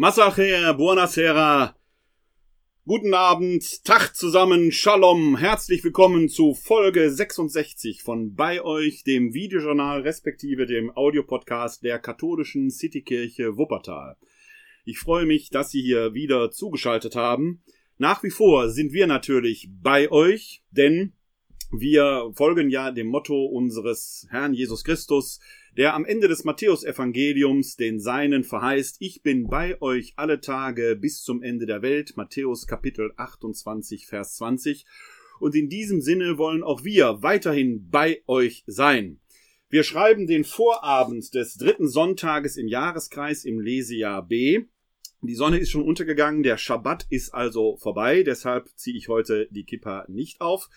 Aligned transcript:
Masacher, 0.00 0.72
buonasera. 0.72 1.76
Guten 2.86 3.12
Abend, 3.12 3.84
Tag 3.84 4.16
zusammen, 4.16 4.72
Shalom, 4.72 5.36
herzlich 5.36 5.84
willkommen 5.84 6.30
zu 6.30 6.54
Folge 6.54 7.10
66 7.10 8.02
von 8.02 8.34
bei 8.34 8.62
euch, 8.62 9.04
dem 9.04 9.34
Videojournal 9.34 10.00
respektive 10.00 10.64
dem 10.64 10.90
Audiopodcast 10.90 11.84
der 11.84 11.98
katholischen 11.98 12.70
Citykirche 12.70 13.58
Wuppertal. 13.58 14.16
Ich 14.86 14.98
freue 14.98 15.26
mich, 15.26 15.50
dass 15.50 15.70
Sie 15.70 15.82
hier 15.82 16.14
wieder 16.14 16.50
zugeschaltet 16.50 17.14
haben. 17.14 17.62
Nach 17.98 18.22
wie 18.22 18.30
vor 18.30 18.70
sind 18.70 18.94
wir 18.94 19.06
natürlich 19.06 19.68
bei 19.82 20.10
euch, 20.10 20.62
denn 20.70 21.12
wir 21.70 22.32
folgen 22.32 22.70
ja 22.70 22.90
dem 22.90 23.08
Motto 23.08 23.44
unseres 23.44 24.26
Herrn 24.30 24.54
Jesus 24.54 24.82
Christus, 24.82 25.40
der 25.80 25.94
am 25.94 26.04
Ende 26.04 26.28
des 26.28 26.44
Matthäusevangeliums 26.44 27.76
den 27.76 28.00
Seinen 28.00 28.44
verheißt, 28.44 28.98
ich 28.98 29.22
bin 29.22 29.46
bei 29.46 29.80
euch 29.80 30.12
alle 30.16 30.42
Tage 30.42 30.94
bis 30.94 31.22
zum 31.22 31.42
Ende 31.42 31.64
der 31.64 31.80
Welt, 31.80 32.18
Matthäus 32.18 32.66
Kapitel 32.66 33.14
28, 33.16 34.06
Vers 34.06 34.36
20. 34.36 34.84
Und 35.38 35.54
in 35.54 35.70
diesem 35.70 36.02
Sinne 36.02 36.36
wollen 36.36 36.62
auch 36.62 36.84
wir 36.84 37.22
weiterhin 37.22 37.88
bei 37.88 38.22
euch 38.26 38.62
sein. 38.66 39.20
Wir 39.70 39.82
schreiben 39.82 40.26
den 40.26 40.44
Vorabend 40.44 41.34
des 41.34 41.56
dritten 41.56 41.88
Sonntages 41.88 42.58
im 42.58 42.68
Jahreskreis 42.68 43.46
im 43.46 43.58
Lesejahr 43.58 44.28
B. 44.28 44.64
Die 45.22 45.34
Sonne 45.34 45.60
ist 45.60 45.70
schon 45.70 45.84
untergegangen, 45.84 46.42
der 46.42 46.58
Schabbat 46.58 47.06
ist 47.08 47.32
also 47.32 47.78
vorbei, 47.78 48.22
deshalb 48.22 48.68
ziehe 48.76 48.98
ich 48.98 49.08
heute 49.08 49.48
die 49.50 49.64
Kippa 49.64 50.04
nicht 50.08 50.42
auf. 50.42 50.68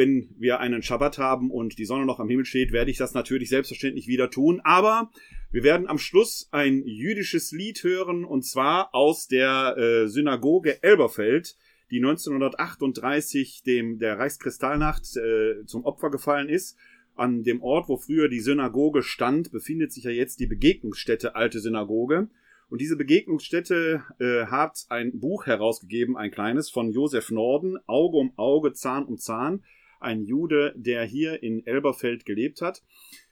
Wenn 0.00 0.34
wir 0.38 0.60
einen 0.60 0.82
Schabbat 0.82 1.18
haben 1.18 1.50
und 1.50 1.76
die 1.76 1.84
Sonne 1.84 2.06
noch 2.06 2.20
am 2.20 2.28
Himmel 2.30 2.46
steht, 2.46 2.72
werde 2.72 2.90
ich 2.90 2.96
das 2.96 3.12
natürlich 3.12 3.50
selbstverständlich 3.50 4.06
wieder 4.06 4.30
tun. 4.30 4.62
Aber 4.64 5.10
wir 5.52 5.62
werden 5.62 5.86
am 5.88 5.98
Schluss 5.98 6.48
ein 6.52 6.86
jüdisches 6.86 7.52
Lied 7.52 7.84
hören 7.84 8.24
und 8.24 8.46
zwar 8.46 8.94
aus 8.94 9.28
der 9.28 9.76
äh, 9.76 10.08
Synagoge 10.08 10.82
Elberfeld, 10.82 11.54
die 11.90 11.98
1938 11.98 13.62
dem 13.62 13.98
der 13.98 14.18
Reichskristallnacht 14.18 15.18
äh, 15.18 15.66
zum 15.66 15.84
Opfer 15.84 16.10
gefallen 16.10 16.48
ist. 16.48 16.78
An 17.14 17.42
dem 17.42 17.62
Ort, 17.62 17.90
wo 17.90 17.98
früher 17.98 18.30
die 18.30 18.40
Synagoge 18.40 19.02
stand, 19.02 19.52
befindet 19.52 19.92
sich 19.92 20.04
ja 20.04 20.10
jetzt 20.10 20.40
die 20.40 20.46
Begegnungsstätte 20.46 21.34
Alte 21.34 21.60
Synagoge. 21.60 22.30
Und 22.70 22.80
diese 22.80 22.96
Begegnungsstätte 22.96 24.02
äh, 24.18 24.46
hat 24.46 24.86
ein 24.88 25.20
Buch 25.20 25.44
herausgegeben, 25.44 26.16
ein 26.16 26.30
kleines, 26.30 26.70
von 26.70 26.90
Josef 26.90 27.30
Norden, 27.30 27.76
Auge 27.86 28.16
um 28.16 28.32
Auge, 28.38 28.72
Zahn 28.72 29.04
um 29.04 29.18
Zahn 29.18 29.62
ein 30.00 30.24
Jude, 30.24 30.74
der 30.76 31.04
hier 31.04 31.42
in 31.42 31.64
Elberfeld 31.66 32.24
gelebt 32.24 32.62
hat. 32.62 32.82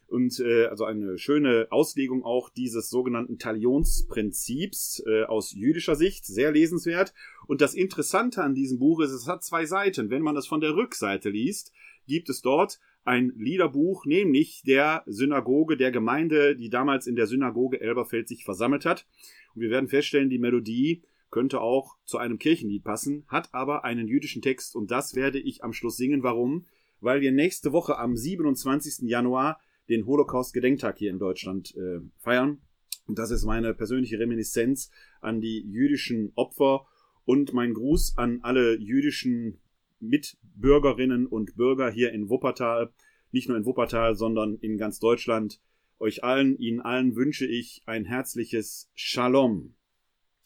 Und 0.06 0.40
äh, 0.40 0.66
also 0.66 0.84
eine 0.84 1.18
schöne 1.18 1.66
Auslegung 1.70 2.24
auch 2.24 2.48
dieses 2.48 2.88
sogenannten 2.88 3.38
Talionsprinzips 3.38 5.02
äh, 5.06 5.24
aus 5.24 5.52
jüdischer 5.52 5.96
Sicht, 5.96 6.24
sehr 6.24 6.50
lesenswert. 6.50 7.12
Und 7.46 7.60
das 7.60 7.74
Interessante 7.74 8.42
an 8.42 8.54
diesem 8.54 8.78
Buch 8.78 9.00
ist, 9.00 9.10
es 9.10 9.26
hat 9.26 9.44
zwei 9.44 9.66
Seiten. 9.66 10.08
Wenn 10.08 10.22
man 10.22 10.34
das 10.34 10.46
von 10.46 10.62
der 10.62 10.74
Rückseite 10.74 11.28
liest, 11.28 11.72
gibt 12.06 12.30
es 12.30 12.40
dort 12.40 12.80
ein 13.04 13.32
Liederbuch, 13.36 14.06
nämlich 14.06 14.62
der 14.66 15.02
Synagoge, 15.06 15.76
der 15.76 15.90
Gemeinde, 15.90 16.56
die 16.56 16.68
damals 16.68 17.06
in 17.06 17.16
der 17.16 17.26
Synagoge 17.26 17.80
Elberfeld 17.80 18.28
sich 18.28 18.44
versammelt 18.44 18.84
hat. 18.84 19.06
Und 19.54 19.62
wir 19.62 19.70
werden 19.70 19.88
feststellen, 19.88 20.30
die 20.30 20.38
Melodie 20.38 21.02
könnte 21.30 21.60
auch 21.60 21.96
zu 22.04 22.18
einem 22.18 22.38
Kirchenlied 22.38 22.84
passen, 22.84 23.24
hat 23.28 23.52
aber 23.52 23.84
einen 23.84 24.08
jüdischen 24.08 24.42
Text 24.42 24.74
und 24.74 24.90
das 24.90 25.14
werde 25.14 25.38
ich 25.38 25.62
am 25.62 25.72
Schluss 25.72 25.96
singen. 25.96 26.22
Warum? 26.22 26.66
Weil 27.00 27.20
wir 27.20 27.32
nächste 27.32 27.72
Woche 27.72 27.98
am 27.98 28.16
27. 28.16 29.08
Januar 29.08 29.60
den 29.88 30.06
Holocaust-Gedenktag 30.06 30.98
hier 30.98 31.10
in 31.10 31.18
Deutschland 31.18 31.74
äh, 31.76 32.00
feiern. 32.18 32.60
Und 33.06 33.18
das 33.18 33.30
ist 33.30 33.44
meine 33.44 33.72
persönliche 33.74 34.18
Reminiszenz 34.18 34.90
an 35.20 35.40
die 35.40 35.60
jüdischen 35.60 36.32
Opfer 36.34 36.86
und 37.24 37.54
mein 37.54 37.72
Gruß 37.72 38.18
an 38.18 38.40
alle 38.42 38.78
jüdischen 38.78 39.60
Mitbürgerinnen 40.00 41.26
und 41.26 41.56
Bürger 41.56 41.90
hier 41.90 42.12
in 42.12 42.28
Wuppertal. 42.28 42.92
Nicht 43.32 43.48
nur 43.48 43.56
in 43.56 43.64
Wuppertal, 43.64 44.14
sondern 44.14 44.56
in 44.56 44.78
ganz 44.78 44.98
Deutschland. 44.98 45.60
Euch 45.98 46.22
allen, 46.22 46.56
Ihnen 46.58 46.80
allen 46.80 47.16
wünsche 47.16 47.46
ich 47.46 47.82
ein 47.86 48.04
herzliches 48.04 48.90
Shalom. 48.94 49.74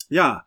Ja, 0.09 0.45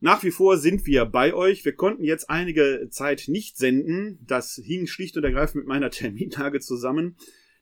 nach 0.00 0.22
wie 0.22 0.30
vor 0.30 0.58
sind 0.58 0.86
wir 0.86 1.06
bei 1.06 1.32
euch. 1.32 1.64
Wir 1.64 1.74
konnten 1.74 2.04
jetzt 2.04 2.28
einige 2.28 2.88
Zeit 2.90 3.24
nicht 3.28 3.56
senden. 3.56 4.18
Das 4.26 4.60
hing 4.62 4.86
schlicht 4.86 5.16
und 5.16 5.24
ergreifend 5.24 5.56
mit 5.56 5.66
meiner 5.66 5.90
Terminlage 5.90 6.60
zusammen. 6.60 7.16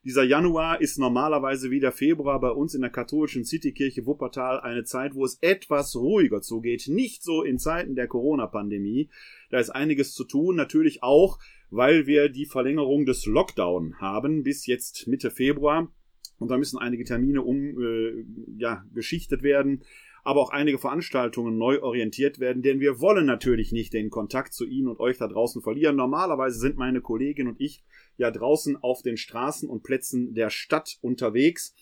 Dieser 0.05 0.25
Januar 0.25 0.83
ist 0.83 0.99
normalerweise 0.99 1.71
wie 1.71 1.81
der 1.81 1.93
Februar 1.93 2.39
bei 2.39 2.51
uns 2.51 2.75
in 2.75 2.83
der 2.83 2.91
katholischen 2.91 3.45
Citykirche 3.45 4.05
Wuppertal 4.05 4.61
eine 4.61 4.85
Zeit, 4.85 5.15
wo 5.15 5.25
es 5.25 5.39
etwas 5.41 5.97
ruhiger 5.97 6.43
zugeht. 6.43 6.89
Nicht 6.89 7.23
so 7.23 7.43
in 7.43 7.59
Zeiten 7.59 7.95
der 7.95 8.09
Corona-Pandemie. 8.09 9.09
Da 9.49 9.59
ist 9.59 9.71
einiges 9.71 10.13
zu 10.13 10.25
tun. 10.25 10.57
Natürlich 10.57 11.03
auch, 11.03 11.39
weil 11.71 12.07
wir 12.07 12.29
die 12.29 12.45
Verlängerung 12.45 13.07
des 13.07 13.25
Lockdown 13.25 13.99
haben 13.99 14.43
bis 14.43 14.67
jetzt 14.67 15.07
Mitte 15.07 15.31
Februar. 15.31 15.91
Und 16.39 16.51
da 16.51 16.59
müssen 16.59 16.79
einige 16.79 17.05
Termine 17.05 17.41
um, 17.41 17.81
äh, 17.81 18.25
ja, 18.59 18.85
geschichtet 18.93 19.43
werden 19.43 19.85
aber 20.25 20.41
auch 20.41 20.51
einige 20.51 20.79
Veranstaltungen 20.79 21.59
neu 21.59 21.83
orientiert 21.83 22.41
werden, 22.41 22.63
denn 22.63 22.81
wir 22.81 22.99
wollen 23.01 23.27
natürlich 23.27 23.73
nicht 23.73 23.93
den 23.93 24.09
Kontakt 24.09 24.55
zu 24.55 24.65
Ihnen 24.65 24.89
und 24.89 24.99
euch 24.99 25.19
da 25.19 25.29
draußen 25.29 25.61
verlieren. 25.61 25.97
Normalerweise 25.97 26.59
sind 26.59 26.79
meine 26.79 27.03
Kollegin 27.03 27.47
und 27.47 27.61
ich 27.61 27.85
ja 28.17 28.31
draußen 28.31 28.77
auf 28.77 29.03
den 29.03 29.19
Straßen 29.19 29.69
und 29.69 29.83
Plätzen 29.83 30.35
der 30.35 30.49
Stadt 30.49 30.97
unterwegs, 31.03 31.75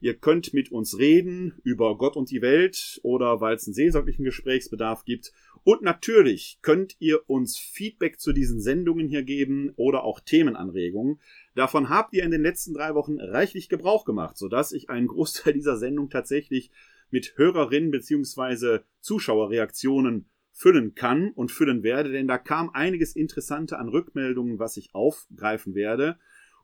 Ihr 0.00 0.14
könnt 0.14 0.52
mit 0.52 0.70
uns 0.70 0.98
reden 0.98 1.54
über 1.62 1.96
Gott 1.96 2.16
und 2.16 2.30
die 2.30 2.42
Welt 2.42 3.00
oder 3.02 3.40
weil 3.40 3.54
es 3.54 3.66
einen 3.66 3.72
seelsorglichen 3.72 4.24
Gesprächsbedarf 4.24 5.04
gibt. 5.04 5.32
Und 5.62 5.80
natürlich 5.80 6.58
könnt 6.60 6.96
ihr 6.98 7.28
uns 7.28 7.56
Feedback 7.56 8.20
zu 8.20 8.34
diesen 8.34 8.60
Sendungen 8.60 9.08
hier 9.08 9.22
geben 9.22 9.72
oder 9.76 10.04
auch 10.04 10.20
Themenanregungen. 10.20 11.20
Davon 11.54 11.88
habt 11.88 12.12
ihr 12.12 12.22
in 12.22 12.30
den 12.30 12.42
letzten 12.42 12.74
drei 12.74 12.94
Wochen 12.94 13.18
reichlich 13.18 13.70
Gebrauch 13.70 14.04
gemacht, 14.04 14.36
sodass 14.36 14.72
ich 14.72 14.90
einen 14.90 15.06
Großteil 15.06 15.54
dieser 15.54 15.78
Sendung 15.78 16.10
tatsächlich 16.10 16.70
mit 17.10 17.32
Hörerinnen 17.36 17.90
bzw. 17.90 18.80
Zuschauerreaktionen 19.00 20.26
füllen 20.54 20.94
kann 20.94 21.32
und 21.32 21.50
füllen 21.50 21.82
werde, 21.82 22.12
denn 22.12 22.28
da 22.28 22.38
kam 22.38 22.70
einiges 22.70 23.16
Interessante 23.16 23.76
an 23.76 23.88
Rückmeldungen, 23.88 24.60
was 24.60 24.76
ich 24.76 24.94
aufgreifen 24.94 25.74
werde. 25.74 26.16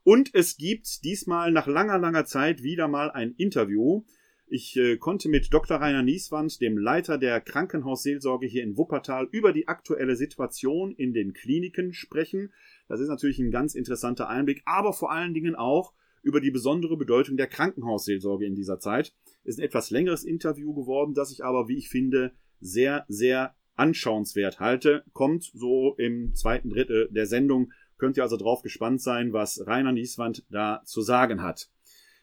Und 0.05 0.33
es 0.33 0.57
gibt 0.57 1.05
diesmal 1.05 1.51
nach 1.51 1.67
langer, 1.67 1.99
langer 1.99 2.25
Zeit 2.25 2.63
wieder 2.63 2.87
mal 2.87 3.11
ein 3.11 3.35
Interview. 3.37 4.05
Ich 4.47 4.77
äh, 4.77 4.97
konnte 4.97 5.29
mit 5.29 5.53
Dr. 5.53 5.79
Rainer 5.79 6.03
Nieswand, 6.03 6.61
dem 6.61 6.79
Leiter 6.79 7.19
der 7.19 7.41
Krankenhausseelsorge 7.41 8.47
hier 8.47 8.63
in 8.63 8.77
Wuppertal, 8.77 9.29
über 9.33 9.53
die 9.53 9.69
aktuelle 9.69 10.17
Situation 10.17 10.93
in 10.93 11.13
den 11.13 11.33
Kliniken 11.33 11.93
sprechen. 11.93 12.53
Das 12.89 13.01
ist 13.01 13.09
natürlich 13.09 13.41
ein 13.41 13.51
ganz 13.51 13.75
interessanter 13.75 14.29
Einblick, 14.29 14.63
aber 14.67 14.93
vor 14.93 15.11
allen 15.11 15.35
Dingen 15.35 15.57
auch 15.57 15.93
über 16.23 16.41
die 16.41 16.51
besondere 16.51 16.97
Bedeutung 16.97 17.37
der 17.37 17.49
Krankenhausseelsorge 17.49 18.47
in 18.47 18.55
dieser 18.55 18.79
Zeit. 18.79 19.15
Ist 19.43 19.59
ein 19.59 19.65
etwas 19.65 19.91
längeres 19.91 20.25
Interview 20.25 20.75
geworden, 20.75 21.15
das 21.15 21.33
ich 21.33 21.45
aber, 21.45 21.67
wie 21.69 21.79
ich 21.79 21.89
finde, 21.89 22.33
sehr, 22.61 23.05
sehr 23.09 23.55
anschauenswert 23.81 24.61
halte. 24.61 25.03
Kommt 25.13 25.45
so 25.55 25.95
im 25.97 26.35
zweiten 26.35 26.71
Drittel 26.71 27.09
der 27.11 27.27
Sendung. 27.27 27.73
Könnt 27.99 28.17
ihr 28.17 28.23
also 28.23 28.37
drauf 28.37 28.63
gespannt 28.63 29.03
sein, 29.03 29.33
was 29.33 29.67
Rainer 29.67 29.93
Nieswand 29.93 30.45
da 30.51 30.83
zu 30.85 31.01
sagen 31.01 31.43
hat. 31.43 31.71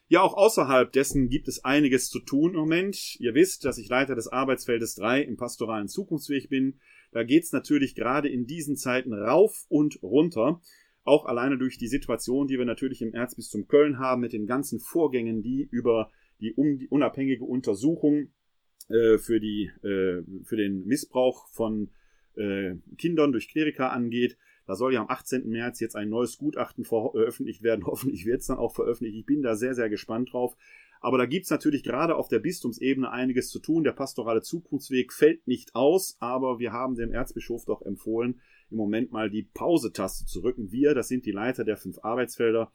Ja, 0.07 0.21
auch 0.21 0.36
außerhalb 0.36 0.92
dessen 0.94 1.27
gibt 1.27 1.50
es 1.50 1.65
einiges 1.65 2.09
zu 2.09 2.19
tun 2.19 2.51
im 2.51 2.59
Moment. 2.62 3.19
Ihr 3.19 3.33
wisst, 3.33 3.65
dass 3.65 3.77
ich 3.77 3.89
Leiter 3.89 4.15
des 4.15 4.27
Arbeitsfeldes 4.27 4.95
3 4.95 5.21
im 5.24 5.36
pastoralen 5.36 5.89
Zukunftsweg 5.89 6.48
bin. 6.48 6.80
Da 7.12 7.24
geht's 7.24 7.51
natürlich 7.51 7.95
gerade 7.95 8.30
in 8.30 8.45
diesen 8.45 8.77
Zeiten 8.77 9.13
rauf 9.13 9.65
und 9.68 10.01
runter. 10.01 10.62
Auch 11.04 11.25
alleine 11.25 11.57
durch 11.57 11.77
die 11.77 11.88
Situation, 11.88 12.48
die 12.48 12.57
wir 12.57 12.65
natürlich 12.65 13.01
im 13.01 13.13
Erzbistum 13.13 13.68
Köln 13.68 14.00
haben, 14.00 14.21
mit 14.21 14.31
den 14.31 14.45
ganzen 14.45 14.80
Vorgängen, 14.80 15.42
die 15.42 15.68
über 15.71 16.12
die 16.39 16.54
unabhängige 16.54 17.44
Untersuchung 17.44 18.30
äh, 18.89 19.18
für, 19.18 19.39
die, 19.39 19.72
äh, 19.84 20.24
für 20.44 20.56
den 20.56 20.86
Missbrauch 20.86 21.48
von 21.50 21.89
äh, 22.36 22.75
Kindern 22.98 23.31
durch 23.31 23.50
Klerika 23.50 23.89
angeht. 23.89 24.38
Da 24.66 24.75
soll 24.75 24.94
ja 24.94 25.01
am 25.01 25.10
18. 25.10 25.48
März 25.48 25.80
jetzt 25.80 25.95
ein 25.95 26.10
neues 26.10 26.38
Gutachten 26.38 26.84
veröffentlicht 26.84 27.63
werden. 27.63 27.86
Hoffentlich 27.86 28.25
wird 28.25 28.42
es 28.42 28.48
dann 28.48 28.57
auch 28.57 28.74
veröffentlicht. 28.75 29.18
Ich 29.18 29.25
bin 29.25 29.42
da 29.42 29.56
sehr, 29.56 29.74
sehr 29.74 29.89
gespannt 29.89 30.34
drauf. 30.34 30.56
Aber 31.00 31.18
da 31.18 31.25
gibt's 31.25 31.50
natürlich 31.50 31.84
gerade 31.84 32.16
auf 32.16 32.28
der 32.28 32.39
Bistumsebene 32.39 33.12
einiges 33.12 33.50
zu 33.50 33.60
tun. 33.60 33.84
Der 33.84 33.92
pastorale 33.92 34.42
Zukunftsweg 34.42 35.13
fällt 35.13 35.48
nicht 35.48 35.75
aus, 35.75 36.18
aber 36.19 36.60
wir 36.60 36.72
haben 36.72 36.95
dem 36.95 37.12
Erzbischof 37.12 37.66
doch 37.66 37.81
empfohlen, 37.83 38.42
im 38.69 38.78
Moment 38.78 39.12
mal 39.12 39.30
die 39.30 39.44
Pause-Taste 39.44 40.25
zu 40.25 40.42
rücken. 40.42 40.72
Wir, 40.72 40.95
das 40.95 41.07
sind 41.07 41.25
die 41.25 41.31
Leiter 41.31 41.63
der 41.63 41.78
fünf 41.78 42.00
Arbeitsfelder, 42.04 42.72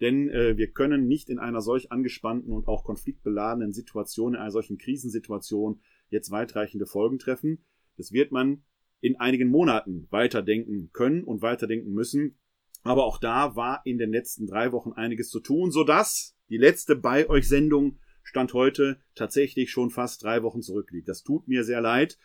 denn 0.00 0.28
äh, 0.30 0.56
wir 0.56 0.70
können 0.72 1.06
nicht 1.06 1.28
in 1.28 1.38
einer 1.38 1.60
solch 1.60 1.90
angespannten 1.90 2.52
und 2.52 2.68
auch 2.68 2.84
konfliktbeladenen 2.84 3.72
Situation, 3.72 4.34
in 4.34 4.40
einer 4.40 4.50
solchen 4.50 4.78
Krisensituation 4.78 5.80
jetzt 6.10 6.30
weitreichende 6.30 6.86
Folgen 6.86 7.18
treffen. 7.18 7.64
Das 7.96 8.12
wird 8.12 8.32
man 8.32 8.62
in 9.00 9.16
einigen 9.16 9.48
Monaten 9.48 10.06
weiterdenken 10.10 10.90
können 10.92 11.24
und 11.24 11.42
weiterdenken 11.42 11.92
müssen. 11.92 12.38
Aber 12.82 13.04
auch 13.04 13.18
da 13.18 13.56
war 13.56 13.82
in 13.84 13.98
den 13.98 14.10
letzten 14.10 14.46
drei 14.46 14.72
Wochen 14.72 14.92
einiges 14.92 15.30
zu 15.30 15.40
tun, 15.40 15.70
sodass 15.70 16.36
die 16.48 16.56
letzte 16.56 16.96
bei 16.96 17.28
euch 17.28 17.48
Sendung 17.48 17.98
Stand 18.22 18.52
heute 18.52 19.00
tatsächlich 19.14 19.70
schon 19.70 19.90
fast 19.90 20.22
drei 20.22 20.42
Wochen 20.42 20.60
zurückliegt. 20.60 21.08
Das 21.08 21.22
tut 21.22 21.48
mir 21.48 21.64
sehr 21.64 21.80
leid, 21.80 22.18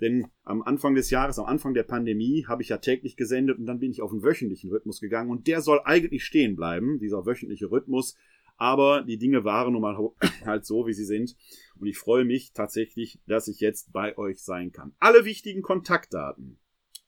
denn 0.00 0.28
am 0.44 0.62
Anfang 0.62 0.94
des 0.94 1.10
Jahres, 1.10 1.38
am 1.38 1.46
Anfang 1.46 1.74
der 1.74 1.82
Pandemie, 1.82 2.44
habe 2.46 2.62
ich 2.62 2.68
ja 2.68 2.78
täglich 2.78 3.16
gesendet 3.16 3.58
und 3.58 3.66
dann 3.66 3.80
bin 3.80 3.90
ich 3.90 4.00
auf 4.00 4.12
einen 4.12 4.22
wöchentlichen 4.22 4.70
Rhythmus 4.70 5.00
gegangen 5.00 5.30
und 5.30 5.46
der 5.46 5.60
soll 5.60 5.80
eigentlich 5.84 6.24
stehen 6.24 6.56
bleiben, 6.56 6.98
dieser 6.98 7.26
wöchentliche 7.26 7.70
Rhythmus. 7.70 8.16
Aber 8.56 9.02
die 9.02 9.18
Dinge 9.18 9.44
waren 9.44 9.72
nun 9.72 9.82
mal 9.82 9.96
halt 10.44 10.66
so, 10.66 10.86
wie 10.86 10.92
sie 10.92 11.04
sind. 11.04 11.36
Und 11.78 11.86
ich 11.86 11.96
freue 11.96 12.24
mich 12.24 12.52
tatsächlich, 12.52 13.20
dass 13.26 13.48
ich 13.48 13.60
jetzt 13.60 13.92
bei 13.92 14.18
euch 14.18 14.40
sein 14.40 14.72
kann. 14.72 14.92
Alle 14.98 15.24
wichtigen 15.24 15.62
Kontaktdaten 15.62 16.58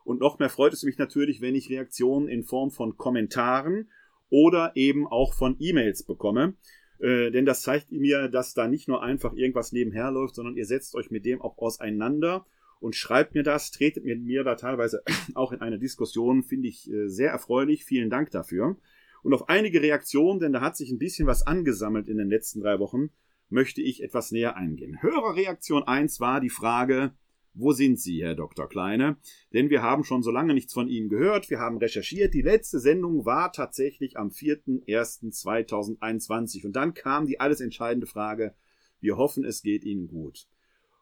Und 0.03 0.19
noch 0.19 0.39
mehr 0.39 0.49
freut 0.49 0.73
es 0.73 0.81
mich 0.81 0.97
natürlich, 0.97 1.41
wenn 1.41 1.53
ich 1.53 1.69
Reaktionen 1.69 2.27
in 2.27 2.43
Form 2.43 2.71
von 2.71 2.97
Kommentaren 2.97 3.91
oder 4.29 4.71
eben 4.73 5.05
auch 5.05 5.35
von 5.35 5.57
E-Mails 5.59 6.01
bekomme. 6.01 6.55
Äh, 6.99 7.31
denn 7.31 7.45
das 7.45 7.61
zeigt 7.61 7.91
mir, 7.91 8.27
dass 8.27 8.53
da 8.53 8.67
nicht 8.67 8.87
nur 8.87 9.03
einfach 9.03 9.33
irgendwas 9.33 9.71
nebenher 9.71 10.11
läuft, 10.11 10.35
sondern 10.35 10.55
ihr 10.55 10.65
setzt 10.65 10.95
euch 10.95 11.11
mit 11.11 11.25
dem 11.25 11.41
auch 11.41 11.57
auseinander 11.57 12.45
und 12.79 12.95
schreibt 12.95 13.33
mir 13.33 13.43
das, 13.43 13.71
tretet 13.71 14.03
mit 14.03 14.21
mir 14.23 14.43
da 14.43 14.55
teilweise 14.55 15.03
auch 15.35 15.51
in 15.51 15.61
eine 15.61 15.79
Diskussion, 15.79 16.43
finde 16.43 16.67
ich 16.67 16.91
äh, 16.91 17.07
sehr 17.07 17.31
erfreulich. 17.31 17.85
Vielen 17.85 18.09
Dank 18.09 18.31
dafür. 18.31 18.77
Und 19.23 19.33
auf 19.33 19.47
einige 19.47 19.81
Reaktionen, 19.81 20.39
denn 20.39 20.51
da 20.51 20.61
hat 20.61 20.75
sich 20.75 20.91
ein 20.91 20.99
bisschen 20.99 21.27
was 21.27 21.47
angesammelt 21.47 22.09
in 22.09 22.17
den 22.17 22.29
letzten 22.29 22.59
drei 22.59 22.79
Wochen, 22.79 23.09
möchte 23.49 23.81
ich 23.81 24.03
etwas 24.03 24.31
näher 24.31 24.57
eingehen. 24.57 25.01
Hörerreaktion 25.01 25.83
1 25.83 26.19
war 26.19 26.41
die 26.41 26.49
Frage, 26.49 27.13
wo 27.53 27.71
sind 27.71 27.99
Sie, 27.99 28.23
Herr 28.23 28.35
Dr. 28.35 28.67
Kleine? 28.67 29.17
Denn 29.53 29.69
wir 29.69 29.81
haben 29.81 30.03
schon 30.03 30.23
so 30.23 30.31
lange 30.31 30.53
nichts 30.53 30.73
von 30.73 30.87
Ihnen 30.87 31.09
gehört. 31.09 31.49
Wir 31.49 31.59
haben 31.59 31.77
recherchiert. 31.77 32.33
Die 32.33 32.41
letzte 32.41 32.79
Sendung 32.79 33.25
war 33.25 33.51
tatsächlich 33.51 34.17
am 34.17 34.29
4.1.2021. 34.29 36.65
Und 36.65 36.75
dann 36.75 36.93
kam 36.93 37.27
die 37.27 37.39
alles 37.39 37.61
entscheidende 37.61 38.07
Frage. 38.07 38.53
Wir 38.99 39.17
hoffen, 39.17 39.43
es 39.43 39.61
geht 39.61 39.83
Ihnen 39.83 40.07
gut. 40.07 40.47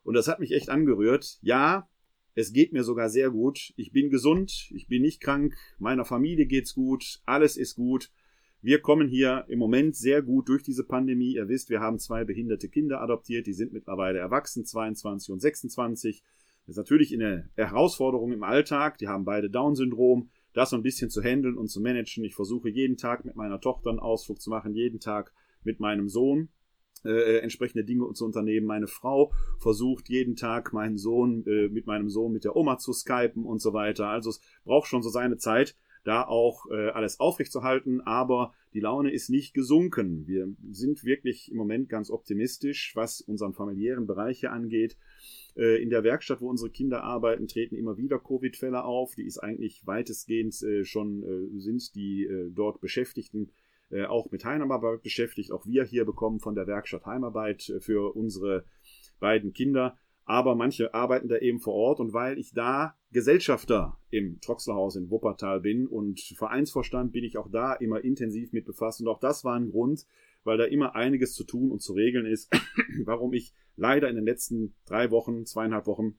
Und 0.03 0.15
das 0.15 0.27
hat 0.27 0.39
mich 0.39 0.51
echt 0.51 0.69
angerührt. 0.69 1.37
Ja, 1.41 1.87
es 2.33 2.53
geht 2.53 2.73
mir 2.73 2.83
sogar 2.83 3.09
sehr 3.09 3.29
gut. 3.29 3.73
Ich 3.75 3.91
bin 3.91 4.09
gesund, 4.09 4.71
ich 4.73 4.87
bin 4.87 5.01
nicht 5.01 5.21
krank, 5.21 5.55
meiner 5.79 6.05
Familie 6.05 6.45
geht's 6.45 6.73
gut, 6.73 7.21
alles 7.25 7.57
ist 7.57 7.75
gut. 7.75 8.11
Wir 8.61 8.79
kommen 8.79 9.07
hier 9.07 9.45
im 9.47 9.59
Moment 9.59 9.95
sehr 9.95 10.21
gut 10.21 10.47
durch 10.47 10.63
diese 10.63 10.83
Pandemie. 10.83 11.33
Ihr 11.33 11.49
wisst, 11.49 11.69
wir 11.69 11.79
haben 11.79 11.99
zwei 11.99 12.23
behinderte 12.23 12.69
Kinder 12.69 13.01
adoptiert, 13.01 13.47
die 13.47 13.53
sind 13.53 13.73
mittlerweile 13.73 14.19
erwachsen, 14.19 14.65
22 14.65 15.33
und 15.33 15.39
26. 15.39 16.23
Das 16.65 16.73
ist 16.73 16.77
natürlich 16.77 17.13
eine 17.13 17.49
Herausforderung 17.55 18.31
im 18.31 18.43
Alltag. 18.43 18.97
Die 18.97 19.07
haben 19.07 19.25
beide 19.25 19.49
Down-Syndrom. 19.49 20.29
Das 20.53 20.69
so 20.71 20.75
ein 20.75 20.83
bisschen 20.83 21.09
zu 21.09 21.21
handeln 21.21 21.57
und 21.57 21.69
zu 21.69 21.81
managen. 21.81 22.23
Ich 22.23 22.35
versuche 22.35 22.69
jeden 22.69 22.97
Tag 22.97 23.25
mit 23.25 23.35
meiner 23.35 23.61
Tochter 23.61 23.89
einen 23.89 23.99
Ausflug 23.99 24.41
zu 24.41 24.49
machen, 24.49 24.73
jeden 24.73 24.99
Tag 24.99 25.33
mit 25.63 25.79
meinem 25.79 26.09
Sohn 26.09 26.49
äh, 27.05 27.39
entsprechende 27.39 27.83
Dinge 27.83 28.11
zu 28.13 28.25
unternehmen. 28.25 28.67
Meine 28.67 28.87
Frau 28.87 29.31
versucht 29.59 30.09
jeden 30.09 30.35
Tag 30.35 30.73
meinen 30.73 30.97
Sohn 30.97 31.45
äh, 31.47 31.69
mit 31.69 31.87
meinem 31.87 32.09
Sohn 32.09 32.31
mit 32.31 32.43
der 32.43 32.55
Oma 32.55 32.77
zu 32.77 32.93
skypen 32.93 33.45
und 33.45 33.61
so 33.61 33.73
weiter. 33.73 34.07
Also 34.07 34.29
es 34.29 34.41
braucht 34.63 34.87
schon 34.87 35.01
so 35.01 35.09
seine 35.09 35.37
Zeit, 35.37 35.75
da 36.03 36.23
auch 36.23 36.65
äh, 36.71 36.89
alles 36.89 37.19
aufrechtzuerhalten, 37.19 38.01
aber 38.01 38.53
die 38.73 38.79
Laune 38.79 39.11
ist 39.11 39.29
nicht 39.29 39.53
gesunken. 39.53 40.25
Wir 40.27 40.47
sind 40.71 41.03
wirklich 41.03 41.51
im 41.51 41.57
Moment 41.57 41.89
ganz 41.89 42.09
optimistisch, 42.09 42.93
was 42.95 43.21
unseren 43.21 43.53
familiären 43.53 44.07
Bereich 44.07 44.39
hier 44.39 44.51
angeht. 44.51 44.97
Äh, 45.55 45.81
in 45.81 45.89
der 45.89 46.03
Werkstatt, 46.03 46.41
wo 46.41 46.49
unsere 46.49 46.69
Kinder 46.69 47.03
arbeiten, 47.03 47.47
treten 47.47 47.75
immer 47.75 47.97
wieder 47.97 48.19
Covid-Fälle 48.19 48.83
auf. 48.83 49.15
Die 49.15 49.25
ist 49.25 49.39
eigentlich 49.39 49.85
weitestgehend 49.85 50.61
äh, 50.63 50.83
schon, 50.85 51.23
äh, 51.23 51.59
sind 51.59 51.95
die 51.95 52.27
dort 52.53 52.81
Beschäftigten 52.81 53.51
auch 54.07 54.31
mit 54.31 54.45
Heimarbeit 54.45 55.03
beschäftigt. 55.03 55.51
Auch 55.51 55.65
wir 55.65 55.83
hier 55.83 56.05
bekommen 56.05 56.39
von 56.39 56.55
der 56.55 56.65
Werkstatt 56.65 57.05
Heimarbeit 57.05 57.73
für 57.81 58.15
unsere 58.15 58.63
beiden 59.19 59.51
Kinder. 59.51 59.97
Aber 60.23 60.55
manche 60.55 60.93
arbeiten 60.93 61.27
da 61.27 61.37
eben 61.37 61.59
vor 61.59 61.73
Ort 61.73 61.99
und 61.99 62.13
weil 62.13 62.39
ich 62.39 62.53
da 62.53 62.95
Gesellschafter 63.11 63.97
im 64.09 64.39
Troxlerhaus 64.39 64.95
in 64.95 65.09
Wuppertal 65.09 65.59
bin 65.59 65.87
und 65.87 66.21
Vereinsvorstand 66.21 67.11
bin 67.11 67.25
ich 67.25 67.37
auch 67.37 67.51
da 67.51 67.73
immer 67.73 68.01
intensiv 68.01 68.53
mit 68.53 68.65
befasst 68.65 69.01
und 69.01 69.09
auch 69.09 69.19
das 69.19 69.43
war 69.43 69.55
ein 69.59 69.71
Grund, 69.71 70.05
weil 70.43 70.57
da 70.57 70.65
immer 70.65 70.95
einiges 70.95 71.33
zu 71.33 71.43
tun 71.43 71.71
und 71.71 71.81
zu 71.81 71.93
regeln 71.93 72.25
ist, 72.25 72.51
warum 73.05 73.33
ich 73.33 73.53
leider 73.75 74.09
in 74.09 74.15
den 74.15 74.25
letzten 74.25 74.75
drei 74.85 75.11
Wochen, 75.11 75.45
zweieinhalb 75.45 75.87
Wochen 75.87 76.17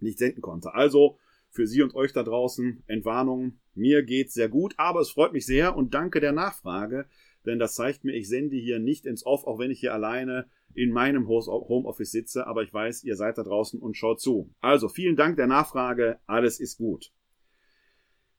nicht 0.00 0.18
senden 0.18 0.42
konnte. 0.42 0.74
Also 0.74 1.18
für 1.50 1.66
Sie 1.66 1.82
und 1.82 1.94
euch 1.94 2.12
da 2.12 2.22
draußen 2.22 2.82
Entwarnung. 2.86 3.60
Mir 3.74 4.02
geht's 4.02 4.34
sehr 4.34 4.48
gut, 4.48 4.74
aber 4.76 5.00
es 5.00 5.10
freut 5.10 5.32
mich 5.32 5.46
sehr 5.46 5.76
und 5.76 5.94
danke 5.94 6.20
der 6.20 6.32
Nachfrage, 6.32 7.06
denn 7.46 7.58
das 7.58 7.74
zeigt 7.74 8.04
mir, 8.04 8.12
ich 8.12 8.28
sende 8.28 8.56
hier 8.56 8.78
nicht 8.78 9.06
ins 9.06 9.24
Off, 9.24 9.46
auch 9.46 9.58
wenn 9.58 9.70
ich 9.70 9.80
hier 9.80 9.94
alleine 9.94 10.46
in 10.74 10.90
meinem 10.90 11.28
Homeoffice 11.28 12.10
sitze, 12.10 12.46
aber 12.46 12.62
ich 12.62 12.72
weiß, 12.72 13.04
ihr 13.04 13.16
seid 13.16 13.38
da 13.38 13.44
draußen 13.44 13.80
und 13.80 13.96
schaut 13.96 14.20
zu. 14.20 14.50
Also 14.60 14.88
vielen 14.88 15.14
Dank 15.14 15.36
der 15.36 15.46
Nachfrage, 15.46 16.18
alles 16.26 16.58
ist 16.58 16.78
gut. 16.78 17.12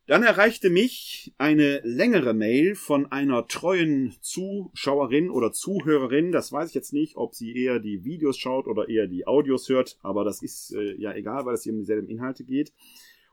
Dann 0.07 0.21
erreichte 0.21 0.69
mich 0.69 1.33
eine 1.39 1.81
längere 1.83 2.35
Mail 2.35 2.75
von 2.75 3.11
einer 3.11 3.47
treuen 3.47 4.15
Zuschauerin 4.21 5.31
oder 5.31 5.51
Zuhörerin. 5.51 6.31
Das 6.31 6.51
weiß 6.51 6.69
ich 6.69 6.75
jetzt 6.75 6.93
nicht, 6.93 7.17
ob 7.17 7.33
sie 7.33 7.55
eher 7.55 7.79
die 7.79 8.03
Videos 8.03 8.37
schaut 8.37 8.67
oder 8.67 8.87
eher 8.87 9.07
die 9.07 9.25
Audios 9.25 9.67
hört, 9.67 9.97
aber 10.03 10.23
das 10.23 10.43
ist 10.43 10.75
äh, 10.75 10.93
ja 10.97 11.11
egal, 11.15 11.45
weil 11.45 11.55
es 11.55 11.63
hier 11.63 11.73
um 11.73 11.79
dieselben 11.79 12.07
Inhalte 12.07 12.43
geht. 12.43 12.71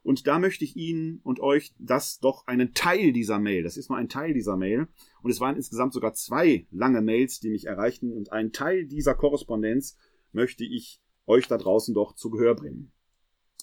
Und 0.02 0.26
da 0.26 0.38
möchte 0.38 0.64
ich 0.64 0.74
Ihnen 0.74 1.20
und 1.22 1.40
euch 1.40 1.74
das 1.78 2.20
doch 2.20 2.46
einen 2.46 2.72
Teil 2.72 3.12
dieser 3.12 3.38
Mail, 3.38 3.62
das 3.62 3.76
ist 3.76 3.88
nur 3.88 3.98
ein 3.98 4.08
Teil 4.08 4.32
dieser 4.32 4.56
Mail, 4.56 4.88
und 5.22 5.30
es 5.30 5.40
waren 5.40 5.54
insgesamt 5.54 5.92
sogar 5.92 6.12
zwei 6.14 6.66
lange 6.72 7.02
Mails, 7.02 7.38
die 7.38 7.50
mich 7.50 7.66
erreichten, 7.66 8.12
und 8.12 8.32
einen 8.32 8.50
Teil 8.50 8.86
dieser 8.86 9.14
Korrespondenz 9.14 9.96
möchte 10.32 10.64
ich 10.64 11.00
euch 11.26 11.46
da 11.46 11.56
draußen 11.56 11.94
doch 11.94 12.16
zu 12.16 12.30
Gehör 12.30 12.56
bringen. 12.56 12.90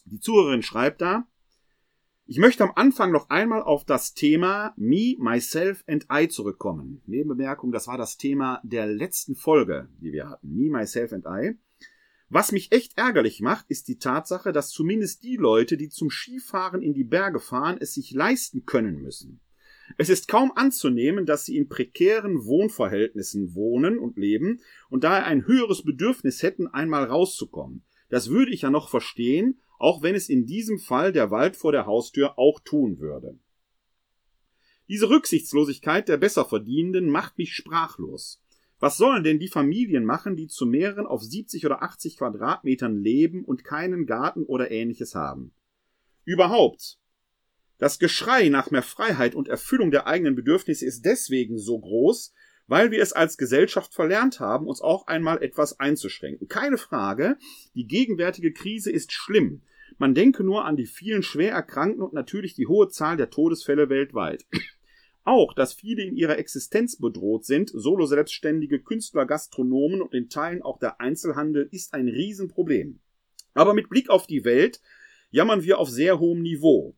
Die 0.06 0.22
Zuhörerin 0.22 0.62
schreibt 0.62 1.02
da, 1.02 1.28
ich 2.30 2.38
möchte 2.38 2.64
am 2.64 2.74
Anfang 2.76 3.12
noch 3.12 3.32
einmal 3.32 3.64
auf 3.64 3.86
das 3.86 4.14
Thema 4.14 4.76
Me, 4.78 5.16
Myself 5.18 5.84
and 5.88 6.06
I 6.14 6.28
zurückkommen. 6.28 7.02
Nebenbemerkung, 7.08 7.72
das 7.72 7.88
war 7.88 7.98
das 7.98 8.18
Thema 8.18 8.62
der 8.64 8.86
letzten 8.86 9.34
Folge, 9.34 9.90
die 10.00 10.12
wir 10.12 10.30
hatten. 10.30 10.54
Me, 10.54 10.70
Myself 10.70 11.12
and 11.12 11.26
I. 11.26 11.56
Was 12.30 12.52
mich 12.52 12.72
echt 12.72 13.00
ärgerlich 13.00 13.42
macht, 13.42 13.66
ist 13.70 13.88
die 13.88 13.98
Tatsache, 13.98 14.52
dass 14.52 14.70
zumindest 14.70 15.24
die 15.24 15.38
Leute, 15.38 15.76
die 15.76 15.90
zum 15.90 16.12
Skifahren 16.12 16.84
in 16.84 16.94
die 16.94 17.04
Berge 17.04 17.40
fahren, 17.40 17.78
es 17.80 17.96
sich 17.96 18.12
leisten 18.12 18.64
können 18.68 19.02
müssen. 19.02 19.42
Es 19.98 20.10
ist 20.10 20.28
kaum 20.28 20.52
anzunehmen, 20.56 21.26
dass 21.26 21.46
sie 21.46 21.58
in 21.58 21.68
prekären 21.68 22.46
Wohnverhältnissen 22.46 23.56
wohnen 23.56 23.98
und 23.98 24.18
leben 24.18 24.60
und 24.92 25.04
daher 25.04 25.26
ein 25.26 25.48
höheres 25.48 25.82
Bedürfnis 25.82 26.44
hätten, 26.44 26.68
einmal 26.68 27.06
rauszukommen. 27.06 27.86
Das 28.10 28.30
würde 28.30 28.52
ich 28.52 28.62
ja 28.62 28.70
noch 28.70 28.90
verstehen, 28.90 29.60
auch 29.80 30.04
wenn 30.04 30.14
es 30.14 30.30
in 30.30 30.46
diesem 30.46 30.78
Fall 30.78 31.12
der 31.12 31.32
Wald 31.32 31.56
vor 31.56 31.72
der 31.72 31.88
Haustür 31.88 32.38
auch 32.38 32.60
tun 32.60 33.00
würde. 33.00 33.40
Diese 34.88 35.10
Rücksichtslosigkeit 35.10 36.08
der 36.08 36.18
Besserverdienenden 36.18 37.10
macht 37.10 37.38
mich 37.38 37.54
sprachlos. 37.56 38.44
Was 38.80 38.98
sollen 38.98 39.24
denn 39.24 39.40
die 39.40 39.48
Familien 39.48 40.06
machen, 40.06 40.36
die 40.36 40.48
zu 40.48 40.66
mehreren 40.66 41.06
auf 41.06 41.24
70 41.24 41.66
oder 41.66 41.82
80 41.84 42.18
Quadratmetern 42.18 42.98
leben 43.02 43.44
und 43.44 43.64
keinen 43.64 44.06
Garten 44.06 44.44
oder 44.44 44.72
ähnliches 44.72 45.16
haben? 45.16 45.54
Überhaupt. 46.24 46.98
Das 47.78 48.00
Geschrei 48.00 48.50
nach 48.50 48.72
mehr 48.72 48.84
Freiheit 48.84 49.36
und 49.36 49.48
Erfüllung 49.48 49.92
der 49.92 50.08
eigenen 50.08 50.36
Bedürfnisse 50.36 50.86
ist 50.86 51.06
deswegen 51.06 51.58
so 51.58 51.80
groß, 51.80 52.34
weil 52.70 52.92
wir 52.92 53.02
es 53.02 53.14
als 53.14 53.38
Gesellschaft 53.38 53.96
verlernt 53.96 54.40
haben, 54.40 54.68
uns 54.68 54.80
auch 54.80 55.08
einmal 55.08 55.42
etwas 55.42 55.80
einzuschränken. 55.80 56.48
Keine 56.48 56.78
Frage, 56.78 57.36
die 57.74 57.88
gegenwärtige 57.88 58.54
Krise 58.54 58.92
ist 58.92 59.12
schlimm. 59.12 59.64
Man 59.98 60.14
denke 60.14 60.44
nur 60.44 60.66
an 60.66 60.78
die 60.78 60.86
vielen 60.86 61.24
schwer 61.24 61.52
Erkrankten 61.52 62.04
und 62.04 62.14
natürlich 62.14 62.54
die 62.54 62.68
hohe 62.68 62.88
Zahl 62.88 63.18
der 63.18 63.32
Todesfälle 63.32 63.90
weltweit. 63.90 64.46
Auch, 65.24 65.54
dass 65.56 65.74
viele 65.74 66.04
in 66.04 66.16
ihrer 66.16 66.38
Existenz 66.38 66.98
bedroht 66.98 67.44
sind, 67.44 67.72
solo 67.74 68.06
selbstständige 68.06 68.80
Künstler, 68.80 69.26
Gastronomen 69.26 70.02
und 70.02 70.14
in 70.14 70.30
Teilen 70.30 70.62
auch 70.62 70.80
der 70.80 71.02
Einzelhandel, 71.02 71.68
ist 71.72 71.94
ein 71.94 72.08
Riesenproblem. 72.08 73.00
Aber 73.54 73.74
mit 73.74 73.90
Blick 73.90 74.10
auf 74.10 74.26
die 74.28 74.46
Welt 74.46 74.80
jammern 75.30 75.64
wir 75.64 75.78
auf 75.78 75.90
sehr 75.90 76.20
hohem 76.20 76.42
Niveau. 76.42 76.96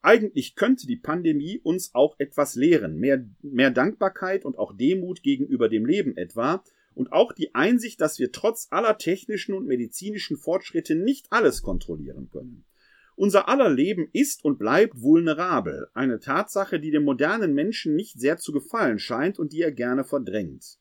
Eigentlich 0.00 0.54
könnte 0.54 0.86
die 0.86 0.96
Pandemie 0.96 1.58
uns 1.58 1.94
auch 1.94 2.14
etwas 2.18 2.54
lehren, 2.54 2.98
mehr, 2.98 3.26
mehr 3.42 3.70
Dankbarkeit 3.70 4.44
und 4.44 4.56
auch 4.56 4.76
Demut 4.76 5.22
gegenüber 5.22 5.68
dem 5.68 5.86
Leben 5.86 6.16
etwa, 6.16 6.62
und 6.94 7.12
auch 7.12 7.32
die 7.32 7.54
Einsicht, 7.54 8.00
dass 8.00 8.18
wir 8.18 8.32
trotz 8.32 8.66
aller 8.70 8.98
technischen 8.98 9.54
und 9.54 9.66
medizinischen 9.66 10.36
Fortschritte 10.36 10.96
nicht 10.96 11.26
alles 11.30 11.62
kontrollieren 11.62 12.28
können. 12.28 12.64
Unser 13.14 13.48
aller 13.48 13.70
Leben 13.70 14.08
ist 14.12 14.44
und 14.44 14.58
bleibt 14.58 15.00
vulnerabel, 15.00 15.88
eine 15.94 16.18
Tatsache, 16.18 16.80
die 16.80 16.90
dem 16.90 17.04
modernen 17.04 17.54
Menschen 17.54 17.94
nicht 17.94 18.18
sehr 18.18 18.38
zu 18.38 18.52
gefallen 18.52 18.98
scheint 18.98 19.38
und 19.38 19.52
die 19.52 19.62
er 19.62 19.72
gerne 19.72 20.04
verdrängt. 20.04 20.78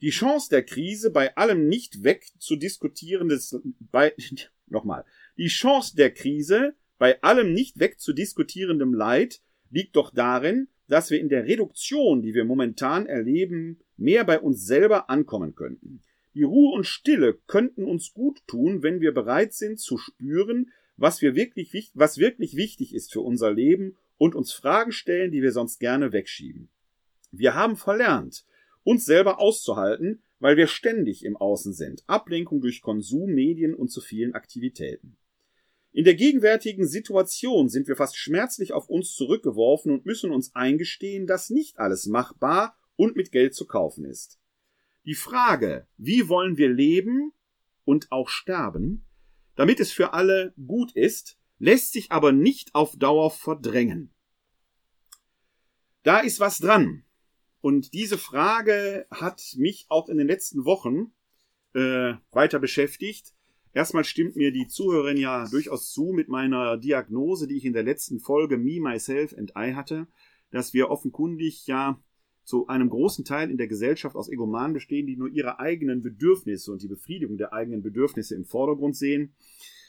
Die 0.00 0.10
Chance 0.10 0.48
der 0.50 0.64
Krise 0.64 1.10
bei 1.10 1.36
allem 1.36 1.66
nicht 1.66 2.04
weg 2.04 2.26
zu 2.38 2.56
diskutierendes, 2.56 3.60
bei, 3.90 4.14
nochmal, 4.66 5.04
die 5.36 5.48
Chance 5.48 5.96
der 5.96 6.12
Krise 6.12 6.74
bei 6.98 7.22
allem 7.22 7.52
nicht 7.52 7.78
weg 7.78 8.00
zu 8.00 8.12
diskutierendem 8.12 8.92
Leid 8.92 9.40
liegt 9.70 9.96
doch 9.96 10.10
darin, 10.12 10.68
dass 10.88 11.10
wir 11.10 11.20
in 11.20 11.28
der 11.28 11.44
Reduktion, 11.44 12.22
die 12.22 12.34
wir 12.34 12.44
momentan 12.44 13.06
erleben, 13.06 13.78
mehr 13.96 14.24
bei 14.24 14.40
uns 14.40 14.64
selber 14.64 15.10
ankommen 15.10 15.54
könnten. 15.54 16.00
Die 16.34 16.42
Ruhe 16.42 16.74
und 16.74 16.84
Stille 16.84 17.38
könnten 17.46 17.84
uns 17.84 18.12
gut 18.12 18.40
tun, 18.46 18.82
wenn 18.82 19.00
wir 19.00 19.12
bereit 19.12 19.52
sind 19.54 19.80
zu 19.80 19.98
spüren, 19.98 20.70
was, 20.96 21.22
wir 21.22 21.34
wirklich, 21.34 21.90
was 21.94 22.18
wirklich 22.18 22.56
wichtig 22.56 22.94
ist 22.94 23.12
für 23.12 23.20
unser 23.20 23.52
Leben 23.52 23.96
und 24.16 24.34
uns 24.34 24.52
Fragen 24.52 24.92
stellen, 24.92 25.30
die 25.30 25.42
wir 25.42 25.52
sonst 25.52 25.78
gerne 25.78 26.12
wegschieben. 26.12 26.68
Wir 27.30 27.54
haben 27.54 27.76
verlernt, 27.76 28.44
uns 28.82 29.04
selber 29.04 29.38
auszuhalten, 29.38 30.22
weil 30.40 30.56
wir 30.56 30.66
ständig 30.66 31.24
im 31.24 31.36
Außen 31.36 31.72
sind. 31.72 32.02
Ablenkung 32.06 32.60
durch 32.60 32.80
Konsum, 32.80 33.30
Medien 33.30 33.74
und 33.74 33.88
zu 33.88 34.00
vielen 34.00 34.34
Aktivitäten. 34.34 35.16
In 35.98 36.04
der 36.04 36.14
gegenwärtigen 36.14 36.86
Situation 36.86 37.68
sind 37.68 37.88
wir 37.88 37.96
fast 37.96 38.16
schmerzlich 38.16 38.72
auf 38.72 38.88
uns 38.88 39.16
zurückgeworfen 39.16 39.90
und 39.90 40.06
müssen 40.06 40.30
uns 40.30 40.54
eingestehen, 40.54 41.26
dass 41.26 41.50
nicht 41.50 41.80
alles 41.80 42.06
machbar 42.06 42.78
und 42.94 43.16
mit 43.16 43.32
Geld 43.32 43.52
zu 43.52 43.66
kaufen 43.66 44.04
ist. 44.04 44.38
Die 45.06 45.16
Frage, 45.16 45.88
wie 45.96 46.28
wollen 46.28 46.56
wir 46.56 46.68
leben 46.68 47.32
und 47.84 48.12
auch 48.12 48.28
sterben, 48.28 49.06
damit 49.56 49.80
es 49.80 49.90
für 49.90 50.12
alle 50.12 50.54
gut 50.68 50.92
ist, 50.92 51.36
lässt 51.58 51.90
sich 51.90 52.12
aber 52.12 52.30
nicht 52.30 52.76
auf 52.76 52.94
Dauer 52.96 53.32
verdrängen. 53.32 54.14
Da 56.04 56.20
ist 56.20 56.38
was 56.38 56.58
dran. 56.58 57.02
Und 57.60 57.92
diese 57.92 58.18
Frage 58.18 59.08
hat 59.10 59.42
mich 59.56 59.86
auch 59.88 60.08
in 60.08 60.18
den 60.18 60.28
letzten 60.28 60.64
Wochen 60.64 61.12
äh, 61.74 62.14
weiter 62.30 62.60
beschäftigt. 62.60 63.34
Erstmal 63.74 64.04
stimmt 64.04 64.36
mir 64.36 64.50
die 64.50 64.66
Zuhörerin 64.66 65.18
ja 65.18 65.46
durchaus 65.48 65.92
zu 65.92 66.12
mit 66.12 66.28
meiner 66.28 66.76
Diagnose, 66.76 67.46
die 67.46 67.56
ich 67.56 67.64
in 67.64 67.72
der 67.72 67.82
letzten 67.82 68.18
Folge 68.18 68.56
Me, 68.56 68.80
Myself 68.80 69.34
and 69.36 69.52
I 69.56 69.74
hatte, 69.74 70.06
dass 70.50 70.72
wir 70.72 70.90
offenkundig 70.90 71.66
ja 71.66 72.02
zu 72.44 72.66
einem 72.66 72.88
großen 72.88 73.26
Teil 73.26 73.50
in 73.50 73.58
der 73.58 73.68
Gesellschaft 73.68 74.16
aus 74.16 74.30
Egomanen 74.30 74.72
bestehen, 74.72 75.06
die 75.06 75.16
nur 75.16 75.28
ihre 75.28 75.60
eigenen 75.60 76.02
Bedürfnisse 76.02 76.72
und 76.72 76.82
die 76.82 76.88
Befriedigung 76.88 77.36
der 77.36 77.52
eigenen 77.52 77.82
Bedürfnisse 77.82 78.34
im 78.34 78.46
Vordergrund 78.46 78.96
sehen. 78.96 79.34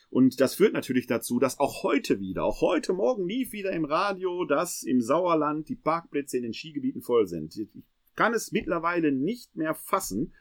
Und 0.09 0.41
das 0.41 0.55
führt 0.55 0.74
natürlich 0.74 1.07
dazu, 1.07 1.39
dass 1.39 1.59
auch 1.59 1.83
heute 1.83 2.19
wieder, 2.19 2.43
auch 2.43 2.59
heute 2.62 2.91
Morgen 2.91 3.27
lief 3.27 3.53
wieder 3.53 3.71
im 3.71 3.86
Radio, 3.86 4.43
dass 4.43 4.83
im 4.83 5.00
Sauerland 5.00 5.69
die 5.69 5.75
Parkplätze 5.75 6.36
in 6.36 6.43
den 6.43 6.53
Skigebieten 6.53 7.01
voll 7.01 7.27
sind. 7.27 7.55
Ich 7.55 7.69
kann 8.15 8.33
es 8.33 8.51
mittlerweile 8.51 9.13
nicht 9.13 9.55
mehr 9.55 9.74
fassen, 9.74 10.33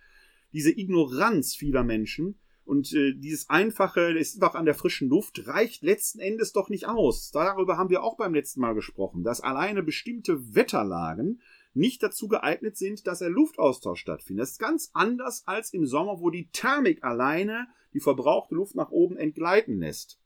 diese 0.52 0.76
Ignoranz 0.76 1.54
vieler 1.54 1.84
Menschen, 1.84 2.40
und 2.68 2.92
äh, 2.92 3.14
dieses 3.14 3.48
einfache, 3.48 4.12
es 4.18 4.34
ist 4.34 4.42
doch 4.42 4.54
an 4.54 4.66
der 4.66 4.74
frischen 4.74 5.08
Luft, 5.08 5.46
reicht 5.46 5.82
letzten 5.82 6.20
Endes 6.20 6.52
doch 6.52 6.68
nicht 6.68 6.86
aus. 6.86 7.30
Darüber 7.30 7.78
haben 7.78 7.88
wir 7.88 8.02
auch 8.02 8.18
beim 8.18 8.34
letzten 8.34 8.60
Mal 8.60 8.74
gesprochen, 8.74 9.24
dass 9.24 9.40
alleine 9.40 9.82
bestimmte 9.82 10.54
Wetterlagen 10.54 11.40
nicht 11.72 12.02
dazu 12.02 12.28
geeignet 12.28 12.76
sind, 12.76 13.06
dass 13.06 13.20
der 13.20 13.30
Luftaustausch 13.30 14.00
stattfindet. 14.00 14.42
Das 14.42 14.50
ist 14.50 14.58
ganz 14.58 14.90
anders 14.92 15.44
als 15.46 15.72
im 15.72 15.86
Sommer, 15.86 16.20
wo 16.20 16.28
die 16.28 16.50
Thermik 16.52 17.02
alleine 17.02 17.68
die 17.94 18.00
verbrauchte 18.00 18.54
Luft 18.54 18.74
nach 18.74 18.90
oben 18.90 19.16
entgleiten 19.16 19.78
lässt. 19.78 20.20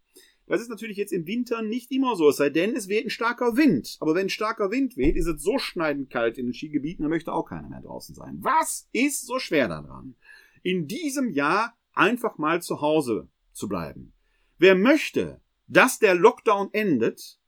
Das 0.49 0.61
ist 0.61 0.69
natürlich 0.69 0.97
jetzt 0.97 1.13
im 1.13 1.29
Winter 1.29 1.63
nicht 1.63 1.93
immer 1.93 2.17
so, 2.17 2.29
es 2.29 2.39
sei 2.39 2.51
denn, 2.51 2.75
es 2.75 2.89
weht 2.89 3.07
ein 3.07 3.11
starker 3.11 3.57
Wind. 3.57 3.99
Aber 4.01 4.17
wenn 4.17 4.27
ein 4.27 4.31
starker 4.31 4.73
Wind 4.73 4.97
weht, 4.97 5.15
ist 5.15 5.29
es 5.29 5.45
so 5.45 5.59
schneidend 5.59 6.11
kalt 6.11 6.39
in 6.39 6.47
den 6.47 6.55
Skigebieten, 6.55 7.05
da 7.05 7.09
möchte 7.09 7.33
auch 7.33 7.49
keiner 7.49 7.69
mehr 7.69 7.83
draußen 7.83 8.17
sein. 8.17 8.39
Was 8.41 8.89
ist 8.91 9.27
so 9.27 9.39
schwer 9.39 9.69
daran? 9.69 10.17
In 10.65 10.89
diesem 10.89 11.31
Jahr 11.31 11.77
einfach 11.93 12.39
mal 12.39 12.63
zu 12.63 12.81
Hause 12.81 13.29
zu 13.53 13.69
bleiben. 13.69 14.13
Wer 14.59 14.75
möchte, 14.75 15.41
dass 15.67 15.99
der 15.99 16.15
Lockdown 16.15 16.71
endet, 16.73 17.39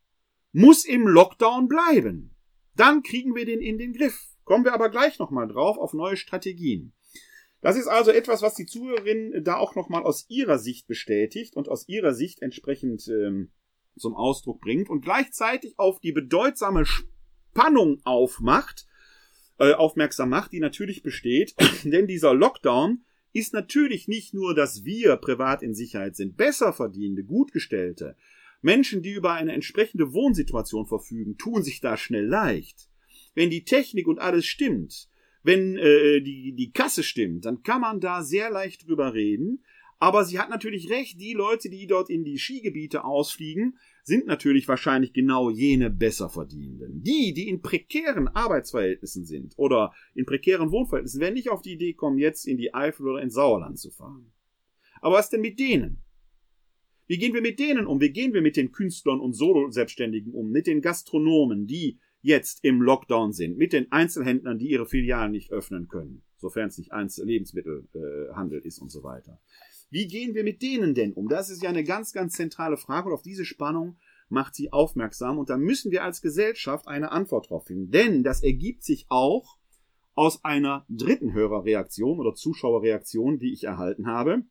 muss 0.53 0.85
im 0.85 1.07
Lockdown 1.07 1.69
bleiben. 1.69 2.35
Dann 2.77 3.03
kriegen 3.03 3.35
wir 3.35 3.45
den 3.45 3.61
in 3.61 3.79
den 3.79 3.93
Griff. 3.93 4.35
Kommen 4.45 4.65
wir 4.65 4.73
aber 4.73 4.89
gleich 4.89 5.19
nochmal 5.19 5.49
drauf 5.49 5.79
auf 5.79 5.95
neue 5.95 6.17
Strategien. 6.17 6.93
Das 7.61 7.77
ist 7.77 7.87
also 7.87 8.11
etwas, 8.11 8.43
was 8.43 8.55
die 8.55 8.67
Zuhörerin 8.67 9.43
da 9.43 9.57
auch 9.57 9.75
nochmal 9.75 10.03
aus 10.03 10.27
ihrer 10.29 10.59
Sicht 10.59 10.87
bestätigt 10.87 11.57
und 11.57 11.69
aus 11.69 11.89
ihrer 11.89 12.13
Sicht 12.13 12.43
entsprechend 12.43 13.09
ähm, 13.09 13.53
zum 13.97 14.15
Ausdruck 14.15 14.61
bringt 14.61 14.91
und 14.91 15.01
gleichzeitig 15.01 15.79
auf 15.79 15.99
die 15.99 16.13
bedeutsame 16.13 16.85
Spannung 16.85 18.01
aufmacht, 18.05 18.87
äh, 19.59 19.73
aufmerksam 19.73 20.29
macht, 20.29 20.53
die 20.53 20.61
natürlich 20.61 21.03
besteht, 21.03 21.55
denn 21.85 22.07
dieser 22.07 22.35
Lockdown 22.35 23.05
ist 23.35 23.53
natürlich 23.53 24.09
nicht 24.09 24.33
nur, 24.33 24.55
dass 24.55 24.85
wir 24.85 25.17
privat 25.17 25.63
in 25.63 25.75
Sicherheit 25.75 26.17
sind, 26.17 26.37
besser 26.37 26.73
verdienende, 26.73 27.25
gutgestellte, 27.25 28.17
Menschen, 28.63 29.03
die 29.03 29.11
über 29.11 29.33
eine 29.33 29.53
entsprechende 29.53 30.15
Wohnsituation 30.15 30.87
verfügen, 30.87 31.37
tun 31.37 31.63
sich 31.63 31.81
da 31.81 31.99
schnell 31.99 32.25
leicht. 32.25 32.89
Wenn 33.35 33.51
die 33.51 33.65
Technik 33.65 34.07
und 34.07 34.21
alles 34.21 34.47
stimmt, 34.47 35.11
wenn 35.43 35.77
äh, 35.77 36.23
die, 36.23 36.55
die 36.57 36.73
Kasse 36.73 37.03
stimmt, 37.03 37.45
dann 37.45 37.63
kann 37.63 37.83
man 37.83 38.01
da 38.01 38.23
sehr 38.23 38.51
leicht 38.51 38.89
drüber 38.89 39.13
reden. 39.13 39.63
Aber 39.99 40.25
sie 40.25 40.39
hat 40.39 40.49
natürlich 40.49 40.89
recht, 40.89 41.21
die 41.21 41.35
Leute, 41.35 41.69
die 41.69 41.87
dort 41.87 42.09
in 42.09 42.25
die 42.25 42.39
Skigebiete 42.39 43.05
ausfliegen, 43.05 43.79
sind 44.05 44.27
natürlich 44.27 44.69
wahrscheinlich 44.69 45.15
genau 45.15 45.51
jene 45.51 45.91
Besserverdienenden. 45.91 47.03
Die, 47.03 47.33
die 47.33 47.49
in 47.49 47.63
prekären 47.63 48.29
Arbeitsverhältnissen 48.29 49.25
sind 49.25 49.55
oder 49.57 49.93
in 50.15 50.27
prekären 50.27 50.71
Wohnverhältnissen, 50.71 51.21
werden 51.21 51.35
nicht 51.35 51.51
auf 51.51 51.63
die 51.63 51.73
Idee 51.73 51.95
kommen, 51.95 52.19
jetzt 52.19 52.47
in 52.47 52.59
die 52.59 52.75
Eifel 52.75 53.09
oder 53.09 53.23
ins 53.23 53.35
Sauerland 53.35 53.79
zu 53.79 53.91
fahren. 53.91 54.31
Aber 55.01 55.17
was 55.17 55.31
denn 55.31 55.41
mit 55.41 55.59
denen? 55.59 56.03
Wie 57.07 57.19
gehen 57.19 57.35
wir 57.35 57.43
mit 57.43 57.59
denen 57.59 57.87
um? 57.87 58.01
Wie 58.01 58.11
gehen 58.11 58.35
wir 58.35 58.43
mit 58.43 58.57
den 58.57 58.73
Künstlern 58.73 59.21
und 59.21 59.35
Solo-Selbstständigen 59.35 60.33
um? 60.33 60.51
Mit 60.51 60.67
den 60.67 60.81
Gastronomen, 60.81 61.67
die 61.67 61.99
jetzt 62.21 62.65
im 62.65 62.81
Lockdown 62.81 63.33
sind, 63.33 63.59
mit 63.59 63.73
den 63.73 63.91
Einzelhändlern, 63.93 64.59
die 64.59 64.71
ihre 64.71 64.87
Filialen 64.87 65.33
nicht 65.33 65.51
öffnen 65.51 65.89
können, 65.89 66.23
sofern 66.39 66.69
es 66.69 66.79
nicht 66.79 66.93
Einzel 66.93 67.27
Lebensmittelhandel 67.27 68.61
äh, 68.63 68.67
ist 68.67 68.79
und 68.79 68.91
so 68.91 69.03
weiter. 69.03 69.39
Wie 69.95 70.09
gehen 70.09 70.35
wir 70.35 70.43
mit 70.43 70.61
denen 70.61 70.93
denn 70.93 71.13
um? 71.13 71.29
Das 71.29 71.51
ist 71.51 71.63
ja 71.63 71.69
eine 71.69 71.85
ganz, 71.85 72.13
ganz 72.13 72.33
zentrale 72.33 72.77
Frage 72.77 73.07
und 73.07 73.15
auf 73.15 73.23
diese 73.23 73.45
Spannung 73.45 73.97
macht 74.29 74.57
sie 74.57 74.73
aufmerksam 74.73 75.39
und 75.39 75.51
da 75.51 75.57
müssen 75.57 75.93
wir 75.93 76.03
als 76.03 76.21
Gesellschaft 76.21 76.89
eine 76.89 77.13
Antwort 77.13 77.49
drauf 77.49 77.67
finden. 77.67 77.93
Denn 77.93 78.25
das 78.25 78.43
ergibt 78.43 78.83
sich 78.83 79.07
auch 79.09 79.57
aus 80.17 80.45
einer 80.45 80.85
dritten 80.89 81.33
Hörerreaktion 81.33 82.19
oder 82.19 82.35
Zuschauerreaktion, 82.35 83.39
die 83.39 83.53
ich 83.53 83.63
erhalten 83.63 84.09
habe 84.09 84.43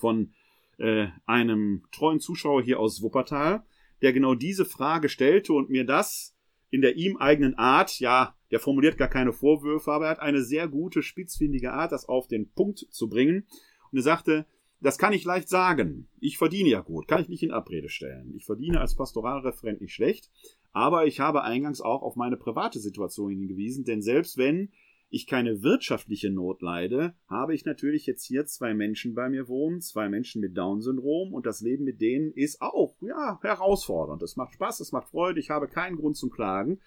von 0.00 0.32
äh, 0.78 1.06
einem 1.24 1.84
treuen 1.92 2.18
Zuschauer 2.18 2.60
hier 2.60 2.80
aus 2.80 3.00
Wuppertal, 3.00 3.62
der 4.02 4.12
genau 4.12 4.34
diese 4.34 4.64
Frage 4.64 5.08
stellte 5.08 5.52
und 5.52 5.70
mir 5.70 5.86
das 5.86 6.34
in 6.70 6.80
der 6.80 6.96
ihm 6.96 7.16
eigenen 7.16 7.54
Art, 7.54 8.00
ja, 8.00 8.34
der 8.50 8.58
formuliert 8.58 8.98
gar 8.98 9.06
keine 9.06 9.32
Vorwürfe, 9.32 9.92
aber 9.92 10.06
er 10.06 10.10
hat 10.10 10.18
eine 10.18 10.42
sehr 10.42 10.66
gute, 10.66 11.04
spitzfindige 11.04 11.72
Art, 11.72 11.92
das 11.92 12.08
auf 12.08 12.26
den 12.26 12.50
Punkt 12.50 12.88
zu 12.90 13.08
bringen. 13.08 13.46
Und 13.92 13.98
er 13.98 14.02
sagte, 14.02 14.46
das 14.80 14.98
kann 14.98 15.12
ich 15.12 15.24
leicht 15.24 15.48
sagen. 15.48 16.08
Ich 16.20 16.38
verdiene 16.38 16.70
ja 16.70 16.80
gut, 16.80 17.06
kann 17.06 17.22
ich 17.22 17.28
nicht 17.28 17.42
in 17.42 17.52
Abrede 17.52 17.88
stellen. 17.88 18.34
Ich 18.36 18.46
verdiene 18.46 18.80
als 18.80 18.94
Pastoralreferent 18.94 19.80
nicht 19.80 19.94
schlecht, 19.94 20.30
aber 20.72 21.06
ich 21.06 21.20
habe 21.20 21.42
eingangs 21.42 21.80
auch 21.80 22.02
auf 22.02 22.16
meine 22.16 22.36
private 22.36 22.78
Situation 22.78 23.30
hingewiesen, 23.30 23.84
denn 23.84 24.02
selbst 24.02 24.38
wenn 24.38 24.70
ich 25.10 25.26
keine 25.26 25.62
wirtschaftliche 25.62 26.30
Not 26.30 26.62
leide, 26.62 27.14
habe 27.26 27.54
ich 27.54 27.64
natürlich 27.64 28.06
jetzt 28.06 28.24
hier 28.24 28.46
zwei 28.46 28.74
Menschen 28.74 29.14
bei 29.14 29.28
mir 29.28 29.48
wohnen, 29.48 29.80
zwei 29.80 30.08
Menschen 30.08 30.40
mit 30.40 30.56
Down-Syndrom 30.56 31.34
und 31.34 31.46
das 31.46 31.60
Leben 31.60 31.84
mit 31.84 32.00
denen 32.00 32.32
ist 32.32 32.62
auch, 32.62 32.94
ja, 33.02 33.40
herausfordernd. 33.42 34.22
Es 34.22 34.36
macht 34.36 34.54
Spaß, 34.54 34.78
es 34.78 34.92
macht 34.92 35.08
Freude, 35.08 35.40
ich 35.40 35.50
habe 35.50 35.66
keinen 35.66 35.96
Grund 35.96 36.16
zum 36.16 36.30
Klagen. 36.30 36.80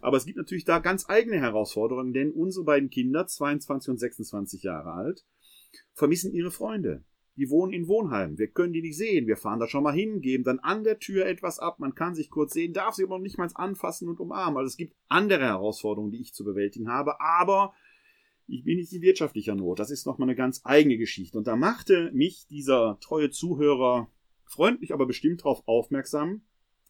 Aber 0.00 0.16
es 0.16 0.26
gibt 0.26 0.38
natürlich 0.38 0.64
da 0.64 0.80
ganz 0.80 1.08
eigene 1.08 1.38
Herausforderungen, 1.38 2.12
denn 2.12 2.32
unsere 2.32 2.64
beiden 2.64 2.90
Kinder, 2.90 3.26
22 3.26 3.90
und 3.90 3.98
26 3.98 4.62
Jahre 4.64 4.92
alt, 4.92 5.24
vermissen 5.92 6.32
ihre 6.32 6.50
Freunde. 6.50 7.04
Die 7.36 7.48
wohnen 7.48 7.72
in 7.72 7.88
Wohnheimen. 7.88 8.38
Wir 8.38 8.48
können 8.48 8.72
die 8.72 8.82
nicht 8.82 8.96
sehen. 8.96 9.26
Wir 9.26 9.36
fahren 9.36 9.58
da 9.58 9.66
schon 9.66 9.82
mal 9.82 9.94
hin, 9.94 10.20
geben 10.20 10.44
dann 10.44 10.58
an 10.58 10.84
der 10.84 10.98
Tür 10.98 11.26
etwas 11.26 11.58
ab. 11.58 11.78
Man 11.78 11.94
kann 11.94 12.14
sich 12.14 12.28
kurz 12.28 12.52
sehen, 12.52 12.74
darf 12.74 12.94
sie 12.94 13.04
aber 13.04 13.16
noch 13.16 13.22
nicht 13.22 13.38
mal 13.38 13.48
anfassen 13.54 14.08
und 14.08 14.20
umarmen. 14.20 14.58
Also 14.58 14.68
es 14.68 14.76
gibt 14.76 14.94
andere 15.08 15.44
Herausforderungen, 15.44 16.12
die 16.12 16.20
ich 16.20 16.34
zu 16.34 16.44
bewältigen 16.44 16.90
habe. 16.90 17.20
Aber 17.20 17.72
ich 18.46 18.64
bin 18.64 18.76
nicht 18.76 18.92
in 18.92 19.00
wirtschaftlicher 19.00 19.54
Not. 19.54 19.78
Das 19.78 19.90
ist 19.90 20.04
nochmal 20.04 20.28
eine 20.28 20.36
ganz 20.36 20.60
eigene 20.64 20.98
Geschichte. 20.98 21.38
Und 21.38 21.46
da 21.46 21.56
machte 21.56 22.10
mich 22.12 22.46
dieser 22.48 22.98
treue 23.00 23.30
Zuhörer 23.30 24.10
freundlich, 24.44 24.92
aber 24.92 25.06
bestimmt 25.06 25.40
darauf 25.40 25.62
aufmerksam, 25.66 26.42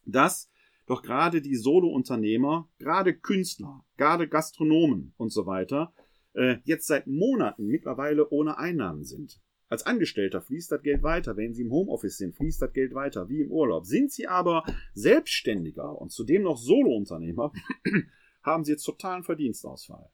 dass 0.05 0.51
doch 0.85 1.01
gerade 1.01 1.41
die 1.41 1.55
Solo-Unternehmer, 1.55 2.69
gerade 2.79 3.13
Künstler, 3.13 3.85
gerade 3.95 4.27
Gastronomen 4.27 5.13
und 5.17 5.31
so 5.31 5.45
weiter, 5.45 5.93
äh, 6.33 6.57
jetzt 6.65 6.87
seit 6.87 7.07
Monaten 7.07 7.67
mittlerweile 7.67 8.29
ohne 8.29 8.57
Einnahmen 8.57 9.03
sind. 9.03 9.39
Als 9.73 9.87
Angestellter 9.87 10.39
fließt 10.39 10.71
das 10.71 10.83
Geld 10.83 11.01
weiter. 11.01 11.35
Wenn 11.35 11.55
Sie 11.55 11.63
im 11.63 11.71
Homeoffice 11.71 12.17
sind, 12.17 12.35
fließt 12.35 12.61
das 12.61 12.73
Geld 12.73 12.93
weiter, 12.93 13.27
wie 13.27 13.41
im 13.41 13.49
Urlaub. 13.49 13.87
Sind 13.87 14.11
Sie 14.11 14.27
aber 14.27 14.63
Selbstständiger 14.93 15.99
und 15.99 16.11
zudem 16.11 16.43
noch 16.43 16.57
Solounternehmer, 16.57 17.51
haben 18.43 18.63
Sie 18.63 18.73
jetzt 18.73 18.83
totalen 18.83 19.23
Verdienstausfall. 19.23 20.11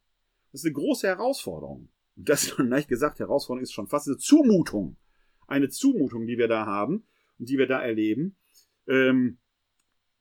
Das 0.53 0.61
ist 0.61 0.65
eine 0.65 0.75
große 0.75 1.07
Herausforderung. 1.07 1.89
Das 2.15 2.43
ist 2.47 2.57
leicht 2.57 2.87
gesagt, 2.87 3.19
Herausforderung 3.19 3.63
ist 3.63 3.73
schon 3.73 3.87
fast 3.87 4.07
eine 4.07 4.15
Zumutung. 4.15 4.95
Eine 5.45 5.67
Zumutung, 5.67 6.25
die 6.25 6.37
wir 6.37 6.47
da 6.47 6.65
haben 6.65 7.03
und 7.37 7.49
die 7.49 7.57
wir 7.57 7.67
da 7.67 7.81
erleben. 7.81 8.37
Ähm, 8.87 9.39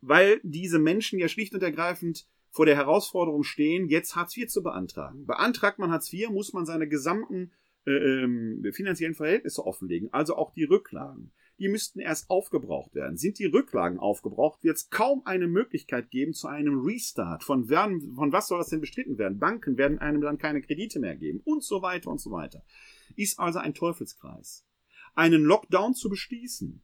weil 0.00 0.40
diese 0.42 0.80
Menschen 0.80 1.20
ja 1.20 1.28
schlicht 1.28 1.54
und 1.54 1.62
ergreifend 1.62 2.26
vor 2.50 2.66
der 2.66 2.74
Herausforderung 2.74 3.44
stehen, 3.44 3.86
jetzt 3.86 4.16
Hartz 4.16 4.36
IV 4.36 4.48
zu 4.48 4.64
beantragen. 4.64 5.26
Beantragt 5.26 5.78
man 5.78 5.92
Hartz 5.92 6.12
IV, 6.12 6.30
muss 6.30 6.52
man 6.52 6.66
seine 6.66 6.88
gesamten 6.88 7.52
äh, 7.88 8.72
finanziellen 8.72 9.14
Verhältnisse 9.14 9.64
offenlegen, 9.66 10.12
also 10.12 10.36
auch 10.36 10.52
die 10.52 10.64
Rücklagen. 10.64 11.32
Die 11.58 11.68
müssten 11.68 11.98
erst 11.98 12.30
aufgebraucht 12.30 12.94
werden. 12.94 13.16
Sind 13.16 13.40
die 13.40 13.46
Rücklagen 13.46 13.98
aufgebraucht, 13.98 14.62
wird 14.62 14.76
es 14.76 14.90
kaum 14.90 15.22
eine 15.24 15.48
Möglichkeit 15.48 16.10
geben 16.10 16.32
zu 16.32 16.46
einem 16.46 16.80
Restart. 16.80 17.42
Von, 17.42 17.68
werden, 17.68 18.14
von 18.14 18.32
was 18.32 18.46
soll 18.46 18.58
das 18.58 18.68
denn 18.68 18.80
bestritten 18.80 19.18
werden? 19.18 19.40
Banken 19.40 19.76
werden 19.76 19.98
einem 19.98 20.20
dann 20.20 20.38
keine 20.38 20.62
Kredite 20.62 21.00
mehr 21.00 21.16
geben 21.16 21.40
und 21.44 21.64
so 21.64 21.82
weiter 21.82 22.10
und 22.10 22.20
so 22.20 22.30
weiter. 22.30 22.62
Ist 23.16 23.40
also 23.40 23.58
ein 23.58 23.74
Teufelskreis. 23.74 24.64
Einen 25.14 25.42
Lockdown 25.42 25.94
zu 25.94 26.08
beschließen 26.08 26.80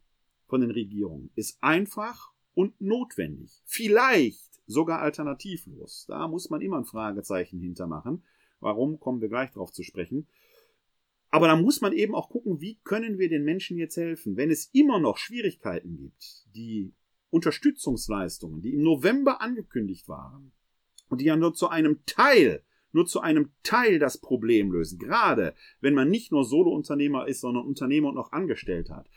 von 0.46 0.60
den 0.60 0.70
Regierungen 0.70 1.30
ist 1.34 1.58
einfach 1.62 2.32
und 2.54 2.80
notwendig. 2.80 3.62
Vielleicht 3.64 4.60
sogar 4.66 5.00
alternativlos. 5.00 6.06
Da 6.08 6.28
muss 6.28 6.50
man 6.50 6.60
immer 6.60 6.78
ein 6.78 6.84
Fragezeichen 6.84 7.60
hintermachen. 7.60 8.24
Warum, 8.60 8.98
kommen 8.98 9.20
wir 9.20 9.28
gleich 9.28 9.50
darauf 9.52 9.72
zu 9.72 9.82
sprechen. 9.82 10.26
Aber 11.34 11.48
da 11.48 11.56
muss 11.56 11.80
man 11.80 11.92
eben 11.92 12.14
auch 12.14 12.28
gucken, 12.28 12.60
wie 12.60 12.78
können 12.84 13.18
wir 13.18 13.28
den 13.28 13.42
Menschen 13.42 13.76
jetzt 13.76 13.96
helfen, 13.96 14.36
wenn 14.36 14.52
es 14.52 14.66
immer 14.66 15.00
noch 15.00 15.16
Schwierigkeiten 15.16 15.96
gibt, 15.96 16.46
die 16.54 16.92
Unterstützungsleistungen, 17.30 18.62
die 18.62 18.74
im 18.74 18.84
November 18.84 19.40
angekündigt 19.40 20.06
waren 20.06 20.52
und 21.08 21.20
die 21.20 21.24
ja 21.24 21.34
nur 21.34 21.52
zu 21.52 21.68
einem 21.68 21.98
Teil, 22.06 22.62
nur 22.92 23.06
zu 23.06 23.20
einem 23.20 23.50
Teil 23.64 23.98
das 23.98 24.18
Problem 24.18 24.70
lösen, 24.70 24.96
gerade 24.96 25.56
wenn 25.80 25.94
man 25.94 26.08
nicht 26.08 26.30
nur 26.30 26.44
Solounternehmer 26.44 27.26
ist, 27.26 27.40
sondern 27.40 27.66
Unternehmer 27.66 28.10
und 28.10 28.14
noch 28.14 28.30
angestellt 28.30 28.88
hat. 28.88 29.10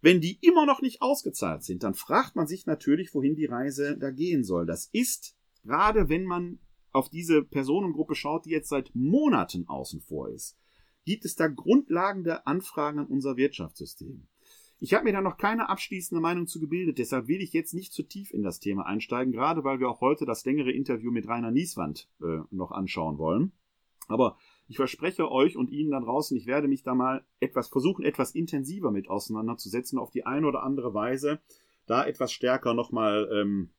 Wenn 0.00 0.22
die 0.22 0.38
immer 0.40 0.64
noch 0.64 0.80
nicht 0.80 1.02
ausgezahlt 1.02 1.62
sind, 1.62 1.82
dann 1.82 1.92
fragt 1.92 2.36
man 2.36 2.46
sich 2.46 2.64
natürlich, 2.64 3.14
wohin 3.14 3.34
die 3.34 3.44
Reise 3.44 3.98
da 3.98 4.10
gehen 4.10 4.44
soll. 4.44 4.64
Das 4.64 4.88
ist, 4.94 5.36
gerade 5.62 6.08
wenn 6.08 6.24
man 6.24 6.58
auf 6.90 7.10
diese 7.10 7.42
Personengruppe 7.42 8.14
schaut, 8.14 8.46
die 8.46 8.50
jetzt 8.50 8.70
seit 8.70 8.94
Monaten 8.94 9.68
außen 9.68 10.00
vor 10.00 10.30
ist, 10.30 10.56
gibt 11.04 11.24
es 11.24 11.34
da 11.34 11.48
grundlegende 11.48 12.46
Anfragen 12.46 12.98
an 12.98 13.06
unser 13.06 13.36
Wirtschaftssystem. 13.36 14.26
Ich 14.82 14.94
habe 14.94 15.04
mir 15.04 15.12
da 15.12 15.20
noch 15.20 15.36
keine 15.36 15.68
abschließende 15.68 16.22
Meinung 16.22 16.46
zu 16.46 16.58
gebildet, 16.58 16.98
deshalb 16.98 17.28
will 17.28 17.42
ich 17.42 17.52
jetzt 17.52 17.74
nicht 17.74 17.92
zu 17.92 18.02
tief 18.02 18.32
in 18.32 18.42
das 18.42 18.60
Thema 18.60 18.86
einsteigen, 18.86 19.32
gerade 19.32 19.62
weil 19.62 19.78
wir 19.78 19.90
auch 19.90 20.00
heute 20.00 20.24
das 20.24 20.44
längere 20.46 20.72
Interview 20.72 21.10
mit 21.10 21.28
Rainer 21.28 21.50
Nieswand 21.50 22.08
äh, 22.22 22.38
noch 22.50 22.70
anschauen 22.70 23.18
wollen. 23.18 23.52
Aber 24.08 24.38
ich 24.68 24.76
verspreche 24.76 25.30
euch 25.30 25.56
und 25.56 25.70
Ihnen 25.70 25.90
da 25.90 26.00
draußen, 26.00 26.36
ich 26.36 26.46
werde 26.46 26.66
mich 26.66 26.82
da 26.82 26.94
mal 26.94 27.24
etwas 27.40 27.68
versuchen, 27.68 28.04
etwas 28.04 28.34
intensiver 28.34 28.90
mit 28.90 29.10
auseinanderzusetzen, 29.10 29.98
auf 29.98 30.10
die 30.10 30.24
eine 30.24 30.46
oder 30.46 30.62
andere 30.62 30.94
Weise, 30.94 31.40
da 31.86 32.06
etwas 32.06 32.32
stärker 32.32 32.72
nochmal 32.72 33.28
ähm, 33.32 33.70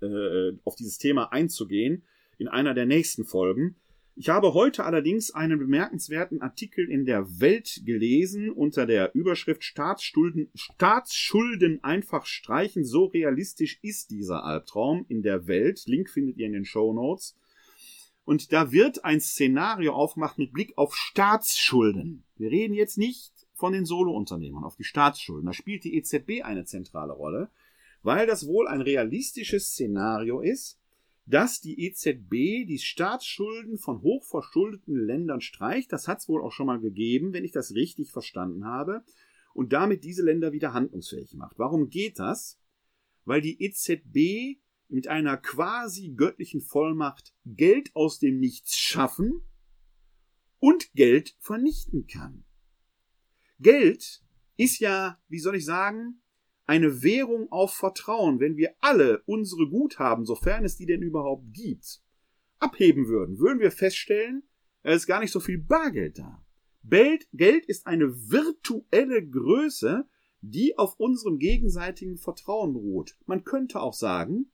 äh, 0.00 0.58
auf 0.64 0.74
dieses 0.74 0.98
Thema 0.98 1.32
einzugehen 1.32 2.04
in 2.38 2.48
einer 2.48 2.74
der 2.74 2.86
nächsten 2.86 3.24
Folgen. 3.24 3.76
Ich 4.14 4.28
habe 4.28 4.52
heute 4.52 4.84
allerdings 4.84 5.30
einen 5.30 5.58
bemerkenswerten 5.58 6.42
Artikel 6.42 6.90
in 6.90 7.06
der 7.06 7.40
Welt 7.40 7.80
gelesen 7.86 8.50
unter 8.50 8.84
der 8.84 9.14
Überschrift 9.14 9.64
Staatsschulden, 9.64 10.50
Staatsschulden 10.54 11.82
einfach 11.82 12.26
streichen. 12.26 12.84
So 12.84 13.06
realistisch 13.06 13.78
ist 13.80 14.10
dieser 14.10 14.44
Albtraum 14.44 15.06
in 15.08 15.22
der 15.22 15.46
Welt. 15.46 15.84
Link 15.86 16.10
findet 16.10 16.36
ihr 16.36 16.46
in 16.46 16.52
den 16.52 16.66
Show 16.66 16.92
Notes. 16.92 17.36
Und 18.24 18.52
da 18.52 18.70
wird 18.70 19.02
ein 19.02 19.20
Szenario 19.20 19.94
aufgemacht 19.94 20.38
mit 20.38 20.52
Blick 20.52 20.76
auf 20.76 20.94
Staatsschulden. 20.94 22.24
Wir 22.36 22.50
reden 22.50 22.74
jetzt 22.74 22.98
nicht 22.98 23.32
von 23.54 23.72
den 23.72 23.86
Solounternehmern, 23.86 24.64
auf 24.64 24.76
die 24.76 24.84
Staatsschulden. 24.84 25.46
Da 25.46 25.54
spielt 25.54 25.84
die 25.84 25.96
EZB 25.96 26.42
eine 26.42 26.66
zentrale 26.66 27.14
Rolle, 27.14 27.50
weil 28.02 28.26
das 28.26 28.46
wohl 28.46 28.68
ein 28.68 28.82
realistisches 28.82 29.68
Szenario 29.68 30.40
ist, 30.40 30.81
dass 31.26 31.60
die 31.60 31.80
EZB 31.80 32.66
die 32.66 32.78
Staatsschulden 32.78 33.78
von 33.78 34.02
hochverschuldeten 34.02 34.96
Ländern 34.96 35.40
streicht. 35.40 35.92
Das 35.92 36.08
hat 36.08 36.18
es 36.18 36.28
wohl 36.28 36.42
auch 36.42 36.52
schon 36.52 36.66
mal 36.66 36.80
gegeben, 36.80 37.32
wenn 37.32 37.44
ich 37.44 37.52
das 37.52 37.74
richtig 37.74 38.10
verstanden 38.10 38.64
habe. 38.64 39.04
Und 39.54 39.72
damit 39.72 40.02
diese 40.04 40.22
Länder 40.22 40.52
wieder 40.52 40.72
handlungsfähig 40.72 41.34
macht. 41.34 41.58
Warum 41.58 41.90
geht 41.90 42.18
das? 42.18 42.58
Weil 43.24 43.40
die 43.40 43.62
EZB 43.62 44.58
mit 44.88 45.08
einer 45.08 45.36
quasi 45.36 46.12
göttlichen 46.16 46.60
Vollmacht 46.60 47.34
Geld 47.44 47.94
aus 47.94 48.18
dem 48.18 48.38
Nichts 48.38 48.76
schaffen 48.76 49.42
und 50.58 50.92
Geld 50.94 51.36
vernichten 51.38 52.06
kann. 52.06 52.44
Geld 53.58 54.22
ist 54.56 54.80
ja, 54.80 55.20
wie 55.28 55.38
soll 55.38 55.56
ich 55.56 55.64
sagen, 55.64 56.21
eine 56.66 57.02
Währung 57.02 57.50
auf 57.50 57.74
Vertrauen, 57.74 58.40
wenn 58.40 58.56
wir 58.56 58.74
alle 58.80 59.22
unsere 59.26 59.68
Guthaben, 59.68 60.24
sofern 60.24 60.64
es 60.64 60.76
die 60.76 60.86
denn 60.86 61.02
überhaupt 61.02 61.52
gibt, 61.52 62.02
abheben 62.58 63.08
würden, 63.08 63.38
würden 63.38 63.60
wir 63.60 63.72
feststellen, 63.72 64.44
es 64.82 65.02
ist 65.02 65.06
gar 65.06 65.20
nicht 65.20 65.32
so 65.32 65.40
viel 65.40 65.58
Bargeld 65.58 66.18
da. 66.18 66.44
Geld 66.84 67.66
ist 67.66 67.86
eine 67.86 68.08
virtuelle 68.30 69.26
Größe, 69.26 70.08
die 70.40 70.76
auf 70.76 70.98
unserem 70.98 71.38
gegenseitigen 71.38 72.16
Vertrauen 72.16 72.72
beruht. 72.72 73.16
Man 73.26 73.44
könnte 73.44 73.80
auch 73.80 73.94
sagen, 73.94 74.50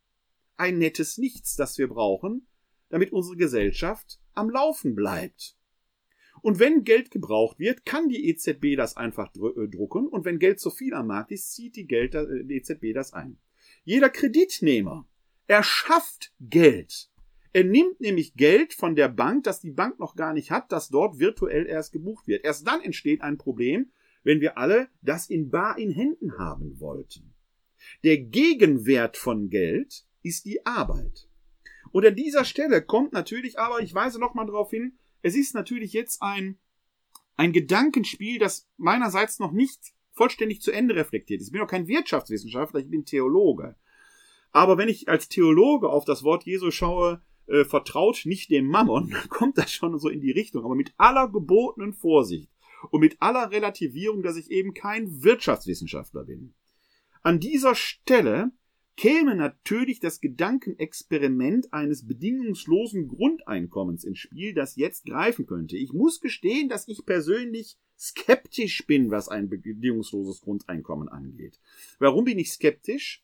ein 0.57 0.79
nettes 0.79 1.19
Nichts, 1.19 1.57
das 1.57 1.79
wir 1.79 1.89
brauchen, 1.89 2.47
damit 2.91 3.13
unsere 3.13 3.37
Gesellschaft 3.37 4.21
am 4.35 4.51
Laufen 4.51 4.95
bleibt. 4.95 5.58
Und 6.43 6.59
wenn 6.59 6.85
Geld 6.85 7.11
gebraucht 7.11 7.59
wird, 7.59 7.85
kann 7.85 8.09
die 8.09 8.29
EZB 8.29 8.77
das 8.77 8.97
einfach 8.97 9.33
äh, 9.35 9.69
drucken 9.69 10.07
und 10.09 10.25
wenn 10.25 10.39
Geld 10.39 10.61
zu 10.61 10.71
viel 10.71 10.95
am 10.95 11.09
Markt 11.09 11.33
ist, 11.33 11.55
zieht 11.55 11.77
die, 11.77 11.87
Geld, 11.87 12.15
äh, 12.15 12.45
die 12.45 12.57
EZB 12.57 12.95
das 12.95 13.13
ein. 13.13 13.39
Jeder 13.85 14.11
Kreditnehmer 14.11 15.07
erschafft 15.47 16.33
Geld. 16.41 17.11
Er 17.53 17.65
nimmt 17.65 18.01
nämlich 18.01 18.35
Geld 18.35 18.75
von 18.75 18.95
der 18.95 19.09
Bank, 19.09 19.45
das 19.45 19.61
die 19.61 19.71
Bank 19.71 19.99
noch 19.99 20.15
gar 20.15 20.35
nicht 20.35 20.51
hat, 20.51 20.71
das 20.71 20.91
dort 20.91 21.19
virtuell 21.19 21.67
erst 21.67 21.93
gebucht 21.93 22.27
wird. 22.27 22.45
Erst 22.45 22.67
dann 22.67 22.83
entsteht 22.83 23.23
ein 23.23 23.39
Problem, 23.39 23.91
wenn 24.23 24.41
wir 24.41 24.59
alle 24.59 24.89
das 25.01 25.31
in 25.31 25.51
bar 25.51 25.79
in 25.79 25.91
Händen 25.91 26.39
haben 26.39 26.79
wollten. 26.81 27.35
Der 28.05 28.19
Gegenwert 28.19 29.17
von 29.17 29.49
Geld 29.49 30.05
ist 30.23 30.45
die 30.45 30.67
Arbeit. 30.67 31.29
Und 31.91 32.05
an 32.05 32.15
dieser 32.15 32.45
Stelle 32.45 32.83
kommt 32.83 33.13
natürlich, 33.13 33.59
aber 33.59 33.81
ich 33.81 33.95
weise 33.95 34.21
nochmal 34.21 34.47
darauf 34.47 34.71
hin, 34.71 34.99
es 35.23 35.37
ist 35.37 35.55
natürlich 35.55 35.93
jetzt 35.93 36.23
ein, 36.23 36.59
ein 37.37 37.53
Gedankenspiel, 37.53 38.39
das 38.39 38.69
meinerseits 38.77 39.39
noch 39.39 39.53
nicht 39.53 39.93
vollständig 40.13 40.61
zu 40.61 40.73
Ende 40.73 40.97
reflektiert 40.97 41.41
ist. 41.41 41.49
Ich 41.49 41.53
bin 41.53 41.63
auch 41.63 41.69
kein 41.69 41.87
Wirtschaftswissenschaftler, 41.87 42.81
ich 42.81 42.91
bin 42.91 43.05
Theologe. 43.05 43.77
Aber 44.51 44.79
wenn 44.79 44.89
ich 44.89 45.09
als 45.09 45.29
Theologe 45.29 45.89
auf 45.89 46.05
das 46.05 46.23
Wort 46.23 46.45
Jesu 46.45 46.71
schaue, 46.71 47.23
äh, 47.47 47.65
vertraut 47.65 48.23
nicht 48.25 48.51
dem 48.51 48.67
Mammon, 48.67 49.15
kommt 49.29 49.59
das 49.59 49.73
schon 49.73 49.99
so 49.99 50.09
in 50.09 50.21
die 50.21 50.33
Richtung. 50.33 50.65
Aber 50.65 50.75
mit 50.75 50.93
aller 50.97 51.29
gebotenen 51.29 51.95
Vorsicht 51.95 52.51
und 52.91 53.01
mit 53.01 53.17
aller 53.21 53.51
Relativierung, 53.51 54.23
dass 54.23 54.37
ich 54.37 54.51
eben 54.51 54.75
kein 54.75 55.23
Wirtschaftswissenschaftler 55.23 56.25
bin. 56.25 56.55
An 57.23 57.41
dieser 57.41 57.75
Stelle 57.75 58.53
käme 58.99 59.37
natürlich 59.37 60.01
das 60.01 60.21
Gedankenexperiment 60.21 61.73
eines 61.73 62.05
bedingungslosen 62.05 63.07
Grundeinkommens 63.07 64.03
ins 64.03 64.19
Spiel, 64.19 64.55
das 64.55 64.75
jetzt 64.75 65.07
greifen 65.07 65.47
könnte. 65.47 65.77
Ich 65.77 65.93
muss 65.93 66.21
gestehen, 66.21 66.69
dass 66.69 66.89
ich 66.89 67.07
persönlich 67.07 67.77
skeptisch 67.97 68.85
bin, 68.89 69.13
was 69.13 69.29
ein 69.29 69.49
bedingungsloses 69.49 70.41
Grundeinkommen 70.41 71.09
angeht. 71.09 71.61
Warum 72.01 72.25
bin 72.25 72.41
ich 72.41 72.51
skeptisch? 72.51 73.23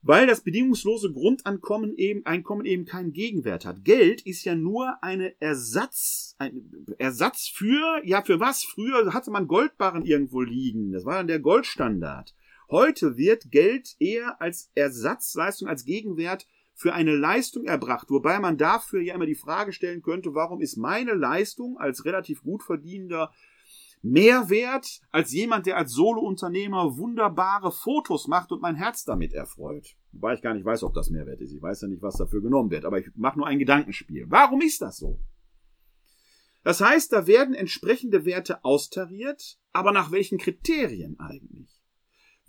Weil 0.00 0.28
das 0.28 0.42
bedingungslose 0.42 1.12
Grundeinkommen 1.12 1.96
eben, 1.96 2.24
Einkommen 2.24 2.64
eben 2.64 2.84
keinen 2.84 3.12
Gegenwert 3.12 3.64
hat. 3.64 3.84
Geld 3.84 4.20
ist 4.22 4.44
ja 4.44 4.54
nur 4.54 5.02
eine 5.02 5.34
Ersatz, 5.40 6.36
ein 6.38 6.70
Ersatz 6.98 7.48
für, 7.48 8.00
ja, 8.04 8.22
für 8.22 8.38
was? 8.38 8.62
Früher 8.62 9.12
hatte 9.12 9.32
man 9.32 9.48
Goldbarren 9.48 10.04
irgendwo 10.04 10.40
liegen. 10.40 10.92
Das 10.92 11.04
war 11.04 11.16
dann 11.16 11.26
der 11.26 11.40
Goldstandard. 11.40 12.32
Heute 12.70 13.16
wird 13.16 13.50
Geld 13.50 13.96
eher 13.98 14.40
als 14.40 14.70
Ersatzleistung, 14.74 15.68
als 15.68 15.84
Gegenwert 15.84 16.46
für 16.74 16.92
eine 16.92 17.16
Leistung 17.16 17.64
erbracht, 17.64 18.10
wobei 18.10 18.38
man 18.38 18.56
dafür 18.56 19.00
ja 19.00 19.14
immer 19.14 19.26
die 19.26 19.34
Frage 19.34 19.72
stellen 19.72 20.02
könnte, 20.02 20.34
warum 20.34 20.60
ist 20.60 20.76
meine 20.76 21.14
Leistung 21.14 21.78
als 21.78 22.04
relativ 22.04 22.42
gut 22.42 22.62
verdienender 22.62 23.32
mehr 24.02 24.48
wert 24.48 25.00
als 25.10 25.32
jemand, 25.32 25.66
der 25.66 25.76
als 25.76 25.92
Solounternehmer 25.92 26.98
wunderbare 26.98 27.72
Fotos 27.72 28.28
macht 28.28 28.52
und 28.52 28.62
mein 28.62 28.76
Herz 28.76 29.04
damit 29.04 29.32
erfreut. 29.32 29.96
Wobei 30.12 30.34
ich 30.34 30.42
gar 30.42 30.54
nicht 30.54 30.64
weiß, 30.64 30.82
ob 30.84 30.94
das 30.94 31.10
Mehrwert 31.10 31.40
ist. 31.40 31.52
Ich 31.52 31.62
weiß 31.62 31.80
ja 31.82 31.88
nicht, 31.88 32.02
was 32.02 32.16
dafür 32.16 32.42
genommen 32.42 32.70
wird, 32.70 32.84
aber 32.84 32.98
ich 33.00 33.10
mache 33.16 33.38
nur 33.38 33.46
ein 33.46 33.58
Gedankenspiel. 33.58 34.26
Warum 34.28 34.60
ist 34.60 34.80
das 34.82 34.98
so? 34.98 35.18
Das 36.62 36.80
heißt, 36.80 37.12
da 37.12 37.26
werden 37.26 37.54
entsprechende 37.54 38.24
Werte 38.24 38.64
austariert, 38.64 39.58
aber 39.72 39.92
nach 39.92 40.12
welchen 40.12 40.38
Kriterien 40.38 41.18
eigentlich? 41.18 41.77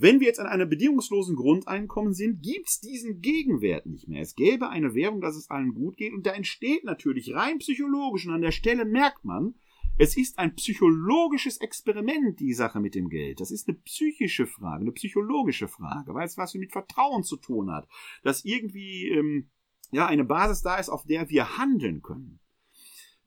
Wenn 0.02 0.22
wir 0.22 0.28
jetzt 0.28 0.40
an 0.40 0.48
einem 0.48 0.70
bedingungslosen 0.70 1.36
Grundeinkommen 1.36 2.14
sind, 2.14 2.42
gibt's 2.42 2.80
diesen 2.80 3.20
Gegenwert 3.20 3.86
nicht 3.86 4.08
mehr. 4.08 4.22
Es 4.22 4.34
gäbe 4.34 4.70
eine 4.70 4.96
Währung, 4.96 5.20
dass 5.20 5.36
es 5.36 5.50
allen 5.50 5.74
gut 5.74 5.98
geht 5.98 6.14
und 6.14 6.26
da 6.26 6.32
entsteht 6.32 6.86
natürlich 6.86 7.36
rein 7.36 7.60
psychologisch 7.60 8.26
und 8.26 8.34
an 8.34 8.42
der 8.42 8.54
Stelle 8.54 8.86
merkt 8.86 9.26
man, 9.26 9.56
es 9.98 10.16
ist 10.16 10.40
ein 10.40 10.56
psychologisches 10.56 11.58
Experiment, 11.58 12.40
die 12.40 12.54
Sache 12.54 12.80
mit 12.80 12.96
dem 12.96 13.10
Geld. 13.10 13.42
Das 13.42 13.52
ist 13.52 13.68
eine 13.68 13.78
psychische 13.80 14.48
Frage, 14.48 14.84
eine 14.84 14.94
psychologische 14.94 15.68
Frage, 15.68 16.14
weil 16.14 16.26
es 16.26 16.38
was 16.38 16.54
mit 16.54 16.72
Vertrauen 16.72 17.24
zu 17.24 17.36
tun 17.36 17.70
hat, 17.70 17.86
dass 18.24 18.46
irgendwie 18.46 19.10
ähm, 19.10 19.50
ja 19.92 20.08
eine 20.08 20.24
Basis 20.24 20.62
da 20.62 20.78
ist, 20.78 20.88
auf 20.88 21.04
der 21.04 21.30
wir 21.30 21.58
handeln 21.58 22.02
können. 22.02 22.40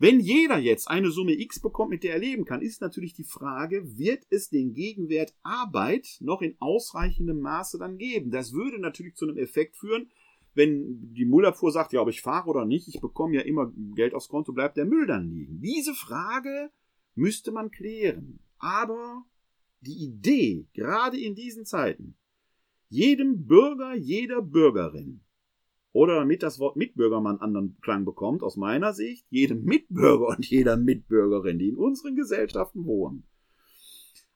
Wenn 0.02 0.18
jeder 0.18 0.58
jetzt 0.58 0.88
eine 0.90 1.12
Summe 1.12 1.38
X 1.38 1.60
bekommt, 1.60 1.90
mit 1.90 2.02
der 2.02 2.14
er 2.14 2.18
leben 2.18 2.44
kann, 2.44 2.60
ist 2.60 2.80
natürlich 2.80 3.14
die 3.14 3.22
Frage, 3.22 3.96
wird 3.96 4.26
es 4.30 4.48
den 4.48 4.74
Gegenwert 4.74 5.32
Arbeit 5.44 6.16
noch 6.18 6.42
in 6.42 6.56
ausreichendem 6.58 7.38
Maße 7.38 7.78
dann 7.78 7.98
geben? 7.98 8.32
Das 8.32 8.52
würde 8.52 8.80
natürlich 8.80 9.14
zu 9.14 9.28
einem 9.28 9.38
Effekt 9.38 9.76
führen, 9.76 10.10
wenn 10.54 11.14
die 11.14 11.24
Müllabfuhr 11.24 11.70
sagt, 11.70 11.92
ja, 11.92 12.00
ob 12.00 12.08
ich 12.08 12.20
fahre 12.20 12.50
oder 12.50 12.64
nicht, 12.64 12.88
ich 12.88 13.00
bekomme 13.00 13.36
ja 13.36 13.42
immer 13.42 13.72
Geld 13.94 14.12
aufs 14.12 14.26
Konto, 14.26 14.52
bleibt 14.52 14.76
der 14.76 14.86
Müll 14.86 15.06
dann 15.06 15.30
liegen. 15.30 15.60
Diese 15.60 15.94
Frage 15.94 16.72
müsste 17.14 17.52
man 17.52 17.70
klären. 17.70 18.40
Aber 18.58 19.24
die 19.82 20.04
Idee, 20.04 20.66
gerade 20.72 21.16
in 21.16 21.36
diesen 21.36 21.64
Zeiten, 21.64 22.16
jedem 22.88 23.46
Bürger, 23.46 23.94
jeder 23.94 24.42
Bürgerin 24.42 25.21
oder 25.92 26.16
damit 26.16 26.42
das 26.42 26.58
Wort 26.58 26.76
Mitbürger 26.76 27.20
mal 27.20 27.30
einen 27.30 27.40
anderen 27.40 27.78
Klang 27.82 28.04
bekommt, 28.04 28.42
aus 28.42 28.56
meiner 28.56 28.92
Sicht, 28.92 29.26
jedem 29.30 29.64
Mitbürger 29.64 30.28
und 30.28 30.46
jeder 30.46 30.76
Mitbürgerin, 30.76 31.58
die 31.58 31.68
in 31.68 31.76
unseren 31.76 32.16
Gesellschaften 32.16 32.84
wohnen, 32.84 33.26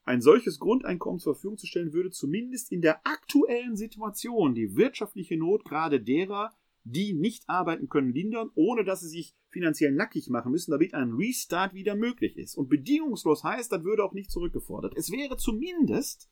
ein 0.03 0.21
solches 0.21 0.59
Grundeinkommen 0.59 1.19
zur 1.19 1.35
Verfügung 1.35 1.57
zu 1.57 1.67
stellen, 1.67 1.93
würde 1.93 2.11
zumindest 2.11 2.71
in 2.71 2.81
der 2.81 3.05
aktuellen 3.05 3.75
Situation 3.75 4.55
die 4.55 4.75
wirtschaftliche 4.75 5.37
Not 5.37 5.65
gerade 5.65 5.99
derer, 5.99 6.53
die 6.85 7.13
nicht 7.13 7.43
arbeiten 7.47 7.89
können, 7.89 8.13
lindern, 8.13 8.49
ohne 8.55 8.85
dass 8.85 9.01
sie 9.01 9.09
sich 9.09 9.35
finanziell 9.49 9.91
nackig 9.91 10.29
machen 10.29 10.51
müssen, 10.51 10.71
damit 10.71 10.93
ein 10.93 11.11
Restart 11.11 11.73
wieder 11.73 11.95
möglich 11.95 12.37
ist. 12.37 12.55
Und 12.55 12.69
bedingungslos 12.69 13.43
heißt, 13.43 13.71
das 13.71 13.83
würde 13.83 14.05
auch 14.05 14.13
nicht 14.13 14.31
zurückgefordert. 14.31 14.93
Es 14.95 15.11
wäre 15.11 15.35
zumindest 15.35 16.29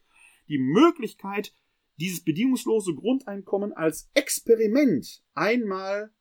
die 0.48 0.60
Möglichkeit, 0.60 1.54
dieses 1.97 2.23
bedingungslose 2.23 2.93
Grundeinkommen 2.93 3.73
als 3.73 4.10
Experiment 4.13 5.23
einmal 5.34 6.12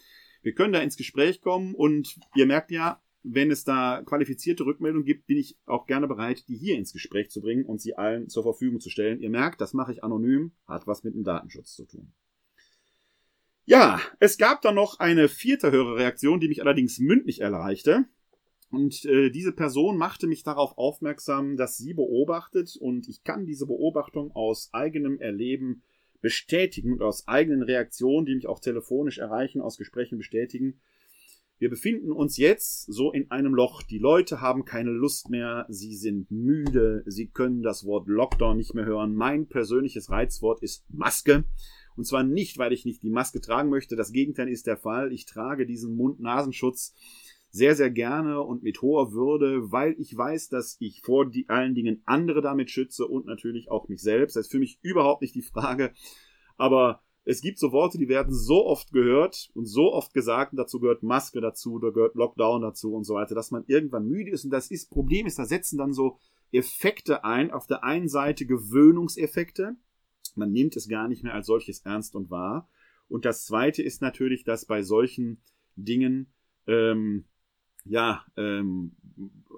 Wir 0.42 0.54
können 0.54 0.72
da 0.72 0.80
ins 0.80 0.96
Gespräch 0.96 1.42
kommen 1.42 1.74
und 1.74 2.18
ihr 2.34 2.46
merkt 2.46 2.70
ja, 2.70 3.02
wenn 3.24 3.50
es 3.50 3.64
da 3.64 4.02
qualifizierte 4.04 4.66
Rückmeldungen 4.66 5.06
gibt, 5.06 5.26
bin 5.26 5.38
ich 5.38 5.56
auch 5.64 5.86
gerne 5.86 6.06
bereit, 6.06 6.46
die 6.46 6.56
hier 6.56 6.76
ins 6.76 6.92
Gespräch 6.92 7.30
zu 7.30 7.40
bringen 7.40 7.64
und 7.64 7.80
sie 7.80 7.96
allen 7.96 8.28
zur 8.28 8.42
Verfügung 8.42 8.80
zu 8.80 8.90
stellen. 8.90 9.20
Ihr 9.20 9.30
merkt, 9.30 9.60
das 9.62 9.72
mache 9.72 9.92
ich 9.92 10.04
anonym, 10.04 10.52
hat 10.66 10.86
was 10.86 11.04
mit 11.04 11.14
dem 11.14 11.24
Datenschutz 11.24 11.74
zu 11.74 11.86
tun. 11.86 12.12
Ja, 13.64 13.98
es 14.20 14.36
gab 14.36 14.60
dann 14.60 14.74
noch 14.74 15.00
eine 15.00 15.28
vierte 15.28 15.72
Hörerreaktion, 15.72 16.38
die 16.38 16.48
mich 16.48 16.60
allerdings 16.60 16.98
mündlich 16.98 17.40
erreichte. 17.40 18.04
Und 18.70 19.06
äh, 19.06 19.30
diese 19.30 19.52
Person 19.52 19.96
machte 19.96 20.26
mich 20.26 20.42
darauf 20.42 20.76
aufmerksam, 20.76 21.56
dass 21.56 21.78
sie 21.78 21.94
beobachtet 21.94 22.76
und 22.78 23.08
ich 23.08 23.24
kann 23.24 23.46
diese 23.46 23.66
Beobachtung 23.66 24.32
aus 24.32 24.68
eigenem 24.72 25.18
Erleben 25.18 25.82
bestätigen 26.20 26.94
und 26.94 27.02
aus 27.02 27.26
eigenen 27.26 27.62
Reaktionen, 27.62 28.26
die 28.26 28.34
mich 28.34 28.48
auch 28.48 28.60
telefonisch 28.60 29.18
erreichen, 29.18 29.62
aus 29.62 29.78
Gesprächen 29.78 30.18
bestätigen. 30.18 30.80
Wir 31.58 31.70
befinden 31.70 32.10
uns 32.10 32.36
jetzt 32.36 32.92
so 32.92 33.12
in 33.12 33.30
einem 33.30 33.54
Loch. 33.54 33.82
Die 33.82 33.98
Leute 33.98 34.40
haben 34.40 34.64
keine 34.64 34.90
Lust 34.90 35.30
mehr, 35.30 35.66
sie 35.68 35.94
sind 35.94 36.30
müde, 36.30 37.04
sie 37.06 37.28
können 37.28 37.62
das 37.62 37.86
Wort 37.86 38.08
Lockdown 38.08 38.56
nicht 38.56 38.74
mehr 38.74 38.84
hören. 38.84 39.14
Mein 39.14 39.46
persönliches 39.46 40.10
Reizwort 40.10 40.62
ist 40.62 40.84
Maske. 40.90 41.44
Und 41.96 42.06
zwar 42.06 42.24
nicht, 42.24 42.58
weil 42.58 42.72
ich 42.72 42.84
nicht 42.84 43.04
die 43.04 43.10
Maske 43.10 43.40
tragen 43.40 43.70
möchte. 43.70 43.94
Das 43.94 44.10
Gegenteil 44.10 44.48
ist 44.48 44.66
der 44.66 44.76
Fall. 44.76 45.12
Ich 45.12 45.26
trage 45.26 45.64
diesen 45.64 45.94
Mund-Nasenschutz 45.96 46.92
sehr, 47.50 47.76
sehr 47.76 47.90
gerne 47.90 48.40
und 48.42 48.64
mit 48.64 48.82
hoher 48.82 49.12
Würde, 49.12 49.70
weil 49.70 49.94
ich 50.00 50.16
weiß, 50.16 50.48
dass 50.48 50.76
ich 50.80 51.02
vor 51.02 51.30
die, 51.30 51.48
allen 51.48 51.76
Dingen 51.76 52.02
andere 52.04 52.42
damit 52.42 52.68
schütze 52.68 53.06
und 53.06 53.26
natürlich 53.26 53.70
auch 53.70 53.88
mich 53.88 54.02
selbst. 54.02 54.34
Das 54.34 54.46
ist 54.46 54.50
für 54.50 54.58
mich 54.58 54.80
überhaupt 54.82 55.22
nicht 55.22 55.36
die 55.36 55.42
Frage. 55.42 55.92
Aber 56.56 57.03
es 57.24 57.40
gibt 57.40 57.58
so 57.58 57.72
Worte, 57.72 57.98
die 57.98 58.08
werden 58.08 58.34
so 58.34 58.66
oft 58.66 58.92
gehört 58.92 59.50
und 59.54 59.64
so 59.64 59.92
oft 59.92 60.12
gesagt, 60.12 60.52
und 60.52 60.58
dazu 60.58 60.78
gehört 60.78 61.02
Maske 61.02 61.40
dazu, 61.40 61.78
da 61.78 61.90
gehört 61.90 62.14
Lockdown 62.14 62.60
dazu 62.60 62.94
und 62.94 63.04
so 63.04 63.14
weiter, 63.14 63.34
dass 63.34 63.50
man 63.50 63.64
irgendwann 63.66 64.06
müde 64.06 64.30
ist. 64.30 64.44
Und 64.44 64.50
das 64.50 64.70
ist, 64.70 64.90
Problem 64.90 65.26
ist, 65.26 65.38
da 65.38 65.46
setzen 65.46 65.78
dann 65.78 65.94
so 65.94 66.18
Effekte 66.52 67.24
ein. 67.24 67.50
Auf 67.50 67.66
der 67.66 67.82
einen 67.82 68.08
Seite 68.08 68.46
Gewöhnungseffekte. 68.46 69.76
Man 70.34 70.52
nimmt 70.52 70.76
es 70.76 70.88
gar 70.88 71.08
nicht 71.08 71.22
mehr 71.22 71.34
als 71.34 71.46
solches 71.46 71.80
ernst 71.80 72.14
und 72.14 72.30
wahr. 72.30 72.68
Und 73.08 73.24
das 73.24 73.46
zweite 73.46 73.82
ist 73.82 74.02
natürlich, 74.02 74.44
dass 74.44 74.66
bei 74.66 74.82
solchen 74.82 75.40
Dingen 75.76 76.32
ähm, 76.66 77.24
ja, 77.84 78.24
ähm, 78.36 78.96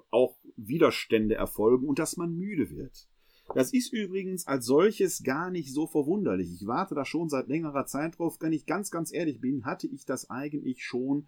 auch 0.09 0.37
Widerstände 0.55 1.35
erfolgen 1.35 1.87
und 1.87 1.99
dass 1.99 2.17
man 2.17 2.35
müde 2.35 2.69
wird. 2.69 3.07
Das 3.57 3.73
ist 3.73 3.91
übrigens 3.91 4.45
als 4.45 4.67
solches 4.67 5.23
gar 5.23 5.49
nicht 5.49 5.73
so 5.73 5.87
verwunderlich. 5.87 6.53
Ich 6.53 6.67
warte 6.67 6.93
da 6.93 7.05
schon 7.05 7.27
seit 7.27 7.47
längerer 7.47 7.87
Zeit 7.87 8.19
drauf. 8.19 8.37
Wenn 8.39 8.53
ich 8.53 8.67
ganz, 8.67 8.91
ganz 8.91 9.11
ehrlich 9.11 9.41
bin, 9.41 9.65
hatte 9.65 9.87
ich 9.87 10.05
das 10.05 10.29
eigentlich 10.29 10.83
schon 10.83 11.27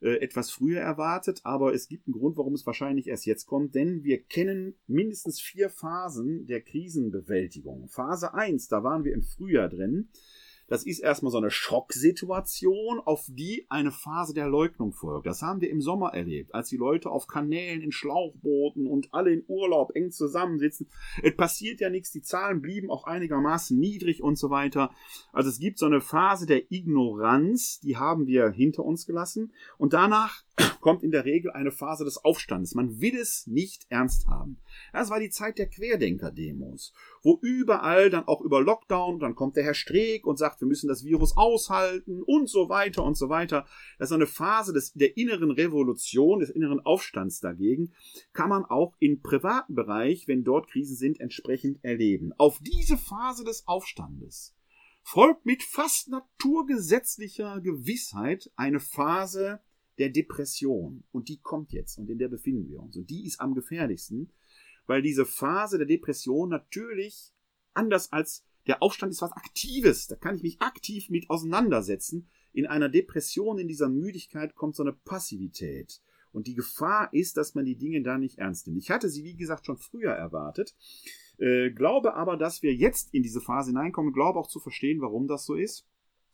äh, 0.00 0.16
etwas 0.16 0.50
früher 0.50 0.80
erwartet, 0.80 1.42
aber 1.44 1.72
es 1.72 1.86
gibt 1.86 2.08
einen 2.08 2.14
Grund, 2.14 2.36
warum 2.36 2.54
es 2.54 2.66
wahrscheinlich 2.66 3.06
erst 3.06 3.26
jetzt 3.26 3.46
kommt, 3.46 3.76
denn 3.76 4.02
wir 4.02 4.20
kennen 4.20 4.74
mindestens 4.88 5.40
vier 5.40 5.70
Phasen 5.70 6.48
der 6.48 6.62
Krisenbewältigung. 6.62 7.86
Phase 7.86 8.34
1, 8.34 8.66
da 8.66 8.82
waren 8.82 9.04
wir 9.04 9.14
im 9.14 9.22
Frühjahr 9.22 9.68
drin. 9.68 10.08
Das 10.68 10.84
ist 10.84 11.00
erstmal 11.00 11.32
so 11.32 11.38
eine 11.38 11.50
Schocksituation, 11.50 13.00
auf 13.00 13.26
die 13.28 13.66
eine 13.70 13.90
Phase 13.90 14.34
der 14.34 14.48
Leugnung 14.48 14.92
folgt. 14.92 15.26
Das 15.26 15.42
haben 15.42 15.60
wir 15.60 15.70
im 15.70 15.80
Sommer 15.80 16.14
erlebt, 16.14 16.54
als 16.54 16.68
die 16.68 16.76
Leute 16.76 17.10
auf 17.10 17.26
Kanälen 17.26 17.80
in 17.80 17.90
Schlauchbooten 17.90 18.86
und 18.86 19.12
alle 19.12 19.32
in 19.32 19.44
Urlaub 19.48 19.96
eng 19.96 20.10
zusammensitzen. 20.10 20.88
Es 21.22 21.34
passiert 21.36 21.80
ja 21.80 21.88
nichts, 21.88 22.12
die 22.12 22.22
Zahlen 22.22 22.60
blieben 22.60 22.90
auch 22.90 23.04
einigermaßen 23.04 23.78
niedrig 23.78 24.22
und 24.22 24.36
so 24.36 24.50
weiter. 24.50 24.90
Also 25.32 25.48
es 25.48 25.58
gibt 25.58 25.78
so 25.78 25.86
eine 25.86 26.02
Phase 26.02 26.46
der 26.46 26.70
Ignoranz, 26.70 27.80
die 27.80 27.96
haben 27.96 28.26
wir 28.26 28.50
hinter 28.50 28.84
uns 28.84 29.06
gelassen. 29.06 29.52
Und 29.78 29.94
danach 29.94 30.42
kommt 30.80 31.02
in 31.02 31.10
der 31.10 31.24
Regel 31.24 31.50
eine 31.50 31.70
Phase 31.70 32.04
des 32.04 32.24
Aufstandes. 32.24 32.74
Man 32.74 33.00
will 33.00 33.16
es 33.16 33.46
nicht 33.46 33.86
ernst 33.88 34.26
haben. 34.26 34.58
Das 34.92 35.10
war 35.10 35.20
die 35.20 35.30
Zeit 35.30 35.58
der 35.58 35.68
Querdenker-Demos, 35.68 36.92
wo 37.22 37.38
überall 37.42 38.10
dann 38.10 38.26
auch 38.26 38.40
über 38.40 38.60
Lockdown, 38.60 39.18
dann 39.18 39.34
kommt 39.34 39.56
der 39.56 39.64
Herr 39.64 39.74
Streeck 39.74 40.26
und 40.26 40.38
sagt, 40.38 40.60
wir 40.60 40.68
müssen 40.68 40.88
das 40.88 41.04
Virus 41.04 41.36
aushalten 41.36 42.22
und 42.22 42.48
so 42.48 42.68
weiter 42.68 43.04
und 43.04 43.16
so 43.16 43.28
weiter. 43.28 43.66
Das 43.98 44.10
ist 44.10 44.14
eine 44.14 44.26
Phase 44.26 44.72
des, 44.72 44.92
der 44.92 45.16
inneren 45.16 45.50
Revolution, 45.50 46.40
des 46.40 46.50
inneren 46.50 46.80
Aufstands 46.80 47.40
dagegen, 47.40 47.92
kann 48.32 48.48
man 48.48 48.64
auch 48.64 48.94
im 48.98 49.20
privaten 49.20 49.74
Bereich, 49.74 50.28
wenn 50.28 50.44
dort 50.44 50.68
Krisen 50.68 50.96
sind, 50.96 51.20
entsprechend 51.20 51.84
erleben. 51.84 52.32
Auf 52.38 52.60
diese 52.60 52.96
Phase 52.96 53.44
des 53.44 53.66
Aufstandes 53.66 54.54
folgt 55.02 55.46
mit 55.46 55.62
fast 55.62 56.08
naturgesetzlicher 56.08 57.60
Gewissheit 57.60 58.50
eine 58.56 58.80
Phase 58.80 59.60
der 59.98 60.10
Depression. 60.10 61.04
Und 61.12 61.28
die 61.28 61.40
kommt 61.40 61.72
jetzt 61.72 61.98
und 61.98 62.08
in 62.10 62.18
der 62.18 62.28
befinden 62.28 62.68
wir 62.68 62.80
uns. 62.80 62.96
Und 62.96 63.10
die 63.10 63.26
ist 63.26 63.40
am 63.40 63.54
gefährlichsten, 63.54 64.32
weil 64.86 65.02
diese 65.02 65.26
Phase 65.26 65.78
der 65.78 65.86
Depression 65.86 66.48
natürlich 66.48 67.32
anders 67.74 68.12
als 68.12 68.44
der 68.66 68.82
Aufstand 68.82 69.12
ist 69.12 69.22
was 69.22 69.32
Aktives. 69.32 70.06
Da 70.06 70.16
kann 70.16 70.36
ich 70.36 70.42
mich 70.42 70.60
aktiv 70.60 71.08
mit 71.10 71.30
auseinandersetzen. 71.30 72.28
In 72.52 72.66
einer 72.66 72.88
Depression, 72.88 73.58
in 73.58 73.68
dieser 73.68 73.88
Müdigkeit 73.88 74.54
kommt 74.54 74.76
so 74.76 74.82
eine 74.82 74.92
Passivität. 74.92 76.00
Und 76.32 76.46
die 76.46 76.54
Gefahr 76.54 77.08
ist, 77.12 77.36
dass 77.36 77.54
man 77.54 77.64
die 77.64 77.76
Dinge 77.76 78.02
da 78.02 78.18
nicht 78.18 78.38
ernst 78.38 78.66
nimmt. 78.66 78.78
Ich 78.78 78.90
hatte 78.90 79.08
sie, 79.08 79.24
wie 79.24 79.36
gesagt, 79.36 79.64
schon 79.64 79.78
früher 79.78 80.12
erwartet. 80.12 80.76
Äh, 81.38 81.70
glaube 81.70 82.14
aber, 82.14 82.36
dass 82.36 82.62
wir 82.62 82.74
jetzt 82.74 83.14
in 83.14 83.22
diese 83.22 83.40
Phase 83.40 83.70
hineinkommen. 83.70 84.12
Glaube 84.12 84.38
auch 84.38 84.48
zu 84.48 84.60
verstehen, 84.60 85.00
warum 85.00 85.26
das 85.26 85.46
so 85.46 85.54
ist. 85.54 85.86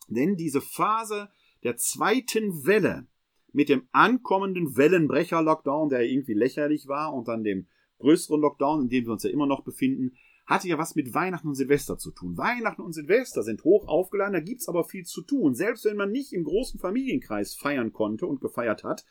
Denn 0.09 0.37
diese 0.37 0.61
Phase 0.61 1.31
der 1.63 1.77
zweiten 1.77 2.67
Welle, 2.67 3.07
mit 3.55 3.69
dem 3.69 3.89
ankommenden 3.93 4.77
Wellenbrecher-Lockdown, 4.77 5.89
der 5.89 6.03
irgendwie 6.03 6.35
lächerlich 6.35 6.89
war, 6.89 7.15
und 7.15 7.29
dann 7.29 7.45
dem 7.45 7.67
größeren 8.01 8.41
Lockdown, 8.41 8.83
in 8.83 8.89
dem 8.89 9.07
wir 9.07 9.13
uns 9.13 9.23
ja 9.23 9.31
immer 9.31 9.47
noch 9.47 9.63
befinden, 9.63 10.17
hatte 10.45 10.69
ja 10.69 10.77
was 10.77 10.95
mit 10.95 11.15
Weihnachten 11.15 11.49
und 11.49 11.55
Silvester 11.55 11.97
zu 11.97 12.11
tun. 12.11 12.37
Weihnachten 12.37 12.83
und 12.83 12.93
Silvester 12.93 13.43
sind 13.43 13.65
hoch 13.65 13.87
aufgeladen, 13.87 14.35
da 14.35 14.41
gibt's 14.41 14.69
aber 14.69 14.85
viel 14.85 15.05
zu 15.05 15.23
tun. 15.23 15.55
Selbst 15.55 15.85
wenn 15.85 15.97
man 15.97 16.11
nicht 16.11 16.33
im 16.33 16.45
großen 16.45 16.81
Familienkreis 16.81 17.55
feiern 17.55 17.93
konnte 17.93 18.27
und 18.27 18.41
gefeiert 18.41 18.85
hat, 18.85 19.07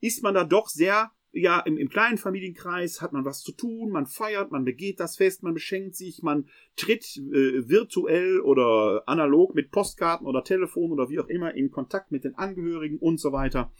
ist 0.00 0.22
man 0.22 0.34
da 0.34 0.44
doch 0.44 0.68
sehr 0.68 1.10
ja, 1.32 1.60
im, 1.60 1.76
im 1.78 1.88
kleinen 1.88 2.18
Familienkreis 2.18 3.00
hat 3.00 3.12
man 3.12 3.24
was 3.24 3.42
zu 3.42 3.52
tun, 3.52 3.90
man 3.90 4.06
feiert, 4.06 4.50
man 4.50 4.64
begeht 4.64 4.98
das 4.98 5.16
Fest, 5.16 5.42
man 5.42 5.54
beschenkt 5.54 5.94
sich, 5.94 6.22
man 6.22 6.48
tritt 6.76 7.16
äh, 7.16 7.68
virtuell 7.68 8.40
oder 8.40 9.04
analog 9.06 9.54
mit 9.54 9.70
Postkarten 9.70 10.26
oder 10.26 10.42
Telefon 10.42 10.90
oder 10.92 11.08
wie 11.08 11.20
auch 11.20 11.28
immer 11.28 11.54
in 11.54 11.70
Kontakt 11.70 12.10
mit 12.10 12.24
den 12.24 12.34
Angehörigen 12.34 12.98
und 12.98 13.20
so 13.20 13.32
weiter. 13.32 13.72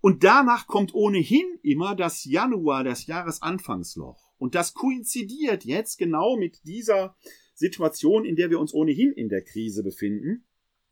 Und 0.00 0.22
danach 0.22 0.66
kommt 0.66 0.92
ohnehin 0.92 1.46
immer 1.62 1.94
das 1.94 2.26
Januar, 2.26 2.84
das 2.84 3.06
Jahresanfangsloch. 3.06 4.34
Und 4.36 4.54
das 4.54 4.74
koinzidiert 4.74 5.64
jetzt 5.64 5.96
genau 5.96 6.36
mit 6.36 6.66
dieser 6.66 7.16
Situation, 7.54 8.26
in 8.26 8.36
der 8.36 8.50
wir 8.50 8.60
uns 8.60 8.74
ohnehin 8.74 9.12
in 9.12 9.30
der 9.30 9.42
Krise 9.42 9.82
befinden. 9.82 10.44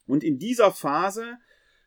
Und 0.06 0.24
in 0.24 0.38
dieser 0.38 0.72
Phase 0.72 1.36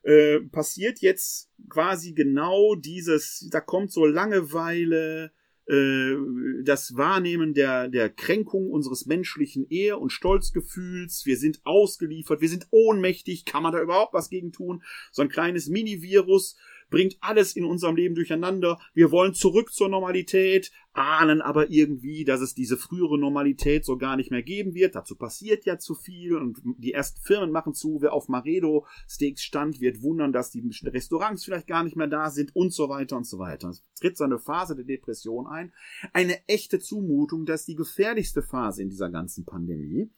äh, 0.06 0.40
passiert 0.52 1.00
jetzt 1.00 1.50
quasi 1.68 2.14
genau 2.14 2.76
dieses, 2.76 3.48
da 3.52 3.60
kommt 3.60 3.92
so 3.92 4.06
Langeweile, 4.06 5.32
äh, 5.68 6.16
das 6.64 6.96
Wahrnehmen 6.96 7.56
der, 7.56 7.88
der 7.88 8.10
Kränkung 8.12 8.70
unseres 8.70 9.08
menschlichen 9.08 9.66
Ehr- 9.68 10.00
und 10.00 10.12
Stolzgefühls. 10.12 11.26
Wir 11.26 11.38
sind 11.38 11.60
ausgeliefert, 11.64 12.40
wir 12.40 12.50
sind 12.50 12.68
ohnmächtig. 12.70 13.46
Kann 13.46 13.64
man 13.64 13.74
da 13.74 13.82
überhaupt 13.82 14.14
was 14.14 14.30
gegen 14.30 14.52
tun? 14.52 14.84
So 15.12 15.24
ein 15.24 15.30
kleines 15.30 15.70
Mini-Virus 15.70 16.56
bringt 16.90 17.18
alles 17.22 17.56
in 17.56 17.66
unserem 17.66 17.96
Leben 17.96 18.16
durcheinander. 18.16 18.80
Wir 18.94 19.12
wollen 19.12 19.34
zurück 19.34 19.74
zur 19.74 19.90
Normalität, 19.90 20.72
ahnen 20.94 21.42
aber 21.42 21.70
irgendwie, 21.70 22.24
dass 22.24 22.42
es 22.42 22.54
diese 22.54 22.78
frühere 22.78 23.18
Normalität 23.18 23.86
so 23.86 23.98
gar 23.98 24.16
nicht 24.16 24.32
mehr 24.32 24.44
geben 24.44 24.74
wird. 24.74 24.96
Dazu 24.96 25.16
passiert 25.16 25.66
ja 25.66 25.78
zu 25.78 25.94
viel 25.96 26.36
und 26.36 26.62
die 26.78 26.94
ersten 26.94 27.20
Firmen 27.22 27.52
machen 27.52 27.74
zu. 27.74 28.02
Wer 28.02 28.14
auf 28.14 28.30
Maredo 28.30 28.86
Steaks 29.08 29.44
stand, 29.44 29.82
wird 29.82 30.02
wundern, 30.02 30.32
dass 30.32 30.52
die 30.52 30.64
Restaurants 30.84 31.44
vielleicht 31.44 31.68
gar 31.68 31.84
nicht 31.84 31.96
mehr 31.96 32.08
da 32.08 32.30
sind 32.30 32.56
und 32.56 32.74
so 32.74 32.90
weiter 32.90 33.18
und 33.18 33.28
so 33.28 33.40
weiter. 33.40 33.70
Es 33.70 33.84
tritt 34.00 34.18
so 34.18 34.24
eine 34.24 34.40
Phase 34.40 34.76
der 34.76 34.86
Depression 34.86 35.48
ein. 35.48 35.74
Eine 36.14 36.48
echte 36.48 36.80
Zumutung, 36.80 37.46
das 37.46 37.62
ist 37.62 37.68
die 37.68 37.76
gefährlichste 37.76 38.42
Phase 38.42 38.82
in 38.82 38.90
dieser 38.90 39.10
ganzen 39.10 39.46
Pandemie. 39.46 40.10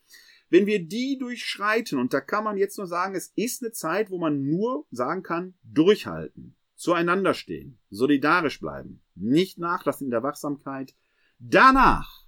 Wenn 0.49 0.65
wir 0.65 0.85
die 0.85 1.17
durchschreiten, 1.17 1.99
und 1.99 2.13
da 2.13 2.21
kann 2.21 2.43
man 2.43 2.57
jetzt 2.57 2.77
nur 2.77 2.87
sagen, 2.87 3.15
es 3.15 3.33
ist 3.35 3.61
eine 3.61 3.71
Zeit, 3.71 4.09
wo 4.09 4.17
man 4.17 4.45
nur 4.45 4.85
sagen 4.91 5.23
kann, 5.23 5.55
durchhalten 5.63 6.57
zueinander 6.77 7.33
stehen, 7.33 7.79
solidarisch 7.89 8.59
bleiben, 8.59 9.01
nicht 9.15 9.57
nachlassen 9.57 10.05
in 10.05 10.11
der 10.11 10.23
Wachsamkeit. 10.23 10.95
Danach 11.39 12.23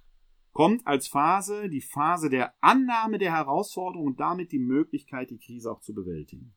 kommt 0.52 0.86
als 0.86 1.08
Phase 1.08 1.68
die 1.70 1.80
Phase 1.80 2.28
der 2.28 2.52
Annahme 2.60 3.18
der 3.18 3.32
Herausforderung 3.32 4.08
und 4.08 4.20
damit 4.20 4.52
die 4.52 4.58
Möglichkeit, 4.58 5.30
die 5.30 5.38
Krise 5.38 5.70
auch 5.70 5.80
zu 5.80 5.94
bewältigen. 5.94 6.54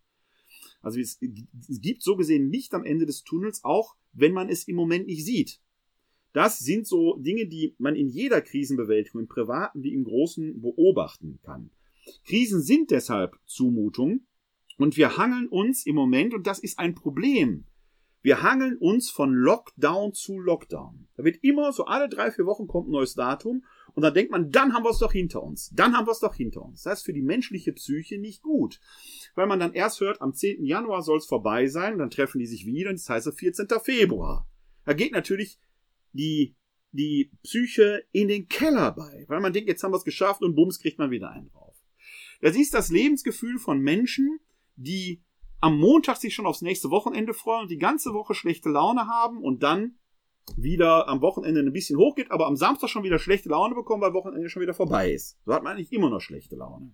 Also 0.82 1.00
es, 1.00 1.20
gibt 1.20 2.02
so 2.02 2.16
gesehen 2.16 2.50
Licht 2.50 2.74
am 2.74 2.84
Ende 2.84 3.06
des 3.06 3.24
Tunnels, 3.24 3.64
auch 3.64 3.96
wenn 4.12 4.34
man 4.34 4.50
es 4.50 4.68
im 4.68 4.76
Moment 4.76 5.06
nicht 5.06 5.24
sieht. 5.24 5.62
Das 6.34 6.60
sind 6.60 6.88
so 6.88 7.16
Dinge, 7.18 7.48
die 7.48 7.76
man 7.78 7.96
in 7.96 8.10
jeder 8.10 8.42
Krisenbewältigung, 8.42 9.22
im 9.22 9.28
privaten 9.28 9.84
wie 9.84 9.94
im 9.94 10.04
großen, 10.04 10.62
beobachten 10.62 11.40
kann. 11.44 11.70
Krisen 12.26 12.62
sind 12.62 12.92
deshalb 12.92 13.38
Zumutung 13.46 14.26
und 14.78 14.98
wir 14.98 15.18
hangeln 15.18 15.48
uns 15.48 15.86
im 15.86 15.96
Moment, 15.96 16.34
und 16.34 16.48
das 16.48 16.60
ist 16.60 16.80
ein 16.80 16.96
Problem, 16.96 17.66
wir 18.24 18.42
hangeln 18.42 18.78
uns 18.78 19.10
von 19.10 19.34
Lockdown 19.34 20.14
zu 20.14 20.40
Lockdown. 20.40 21.08
Da 21.18 21.26
wird 21.26 21.44
immer 21.44 21.74
so 21.74 21.86
alle 21.86 22.08
drei, 22.08 22.32
vier 22.32 22.46
Wochen 22.46 22.68
kommt 22.68 22.88
ein 22.88 22.92
neues 22.92 23.16
Datum 23.16 23.66
und 23.96 24.02
dann 24.02 24.14
denkt 24.14 24.32
man, 24.32 24.50
dann 24.50 24.74
haben 24.74 24.86
wir 24.86 24.92
es 24.92 25.00
doch 25.00 25.12
hinter 25.12 25.44
uns. 25.44 25.70
Dann 25.74 25.94
haben 25.94 26.08
wir 26.08 26.14
es 26.14 26.20
doch 26.20 26.34
hinter 26.34 26.64
uns. 26.64 26.84
Das 26.84 27.00
ist 27.00 27.06
für 27.06 27.12
die 27.12 27.22
menschliche 27.22 27.74
Psyche 27.74 28.18
nicht 28.18 28.42
gut. 28.42 28.80
Weil 29.36 29.48
man 29.48 29.60
dann 29.60 29.74
erst 29.74 30.00
hört, 30.00 30.22
am 30.22 30.34
10. 30.34 30.64
Januar 30.64 31.02
soll 31.02 31.18
es 31.18 31.26
vorbei 31.26 31.68
sein, 31.68 31.94
und 31.94 32.00
dann 32.00 32.10
treffen 32.10 32.40
die 32.40 32.46
sich 32.46 32.66
wieder 32.66 32.90
und 32.90 32.98
das 32.98 33.10
heißt 33.10 33.30
14. 33.38 33.68
Februar. 33.84 34.48
Da 34.86 34.94
geht 34.94 35.12
natürlich 35.12 35.60
die, 36.14 36.56
die 36.92 37.32
Psyche 37.44 38.06
in 38.12 38.28
den 38.28 38.48
Keller 38.48 38.92
bei, 38.92 39.26
weil 39.28 39.42
man 39.42 39.54
denkt, 39.54 39.70
jetzt 39.70 39.84
haben 39.84 39.92
wir 39.92 39.98
es 39.98 40.06
geschafft 40.06 40.42
und 40.42 40.56
bums 40.56 40.80
kriegt 40.80 41.00
man 41.00 41.12
wieder 41.12 41.32
einen 41.32 41.50
drauf. 41.50 41.76
Das 42.42 42.56
ist 42.56 42.74
das 42.74 42.90
Lebensgefühl 42.90 43.58
von 43.58 43.80
Menschen, 43.80 44.40
die 44.76 45.24
am 45.60 45.78
Montag 45.78 46.18
sich 46.18 46.36
schon 46.36 46.46
aufs 46.46 46.62
nächste 46.62 46.90
Wochenende 46.90 47.34
freuen 47.34 47.64
und 47.64 47.72
die 47.72 47.78
ganze 47.78 48.14
Woche 48.14 48.34
schlechte 48.34 48.70
Laune 48.70 49.08
haben 49.08 49.42
und 49.42 49.64
dann 49.64 49.98
wieder 50.58 51.08
am 51.08 51.22
Wochenende 51.22 51.62
ein 51.62 51.72
bisschen 51.72 51.98
hochgeht, 51.98 52.32
aber 52.32 52.48
am 52.48 52.58
Samstag 52.58 52.90
schon 52.90 53.04
wieder 53.04 53.18
schlechte 53.18 53.50
Laune 53.50 53.76
bekommen, 53.76 54.02
weil 54.02 54.14
Wochenende 54.14 54.50
schon 54.50 54.62
wieder 54.62 54.74
vorbei 54.74 55.12
ist. 55.12 55.38
So 55.46 55.54
hat 55.54 55.64
man 55.64 55.76
eigentlich 55.76 55.94
immer 55.94 56.10
noch 56.10 56.20
schlechte 56.20 56.56
Laune. 56.56 56.94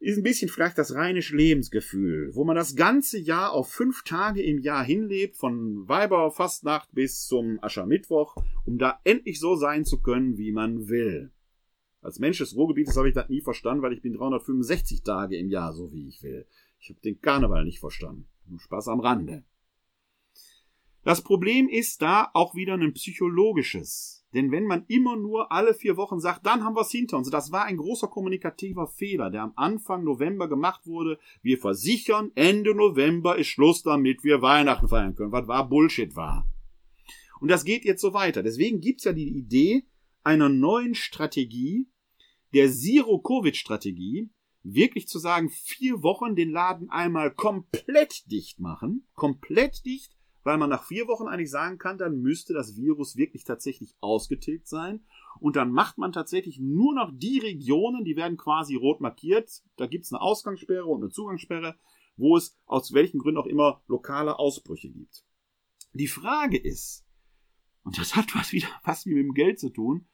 Ist 0.00 0.16
ein 0.16 0.22
bisschen 0.22 0.48
vielleicht 0.48 0.78
das 0.78 0.94
rheinische 0.94 1.36
Lebensgefühl, 1.36 2.34
wo 2.34 2.44
man 2.44 2.56
das 2.56 2.74
ganze 2.74 3.18
Jahr 3.18 3.52
auf 3.52 3.70
fünf 3.70 4.02
Tage 4.02 4.42
im 4.42 4.58
Jahr 4.58 4.82
hinlebt, 4.82 5.36
von 5.36 5.86
Weiberfastnacht 5.86 6.88
bis 6.94 7.26
zum 7.26 7.62
Aschermittwoch, 7.62 8.34
um 8.64 8.78
da 8.78 8.98
endlich 9.04 9.38
so 9.38 9.56
sein 9.56 9.84
zu 9.84 10.00
können, 10.00 10.38
wie 10.38 10.52
man 10.52 10.88
will. 10.88 11.32
Als 12.00 12.18
Mensch 12.18 12.38
des 12.38 12.56
Ruhrgebietes 12.56 12.96
habe 12.96 13.10
ich 13.10 13.14
das 13.14 13.28
nie 13.28 13.42
verstanden, 13.42 13.82
weil 13.82 13.92
ich 13.92 14.00
bin 14.00 14.14
365 14.14 15.02
Tage 15.02 15.36
im 15.36 15.50
Jahr 15.50 15.74
so, 15.74 15.92
wie 15.92 16.08
ich 16.08 16.22
will. 16.22 16.46
Ich 16.78 16.88
habe 16.88 17.00
den 17.00 17.20
Karneval 17.20 17.66
nicht 17.66 17.80
verstanden. 17.80 18.26
Spaß 18.56 18.88
am 18.88 19.00
Rande. 19.00 19.44
Das 21.04 21.22
Problem 21.22 21.68
ist 21.68 22.00
da 22.00 22.30
auch 22.32 22.54
wieder 22.54 22.72
ein 22.72 22.94
psychologisches. 22.94 24.19
Denn 24.32 24.52
wenn 24.52 24.64
man 24.64 24.84
immer 24.86 25.16
nur 25.16 25.50
alle 25.50 25.74
vier 25.74 25.96
Wochen 25.96 26.20
sagt, 26.20 26.46
dann 26.46 26.62
haben 26.62 26.76
wir 26.76 26.82
es 26.82 26.90
hinter 26.90 27.16
uns, 27.16 27.30
das 27.30 27.50
war 27.50 27.64
ein 27.64 27.76
großer 27.76 28.06
kommunikativer 28.06 28.86
Fehler, 28.86 29.30
der 29.30 29.42
am 29.42 29.52
Anfang 29.56 30.04
November 30.04 30.48
gemacht 30.48 30.86
wurde. 30.86 31.18
Wir 31.42 31.58
versichern, 31.58 32.30
Ende 32.36 32.74
November 32.74 33.36
ist 33.36 33.48
Schluss, 33.48 33.82
damit 33.82 34.22
wir 34.22 34.40
Weihnachten 34.40 34.88
feiern 34.88 35.16
können, 35.16 35.32
was 35.32 35.48
war 35.48 35.68
Bullshit 35.68 36.14
war. 36.14 36.46
Und 37.40 37.48
das 37.48 37.64
geht 37.64 37.84
jetzt 37.84 38.02
so 38.02 38.12
weiter. 38.12 38.42
Deswegen 38.42 38.80
gibt's 38.80 39.04
ja 39.04 39.12
die 39.12 39.36
Idee 39.36 39.84
einer 40.22 40.48
neuen 40.48 40.94
Strategie, 40.94 41.88
der 42.52 42.70
Zero-Covid-Strategie, 42.70 44.30
wirklich 44.62 45.08
zu 45.08 45.18
sagen, 45.18 45.50
vier 45.50 46.02
Wochen 46.02 46.36
den 46.36 46.50
Laden 46.50 46.90
einmal 46.90 47.30
komplett 47.32 48.30
dicht 48.30 48.60
machen, 48.60 49.06
komplett 49.14 49.84
dicht, 49.86 50.16
weil 50.42 50.58
man 50.58 50.70
nach 50.70 50.84
vier 50.84 51.06
Wochen 51.06 51.28
eigentlich 51.28 51.50
sagen 51.50 51.78
kann, 51.78 51.98
dann 51.98 52.20
müsste 52.20 52.54
das 52.54 52.76
Virus 52.76 53.16
wirklich 53.16 53.44
tatsächlich 53.44 53.94
ausgetilgt 54.00 54.68
sein. 54.68 55.04
Und 55.38 55.56
dann 55.56 55.70
macht 55.70 55.98
man 55.98 56.12
tatsächlich 56.12 56.58
nur 56.58 56.94
noch 56.94 57.10
die 57.12 57.38
Regionen, 57.38 58.04
die 58.04 58.16
werden 58.16 58.36
quasi 58.36 58.74
rot 58.74 59.00
markiert. 59.00 59.62
Da 59.76 59.86
gibt's 59.86 60.12
eine 60.12 60.20
Ausgangssperre 60.20 60.86
und 60.86 61.02
eine 61.02 61.10
Zugangssperre, 61.10 61.76
wo 62.16 62.36
es 62.36 62.58
aus 62.66 62.92
welchen 62.92 63.18
Gründen 63.18 63.40
auch 63.40 63.46
immer 63.46 63.82
lokale 63.86 64.38
Ausbrüche 64.38 64.90
gibt. 64.90 65.24
Die 65.92 66.08
Frage 66.08 66.58
ist, 66.58 67.04
und 67.82 67.98
das 67.98 68.16
hat 68.16 68.34
was 68.34 68.52
wieder 68.52 68.68
was 68.84 69.06
mit 69.06 69.16
dem 69.16 69.32
Geld 69.32 69.58
zu 69.58 69.70
tun, 69.70 70.06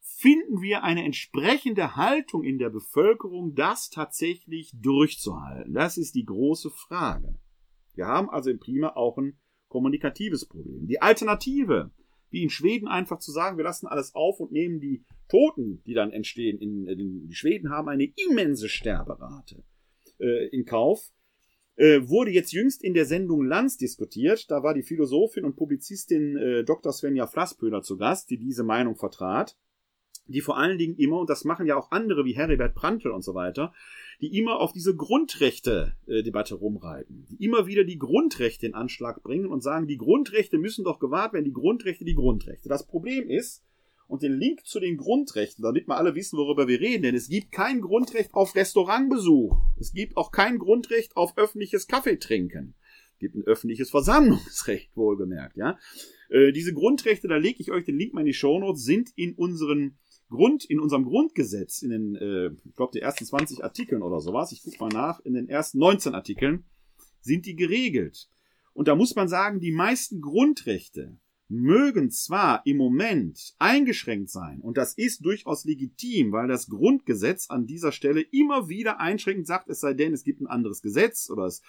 finden 0.00 0.62
wir 0.62 0.82
eine 0.82 1.04
entsprechende 1.04 1.96
Haltung 1.96 2.44
in 2.44 2.58
der 2.58 2.70
Bevölkerung, 2.70 3.54
das 3.54 3.90
tatsächlich 3.90 4.72
durchzuhalten? 4.74 5.74
Das 5.74 5.98
ist 5.98 6.14
die 6.14 6.24
große 6.24 6.70
Frage. 6.70 7.38
Wir 7.94 8.06
haben 8.06 8.30
also 8.30 8.50
im 8.50 8.58
Prima 8.58 8.90
auch 8.90 9.18
ein 9.18 9.38
kommunikatives 9.76 10.46
Problem. 10.46 10.86
Die 10.86 11.02
Alternative, 11.02 11.90
wie 12.30 12.42
in 12.42 12.48
Schweden 12.48 12.88
einfach 12.88 13.18
zu 13.18 13.30
sagen, 13.30 13.58
wir 13.58 13.64
lassen 13.64 13.86
alles 13.86 14.14
auf 14.14 14.40
und 14.40 14.52
nehmen 14.52 14.80
die 14.80 15.04
Toten, 15.28 15.82
die 15.84 15.92
dann 15.92 16.12
entstehen, 16.12 16.58
in, 16.58 16.86
in 16.86 17.28
die 17.28 17.34
Schweden 17.34 17.68
haben 17.68 17.90
eine 17.90 18.10
immense 18.26 18.70
Sterberate 18.70 19.62
äh, 20.18 20.46
in 20.48 20.64
Kauf, 20.64 21.12
äh, 21.74 22.00
wurde 22.08 22.30
jetzt 22.30 22.52
jüngst 22.52 22.82
in 22.82 22.94
der 22.94 23.04
Sendung 23.04 23.44
Lanz 23.44 23.76
diskutiert. 23.76 24.50
Da 24.50 24.62
war 24.62 24.72
die 24.72 24.82
Philosophin 24.82 25.44
und 25.44 25.56
Publizistin 25.56 26.38
äh, 26.38 26.64
Dr. 26.64 26.90
Svenja 26.90 27.26
Flasspöhler 27.26 27.82
zu 27.82 27.98
Gast, 27.98 28.30
die 28.30 28.38
diese 28.38 28.64
Meinung 28.64 28.96
vertrat 28.96 29.58
die 30.28 30.40
vor 30.40 30.56
allen 30.56 30.78
Dingen 30.78 30.96
immer, 30.96 31.20
und 31.20 31.30
das 31.30 31.44
machen 31.44 31.66
ja 31.66 31.76
auch 31.76 31.90
andere 31.90 32.24
wie 32.24 32.34
Heribert 32.34 32.74
Prantl 32.74 33.10
und 33.10 33.22
so 33.22 33.34
weiter, 33.34 33.72
die 34.20 34.38
immer 34.38 34.60
auf 34.60 34.72
diese 34.72 34.96
Grundrechte-Debatte 34.96 36.54
rumreiten, 36.54 37.26
die 37.30 37.44
immer 37.44 37.66
wieder 37.66 37.84
die 37.84 37.98
Grundrechte 37.98 38.66
in 38.66 38.74
Anschlag 38.74 39.22
bringen 39.22 39.46
und 39.46 39.62
sagen, 39.62 39.86
die 39.86 39.98
Grundrechte 39.98 40.58
müssen 40.58 40.84
doch 40.84 40.98
gewahrt 40.98 41.32
werden, 41.32 41.44
die 41.44 41.52
Grundrechte, 41.52 42.04
die 42.04 42.14
Grundrechte. 42.14 42.68
Das 42.68 42.86
Problem 42.86 43.28
ist, 43.28 43.62
und 44.08 44.22
den 44.22 44.38
Link 44.38 44.64
zu 44.64 44.80
den 44.80 44.96
Grundrechten, 44.96 45.62
damit 45.62 45.88
wir 45.88 45.96
alle 45.96 46.14
wissen, 46.14 46.38
worüber 46.38 46.68
wir 46.68 46.80
reden, 46.80 47.02
denn 47.02 47.14
es 47.14 47.28
gibt 47.28 47.52
kein 47.52 47.80
Grundrecht 47.80 48.34
auf 48.34 48.54
Restaurantbesuch, 48.54 49.56
es 49.80 49.92
gibt 49.92 50.16
auch 50.16 50.30
kein 50.30 50.58
Grundrecht 50.58 51.16
auf 51.16 51.36
öffentliches 51.36 51.86
Kaffeetrinken, 51.88 52.74
es 53.14 53.18
gibt 53.18 53.34
ein 53.34 53.44
öffentliches 53.44 53.90
Versammlungsrecht, 53.90 54.96
wohlgemerkt, 54.96 55.56
ja. 55.56 55.78
Äh, 56.28 56.52
diese 56.52 56.72
Grundrechte, 56.72 57.28
da 57.28 57.36
lege 57.36 57.60
ich 57.60 57.72
euch 57.72 57.84
den 57.84 57.98
Link 57.98 58.14
mal 58.14 58.20
in 58.20 58.26
die 58.26 58.34
Shownotes, 58.34 58.84
sind 58.84 59.10
in 59.16 59.34
unseren 59.34 59.96
Grund, 60.28 60.64
in 60.64 60.80
unserem 60.80 61.04
Grundgesetz, 61.04 61.82
in 61.82 61.90
den, 61.90 62.16
äh, 62.16 62.50
ich 62.64 62.74
glaube, 62.74 62.92
die 62.92 63.00
ersten 63.00 63.24
20 63.24 63.62
Artikeln 63.62 64.02
oder 64.02 64.20
sowas, 64.20 64.52
ich 64.52 64.62
gucke 64.62 64.78
mal 64.80 64.88
nach, 64.88 65.20
in 65.20 65.34
den 65.34 65.48
ersten 65.48 65.78
19 65.78 66.14
Artikeln, 66.14 66.64
sind 67.20 67.46
die 67.46 67.56
geregelt. 67.56 68.28
Und 68.72 68.88
da 68.88 68.94
muss 68.94 69.14
man 69.14 69.28
sagen, 69.28 69.60
die 69.60 69.72
meisten 69.72 70.20
Grundrechte 70.20 71.18
mögen 71.48 72.10
zwar 72.10 72.62
im 72.66 72.76
Moment 72.76 73.54
eingeschränkt 73.58 74.30
sein, 74.30 74.60
und 74.60 74.76
das 74.76 74.94
ist 74.94 75.24
durchaus 75.24 75.64
legitim, 75.64 76.32
weil 76.32 76.48
das 76.48 76.68
Grundgesetz 76.68 77.48
an 77.48 77.66
dieser 77.66 77.92
Stelle 77.92 78.20
immer 78.20 78.68
wieder 78.68 78.98
einschränkend 78.98 79.46
sagt, 79.46 79.68
es 79.68 79.80
sei 79.80 79.94
denn, 79.94 80.12
es 80.12 80.24
gibt 80.24 80.40
ein 80.40 80.48
anderes 80.48 80.82
Gesetz 80.82 81.30
oder 81.30 81.44
es 81.44 81.62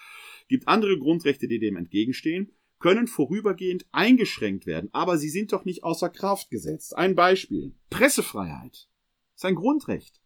gibt 0.48 0.66
andere 0.66 0.98
Grundrechte, 0.98 1.46
die 1.46 1.60
dem 1.60 1.76
entgegenstehen, 1.76 2.50
können 2.78 3.06
vorübergehend 3.06 3.86
eingeschränkt 3.92 4.66
werden, 4.66 4.88
aber 4.92 5.18
sie 5.18 5.30
sind 5.30 5.52
doch 5.52 5.64
nicht 5.64 5.84
außer 5.84 6.10
Kraft 6.10 6.50
gesetzt. 6.50 6.96
Ein 6.96 7.14
Beispiel. 7.14 7.74
Pressefreiheit. 7.90 8.88
Ist 9.34 9.44
ein 9.44 9.54
Grundrecht. 9.54 10.20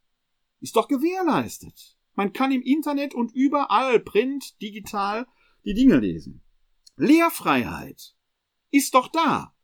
Ist 0.61 0.77
doch 0.77 0.89
gewährleistet. 0.89 1.97
Man 2.15 2.33
kann 2.33 2.53
im 2.53 2.63
Internet 2.63 3.15
und 3.15 3.33
überall, 3.33 4.01
print, 4.01 4.61
digital, 4.61 5.27
die 5.65 5.75
Dinge 5.75 5.97
lesen. 5.97 6.43
Lehrfreiheit 6.97 8.15
ist 8.71 8.95
doch 8.95 9.09
da. 9.09 9.55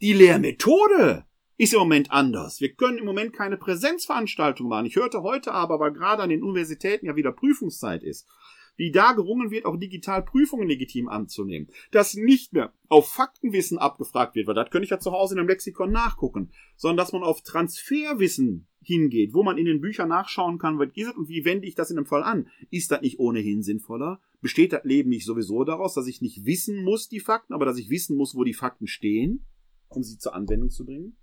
Die 0.00 0.14
Lehrmethode 0.14 1.26
ist 1.58 1.74
im 1.74 1.80
Moment 1.80 2.10
anders. 2.10 2.60
Wir 2.60 2.74
können 2.74 2.98
im 2.98 3.04
Moment 3.04 3.32
keine 3.34 3.56
Präsenzveranstaltung 3.56 4.68
machen. 4.68 4.86
Ich 4.86 4.96
hörte 4.96 5.22
heute 5.22 5.52
aber, 5.52 5.78
weil 5.78 5.92
gerade 5.92 6.22
an 6.22 6.30
den 6.30 6.42
Universitäten 6.42 7.06
ja 7.06 7.14
wieder 7.14 7.30
Prüfungszeit 7.30 8.02
ist, 8.02 8.26
wie 8.76 8.90
da 8.90 9.12
gerungen 9.12 9.50
wird, 9.50 9.64
auch 9.64 9.76
digital 9.76 10.24
Prüfungen 10.24 10.68
legitim 10.68 11.08
anzunehmen. 11.08 11.68
Dass 11.90 12.14
nicht 12.14 12.52
mehr 12.52 12.72
auf 12.88 13.08
Faktenwissen 13.08 13.78
abgefragt 13.78 14.34
wird, 14.34 14.46
weil 14.46 14.54
das 14.54 14.70
könnte 14.70 14.84
ich 14.84 14.90
ja 14.90 14.98
zu 14.98 15.12
Hause 15.12 15.34
in 15.34 15.40
einem 15.40 15.48
Lexikon 15.48 15.90
nachgucken, 15.90 16.50
sondern 16.76 16.98
dass 16.98 17.12
man 17.12 17.22
auf 17.22 17.42
Transferwissen 17.42 18.66
hingeht, 18.82 19.34
wo 19.34 19.42
man 19.42 19.58
in 19.58 19.66
den 19.66 19.80
Büchern 19.80 20.08
nachschauen 20.08 20.58
kann, 20.58 20.78
was 20.78 20.88
ist 20.94 21.16
und 21.16 21.28
wie 21.28 21.44
wende 21.44 21.66
ich 21.66 21.74
das 21.74 21.90
in 21.90 21.98
einem 21.98 22.06
Fall 22.06 22.22
an? 22.22 22.48
Ist 22.70 22.90
das 22.90 23.00
nicht 23.00 23.18
ohnehin 23.18 23.62
sinnvoller? 23.62 24.20
Besteht 24.40 24.72
das 24.72 24.84
Leben 24.84 25.10
nicht 25.10 25.24
sowieso 25.24 25.64
daraus, 25.64 25.94
dass 25.94 26.08
ich 26.08 26.20
nicht 26.20 26.44
wissen 26.44 26.82
muss, 26.82 27.08
die 27.08 27.20
Fakten, 27.20 27.54
aber 27.54 27.64
dass 27.64 27.78
ich 27.78 27.90
wissen 27.90 28.16
muss, 28.16 28.34
wo 28.34 28.42
die 28.42 28.54
Fakten 28.54 28.88
stehen, 28.88 29.46
um 29.88 30.02
sie 30.02 30.18
zur 30.18 30.34
Anwendung 30.34 30.70
zu 30.70 30.84
bringen? 30.84 31.16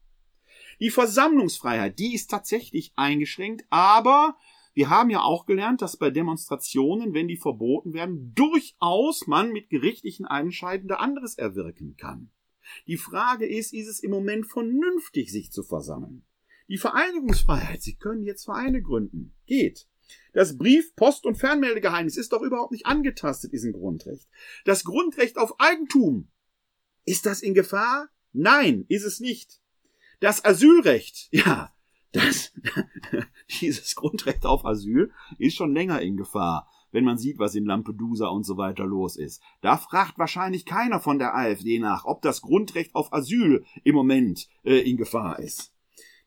Die 0.79 0.89
Versammlungsfreiheit, 0.89 1.99
die 1.99 2.13
ist 2.13 2.29
tatsächlich 2.29 2.93
eingeschränkt, 2.95 3.65
aber 3.69 4.37
wir 4.73 4.89
haben 4.89 5.09
ja 5.09 5.21
auch 5.21 5.45
gelernt, 5.45 5.81
dass 5.81 5.97
bei 5.97 6.09
Demonstrationen, 6.09 7.13
wenn 7.13 7.27
die 7.27 7.37
verboten 7.37 7.93
werden, 7.93 8.33
durchaus 8.35 9.27
man 9.27 9.51
mit 9.51 9.69
gerichtlichen 9.69 10.25
Einscheiden 10.25 10.87
da 10.87 10.95
anderes 10.95 11.37
erwirken 11.37 11.95
kann. 11.97 12.31
Die 12.87 12.97
Frage 12.97 13.47
ist, 13.47 13.73
ist 13.73 13.87
es 13.87 13.99
im 13.99 14.11
Moment 14.11 14.47
vernünftig, 14.47 15.31
sich 15.31 15.51
zu 15.51 15.63
versammeln? 15.63 16.23
Die 16.67 16.77
Vereinigungsfreiheit, 16.77 17.81
Sie 17.81 17.95
können 17.95 18.23
jetzt 18.23 18.45
Vereine 18.45 18.81
gründen. 18.81 19.33
Geht. 19.47 19.87
Das 20.33 20.57
Brief-, 20.57 20.95
Post- 20.95 21.25
und 21.25 21.35
Fernmeldegeheimnis 21.35 22.17
ist 22.17 22.31
doch 22.31 22.41
überhaupt 22.41 22.71
nicht 22.71 22.85
angetastet, 22.85 23.53
ist 23.53 23.63
ein 23.63 23.73
Grundrecht. 23.73 24.27
Das 24.65 24.83
Grundrecht 24.83 25.37
auf 25.37 25.59
Eigentum. 25.59 26.29
Ist 27.05 27.25
das 27.25 27.41
in 27.41 27.53
Gefahr? 27.53 28.09
Nein, 28.33 28.85
ist 28.87 29.03
es 29.03 29.19
nicht. 29.19 29.61
Das 30.19 30.45
Asylrecht, 30.45 31.29
ja, 31.31 31.73
das, 32.11 32.53
dieses 33.61 33.95
Grundrecht 33.95 34.45
auf 34.45 34.65
Asyl 34.65 35.11
ist 35.37 35.55
schon 35.55 35.73
länger 35.73 36.01
in 36.01 36.17
Gefahr, 36.17 36.69
wenn 36.91 37.03
man 37.03 37.17
sieht, 37.17 37.37
was 37.37 37.55
in 37.55 37.65
Lampedusa 37.65 38.27
und 38.27 38.45
so 38.45 38.57
weiter 38.57 38.85
los 38.85 39.15
ist. 39.15 39.41
Da 39.61 39.77
fragt 39.77 40.17
wahrscheinlich 40.17 40.65
keiner 40.65 40.99
von 40.99 41.19
der 41.19 41.35
AfD 41.35 41.79
nach, 41.79 42.05
ob 42.05 42.21
das 42.21 42.41
Grundrecht 42.41 42.95
auf 42.95 43.13
Asyl 43.13 43.63
im 43.83 43.95
Moment 43.95 44.47
äh, 44.63 44.79
in 44.79 44.97
Gefahr 44.97 45.39
ist. 45.39 45.73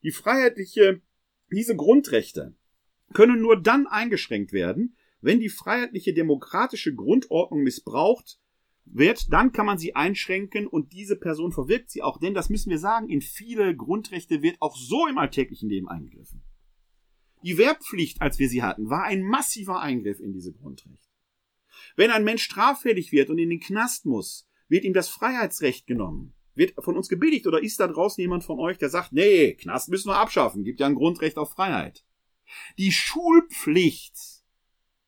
Die 0.02 0.12
freiheitliche, 0.12 1.02
diese 1.50 1.76
Grundrechte 1.76 2.56
können 3.12 3.40
nur 3.40 3.60
dann 3.60 3.86
eingeschränkt 3.86 4.52
werden, 4.52 4.96
wenn 5.20 5.40
die 5.40 5.48
freiheitliche 5.48 6.14
demokratische 6.14 6.94
Grundordnung 6.94 7.62
missbraucht 7.62 8.40
wird, 8.84 9.32
dann 9.32 9.52
kann 9.52 9.66
man 9.66 9.78
sie 9.78 9.94
einschränken 9.94 10.66
und 10.66 10.92
diese 10.92 11.16
Person 11.16 11.52
verwirkt 11.52 11.90
sie 11.90 12.02
auch, 12.02 12.18
denn 12.18 12.34
das 12.34 12.50
müssen 12.50 12.70
wir 12.70 12.78
sagen, 12.78 13.08
in 13.08 13.22
viele 13.22 13.74
Grundrechte 13.76 14.42
wird 14.42 14.56
auch 14.60 14.76
so 14.76 15.06
im 15.06 15.18
alltäglichen 15.18 15.68
Leben 15.68 15.88
eingegriffen. 15.88 16.42
Die 17.42 17.58
Wehrpflicht, 17.58 18.20
als 18.20 18.38
wir 18.38 18.48
sie 18.48 18.62
hatten, 18.62 18.88
war 18.88 19.04
ein 19.04 19.22
massiver 19.22 19.80
Eingriff 19.80 20.20
in 20.20 20.32
diese 20.32 20.52
Grundrechte. 20.52 21.08
Wenn 21.96 22.10
ein 22.10 22.24
Mensch 22.24 22.42
straffällig 22.42 23.12
wird 23.12 23.30
und 23.30 23.38
in 23.38 23.50
den 23.50 23.60
Knast 23.60 24.06
muss, 24.06 24.48
wird 24.68 24.84
ihm 24.84 24.92
das 24.92 25.08
Freiheitsrecht 25.08 25.86
genommen. 25.86 26.34
Wird 26.54 26.74
von 26.78 26.96
uns 26.96 27.08
gebilligt 27.08 27.46
oder 27.46 27.62
ist 27.62 27.80
da 27.80 27.88
draußen 27.88 28.20
jemand 28.20 28.44
von 28.44 28.58
euch, 28.58 28.78
der 28.78 28.90
sagt, 28.90 29.12
nee, 29.12 29.54
Knast 29.54 29.88
müssen 29.88 30.08
wir 30.08 30.18
abschaffen, 30.18 30.64
gibt 30.64 30.80
ja 30.80 30.86
ein 30.86 30.94
Grundrecht 30.94 31.38
auf 31.38 31.52
Freiheit. 31.52 32.04
Die 32.78 32.92
Schulpflicht, 32.92 34.14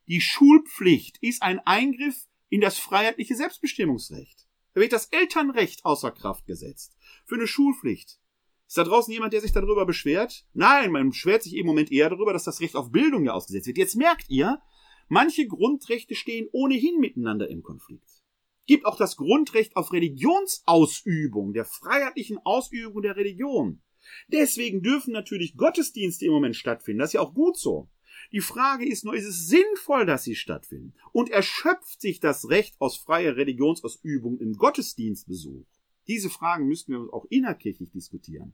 die 0.09 0.20
Schulpflicht 0.20 1.18
ist 1.20 1.43
ein 1.43 1.61
Eingriff 1.61 2.27
in 2.49 2.61
das 2.61 2.78
freiheitliche 2.78 3.34
Selbstbestimmungsrecht. 3.34 4.47
Da 4.74 4.80
wird 4.80 4.92
das 4.92 5.07
Elternrecht 5.07 5.84
außer 5.84 6.11
Kraft 6.11 6.47
gesetzt. 6.47 6.97
Für 7.24 7.36
eine 7.36 7.47
Schulpflicht. 7.47 8.18
Ist 8.66 8.78
da 8.78 8.84
draußen 8.84 9.12
jemand, 9.12 9.32
der 9.32 9.40
sich 9.40 9.53
darüber 9.53 9.86
beschwert? 9.86 10.47
Nein, 10.53 10.90
man 10.90 11.11
beschwert 11.11 11.42
sich 11.42 11.55
im 11.55 11.66
Moment 11.66 11.92
eher 11.92 12.11
darüber, 12.11 12.32
dass 12.32 12.45
das 12.45 12.61
Recht 12.61 12.74
auf 12.74 12.90
Bildung 12.90 13.24
ja 13.24 13.32
ausgesetzt 13.32 13.66
wird. 13.66 13.78
Jetzt 13.78 13.95
merkt 13.95 14.30
ihr, 14.30 14.61
manche 15.09 15.47
Grundrechte 15.47 16.14
stehen 16.14 16.49
ohnehin 16.51 16.99
miteinander 16.99 17.49
im 17.49 17.62
Konflikt. 17.62 18.22
Gibt 18.66 18.86
auch 18.86 18.97
das 18.97 19.16
Grundrecht 19.16 19.76
auf 19.76 19.92
Religionsausübung, 19.92 21.53
der 21.53 21.66
freiheitlichen 21.66 22.38
Ausübung 22.45 23.03
der 23.03 23.16
Religion. 23.16 23.82
Deswegen 24.28 24.82
dürfen 24.82 25.12
natürlich 25.12 25.57
Gottesdienste 25.57 26.26
im 26.26 26.32
Moment 26.32 26.57
stattfinden. 26.57 27.01
Das 27.01 27.11
ist 27.11 27.14
ja 27.14 27.20
auch 27.20 27.34
gut 27.34 27.59
so. 27.59 27.88
Die 28.35 28.41
Frage 28.41 28.85
ist 28.85 29.05
nur, 29.05 29.14
ist 29.14 29.28
es 29.28 29.47
sinnvoll, 29.47 30.07
dass 30.07 30.24
sie 30.24 30.35
stattfinden? 30.35 30.93
Und 31.12 31.30
erschöpft 31.30 32.01
sich 32.01 32.18
das 32.18 32.49
Recht 32.49 32.74
aus 32.80 32.97
freier 32.97 33.37
Religionsausübung 33.37 34.39
im 34.41 34.55
Gottesdienstbesuch? 34.55 35.64
Diese 36.09 36.28
Fragen 36.30 36.66
müssten 36.66 36.95
wir 36.95 37.14
auch 37.14 37.26
innerkirchlich 37.30 37.93
diskutieren. 37.93 38.53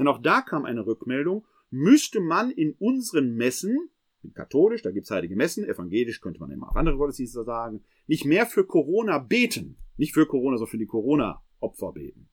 Denn 0.00 0.08
auch 0.08 0.20
da 0.20 0.42
kam 0.42 0.64
eine 0.64 0.84
Rückmeldung, 0.84 1.46
müsste 1.70 2.18
man 2.18 2.50
in 2.50 2.72
unseren 2.80 3.36
Messen, 3.36 3.90
katholisch, 4.34 4.82
da 4.82 4.90
gibt's 4.90 5.12
heilige 5.12 5.36
Messen, 5.36 5.64
evangelisch 5.64 6.20
könnte 6.20 6.40
man 6.40 6.50
immer 6.50 6.68
auch 6.68 6.74
andere 6.74 6.96
Gottesdienste 6.96 7.44
sagen, 7.44 7.84
nicht 8.08 8.24
mehr 8.24 8.46
für 8.46 8.66
Corona 8.66 9.18
beten. 9.18 9.76
Nicht 9.96 10.12
für 10.12 10.26
Corona, 10.26 10.56
sondern 10.56 10.72
für 10.72 10.78
die 10.78 10.86
Corona-Opfer 10.86 11.92
beten. 11.92 12.28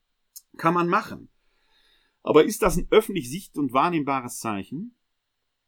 Kann 0.58 0.74
man 0.74 0.88
machen. 0.88 1.30
Aber 2.24 2.43
ist 2.43 2.64
das 2.64 2.76
ein 2.76 2.88
öffentlich 2.89 3.30
sicht- 3.30 3.56
und 3.56 3.72
wahrnehmbares 3.72 4.39
Zeichen? 4.39 4.97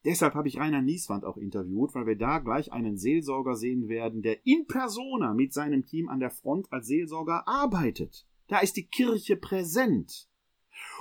Deshalb 0.06 0.34
habe 0.34 0.48
ich 0.48 0.58
Rainer 0.58 0.82
Nieswand 0.82 1.26
auch 1.26 1.38
interviewt, 1.38 1.94
weil 1.94 2.08
wir 2.08 2.18
da 2.18 2.40
gleich 2.40 2.72
einen 2.72 2.98
Seelsorger 2.98 3.56
sehen 3.56 3.90
werden, 3.90 4.22
der 4.22 4.46
in 4.46 4.66
persona 4.66 5.34
mit 5.34 5.54
seinem 5.54 5.86
Team 5.86 6.08
an 6.08 6.20
der 6.20 6.30
Front 6.30 6.72
als 6.72 6.88
Seelsorger 6.88 7.48
arbeitet. 7.48 8.26
Da 8.48 8.60
ist 8.60 8.78
die 8.78 8.88
Kirche 8.88 9.36
präsent. 9.36 10.30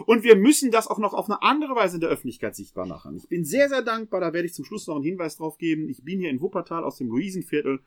Und 0.06 0.24
wir 0.24 0.34
müssen 0.34 0.72
das 0.72 0.88
auch 0.88 0.98
noch 0.98 1.14
auf 1.14 1.26
eine 1.26 1.42
andere 1.42 1.76
Weise 1.76 1.96
in 1.96 2.00
der 2.00 2.10
Öffentlichkeit 2.10 2.56
sichtbar 2.56 2.86
machen. 2.86 3.16
Ich 3.16 3.28
bin 3.28 3.44
sehr, 3.44 3.68
sehr 3.68 3.82
dankbar, 3.82 4.20
da 4.20 4.32
werde 4.32 4.46
ich 4.46 4.54
zum 4.54 4.64
Schluss 4.64 4.86
noch 4.86 4.96
einen 4.96 5.04
Hinweis 5.04 5.36
drauf 5.36 5.58
geben. 5.58 5.88
Ich 5.88 6.02
bin 6.04 6.18
hier 6.18 6.30
in 6.30 6.40
Wuppertal 6.40 6.82
aus 6.82 6.96
dem 6.96 7.08
Luisenviertel 7.08 7.80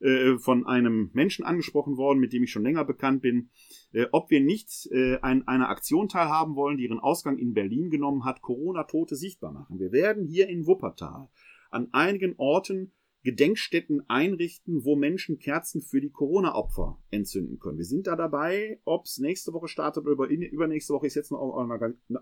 äh, 0.00 0.38
von 0.38 0.66
einem 0.66 1.10
Menschen 1.12 1.44
angesprochen 1.44 1.96
worden, 1.96 2.18
mit 2.20 2.32
dem 2.32 2.44
ich 2.44 2.50
schon 2.52 2.62
länger 2.62 2.84
bekannt 2.84 3.22
bin, 3.22 3.50
äh, 3.92 4.06
ob 4.12 4.30
wir 4.30 4.40
nicht 4.40 4.88
äh, 4.92 5.18
an 5.22 5.46
einer 5.48 5.68
Aktion 5.68 6.08
teilhaben 6.08 6.54
wollen, 6.54 6.76
die 6.76 6.84
ihren 6.84 7.00
Ausgang 7.00 7.38
in 7.38 7.54
Berlin 7.54 7.90
genommen 7.90 8.24
hat, 8.24 8.42
Corona-Tote 8.42 9.16
sichtbar 9.16 9.52
machen. 9.52 9.78
Wir 9.78 9.92
werden 9.92 10.26
hier 10.26 10.48
in 10.48 10.66
Wuppertal 10.66 11.28
an 11.70 11.88
einigen 11.92 12.34
Orten 12.36 12.92
Gedenkstätten 13.24 14.08
einrichten, 14.08 14.84
wo 14.84 14.94
Menschen 14.94 15.38
Kerzen 15.38 15.82
für 15.82 16.00
die 16.00 16.10
Corona-Opfer 16.10 16.98
entzünden 17.10 17.58
können. 17.58 17.78
Wir 17.78 17.84
sind 17.84 18.06
da 18.06 18.14
dabei, 18.14 18.80
ob 18.84 19.06
es 19.06 19.18
nächste 19.18 19.52
Woche 19.52 19.68
startet 19.68 20.06
oder 20.06 20.28
übernächste 20.28 20.94
Woche 20.94 21.08
ist 21.08 21.16
jetzt 21.16 21.32
noch 21.32 21.54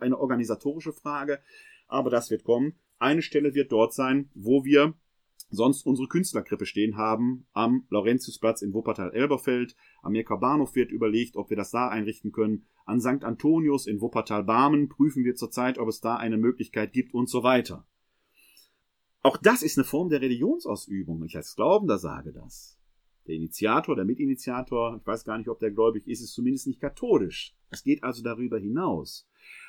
eine 0.00 0.18
organisatorische 0.18 0.92
Frage, 0.92 1.40
aber 1.86 2.10
das 2.10 2.30
wird 2.30 2.44
kommen. 2.44 2.78
Eine 2.98 3.22
Stelle 3.22 3.54
wird 3.54 3.72
dort 3.72 3.92
sein, 3.92 4.30
wo 4.34 4.64
wir 4.64 4.94
sonst 5.48 5.86
unsere 5.86 6.08
Künstlerkrippe 6.08 6.66
stehen 6.66 6.96
haben 6.96 7.46
am 7.52 7.86
Laurentiusplatz 7.90 8.62
in 8.62 8.72
Wuppertal-Elberfeld. 8.72 9.76
Am 10.02 10.12
Mirker 10.12 10.38
Bahnhof 10.38 10.74
wird 10.74 10.90
überlegt, 10.90 11.36
ob 11.36 11.50
wir 11.50 11.56
das 11.56 11.70
da 11.70 11.88
einrichten 11.88 12.32
können. 12.32 12.66
An 12.84 13.00
St. 13.00 13.24
Antonius 13.24 13.86
in 13.86 14.00
Wuppertal-Barmen 14.00 14.88
prüfen 14.88 15.24
wir 15.24 15.34
zurzeit, 15.34 15.78
ob 15.78 15.88
es 15.88 16.00
da 16.00 16.16
eine 16.16 16.36
Möglichkeit 16.36 16.92
gibt 16.92 17.14
und 17.14 17.28
so 17.28 17.42
weiter. 17.42 17.86
Auch 19.22 19.36
das 19.36 19.62
ist 19.62 19.76
eine 19.76 19.84
Form 19.84 20.08
der 20.08 20.20
Religionsausübung. 20.20 21.24
Ich 21.24 21.36
als 21.36 21.56
Glaubender 21.56 21.98
sage 21.98 22.32
das. 22.32 22.78
Der 23.26 23.34
Initiator, 23.34 23.96
der 23.96 24.04
Mitinitiator, 24.04 24.98
ich 25.00 25.06
weiß 25.06 25.24
gar 25.24 25.36
nicht, 25.36 25.48
ob 25.48 25.58
der 25.58 25.72
gläubig 25.72 26.06
ist, 26.06 26.20
ist 26.20 26.32
zumindest 26.32 26.68
nicht 26.68 26.80
katholisch. 26.80 27.56
Es 27.70 27.82
geht 27.82 28.04
also 28.04 28.22
darüber 28.22 28.58
hinaus. 28.58 29.26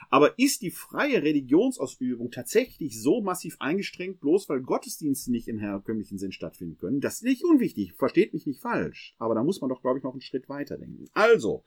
Aber 0.10 0.40
ist 0.40 0.62
die 0.62 0.72
freie 0.72 1.22
Religionsausübung 1.22 2.32
tatsächlich 2.32 3.02
so 3.02 3.22
massiv 3.22 3.58
eingestrengt, 3.60 4.22
bloß 4.22 4.48
weil 4.48 4.62
Gottesdienste 4.62 5.32
nicht 5.32 5.48
im 5.48 5.60
herkömmlichen 5.60 6.18
Sinn 6.18 6.32
stattfinden 6.32 6.78
können? 6.78 7.02
Das 7.02 7.16
ist 7.16 7.24
nicht 7.24 7.44
unwichtig, 7.44 7.94
versteht 7.94 8.34
mich 8.34 8.46
nicht 8.46 8.62
falsch. 8.62 9.16
Aber 9.18 9.36
da 9.36 9.44
muss 9.44 9.60
man 9.60 9.70
doch, 9.70 9.82
glaube 9.82 9.98
ich, 9.98 10.04
noch 10.04 10.14
einen 10.14 10.22
Schritt 10.22 10.48
weiter 10.48 10.78
denken. 10.78 11.06
Also, 11.14 11.66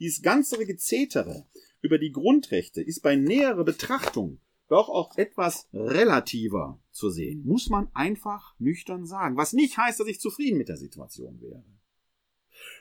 dieses 0.00 0.22
ganze 0.22 0.64
Gezetere 0.64 1.46
über 1.82 1.98
die 1.98 2.12
Grundrechte 2.12 2.80
ist 2.80 3.02
bei 3.02 3.16
näherer 3.16 3.64
Betrachtung 3.64 4.40
doch 4.68 4.88
auch 4.88 5.18
etwas 5.18 5.68
relativer 5.74 6.80
zu 6.92 7.10
sehen. 7.10 7.44
Muss 7.44 7.68
man 7.68 7.88
einfach 7.92 8.54
nüchtern 8.58 9.04
sagen. 9.04 9.36
Was 9.36 9.52
nicht 9.52 9.76
heißt, 9.76 10.00
dass 10.00 10.08
ich 10.08 10.18
zufrieden 10.18 10.56
mit 10.56 10.70
der 10.70 10.78
Situation 10.78 11.42
wäre. 11.42 11.62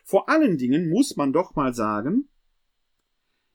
Vor 0.03 0.29
allen 0.29 0.57
Dingen 0.57 0.89
muss 0.89 1.17
man 1.17 1.33
doch 1.33 1.55
mal 1.55 1.73
sagen, 1.73 2.29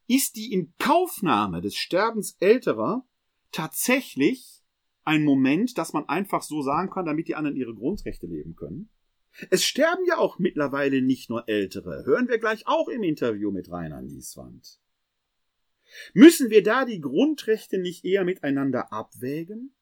ist 0.06 0.36
die 0.36 0.52
Inkaufnahme 0.52 1.60
des 1.60 1.76
Sterbens 1.76 2.36
älterer 2.40 3.06
tatsächlich 3.52 4.62
ein 5.04 5.24
Moment, 5.24 5.78
dass 5.78 5.92
man 5.92 6.08
einfach 6.08 6.42
so 6.42 6.62
sagen 6.62 6.90
kann, 6.90 7.06
damit 7.06 7.28
die 7.28 7.34
anderen 7.34 7.56
ihre 7.56 7.74
Grundrechte 7.74 8.26
leben 8.26 8.56
können? 8.56 8.90
Es 9.50 9.64
sterben 9.64 10.04
ja 10.06 10.18
auch 10.18 10.38
mittlerweile 10.38 11.02
nicht 11.02 11.28
nur 11.28 11.48
Ältere. 11.48 12.04
Hören 12.06 12.28
wir 12.28 12.38
gleich 12.38 12.66
auch 12.66 12.88
im 12.88 13.02
Interview 13.02 13.50
mit 13.50 13.70
Rainer 13.70 14.02
Nieswand. 14.02 14.80
Müssen 16.14 16.50
wir 16.50 16.62
da 16.62 16.84
die 16.84 17.00
Grundrechte 17.00 17.78
nicht 17.78 18.04
eher 18.04 18.24
miteinander 18.24 18.92
abwägen? 18.92 19.74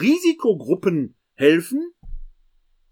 Risikogruppen 0.00 1.16
helfen, 1.34 1.92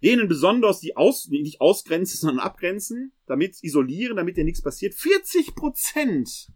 denen 0.05 0.29
besonders 0.29 0.81
die 0.81 0.97
aus, 0.97 1.29
nicht 1.29 1.61
ausgrenzen, 1.61 2.21
sondern 2.21 2.45
abgrenzen, 2.45 3.13
damit 3.27 3.63
isolieren, 3.63 4.17
damit 4.17 4.37
dir 4.37 4.45
nichts 4.45 4.63
passiert. 4.63 4.95
40 4.95 5.55
Prozent 5.55 6.53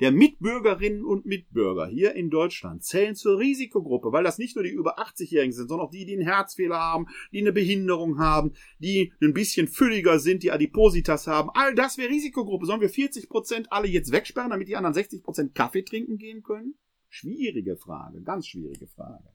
der 0.00 0.12
Mitbürgerinnen 0.12 1.04
und 1.04 1.26
Mitbürger 1.26 1.86
hier 1.86 2.14
in 2.14 2.30
Deutschland 2.30 2.82
zählen 2.82 3.14
zur 3.14 3.38
Risikogruppe, 3.38 4.12
weil 4.12 4.24
das 4.24 4.38
nicht 4.38 4.56
nur 4.56 4.64
die 4.64 4.70
über 4.70 4.98
80-Jährigen 4.98 5.52
sind, 5.52 5.68
sondern 5.68 5.86
auch 5.86 5.90
die, 5.90 6.06
die 6.06 6.14
einen 6.14 6.22
Herzfehler 6.22 6.78
haben, 6.78 7.06
die 7.32 7.40
eine 7.40 7.52
Behinderung 7.52 8.18
haben, 8.18 8.54
die 8.78 9.12
ein 9.22 9.34
bisschen 9.34 9.68
fülliger 9.68 10.18
sind, 10.18 10.42
die 10.42 10.52
Adipositas 10.52 11.26
haben. 11.26 11.50
All 11.52 11.74
das 11.74 11.98
wäre 11.98 12.08
Risikogruppe. 12.08 12.66
Sollen 12.66 12.80
wir 12.80 12.88
40 12.88 13.28
Prozent 13.28 13.70
alle 13.70 13.88
jetzt 13.88 14.10
wegsperren, 14.10 14.50
damit 14.50 14.68
die 14.68 14.76
anderen 14.76 14.94
60 14.94 15.22
Prozent 15.22 15.54
Kaffee 15.54 15.82
trinken 15.82 16.16
gehen 16.16 16.42
können? 16.42 16.74
Schwierige 17.08 17.76
Frage, 17.76 18.22
ganz 18.22 18.46
schwierige 18.46 18.86
Frage. 18.86 19.28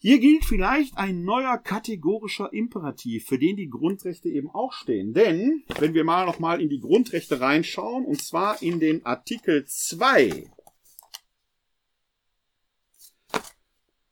Hier 0.00 0.20
gilt 0.20 0.44
vielleicht 0.44 0.96
ein 0.96 1.24
neuer 1.24 1.58
kategorischer 1.58 2.52
Imperativ, 2.52 3.26
für 3.26 3.38
den 3.38 3.56
die 3.56 3.68
Grundrechte 3.68 4.28
eben 4.28 4.48
auch 4.48 4.72
stehen. 4.72 5.12
Denn, 5.12 5.64
wenn 5.80 5.92
wir 5.92 6.04
mal 6.04 6.24
nochmal 6.24 6.60
in 6.60 6.68
die 6.68 6.78
Grundrechte 6.78 7.40
reinschauen, 7.40 8.04
und 8.04 8.22
zwar 8.22 8.62
in 8.62 8.78
den 8.78 9.04
Artikel 9.04 9.64
2, 9.66 10.48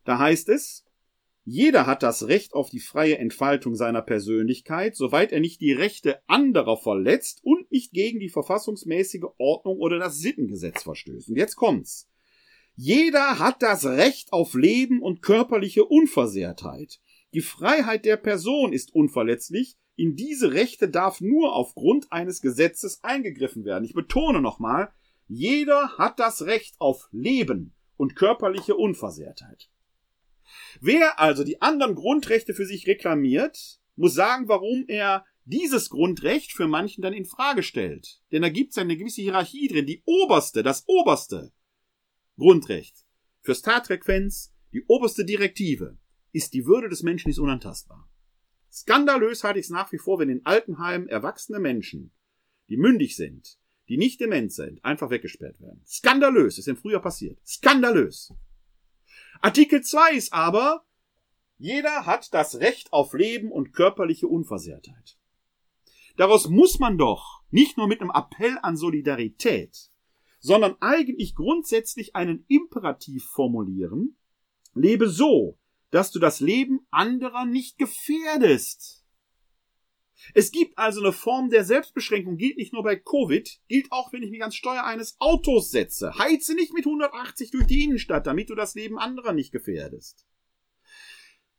da 0.04 0.18
heißt 0.18 0.48
es, 0.48 0.84
jeder 1.44 1.86
hat 1.86 2.02
das 2.02 2.26
Recht 2.26 2.54
auf 2.54 2.70
die 2.70 2.80
freie 2.80 3.18
Entfaltung 3.18 3.76
seiner 3.76 4.02
Persönlichkeit, 4.02 4.96
soweit 4.96 5.30
er 5.30 5.38
nicht 5.38 5.60
die 5.60 5.72
Rechte 5.72 6.20
anderer 6.26 6.76
verletzt 6.76 7.38
und 7.44 7.70
nicht 7.70 7.92
gegen 7.92 8.18
die 8.18 8.28
verfassungsmäßige 8.28 9.26
Ordnung 9.38 9.76
oder 9.78 10.00
das 10.00 10.18
Sittengesetz 10.18 10.82
verstößt. 10.82 11.28
Und 11.28 11.36
jetzt 11.36 11.54
kommt's. 11.54 12.08
Jeder 12.78 13.38
hat 13.38 13.62
das 13.62 13.86
Recht 13.86 14.34
auf 14.34 14.52
Leben 14.52 15.00
und 15.00 15.22
körperliche 15.22 15.86
Unversehrtheit. 15.86 17.00
Die 17.32 17.40
Freiheit 17.40 18.04
der 18.04 18.18
Person 18.18 18.74
ist 18.74 18.94
unverletzlich. 18.94 19.78
In 19.96 20.14
diese 20.14 20.52
Rechte 20.52 20.90
darf 20.90 21.22
nur 21.22 21.54
aufgrund 21.54 22.12
eines 22.12 22.42
Gesetzes 22.42 23.02
eingegriffen 23.02 23.64
werden. 23.64 23.84
Ich 23.84 23.94
betone 23.94 24.42
nochmal, 24.42 24.92
jeder 25.26 25.96
hat 25.96 26.18
das 26.20 26.42
Recht 26.42 26.74
auf 26.78 27.08
Leben 27.12 27.74
und 27.96 28.14
körperliche 28.14 28.76
Unversehrtheit. 28.76 29.70
Wer 30.82 31.18
also 31.18 31.44
die 31.44 31.62
anderen 31.62 31.94
Grundrechte 31.94 32.52
für 32.52 32.66
sich 32.66 32.86
reklamiert, 32.86 33.80
muss 33.96 34.12
sagen, 34.12 34.48
warum 34.48 34.84
er 34.86 35.24
dieses 35.46 35.88
Grundrecht 35.88 36.52
für 36.52 36.68
manchen 36.68 37.00
dann 37.00 37.14
in 37.14 37.24
Frage 37.24 37.62
stellt. 37.62 38.20
Denn 38.32 38.42
da 38.42 38.50
gibt 38.50 38.72
es 38.72 38.78
eine 38.78 38.98
gewisse 38.98 39.22
Hierarchie 39.22 39.68
drin. 39.68 39.86
Die 39.86 40.02
oberste, 40.04 40.62
das 40.62 40.84
oberste 40.86 41.52
Grundrecht 42.36 43.06
für 43.40 43.54
Startfrequenz, 43.54 44.52
die 44.72 44.84
oberste 44.88 45.24
Direktive 45.24 45.98
ist, 46.32 46.52
die 46.52 46.66
Würde 46.66 46.88
des 46.88 47.02
Menschen 47.02 47.30
ist 47.30 47.38
unantastbar. 47.38 48.08
Skandalös 48.70 49.42
halte 49.42 49.58
ich 49.58 49.66
es 49.66 49.70
nach 49.70 49.90
wie 49.92 49.98
vor, 49.98 50.18
wenn 50.18 50.28
in 50.28 50.44
Altenheimen 50.44 51.08
erwachsene 51.08 51.58
Menschen, 51.60 52.12
die 52.68 52.76
mündig 52.76 53.16
sind, 53.16 53.58
die 53.88 53.96
nicht 53.96 54.20
dement 54.20 54.52
sind, 54.52 54.84
einfach 54.84 55.08
weggesperrt 55.10 55.60
werden. 55.60 55.82
Skandalös, 55.86 56.58
ist 56.58 56.68
im 56.68 56.76
Frühjahr 56.76 57.00
passiert. 57.00 57.38
Skandalös. 57.46 58.34
Artikel 59.40 59.82
2 59.82 60.12
ist 60.12 60.32
aber, 60.32 60.84
jeder 61.56 62.04
hat 62.04 62.34
das 62.34 62.56
Recht 62.56 62.92
auf 62.92 63.14
Leben 63.14 63.50
und 63.50 63.72
körperliche 63.72 64.28
Unversehrtheit. 64.28 65.18
Daraus 66.16 66.48
muss 66.48 66.78
man 66.78 66.98
doch 66.98 67.42
nicht 67.50 67.78
nur 67.78 67.88
mit 67.88 68.00
einem 68.00 68.10
Appell 68.10 68.58
an 68.62 68.76
Solidarität, 68.76 69.90
sondern 70.46 70.76
eigentlich 70.78 71.34
grundsätzlich 71.34 72.14
einen 72.14 72.44
Imperativ 72.46 73.24
formulieren, 73.24 74.16
lebe 74.74 75.08
so, 75.08 75.58
dass 75.90 76.12
du 76.12 76.20
das 76.20 76.38
Leben 76.38 76.86
anderer 76.92 77.46
nicht 77.46 77.78
gefährdest. 77.78 79.04
Es 80.34 80.52
gibt 80.52 80.78
also 80.78 81.00
eine 81.00 81.12
Form 81.12 81.50
der 81.50 81.64
Selbstbeschränkung, 81.64 82.36
gilt 82.36 82.58
nicht 82.58 82.72
nur 82.72 82.84
bei 82.84 82.94
Covid, 82.94 83.58
gilt 83.66 83.90
auch, 83.90 84.12
wenn 84.12 84.22
ich 84.22 84.30
mich 84.30 84.42
ans 84.42 84.54
Steuer 84.54 84.84
eines 84.84 85.16
Autos 85.18 85.72
setze. 85.72 86.16
Heize 86.16 86.54
nicht 86.54 86.72
mit 86.72 86.86
180 86.86 87.50
durch 87.50 87.66
die 87.66 87.82
Innenstadt, 87.82 88.28
damit 88.28 88.48
du 88.48 88.54
das 88.54 88.76
Leben 88.76 89.00
anderer 89.00 89.32
nicht 89.32 89.50
gefährdest. 89.50 90.28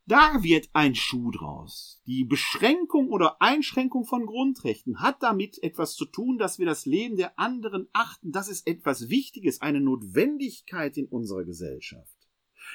Da 0.08 0.42
wird 0.42 0.70
ein 0.72 0.94
Schuh 0.94 1.30
draus. 1.30 2.00
Die 2.06 2.24
Beschränkung 2.24 3.10
oder 3.10 3.42
Einschränkung 3.42 4.06
von 4.06 4.24
Grundrechten 4.24 5.02
hat 5.02 5.22
damit 5.22 5.62
etwas 5.62 5.96
zu 5.96 6.06
tun, 6.06 6.38
dass 6.38 6.58
wir 6.58 6.64
das 6.64 6.86
Leben 6.86 7.16
der 7.16 7.38
anderen 7.38 7.88
achten. 7.92 8.32
Das 8.32 8.48
ist 8.48 8.66
etwas 8.66 9.10
Wichtiges, 9.10 9.60
eine 9.60 9.82
Notwendigkeit 9.82 10.96
in 10.96 11.08
unserer 11.08 11.44
Gesellschaft. 11.44 12.16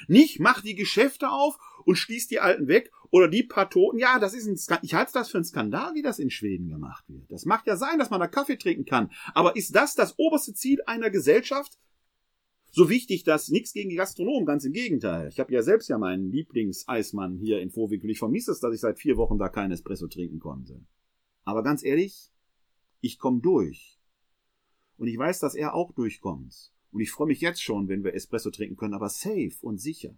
Nicht 0.07 0.41
mach 0.41 0.61
die 0.61 0.75
Geschäfte 0.75 1.31
auf 1.31 1.57
und 1.85 1.95
schließ 1.95 2.27
die 2.27 2.39
Alten 2.39 2.67
weg 2.67 2.91
oder 3.09 3.27
die 3.27 3.41
paar 3.41 3.67
Toten. 3.67 3.97
Ja, 3.97 4.19
das 4.19 4.35
ist 4.35 4.45
ein 4.45 4.55
Skandal. 4.55 4.85
Ich 4.85 4.93
halte 4.93 5.13
das 5.13 5.31
für 5.31 5.39
einen 5.39 5.45
Skandal, 5.45 5.95
wie 5.95 6.03
das 6.03 6.19
in 6.19 6.29
Schweden 6.29 6.69
gemacht 6.69 7.03
wird. 7.07 7.31
Das 7.31 7.45
mag 7.45 7.65
ja 7.65 7.77
sein, 7.77 7.97
dass 7.97 8.11
man 8.11 8.19
da 8.19 8.27
Kaffee 8.27 8.57
trinken 8.57 8.85
kann. 8.85 9.11
Aber 9.33 9.55
ist 9.55 9.75
das 9.75 9.95
das 9.95 10.19
oberste 10.19 10.53
Ziel 10.53 10.83
einer 10.85 11.09
Gesellschaft? 11.09 11.79
So 12.75 12.89
wichtig, 12.89 13.23
dass 13.23 13.49
nichts 13.49 13.71
gegen 13.71 13.91
die 13.91 13.97
Gastronomen, 13.97 14.47
ganz 14.47 14.65
im 14.65 14.73
Gegenteil. 14.73 15.27
Ich 15.27 15.39
habe 15.39 15.53
ja 15.53 15.61
selbst 15.61 15.89
ja 15.89 15.99
meinen 15.99 16.31
Lieblingseismann 16.31 17.37
hier 17.37 17.61
in 17.61 17.69
Vorwinkel. 17.69 18.09
Ich 18.09 18.17
vermisse 18.17 18.51
es, 18.51 18.61
dass 18.61 18.73
ich 18.73 18.81
seit 18.81 18.97
vier 18.97 19.15
Wochen 19.15 19.37
da 19.37 19.47
kein 19.47 19.71
Espresso 19.71 20.07
trinken 20.07 20.39
konnte. 20.39 20.83
Aber 21.43 21.61
ganz 21.61 21.83
ehrlich, 21.83 22.31
ich 22.99 23.19
komme 23.19 23.41
durch. 23.41 24.01
Und 24.97 25.05
ich 25.05 25.15
weiß, 25.15 25.37
dass 25.37 25.53
er 25.53 25.75
auch 25.75 25.91
durchkommt. 25.91 26.73
Und 26.91 26.99
ich 26.99 27.11
freue 27.11 27.27
mich 27.27 27.41
jetzt 27.41 27.61
schon, 27.61 27.89
wenn 27.89 28.03
wir 28.03 28.15
Espresso 28.15 28.49
trinken 28.49 28.75
können, 28.75 28.95
aber 28.95 29.09
safe 29.09 29.53
und 29.61 29.77
sicher. 29.77 30.17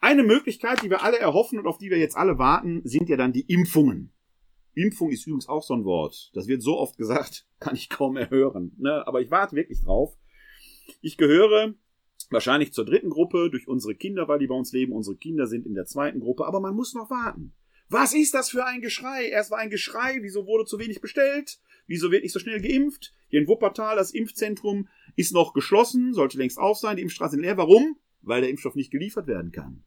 Eine 0.00 0.24
Möglichkeit, 0.24 0.82
die 0.82 0.90
wir 0.90 1.04
alle 1.04 1.20
erhoffen 1.20 1.60
und 1.60 1.68
auf 1.68 1.78
die 1.78 1.90
wir 1.90 1.98
jetzt 1.98 2.16
alle 2.16 2.38
warten, 2.38 2.80
sind 2.82 3.08
ja 3.08 3.16
dann 3.16 3.32
die 3.32 3.46
Impfungen. 3.46 4.12
Impfung 4.74 5.10
ist 5.10 5.28
übrigens 5.28 5.48
auch 5.48 5.62
so 5.62 5.74
ein 5.74 5.84
Wort. 5.84 6.32
Das 6.34 6.48
wird 6.48 6.60
so 6.60 6.76
oft 6.76 6.98
gesagt, 6.98 7.46
kann 7.60 7.76
ich 7.76 7.88
kaum 7.88 8.14
mehr 8.14 8.30
hören. 8.30 8.72
Ne? 8.78 9.06
Aber 9.06 9.20
ich 9.20 9.30
warte 9.30 9.54
wirklich 9.54 9.80
drauf. 9.80 10.16
Ich 11.00 11.16
gehöre 11.16 11.74
wahrscheinlich 12.30 12.72
zur 12.72 12.84
dritten 12.84 13.10
Gruppe 13.10 13.50
durch 13.50 13.68
unsere 13.68 13.94
Kinder, 13.94 14.28
weil 14.28 14.38
die 14.38 14.46
bei 14.46 14.54
uns 14.54 14.72
leben. 14.72 14.92
Unsere 14.92 15.16
Kinder 15.16 15.46
sind 15.46 15.66
in 15.66 15.74
der 15.74 15.86
zweiten 15.86 16.20
Gruppe, 16.20 16.46
aber 16.46 16.60
man 16.60 16.74
muss 16.74 16.94
noch 16.94 17.10
warten. 17.10 17.54
Was 17.88 18.14
ist 18.14 18.34
das 18.34 18.50
für 18.50 18.64
ein 18.64 18.80
Geschrei? 18.80 19.28
Erst 19.28 19.50
war 19.50 19.58
ein 19.58 19.70
Geschrei, 19.70 20.18
wieso 20.20 20.46
wurde 20.46 20.64
zu 20.64 20.78
wenig 20.78 21.00
bestellt? 21.00 21.60
Wieso 21.86 22.10
wird 22.10 22.22
nicht 22.22 22.32
so 22.32 22.38
schnell 22.38 22.60
geimpft? 22.60 23.12
Hier 23.28 23.40
in 23.40 23.46
Wuppertal, 23.46 23.96
das 23.96 24.12
Impfzentrum 24.12 24.88
ist 25.16 25.34
noch 25.34 25.52
geschlossen, 25.52 26.14
sollte 26.14 26.38
längst 26.38 26.58
auf 26.58 26.78
sein, 26.78 26.96
die 26.96 27.02
Impfstraßen 27.02 27.40
leer. 27.40 27.56
Warum? 27.56 27.98
Weil 28.22 28.40
der 28.40 28.50
Impfstoff 28.50 28.74
nicht 28.74 28.90
geliefert 28.90 29.26
werden 29.26 29.52
kann. 29.52 29.84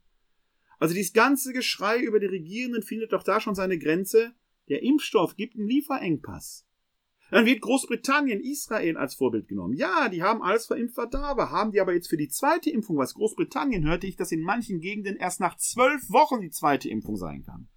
Also 0.78 0.94
dieses 0.94 1.12
ganze 1.12 1.52
Geschrei 1.52 1.98
über 1.98 2.20
die 2.20 2.26
Regierenden 2.26 2.82
findet 2.82 3.12
doch 3.12 3.24
da 3.24 3.40
schon 3.40 3.56
seine 3.56 3.78
Grenze. 3.78 4.32
Der 4.68 4.82
Impfstoff 4.82 5.34
gibt 5.34 5.56
einen 5.56 5.66
Lieferengpass. 5.66 6.67
Dann 7.30 7.44
wird 7.44 7.60
Großbritannien, 7.60 8.40
Israel 8.40 8.96
als 8.96 9.14
Vorbild 9.14 9.48
genommen. 9.48 9.74
Ja, 9.74 10.08
die 10.08 10.22
haben 10.22 10.42
alles 10.42 10.66
verimpft, 10.66 10.96
war. 10.96 11.50
Haben 11.50 11.72
die 11.72 11.80
aber 11.80 11.92
jetzt 11.92 12.08
für 12.08 12.16
die 12.16 12.28
zweite 12.28 12.70
Impfung 12.70 12.96
was? 12.96 13.14
Großbritannien 13.14 13.86
hörte 13.86 14.06
ich, 14.06 14.16
dass 14.16 14.32
in 14.32 14.40
manchen 14.40 14.80
Gegenden 14.80 15.16
erst 15.16 15.40
nach 15.40 15.56
zwölf 15.58 16.08
Wochen 16.08 16.40
die 16.40 16.50
zweite 16.50 16.88
Impfung 16.88 17.16
sein 17.16 17.42
kann. 17.42 17.68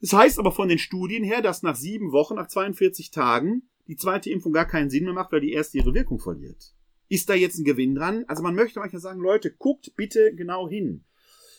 Das 0.00 0.14
heißt 0.14 0.38
aber 0.38 0.50
von 0.50 0.68
den 0.68 0.78
Studien 0.78 1.24
her, 1.24 1.42
dass 1.42 1.62
nach 1.62 1.76
sieben 1.76 2.10
Wochen, 2.10 2.34
nach 2.34 2.48
42 2.48 3.10
Tagen, 3.10 3.68
die 3.86 3.96
zweite 3.96 4.30
Impfung 4.30 4.52
gar 4.52 4.66
keinen 4.66 4.90
Sinn 4.90 5.04
mehr 5.04 5.12
macht, 5.12 5.30
weil 5.32 5.40
die 5.40 5.52
erste 5.52 5.78
ihre 5.78 5.94
Wirkung 5.94 6.18
verliert. 6.18 6.74
Ist 7.08 7.28
da 7.28 7.34
jetzt 7.34 7.58
ein 7.58 7.64
Gewinn 7.64 7.94
dran? 7.94 8.24
Also 8.26 8.42
man 8.42 8.54
möchte 8.54 8.80
manchmal 8.80 9.02
sagen, 9.02 9.20
Leute, 9.20 9.52
guckt 9.52 9.94
bitte 9.96 10.34
genau 10.34 10.68
hin. 10.68 11.04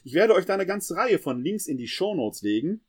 Ich 0.04 0.14
werde 0.14 0.34
euch 0.34 0.46
da 0.46 0.56
eine 0.56 0.66
ganze 0.66 0.96
Reihe 0.96 1.20
von 1.20 1.42
Links 1.42 1.68
in 1.68 1.78
die 1.78 1.88
Show 1.88 2.16
Notes 2.16 2.42
legen. 2.42 2.82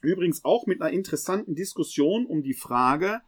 Übrigens 0.00 0.44
auch 0.44 0.66
mit 0.66 0.80
einer 0.80 0.92
interessanten 0.92 1.54
Diskussion 1.54 2.24
um 2.24 2.42
die 2.42 2.54
Frage, 2.54 3.20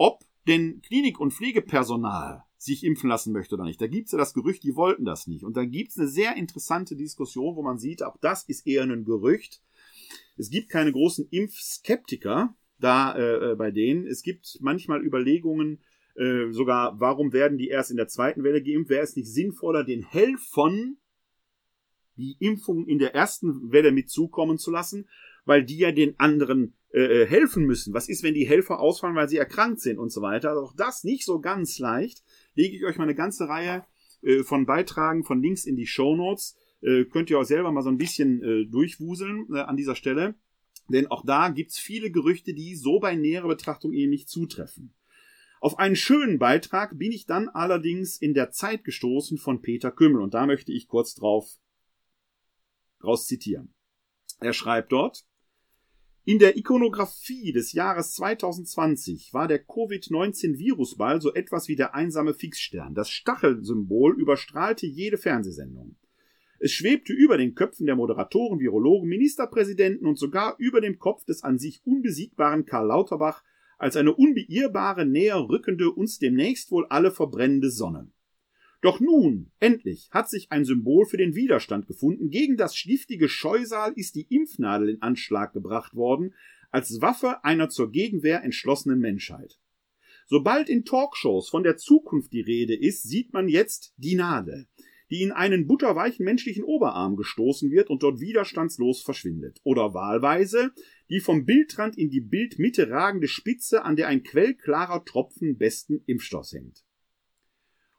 ob 0.00 0.24
denn 0.48 0.80
Klinik- 0.80 1.20
und 1.20 1.34
Pflegepersonal 1.34 2.42
sich 2.56 2.84
impfen 2.84 3.10
lassen 3.10 3.34
möchte 3.34 3.54
oder 3.54 3.64
nicht. 3.64 3.80
Da 3.80 3.86
gibt's 3.86 4.12
ja 4.12 4.18
das 4.18 4.32
Gerücht, 4.32 4.62
die 4.62 4.74
wollten 4.74 5.04
das 5.04 5.26
nicht. 5.26 5.44
Und 5.44 5.58
da 5.58 5.64
gibt's 5.66 5.98
eine 5.98 6.08
sehr 6.08 6.36
interessante 6.36 6.96
Diskussion, 6.96 7.54
wo 7.54 7.62
man 7.62 7.78
sieht, 7.78 8.02
auch 8.02 8.16
das 8.22 8.44
ist 8.44 8.66
eher 8.66 8.82
ein 8.82 9.04
Gerücht. 9.04 9.60
Es 10.38 10.48
gibt 10.48 10.70
keine 10.70 10.90
großen 10.90 11.28
Impfskeptiker 11.30 12.54
da 12.78 13.14
äh, 13.14 13.52
äh, 13.52 13.54
bei 13.56 13.70
denen. 13.70 14.06
Es 14.06 14.22
gibt 14.22 14.56
manchmal 14.62 15.04
Überlegungen, 15.04 15.80
äh, 16.14 16.50
sogar, 16.50 16.98
warum 16.98 17.34
werden 17.34 17.58
die 17.58 17.68
erst 17.68 17.90
in 17.90 17.98
der 17.98 18.08
zweiten 18.08 18.42
Welle 18.42 18.62
geimpft? 18.62 18.88
Wäre 18.88 19.04
es 19.04 19.16
nicht 19.16 19.28
sinnvoller, 19.28 19.84
den 19.84 20.02
Helfern 20.02 20.96
die 22.16 22.36
Impfung 22.38 22.86
in 22.86 22.98
der 22.98 23.14
ersten 23.14 23.70
Welle 23.70 23.92
mitzukommen 23.92 24.56
zu 24.56 24.70
lassen, 24.70 25.08
weil 25.44 25.62
die 25.62 25.78
ja 25.78 25.92
den 25.92 26.18
anderen 26.18 26.74
äh, 26.92 27.22
äh, 27.22 27.26
helfen 27.26 27.66
müssen. 27.66 27.94
Was 27.94 28.08
ist, 28.08 28.22
wenn 28.22 28.34
die 28.34 28.46
Helfer 28.46 28.80
ausfallen, 28.80 29.16
weil 29.16 29.28
sie 29.28 29.36
erkrankt 29.36 29.80
sind 29.80 29.98
und 29.98 30.10
so 30.10 30.22
weiter? 30.22 30.56
Auch 30.56 30.74
das 30.76 31.04
nicht 31.04 31.24
so 31.24 31.40
ganz 31.40 31.78
leicht. 31.78 32.22
Lege 32.54 32.76
ich 32.76 32.84
euch 32.84 32.96
mal 32.96 33.04
eine 33.04 33.14
ganze 33.14 33.48
Reihe 33.48 33.84
äh, 34.22 34.42
von 34.42 34.66
Beitragen, 34.66 35.24
von 35.24 35.42
Links 35.42 35.64
in 35.64 35.76
die 35.76 35.86
Show 35.86 36.16
Notes 36.16 36.56
äh, 36.82 37.04
könnt 37.04 37.30
ihr 37.30 37.38
auch 37.38 37.44
selber 37.44 37.72
mal 37.72 37.82
so 37.82 37.90
ein 37.90 37.98
bisschen 37.98 38.42
äh, 38.42 38.66
durchwuseln 38.66 39.46
äh, 39.54 39.60
an 39.60 39.76
dieser 39.76 39.94
Stelle. 39.94 40.34
Denn 40.88 41.06
auch 41.06 41.24
da 41.24 41.48
gibt's 41.50 41.78
viele 41.78 42.10
Gerüchte, 42.10 42.52
die 42.52 42.74
so 42.74 42.98
bei 42.98 43.14
näherer 43.14 43.48
Betrachtung 43.48 43.92
eben 43.92 44.10
nicht 44.10 44.28
zutreffen. 44.28 44.94
Auf 45.60 45.78
einen 45.78 45.94
schönen 45.94 46.38
Beitrag 46.38 46.98
bin 46.98 47.12
ich 47.12 47.26
dann 47.26 47.48
allerdings 47.48 48.16
in 48.16 48.34
der 48.34 48.50
Zeit 48.50 48.82
gestoßen 48.82 49.38
von 49.38 49.60
Peter 49.60 49.90
Kümmel 49.90 50.22
und 50.22 50.34
da 50.34 50.46
möchte 50.46 50.72
ich 50.72 50.88
kurz 50.88 51.14
drauf 51.14 51.48
draus 52.98 53.26
zitieren. 53.26 53.74
Er 54.40 54.54
schreibt 54.54 54.90
dort, 54.92 55.26
in 56.24 56.38
der 56.38 56.56
Ikonografie 56.56 57.52
des 57.52 57.72
Jahres 57.72 58.12
2020 58.14 59.32
war 59.32 59.48
der 59.48 59.58
Covid-19-Virusball 59.64 61.20
so 61.20 61.32
etwas 61.32 61.66
wie 61.68 61.76
der 61.76 61.94
einsame 61.94 62.34
Fixstern. 62.34 62.94
Das 62.94 63.08
Stachelsymbol 63.08 64.20
überstrahlte 64.20 64.86
jede 64.86 65.16
Fernsehsendung. 65.16 65.96
Es 66.58 66.72
schwebte 66.72 67.14
über 67.14 67.38
den 67.38 67.54
Köpfen 67.54 67.86
der 67.86 67.96
Moderatoren, 67.96 68.60
Virologen, 68.60 69.08
Ministerpräsidenten 69.08 70.06
und 70.06 70.18
sogar 70.18 70.56
über 70.58 70.82
dem 70.82 70.98
Kopf 70.98 71.24
des 71.24 71.42
an 71.42 71.58
sich 71.58 71.80
unbesiegbaren 71.86 72.66
Karl 72.66 72.88
Lauterbach 72.88 73.42
als 73.78 73.96
eine 73.96 74.14
unbeirrbare, 74.14 75.06
näher 75.06 75.48
rückende, 75.48 75.90
uns 75.90 76.18
demnächst 76.18 76.70
wohl 76.70 76.84
alle 76.90 77.12
verbrennende 77.12 77.70
Sonne. 77.70 78.10
Doch 78.80 79.00
nun, 79.00 79.50
endlich, 79.60 80.08
hat 80.10 80.30
sich 80.30 80.50
ein 80.50 80.64
Symbol 80.64 81.04
für 81.04 81.18
den 81.18 81.34
Widerstand 81.34 81.86
gefunden. 81.86 82.30
Gegen 82.30 82.56
das 82.56 82.76
schliftige 82.76 83.28
Scheusal 83.28 83.92
ist 83.94 84.14
die 84.14 84.26
Impfnadel 84.34 84.88
in 84.88 85.02
Anschlag 85.02 85.52
gebracht 85.52 85.94
worden, 85.94 86.34
als 86.70 87.00
Waffe 87.00 87.44
einer 87.44 87.68
zur 87.68 87.90
Gegenwehr 87.90 88.42
entschlossenen 88.42 89.00
Menschheit. 89.00 89.58
Sobald 90.26 90.68
in 90.68 90.84
Talkshows 90.84 91.50
von 91.50 91.62
der 91.62 91.76
Zukunft 91.76 92.32
die 92.32 92.40
Rede 92.40 92.74
ist, 92.74 93.02
sieht 93.02 93.32
man 93.32 93.48
jetzt 93.48 93.92
die 93.96 94.14
Nadel 94.14 94.66
die 95.10 95.22
in 95.22 95.32
einen 95.32 95.66
butterweichen 95.66 96.24
menschlichen 96.24 96.62
Oberarm 96.62 97.16
gestoßen 97.16 97.70
wird 97.70 97.90
und 97.90 98.02
dort 98.02 98.20
widerstandslos 98.20 99.02
verschwindet. 99.02 99.60
Oder 99.64 99.92
wahlweise 99.92 100.72
die 101.08 101.20
vom 101.20 101.44
Bildrand 101.44 101.98
in 101.98 102.10
die 102.10 102.20
Bildmitte 102.20 102.88
ragende 102.88 103.26
Spitze, 103.26 103.84
an 103.84 103.96
der 103.96 104.06
ein 104.06 104.22
quellklarer 104.22 105.04
Tropfen 105.04 105.58
besten 105.58 106.02
Impfstoffs 106.06 106.52
hängt. 106.52 106.84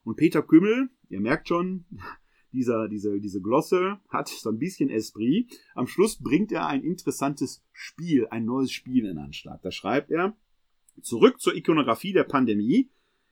Und 0.03 0.15
Peter 0.15 0.41
Kümmel, 0.41 0.89
ihr 1.09 1.21
merkt 1.21 1.47
schon, 1.47 1.85
dieser, 2.51 2.87
diese, 2.87 3.19
diese 3.19 3.41
Glosse 3.41 3.99
hat 4.09 4.29
so 4.29 4.49
ein 4.49 4.59
bisschen 4.59 4.89
Esprit. 4.89 5.47
Am 5.75 5.87
Schluss 5.87 6.17
bringt 6.17 6.51
er 6.51 6.67
ein 6.67 6.83
interessantes 6.83 7.63
Spiel, 7.71 8.27
ein 8.29 8.45
neues 8.45 8.71
Spiel 8.71 9.05
in 9.05 9.17
Anschlag. 9.17 9.61
Da 9.61 9.71
schreibt 9.71 10.11
er, 10.11 10.35
zurück 11.01 11.39
zur 11.39 11.55
Ikonografie 11.55 12.13
der 12.13 12.23
Pandemie. 12.23 12.89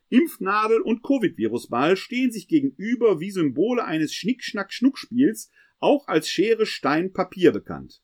Impfnadel 0.10 0.82
und 0.82 1.04
Covid-Virusball 1.04 1.96
stehen 1.96 2.32
sich 2.32 2.48
gegenüber 2.48 3.20
wie 3.20 3.30
Symbole 3.30 3.86
eines 3.86 4.14
Schnick-Schnack-Schnuck-Spiels, 4.14 5.52
auch 5.78 6.08
als 6.08 6.30
Schere, 6.30 6.66
Stein, 6.66 7.14
Papier 7.14 7.52
bekannt. 7.52 8.02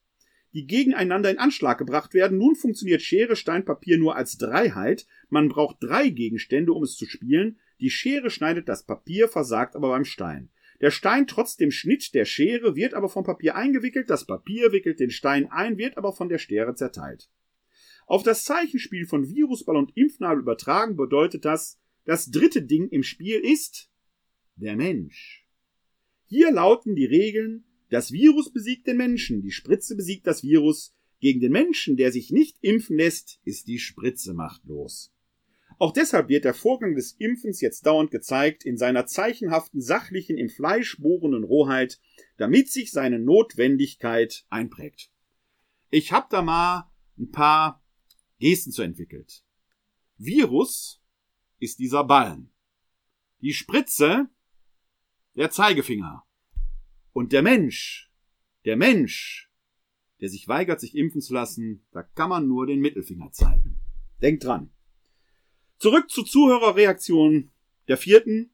Die 0.53 0.67
gegeneinander 0.67 1.31
in 1.31 1.39
Anschlag 1.39 1.77
gebracht 1.77 2.13
werden. 2.13 2.37
Nun 2.37 2.55
funktioniert 2.55 3.01
Schere, 3.01 3.35
Stein, 3.35 3.65
Papier 3.65 3.97
nur 3.97 4.15
als 4.15 4.37
Dreiheit. 4.37 5.05
Man 5.29 5.49
braucht 5.49 5.77
drei 5.81 6.09
Gegenstände, 6.09 6.71
um 6.71 6.83
es 6.83 6.95
zu 6.95 7.05
spielen. 7.05 7.59
Die 7.79 7.89
Schere 7.89 8.29
schneidet 8.29 8.69
das 8.69 8.85
Papier, 8.85 9.27
versagt 9.27 9.75
aber 9.75 9.89
beim 9.89 10.05
Stein. 10.05 10.49
Der 10.81 10.91
Stein 10.91 11.27
trotz 11.27 11.55
dem 11.55 11.71
Schnitt 11.71 12.13
der 12.13 12.25
Schere 12.25 12.75
wird 12.75 12.93
aber 12.93 13.09
vom 13.09 13.23
Papier 13.23 13.55
eingewickelt, 13.55 14.09
das 14.09 14.25
Papier 14.25 14.71
wickelt 14.71 14.99
den 14.99 15.09
Stein 15.09 15.49
ein, 15.51 15.77
wird 15.77 15.97
aber 15.97 16.13
von 16.13 16.29
der 16.29 16.37
Schere 16.37 16.75
zerteilt. 16.75 17.29
Auf 18.07 18.23
das 18.23 18.43
Zeichenspiel 18.43 19.07
von 19.07 19.27
Virusball 19.27 19.77
und 19.77 19.95
Impfnadel 19.95 20.41
übertragen 20.41 20.95
bedeutet 20.95 21.45
das, 21.45 21.79
das 22.03 22.29
dritte 22.29 22.61
Ding 22.61 22.89
im 22.89 23.03
Spiel 23.03 23.39
ist 23.39 23.89
der 24.55 24.75
Mensch. 24.75 25.47
Hier 26.25 26.51
lauten 26.51 26.95
die 26.95 27.05
Regeln, 27.05 27.65
das 27.89 28.11
Virus 28.11 28.51
besiegt 28.51 28.87
den 28.87 28.97
Menschen, 28.97 29.41
die 29.41 29.51
Spritze 29.51 29.95
besiegt 29.95 30.27
das 30.27 30.43
Virus, 30.43 30.93
gegen 31.19 31.39
den 31.39 31.51
Menschen, 31.51 31.97
der 31.97 32.11
sich 32.11 32.31
nicht 32.31 32.57
impfen 32.61 32.97
lässt, 32.97 33.39
ist 33.43 33.67
die 33.67 33.79
Spritze 33.79 34.33
machtlos. 34.33 35.14
Auch 35.77 35.91
deshalb 35.91 36.29
wird 36.29 36.45
der 36.45 36.53
Vorgang 36.53 36.95
des 36.95 37.13
Impfens 37.13 37.59
jetzt 37.59 37.85
dauernd 37.85 38.11
gezeigt 38.11 38.65
in 38.65 38.77
seiner 38.77 39.05
zeichenhaften, 39.05 39.81
sachlichen, 39.81 40.37
im 40.37 40.49
Fleisch 40.49 40.97
bohrenden 40.99 41.43
Rohheit, 41.43 41.99
damit 42.37 42.71
sich 42.71 42.91
seine 42.91 43.19
Notwendigkeit 43.19 44.45
einprägt. 44.49 45.11
Ich 45.89 46.11
hab 46.11 46.29
da 46.29 46.41
mal 46.41 46.89
ein 47.17 47.31
paar 47.31 47.83
Gesten 48.39 48.71
zu 48.71 48.83
entwickelt. 48.83 49.43
Virus 50.17 51.01
ist 51.59 51.79
dieser 51.79 52.03
Ballen. 52.03 52.51
Die 53.41 53.53
Spritze 53.53 54.29
der 55.35 55.51
Zeigefinger. 55.51 56.23
Und 57.11 57.31
der 57.31 57.41
Mensch, 57.41 58.11
der 58.65 58.77
Mensch, 58.77 59.51
der 60.21 60.29
sich 60.29 60.47
weigert, 60.47 60.79
sich 60.79 60.95
impfen 60.95 61.21
zu 61.21 61.33
lassen, 61.33 61.85
da 61.91 62.03
kann 62.03 62.29
man 62.29 62.47
nur 62.47 62.65
den 62.65 62.79
Mittelfinger 62.79 63.31
zeigen. 63.31 63.79
Denkt 64.21 64.45
dran. 64.45 64.71
Zurück 65.77 66.09
zur 66.09 66.25
Zuhörerreaktion 66.25 67.51
der 67.87 67.97
vierten. 67.97 68.51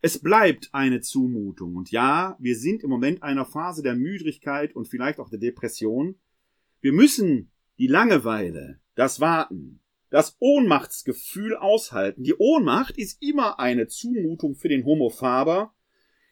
Es 0.00 0.18
bleibt 0.18 0.70
eine 0.72 1.00
Zumutung. 1.00 1.76
Und 1.76 1.90
ja, 1.90 2.36
wir 2.38 2.56
sind 2.56 2.82
im 2.82 2.90
Moment 2.90 3.22
einer 3.22 3.44
Phase 3.44 3.82
der 3.82 3.94
Müdigkeit 3.94 4.74
und 4.74 4.88
vielleicht 4.88 5.18
auch 5.18 5.30
der 5.30 5.38
Depression. 5.38 6.16
Wir 6.80 6.92
müssen 6.92 7.50
die 7.78 7.86
Langeweile, 7.86 8.80
das 8.94 9.20
Warten, 9.20 9.80
das 10.10 10.36
Ohnmachtsgefühl 10.38 11.56
aushalten. 11.56 12.22
Die 12.22 12.34
Ohnmacht 12.34 12.96
ist 12.96 13.20
immer 13.22 13.58
eine 13.58 13.88
Zumutung 13.88 14.54
für 14.54 14.68
den 14.68 14.84
Homophaber. 14.84 15.74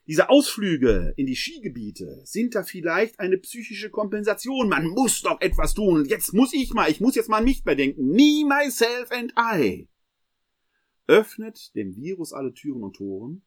Diese 0.07 0.30
Ausflüge 0.30 1.12
in 1.16 1.26
die 1.26 1.37
Skigebiete 1.37 2.22
sind 2.24 2.55
da 2.55 2.64
vielleicht 2.64 3.20
eine 3.20 3.39
psychische 3.39 3.91
Kompensation. 3.91 4.68
Man 4.68 4.89
muss 4.89 5.22
doch 5.22 5.41
etwas 5.41 5.74
tun. 5.74 6.05
Jetzt 6.07 6.33
muss 6.33 6.53
ich 6.53 6.72
mal, 6.74 6.91
ich 6.91 7.01
muss 7.01 7.14
jetzt 7.14 7.28
mal 7.28 7.43
nicht 7.43 7.64
mehr 7.64 7.76
denken. 7.76 8.09
Me, 8.09 8.45
myself 8.45 9.11
and 9.11 9.33
I 9.39 9.89
öffnet 11.07 11.74
dem 11.74 11.96
Virus 11.96 12.32
alle 12.32 12.55
Türen 12.55 12.82
und 12.82 12.96
Toren 12.96 13.42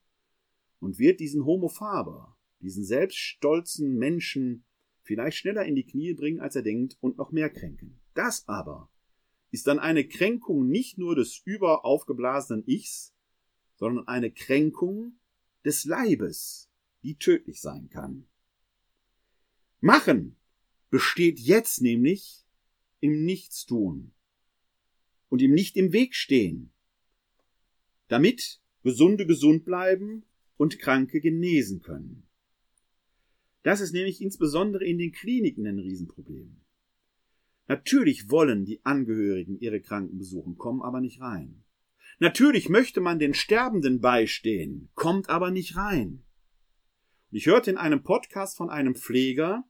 und 0.80 1.00
wird 1.00 1.20
diesen 1.20 1.46
Homo 1.46 1.70
faber, 1.70 2.38
diesen 2.60 2.84
selbststolzen 2.84 3.98
Menschen 3.98 4.66
vielleicht 5.04 5.38
schneller 5.38 5.66
in 5.66 5.76
die 5.76 5.86
Knie 5.86 6.14
bringen, 6.14 6.42
als 6.42 6.56
er 6.56 6.64
denkt, 6.64 6.98
und 7.00 7.18
noch 7.18 7.32
mehr 7.32 7.50
kränken. 7.50 8.00
Das 8.14 8.48
aber 8.48 8.90
ist 9.52 9.68
dann 9.68 9.80
eine 9.80 10.08
Kränkung 10.08 10.68
nicht 10.68 10.98
nur 10.98 11.16
des 11.16 11.42
überaufgeblasenen 11.46 12.68
Ichs, 12.68 13.14
sondern 13.76 14.08
eine 14.08 14.32
Kränkung 14.32 15.20
des 15.64 15.86
Leibes, 15.86 16.70
die 17.04 17.16
tödlich 17.16 17.62
sein 17.62 17.90
kann. 17.90 18.26
Machen 19.80 20.36
besteht 20.90 21.40
jetzt 21.40 21.82
nämlich 21.82 22.46
im 23.00 23.26
Nichtstun 23.26 24.12
und 25.30 25.42
im 25.42 25.54
Nicht 25.54 25.78
im 25.78 25.94
Weg 25.94 26.16
stehen, 26.16 26.72
damit 28.08 28.62
Gesunde 28.84 29.26
gesund 29.26 29.66
bleiben 29.66 30.24
und 30.58 30.80
Kranke 30.80 31.20
genesen 31.22 31.82
können. 31.82 32.28
Das 33.64 33.82
ist 33.82 33.94
nämlich 33.94 34.22
insbesondere 34.22 34.86
in 34.86 34.98
den 34.98 35.12
Kliniken 35.12 35.66
ein 35.66 35.80
Riesenproblem. 35.80 36.62
Natürlich 37.68 38.30
wollen 38.30 38.64
die 38.64 38.86
Angehörigen 38.86 39.58
ihre 39.60 39.82
Kranken 39.82 40.20
besuchen, 40.20 40.58
kommen 40.58 40.84
aber 40.84 41.02
nicht 41.02 41.20
rein. 41.20 41.64
Natürlich 42.20 42.70
möchte 42.70 43.02
man 43.02 43.20
den 43.20 43.34
Sterbenden 43.34 44.00
beistehen, 44.02 44.90
kommt 44.94 45.30
aber 45.30 45.52
nicht 45.52 45.76
rein. 45.76 46.24
Und 47.32 47.38
ich 47.38 47.48
hörte 47.48 47.72
in 47.72 47.78
einem 47.78 48.04
Podcast 48.04 48.56
von 48.56 48.70
einem 48.70 48.96
Pfleger, 48.96 49.64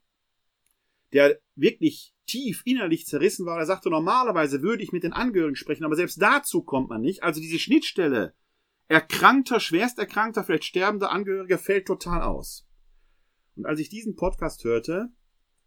der 1.13 1.39
wirklich 1.55 2.14
tief 2.25 2.61
innerlich 2.65 3.05
zerrissen 3.05 3.45
war. 3.45 3.59
Er 3.59 3.65
sagte, 3.65 3.89
normalerweise 3.89 4.61
würde 4.61 4.83
ich 4.83 4.91
mit 4.91 5.03
den 5.03 5.13
Angehörigen 5.13 5.55
sprechen, 5.55 5.85
aber 5.85 5.95
selbst 5.95 6.21
dazu 6.21 6.63
kommt 6.63 6.89
man 6.89 7.01
nicht. 7.01 7.23
Also 7.23 7.39
diese 7.39 7.59
Schnittstelle 7.59 8.33
erkrankter, 8.87 9.59
schwerst 9.59 9.99
erkrankter, 9.99 10.43
vielleicht 10.43 10.65
sterbender 10.65 11.11
Angehöriger 11.11 11.57
fällt 11.57 11.87
total 11.87 12.21
aus. 12.21 12.67
Und 13.55 13.65
als 13.65 13.79
ich 13.79 13.89
diesen 13.89 14.15
Podcast 14.15 14.63
hörte, 14.63 15.09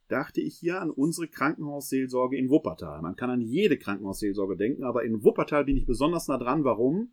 dachte 0.08 0.40
ich 0.40 0.56
hier 0.56 0.80
an 0.80 0.90
unsere 0.90 1.28
Krankenhausseelsorge 1.28 2.36
in 2.36 2.50
Wuppertal. 2.50 3.02
Man 3.02 3.16
kann 3.16 3.30
an 3.30 3.40
jede 3.40 3.78
Krankenhausseelsorge 3.78 4.56
denken, 4.56 4.84
aber 4.84 5.04
in 5.04 5.22
Wuppertal 5.22 5.64
bin 5.64 5.76
ich 5.76 5.86
besonders 5.86 6.28
nah 6.28 6.38
dran. 6.38 6.64
Warum? 6.64 7.12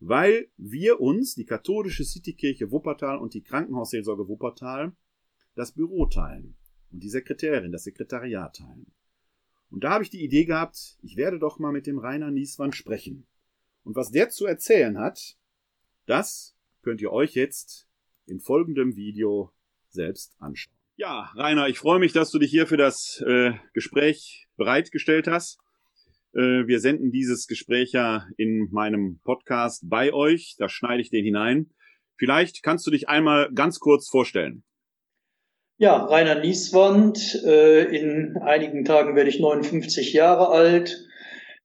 Weil 0.00 0.48
wir 0.56 1.00
uns, 1.00 1.34
die 1.34 1.44
katholische 1.44 2.04
Citykirche 2.04 2.70
Wuppertal 2.70 3.18
und 3.18 3.34
die 3.34 3.42
Krankenhausseelsorge 3.42 4.28
Wuppertal, 4.28 4.96
das 5.54 5.72
Büro 5.72 6.06
teilen 6.06 6.57
und 6.92 7.02
die 7.02 7.10
Sekretärin, 7.10 7.72
das 7.72 7.84
Sekretariat 7.84 8.56
teilen. 8.56 8.92
Und 9.70 9.84
da 9.84 9.90
habe 9.90 10.04
ich 10.04 10.10
die 10.10 10.24
Idee 10.24 10.44
gehabt, 10.44 10.98
ich 11.02 11.16
werde 11.16 11.38
doch 11.38 11.58
mal 11.58 11.72
mit 11.72 11.86
dem 11.86 11.98
Rainer 11.98 12.30
Nieswand 12.30 12.74
sprechen. 12.74 13.26
Und 13.84 13.96
was 13.96 14.10
der 14.10 14.30
zu 14.30 14.46
erzählen 14.46 14.98
hat, 14.98 15.36
das 16.06 16.56
könnt 16.82 17.00
ihr 17.00 17.12
euch 17.12 17.34
jetzt 17.34 17.88
in 18.26 18.40
folgendem 18.40 18.96
Video 18.96 19.52
selbst 19.90 20.36
anschauen. 20.38 20.74
Ja, 20.96 21.30
Rainer, 21.36 21.68
ich 21.68 21.78
freue 21.78 22.00
mich, 22.00 22.12
dass 22.12 22.30
du 22.30 22.38
dich 22.38 22.50
hier 22.50 22.66
für 22.66 22.76
das 22.76 23.22
äh, 23.26 23.52
Gespräch 23.72 24.48
bereitgestellt 24.56 25.28
hast. 25.28 25.58
Äh, 26.34 26.66
wir 26.66 26.80
senden 26.80 27.12
dieses 27.12 27.46
Gespräch 27.46 27.92
ja 27.92 28.26
in 28.36 28.68
meinem 28.72 29.20
Podcast 29.22 29.88
bei 29.88 30.12
euch. 30.12 30.56
Da 30.58 30.68
schneide 30.68 31.00
ich 31.00 31.10
den 31.10 31.24
hinein. 31.24 31.70
Vielleicht 32.16 32.62
kannst 32.62 32.86
du 32.86 32.90
dich 32.90 33.08
einmal 33.08 33.52
ganz 33.54 33.78
kurz 33.78 34.08
vorstellen. 34.08 34.64
Ja, 35.80 36.06
Rainer 36.06 36.40
Nieswand. 36.40 37.40
Äh, 37.44 37.84
in 37.96 38.36
einigen 38.38 38.84
Tagen 38.84 39.14
werde 39.14 39.30
ich 39.30 39.38
59 39.38 40.12
Jahre 40.12 40.48
alt. 40.48 41.06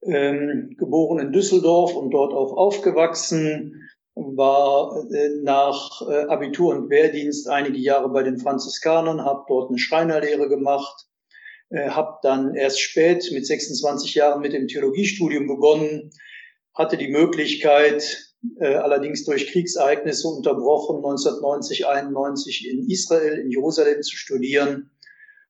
Ähm, 0.04 0.76
geboren 0.78 1.18
in 1.18 1.32
Düsseldorf 1.32 1.96
und 1.96 2.12
dort 2.12 2.32
auch 2.32 2.56
aufgewachsen 2.56 3.90
war 4.14 5.04
äh, 5.12 5.30
nach 5.42 6.04
äh, 6.08 6.26
Abitur 6.26 6.76
und 6.76 6.92
Wehrdienst 6.92 7.50
einige 7.50 7.80
Jahre 7.80 8.10
bei 8.10 8.22
den 8.22 8.38
Franziskanern, 8.38 9.26
habe 9.26 9.46
dort 9.48 9.70
eine 9.70 9.80
Schreinerlehre 9.80 10.48
gemacht, 10.48 11.08
habe 11.72 12.20
dann 12.22 12.54
erst 12.54 12.82
spät 12.82 13.28
mit 13.32 13.48
26 13.48 14.14
Jahren 14.14 14.42
mit 14.42 14.54
dem 14.54 14.68
Theologiestudium 14.68 15.48
begonnen, 15.48 16.12
hatte 16.76 16.98
die 16.98 17.08
Möglichkeit, 17.08 18.33
äh, 18.60 18.76
allerdings 18.76 19.24
durch 19.24 19.52
Kriegsereignisse 19.52 20.28
unterbrochen, 20.28 20.98
1990, 20.98 21.88
91 21.88 22.70
in 22.70 22.90
Israel, 22.90 23.40
in 23.40 23.50
Jerusalem 23.50 24.02
zu 24.02 24.16
studieren. 24.16 24.92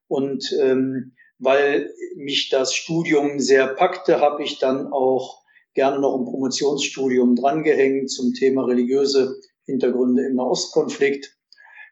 Und 0.07 0.55
ähm, 0.61 1.13
weil 1.39 1.91
mich 2.15 2.49
das 2.49 2.73
Studium 2.73 3.39
sehr 3.39 3.67
packte, 3.67 4.21
habe 4.21 4.43
ich 4.43 4.59
dann 4.59 4.91
auch 4.93 5.43
gerne 5.73 5.99
noch 5.99 6.17
ein 6.17 6.25
Promotionsstudium 6.25 7.35
drangehängt 7.35 8.11
zum 8.11 8.33
Thema 8.33 8.65
religiöse 8.65 9.39
Hintergründe 9.65 10.25
im 10.25 10.35
Nahostkonflikt. 10.35 11.35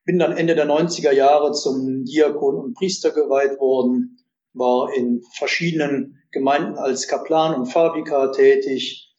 Bin 0.06 0.20
dann 0.20 0.38
Ende 0.38 0.56
der 0.56 0.68
90er 0.68 1.12
Jahre 1.12 1.52
zum 1.52 2.06
Diakon 2.06 2.56
und 2.56 2.74
Priester 2.76 3.12
geweiht 3.12 3.60
worden, 3.60 4.18
war 4.54 4.94
in 4.94 5.22
verschiedenen 5.38 6.22
Gemeinden 6.32 6.78
als 6.78 7.08
Kaplan 7.08 7.56
und 7.56 7.68
Pfarrvikar 7.68 8.32
tätig. 8.32 9.11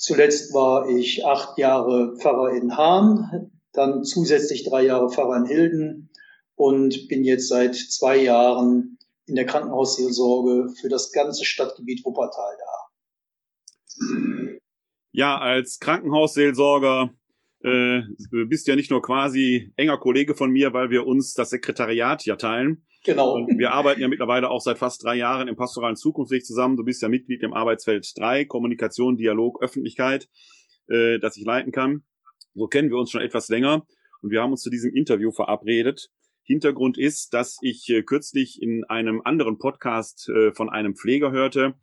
Zuletzt 0.00 0.54
war 0.54 0.88
ich 0.88 1.26
acht 1.26 1.58
Jahre 1.58 2.16
Pfarrer 2.16 2.54
in 2.54 2.74
Hahn, 2.74 3.50
dann 3.74 4.02
zusätzlich 4.02 4.64
drei 4.64 4.86
Jahre 4.86 5.10
Pfarrer 5.10 5.36
in 5.36 5.44
Hilden 5.44 6.10
und 6.54 7.06
bin 7.08 7.22
jetzt 7.22 7.48
seit 7.48 7.74
zwei 7.74 8.16
Jahren 8.16 8.96
in 9.26 9.34
der 9.34 9.44
Krankenhausseelsorge 9.44 10.72
für 10.80 10.88
das 10.88 11.12
ganze 11.12 11.44
Stadtgebiet 11.44 12.02
Wuppertal 12.02 12.56
da. 12.58 14.56
Ja, 15.12 15.36
als 15.38 15.78
Krankenhausseelsorger 15.80 17.10
äh, 17.62 18.00
bist 18.46 18.68
ja 18.68 18.76
nicht 18.76 18.90
nur 18.90 19.02
quasi 19.02 19.70
enger 19.76 19.98
Kollege 19.98 20.34
von 20.34 20.50
mir, 20.50 20.72
weil 20.72 20.88
wir 20.88 21.06
uns 21.06 21.34
das 21.34 21.50
Sekretariat 21.50 22.24
ja 22.24 22.36
teilen. 22.36 22.86
Genau. 23.04 23.34
Und 23.34 23.58
wir 23.58 23.72
arbeiten 23.72 24.00
ja 24.00 24.08
mittlerweile 24.08 24.50
auch 24.50 24.60
seit 24.60 24.78
fast 24.78 25.02
drei 25.02 25.16
Jahren 25.16 25.48
im 25.48 25.56
pastoralen 25.56 25.96
Zukunftsweg 25.96 26.44
zusammen. 26.44 26.76
Du 26.76 26.84
bist 26.84 27.00
ja 27.02 27.08
Mitglied 27.08 27.42
im 27.42 27.54
Arbeitsfeld 27.54 28.12
3, 28.16 28.44
Kommunikation, 28.44 29.16
Dialog, 29.16 29.62
Öffentlichkeit, 29.62 30.28
äh, 30.88 31.18
das 31.18 31.36
ich 31.36 31.44
leiten 31.44 31.72
kann. 31.72 32.04
So 32.54 32.66
kennen 32.66 32.90
wir 32.90 32.98
uns 32.98 33.10
schon 33.10 33.22
etwas 33.22 33.48
länger 33.48 33.86
und 34.22 34.30
wir 34.30 34.42
haben 34.42 34.50
uns 34.50 34.62
zu 34.62 34.70
diesem 34.70 34.94
Interview 34.94 35.30
verabredet. 35.30 36.10
Hintergrund 36.42 36.98
ist, 36.98 37.32
dass 37.32 37.58
ich 37.62 37.88
äh, 37.88 38.02
kürzlich 38.02 38.60
in 38.60 38.84
einem 38.84 39.22
anderen 39.24 39.58
Podcast 39.58 40.28
äh, 40.28 40.52
von 40.52 40.68
einem 40.68 40.96
Pfleger 40.96 41.30
hörte, 41.30 41.74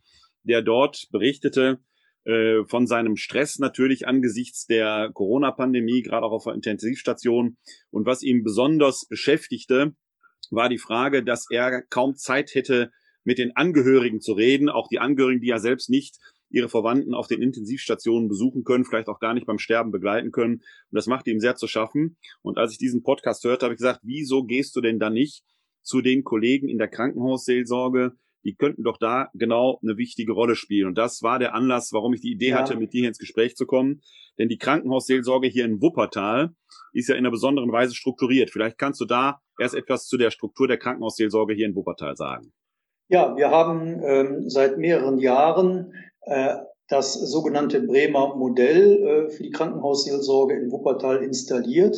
der 0.44 0.62
dort 0.62 1.08
berichtete, 1.12 1.80
äh, 2.26 2.66
von 2.66 2.86
seinem 2.86 3.16
Stress 3.16 3.60
natürlich 3.60 4.08
angesichts 4.08 4.66
der 4.66 5.10
Corona-Pandemie, 5.14 6.02
gerade 6.02 6.26
auch 6.26 6.34
auf 6.34 6.44
der 6.44 6.54
Intensivstation. 6.54 7.58
Und 7.90 8.06
was 8.06 8.24
ihn 8.24 8.44
besonders 8.44 9.08
beschäftigte, 9.08 9.96
war 10.52 10.70
die 10.70 10.78
Frage, 10.78 11.24
dass 11.24 11.46
er 11.50 11.82
kaum 11.90 12.16
Zeit 12.16 12.54
hätte, 12.56 12.92
mit 13.24 13.38
den 13.38 13.56
Angehörigen 13.56 14.22
zu 14.22 14.34
reden, 14.34 14.70
auch 14.70 14.88
die 14.88 15.00
Angehörigen, 15.00 15.42
die 15.42 15.48
ja 15.48 15.60
selbst 15.60 15.90
nicht 15.90 16.18
ihre 16.50 16.70
Verwandten 16.70 17.14
auf 17.14 17.28
den 17.28 17.42
Intensivstationen 17.42 18.30
besuchen 18.30 18.64
können, 18.64 18.86
vielleicht 18.86 19.10
auch 19.10 19.20
gar 19.20 19.34
nicht 19.34 19.46
beim 19.46 19.60
Sterben 19.60 19.92
begleiten 19.92 20.32
können. 20.32 20.56
Und 20.56 20.64
das 20.92 21.08
macht 21.08 21.28
ihm 21.28 21.42
sehr 21.42 21.56
zu 21.56 21.68
schaffen. 21.68 22.18
Und 22.42 22.58
als 22.58 22.72
ich 22.72 22.78
diesen 22.78 23.04
Podcast 23.04 23.44
hörte, 23.44 23.66
habe 23.66 23.74
ich 23.74 23.80
gesagt, 23.80 24.00
wieso 24.04 24.44
gehst 24.44 24.76
du 24.76 24.82
denn 24.82 25.00
da 25.00 25.10
nicht 25.10 25.44
zu 25.82 26.02
den 26.02 26.24
Kollegen 26.24 26.70
in 26.70 26.78
der 26.78 26.88
Krankenhausseelsorge, 26.88 28.14
die 28.48 28.56
könnten 28.56 28.84
doch 28.84 28.98
da 28.98 29.30
genau 29.34 29.80
eine 29.84 29.98
wichtige 29.98 30.32
Rolle 30.32 30.56
spielen. 30.56 30.88
Und 30.88 30.98
das 30.98 31.22
war 31.22 31.38
der 31.38 31.54
Anlass, 31.54 31.92
warum 31.92 32.14
ich 32.14 32.22
die 32.22 32.32
Idee 32.32 32.50
ja. 32.50 32.60
hatte, 32.60 32.78
mit 32.78 32.94
dir 32.94 33.00
hier 33.00 33.10
ins 33.10 33.20
Gespräch 33.20 33.56
zu 33.56 33.66
kommen. 33.66 34.02
Denn 34.40 34.48
die 34.48 34.58
Krankenhausseelsorge 34.58 35.48
hier 35.48 35.66
in 35.66 35.82
Wuppertal 35.82 36.52
ist 36.94 37.10
ja 37.10 37.16
in 37.16 37.20
einer 37.20 37.32
besonderen 37.32 37.72
Weise 37.72 37.94
strukturiert. 37.94 38.50
Vielleicht 38.50 38.78
kannst 38.78 39.02
du 39.02 39.06
da 39.06 39.42
erst 39.60 39.76
etwas 39.76 40.08
zu 40.08 40.18
der 40.18 40.32
Struktur 40.32 40.68
der 40.68 40.78
Krankenhausseelsorge 40.78 41.54
hier 41.54 41.66
in 41.66 41.76
Wuppertal 41.76 42.16
sagen. 42.16 42.54
Ja, 43.10 43.36
wir 43.36 43.50
haben 43.50 44.02
ähm, 44.04 44.50
seit 44.50 44.78
mehreren 44.78 45.18
Jahren 45.18 45.94
äh, 46.22 46.56
das 46.88 47.14
sogenannte 47.14 47.82
Bremer 47.82 48.36
Modell 48.36 49.04
äh, 49.04 49.30
für 49.30 49.44
die 49.44 49.52
Krankenhausseelsorge 49.52 50.56
in 50.56 50.72
Wuppertal 50.72 51.24
installiert. 51.24 51.98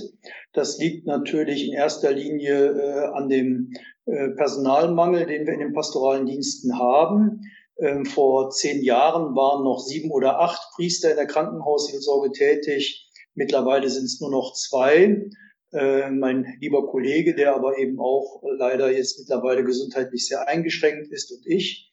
Das 0.54 0.80
liegt 0.80 1.06
natürlich 1.06 1.68
in 1.68 1.74
erster 1.74 2.12
Linie 2.12 2.72
äh, 2.72 3.06
an 3.14 3.30
dem 3.30 3.72
äh, 4.06 4.30
Personalmangel, 4.30 5.28
den 5.28 5.46
wir 5.46 5.54
in 5.54 5.60
den 5.60 5.74
pastoralen 5.74 6.26
Diensten 6.26 6.80
haben. 6.80 7.42
Ähm, 7.78 8.06
vor 8.06 8.50
zehn 8.50 8.82
Jahren 8.82 9.36
waren 9.36 9.64
noch 9.64 9.80
sieben 9.80 10.12
oder 10.12 10.40
acht 10.40 10.60
Priester 10.76 11.12
in 11.12 11.18
der 11.18 11.28
Krankenhausseelsorge 11.28 12.32
tätig. 12.32 13.10
Mittlerweile 13.36 13.90
sind 13.90 14.06
es 14.06 14.20
nur 14.20 14.32
noch 14.32 14.54
zwei. 14.54 15.30
Äh, 15.72 16.10
mein 16.10 16.58
lieber 16.60 16.88
Kollege, 16.88 17.36
der 17.36 17.56
aber 17.56 17.78
eben 17.78 18.00
auch 18.00 18.42
leider 18.58 18.92
jetzt 18.92 19.20
mittlerweile 19.20 19.64
gesundheitlich 19.64 20.26
sehr 20.26 20.48
eingeschränkt 20.48 21.12
ist 21.12 21.32
und 21.32 21.46
ich. 21.46 21.89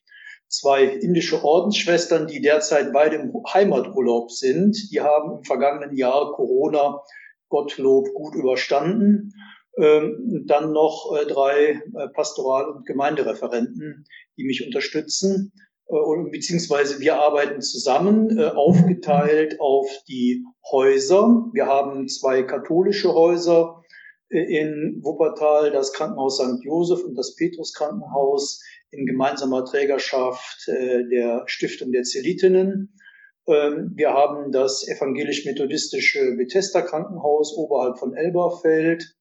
Zwei 0.49 0.85
indische 0.85 1.43
Ordensschwestern, 1.43 2.27
die 2.27 2.41
derzeit 2.41 2.93
beide 2.93 3.17
im 3.17 3.33
Heimaturlaub 3.53 4.31
sind, 4.31 4.91
die 4.91 5.01
haben 5.01 5.37
im 5.37 5.43
vergangenen 5.43 5.95
Jahr 5.95 6.31
Corona 6.33 7.01
Gottlob 7.49 8.13
gut 8.13 8.35
überstanden. 8.35 9.33
Ähm, 9.77 10.43
dann 10.47 10.71
noch 10.71 11.15
äh, 11.15 11.25
drei 11.25 11.81
äh, 11.95 12.07
Pastoral- 12.13 12.69
und 12.69 12.85
Gemeindereferenten, 12.87 14.05
die 14.37 14.43
mich 14.43 14.65
unterstützen. 14.65 15.51
Äh, 15.87 15.95
beziehungsweise 16.31 16.99
wir 16.99 17.19
arbeiten 17.19 17.61
zusammen, 17.61 18.39
aufgeteilt 18.39 19.59
auf 19.59 19.87
die 20.07 20.43
Häuser. 20.71 21.45
Wir 21.53 21.67
haben 21.67 22.07
zwei 22.07 22.41
katholische 22.43 23.13
Häuser 23.13 23.83
in 24.29 24.99
Wuppertal, 25.01 25.71
das 25.71 25.93
Krankenhaus 25.93 26.37
St. 26.37 26.63
Joseph 26.63 27.03
und 27.03 27.15
das 27.15 27.35
Petrus 27.35 27.73
Krankenhaus 27.73 28.61
in 28.91 29.05
gemeinsamer 29.05 29.65
Trägerschaft 29.65 30.67
äh, 30.67 31.07
der 31.07 31.43
Stiftung 31.45 31.91
der 31.91 32.03
Zelitinnen. 32.03 32.93
Ähm, 33.47 33.91
wir 33.95 34.13
haben 34.13 34.51
das 34.51 34.87
evangelisch-methodistische 34.87 36.35
Bethesda 36.35 36.81
Krankenhaus 36.81 37.55
oberhalb 37.55 37.97
von 37.97 38.13
Elberfeld 38.13 39.15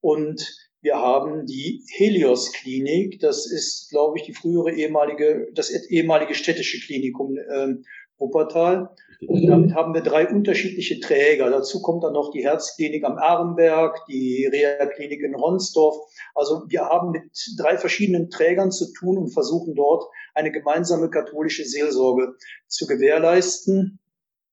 und 0.00 0.68
wir 0.80 0.96
haben 0.96 1.46
die 1.46 1.84
Helios 1.90 2.52
Klinik. 2.52 3.18
Das 3.20 3.50
ist, 3.50 3.90
glaube 3.90 4.18
ich, 4.18 4.24
die 4.24 4.34
frühere 4.34 4.72
ehemalige, 4.72 5.48
das 5.54 5.70
ehemalige 5.70 6.34
städtische 6.34 6.78
Klinikum 6.84 7.36
äh, 7.36 7.74
Wuppertal. 8.18 8.90
Und 9.26 9.46
damit 9.46 9.74
haben 9.74 9.94
wir 9.94 10.02
drei 10.02 10.28
unterschiedliche 10.28 11.00
Träger. 11.00 11.50
Dazu 11.50 11.82
kommt 11.82 12.04
dann 12.04 12.12
noch 12.12 12.30
die 12.30 12.44
Herzklinik 12.44 13.04
am 13.04 13.18
Arrenberg, 13.18 14.04
die 14.06 14.46
Reha-Klinik 14.46 15.22
in 15.22 15.34
Ronsdorf. 15.34 15.96
Also 16.34 16.64
wir 16.68 16.82
haben 16.82 17.10
mit 17.10 17.30
drei 17.58 17.78
verschiedenen 17.78 18.30
Trägern 18.30 18.70
zu 18.70 18.92
tun 18.92 19.18
und 19.18 19.30
versuchen 19.30 19.74
dort 19.74 20.04
eine 20.34 20.52
gemeinsame 20.52 21.10
katholische 21.10 21.64
Seelsorge 21.64 22.34
zu 22.68 22.86
gewährleisten. 22.86 23.98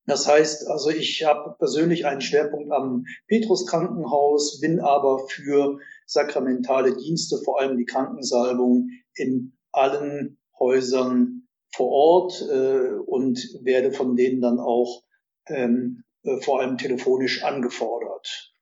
Das 0.07 0.27
heißt, 0.27 0.67
also 0.67 0.89
ich 0.89 1.25
habe 1.25 1.55
persönlich 1.57 2.05
einen 2.05 2.21
Schwerpunkt 2.21 2.71
am 2.71 3.05
Petrus 3.27 3.65
Krankenhaus, 3.65 4.59
bin 4.61 4.79
aber 4.79 5.27
für 5.27 5.79
sakramentale 6.05 6.95
Dienste, 6.95 7.37
vor 7.43 7.59
allem 7.59 7.77
die 7.77 7.85
Krankensalbung 7.85 8.89
in 9.15 9.53
allen 9.71 10.37
Häusern 10.59 11.34
vor 11.75 11.91
Ort 11.91 12.41
äh, 12.49 12.97
und 13.05 13.39
werde 13.63 13.91
von 13.91 14.15
denen 14.15 14.41
dann 14.41 14.59
auch 14.59 15.03
ähm, 15.47 16.03
äh, 16.23 16.37
vor 16.41 16.59
allem 16.59 16.77
telefonisch 16.77 17.43
angefordert. 17.43 18.53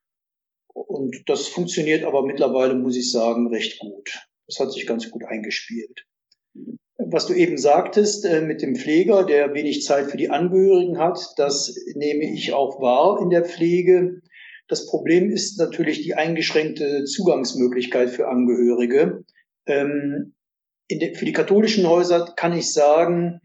Und 0.74 1.24
das 1.28 1.48
funktioniert 1.48 2.04
aber 2.04 2.24
mittlerweile, 2.26 2.76
muss 2.76 2.98
ich 2.98 3.12
sagen, 3.12 3.48
recht 3.48 3.80
gut. 3.80 4.28
Das 4.48 4.60
hat 4.60 4.72
sich 4.72 4.88
ganz 4.88 5.10
gut 5.12 5.24
eingespielt. 5.24 6.06
Was 6.98 7.28
du 7.28 7.34
eben 7.34 7.58
sagtest 7.58 8.26
äh, 8.26 8.42
mit 8.42 8.62
dem 8.62 8.76
Pfleger, 8.76 9.24
der 9.24 9.54
wenig 9.54 9.84
Zeit 9.84 10.10
für 10.10 10.18
die 10.18 10.30
Angehörigen 10.30 10.98
hat, 10.98 11.34
das 11.38 11.76
nehme 11.96 12.24
ich 12.24 12.54
auch 12.54 12.82
wahr 12.82 13.20
in 13.22 13.30
der 13.30 13.46
Pflege. 13.46 14.22
Das 14.68 14.88
Problem 14.88 15.30
ist 15.30 15.60
natürlich 15.60 16.02
die 16.02 16.16
eingeschränkte 16.16 17.04
Zugangsmöglichkeit 17.04 18.10
für 18.10 18.28
Angehörige. 18.28 19.24
Ähm, 19.66 20.34
de, 20.90 21.16
für 21.16 21.26
die 21.26 21.34
katholischen 21.34 21.88
Häuser 21.88 22.34
kann 22.36 22.54
ich 22.54 22.72
sagen, 22.74 23.40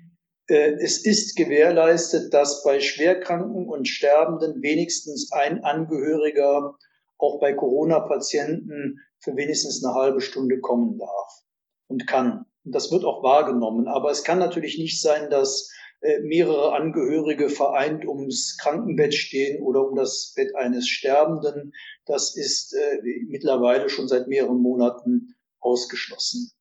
äh, 0.49 0.73
es 0.81 1.05
ist 1.05 1.37
gewährleistet, 1.37 2.33
dass 2.35 2.63
bei 2.63 2.81
Schwerkranken 2.81 3.69
und 3.69 3.89
Sterbenden 3.89 4.63
wenigstens 4.63 5.31
ein 5.33 5.65
Angehöriger 5.65 6.77
auch 7.19 7.41
bei 7.41 7.53
Corona-Patienten 7.53 9.01
für 9.21 9.37
wenigstens 9.37 9.85
eine 9.85 9.95
halbe 9.95 10.21
Stunde 10.21 10.61
kommen 10.61 10.99
darf 10.99 11.43
und 11.89 12.07
kann. 12.07 12.45
Und 12.65 12.75
das 12.75 12.91
wird 12.93 13.05
auch 13.05 13.23
wahrgenommen. 13.23 13.89
Aber 13.89 14.11
es 14.11 14.25
kann 14.25 14.39
natürlich 14.39 14.79
nicht 14.79 15.01
sein, 15.01 15.31
dass 15.31 15.71
äh, 16.01 16.21
mehrere 16.21 16.75
Angehörige 16.75 17.49
vereint 17.49 18.07
ums 18.07 18.57
Krankenbett 18.59 19.15
stehen 19.15 19.63
oder 19.63 19.89
um 19.89 19.97
das 19.97 20.33
Bett 20.37 20.55
eines 20.55 20.87
Sterbenden. 20.87 21.73
Das 22.07 22.37
ist 22.37 22.73
äh, 22.75 23.01
mittlerweile 23.27 23.89
schon 23.89 24.07
seit 24.07 24.29
mehreren 24.29 24.63
Monaten 24.63 25.35
ausgeschlossen. 25.61 26.53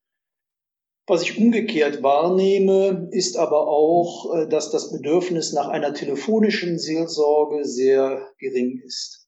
Was 1.10 1.22
ich 1.22 1.38
umgekehrt 1.38 2.04
wahrnehme, 2.04 3.08
ist 3.12 3.38
aber 3.38 3.70
auch, 3.70 4.36
äh, 4.36 4.48
dass 4.50 4.72
das 4.72 4.92
Bedürfnis 4.92 5.54
nach 5.54 5.70
einer 5.70 5.94
telefonischen 5.94 6.78
Seelsorge 6.78 7.64
sehr 7.64 8.30
gering 8.40 8.82
ist. 8.86 9.26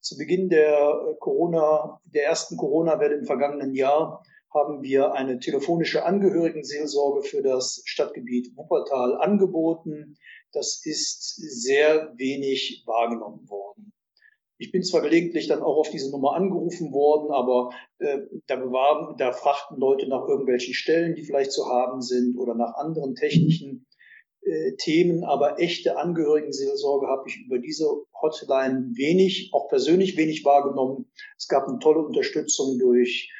Zu 0.00 0.18
Beginn 0.18 0.50
der 0.50 1.16
Corona, 1.20 2.00
der 2.04 2.24
ersten 2.26 2.58
Corona-Welle 2.58 3.14
im 3.14 3.24
vergangenen 3.24 3.74
Jahr 3.74 4.22
haben 4.52 4.82
wir 4.82 5.14
eine 5.14 5.38
telefonische 5.38 6.04
Angehörigenseelsorge 6.04 7.22
für 7.22 7.40
das 7.40 7.80
Stadtgebiet 7.86 8.54
Wuppertal 8.54 9.16
angeboten. 9.16 10.18
Das 10.52 10.84
ist 10.84 11.36
sehr 11.36 12.12
wenig 12.18 12.82
wahrgenommen 12.84 13.48
worden. 13.48 13.91
Ich 14.62 14.70
bin 14.70 14.84
zwar 14.84 15.00
gelegentlich 15.00 15.48
dann 15.48 15.60
auch 15.60 15.76
auf 15.76 15.90
diese 15.90 16.12
Nummer 16.12 16.34
angerufen 16.34 16.92
worden, 16.92 17.32
aber 17.32 17.70
äh, 17.98 18.18
da, 18.46 18.54
bewarben, 18.54 19.16
da 19.18 19.32
fragten 19.32 19.76
Leute 19.76 20.08
nach 20.08 20.28
irgendwelchen 20.28 20.72
Stellen, 20.72 21.16
die 21.16 21.24
vielleicht 21.24 21.50
zu 21.50 21.66
haben 21.66 22.00
sind 22.00 22.38
oder 22.38 22.54
nach 22.54 22.76
anderen 22.76 23.16
technischen 23.16 23.86
äh, 24.42 24.76
Themen, 24.76 25.24
aber 25.24 25.58
echte 25.58 25.96
Angehörigenseelsorge 25.96 27.08
habe 27.08 27.24
ich 27.26 27.38
über 27.44 27.58
diese 27.58 27.86
Hotline 28.20 28.92
wenig, 28.94 29.50
auch 29.52 29.66
persönlich 29.68 30.16
wenig 30.16 30.44
wahrgenommen. 30.44 31.10
Es 31.36 31.48
gab 31.48 31.66
eine 31.66 31.80
tolle 31.80 32.06
Unterstützung 32.06 32.78
durch 32.78 33.32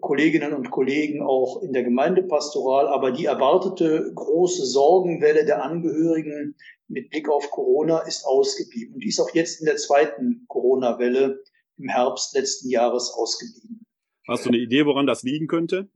Kolleginnen 0.00 0.52
und 0.52 0.70
Kollegen 0.70 1.20
auch 1.20 1.62
in 1.62 1.72
der 1.72 1.82
Gemeindepastoral. 1.82 2.86
Aber 2.86 3.10
die 3.10 3.24
erwartete 3.24 4.12
große 4.14 4.64
Sorgenwelle 4.64 5.44
der 5.44 5.64
Angehörigen 5.64 6.54
mit 6.90 7.10
Blick 7.10 7.28
auf 7.28 7.50
Corona 7.50 8.00
ist 8.00 8.24
ausgeblieben. 8.24 8.94
Und 8.94 9.04
die 9.04 9.08
ist 9.08 9.20
auch 9.20 9.30
jetzt 9.32 9.60
in 9.60 9.66
der 9.66 9.76
zweiten 9.76 10.44
Corona-Welle 10.48 11.42
im 11.78 11.88
Herbst 11.88 12.34
letzten 12.34 12.68
Jahres 12.68 13.12
ausgeblieben. 13.14 13.86
Hast 14.28 14.44
du 14.44 14.50
eine 14.50 14.58
Idee, 14.58 14.84
woran 14.86 15.06
das 15.06 15.22
liegen 15.22 15.46
könnte? 15.46 15.88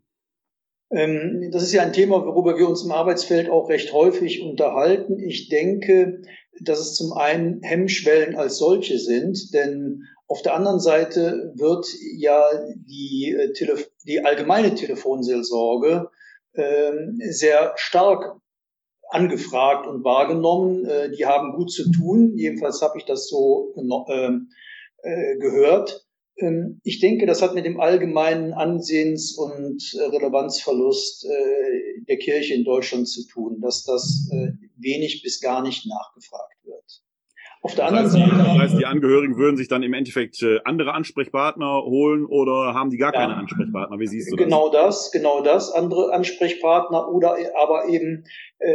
Ähm, 0.91 1.51
das 1.53 1.63
ist 1.63 1.73
ja 1.73 1.83
ein 1.83 1.93
Thema, 1.93 2.25
worüber 2.25 2.57
wir 2.57 2.69
uns 2.69 2.85
im 2.85 2.93
Arbeitsfeld 2.93 3.51
auch 3.51 3.69
recht 3.69 3.93
häufig 3.93 4.43
unterhalten. 4.43 5.19
Ich 5.19 5.49
denke, 5.49 6.23
dass 6.61 6.79
es 6.79 6.95
zum 6.95 7.13
einen 7.13 7.63
Hemmschwellen 7.63 8.37
als 8.37 8.59
solche 8.59 8.99
sind, 8.99 9.53
denn 9.53 10.05
auf 10.27 10.43
der 10.43 10.55
anderen 10.55 10.81
Seite 10.81 11.53
wird 11.57 11.87
ja 12.17 12.45
die, 12.77 13.37
äh, 13.37 13.53
Telef 13.53 13.91
die 14.07 14.25
allgemeine 14.25 14.75
Telefonseelsorge 14.75 16.11
äh, 16.53 16.93
sehr 17.31 17.73
stark 17.77 18.41
angefragt 19.11 19.87
und 19.87 20.05
wahrgenommen. 20.05 20.85
Äh, 20.85 21.11
die 21.11 21.27
haben 21.27 21.57
gut 21.57 21.71
zu 21.71 21.91
tun. 21.91 22.37
Jedenfalls 22.37 22.83
habe 22.83 22.99
ich 22.99 23.05
das 23.05 23.29
so 23.29 23.75
ähm, 24.09 24.51
äh, 25.03 25.37
gehört. 25.39 26.07
Ähm, 26.37 26.81
ich 26.83 27.01
denke, 27.01 27.27
das 27.27 27.43
hat 27.43 27.55
mit 27.55 27.65
dem 27.65 27.81
allgemeinen 27.81 28.53
Ansehens- 28.53 29.37
und 29.37 29.83
äh, 29.95 30.05
Relevanzverlust 30.05 31.27
äh, 31.27 32.03
der 32.09 32.19
Kirche 32.19 32.55
in 32.55 32.65
Deutschland 32.65 33.09
zu 33.09 33.27
tun, 33.27 33.61
dass 33.61 33.85
das 33.85 34.29
äh, 34.33 34.53
wenig 34.77 35.23
bis 35.23 35.41
gar 35.41 35.63
nicht 35.63 35.87
nachgefragt 35.87 36.57
wird. 36.65 37.04
Auf 37.65 37.75
der 37.75 37.87
anderen 37.87 38.09
Seite. 38.09 38.31
Das 38.37 38.47
heißt, 38.47 38.79
die 38.79 38.85
Angehörigen 38.87 39.37
würden 39.37 39.57
sich 39.57 39.69
dann 39.69 39.83
im 39.83 39.95
Endeffekt 39.95 40.45
andere 40.65 40.93
Ansprechpartner 40.93 41.83
holen 41.83 42.27
oder 42.27 42.75
haben 42.75 42.91
die 42.91 42.99
gar 42.99 43.13
ja, 43.15 43.21
keine 43.21 43.37
Ansprechpartner? 43.37 43.99
Wie 43.99 44.07
siehst 44.07 44.31
du 44.31 44.37
das? 44.37 44.45
Genau 44.45 44.69
das, 44.71 45.11
genau 45.11 45.43
das. 45.43 45.73
Andere 45.73 46.13
Ansprechpartner 46.13 47.09
oder 47.09 47.37
aber 47.61 47.89
eben, 47.89 48.25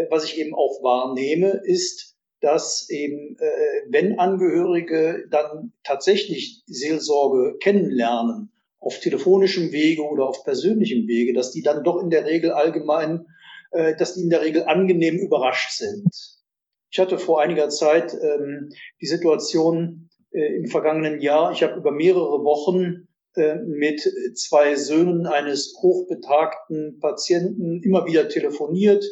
was 0.09 0.25
ich 0.25 0.39
eben 0.39 0.55
auch 0.55 0.81
wahrnehme, 0.81 1.61
ist, 1.63 2.09
dass 2.41 2.89
eben, 2.89 3.37
äh, 3.39 3.89
wenn 3.89 4.17
Angehörige 4.17 5.25
dann 5.29 5.73
tatsächlich 5.83 6.63
Seelsorge 6.65 7.57
kennenlernen, 7.59 8.51
auf 8.79 8.99
telefonischem 8.99 9.73
Wege 9.73 10.03
oder 10.03 10.25
auf 10.25 10.45
persönlichem 10.45 11.05
Wege, 11.07 11.33
dass 11.33 11.51
die 11.51 11.61
dann 11.61 11.83
doch 11.83 12.01
in 12.01 12.09
der 12.09 12.25
Regel 12.25 12.51
allgemein, 12.51 13.25
äh, 13.71 13.95
dass 13.97 14.13
die 14.13 14.21
in 14.21 14.29
der 14.29 14.41
Regel 14.41 14.63
angenehm 14.63 15.17
überrascht 15.17 15.71
sind. 15.71 16.38
Ich 16.91 16.99
hatte 16.99 17.17
vor 17.17 17.41
einiger 17.41 17.69
Zeit 17.69 18.13
ähm, 18.13 18.69
die 19.01 19.05
Situation 19.05 20.09
äh, 20.31 20.55
im 20.55 20.67
vergangenen 20.67 21.21
Jahr, 21.21 21.51
ich 21.51 21.63
habe 21.63 21.75
über 21.75 21.91
mehrere 21.91 22.43
Wochen 22.43 23.07
äh, 23.35 23.55
mit 23.55 24.01
zwei 24.35 24.75
Söhnen 24.75 25.27
eines 25.27 25.75
hochbetagten 25.81 26.99
Patienten 26.99 27.81
immer 27.83 28.05
wieder 28.05 28.27
telefoniert, 28.27 29.05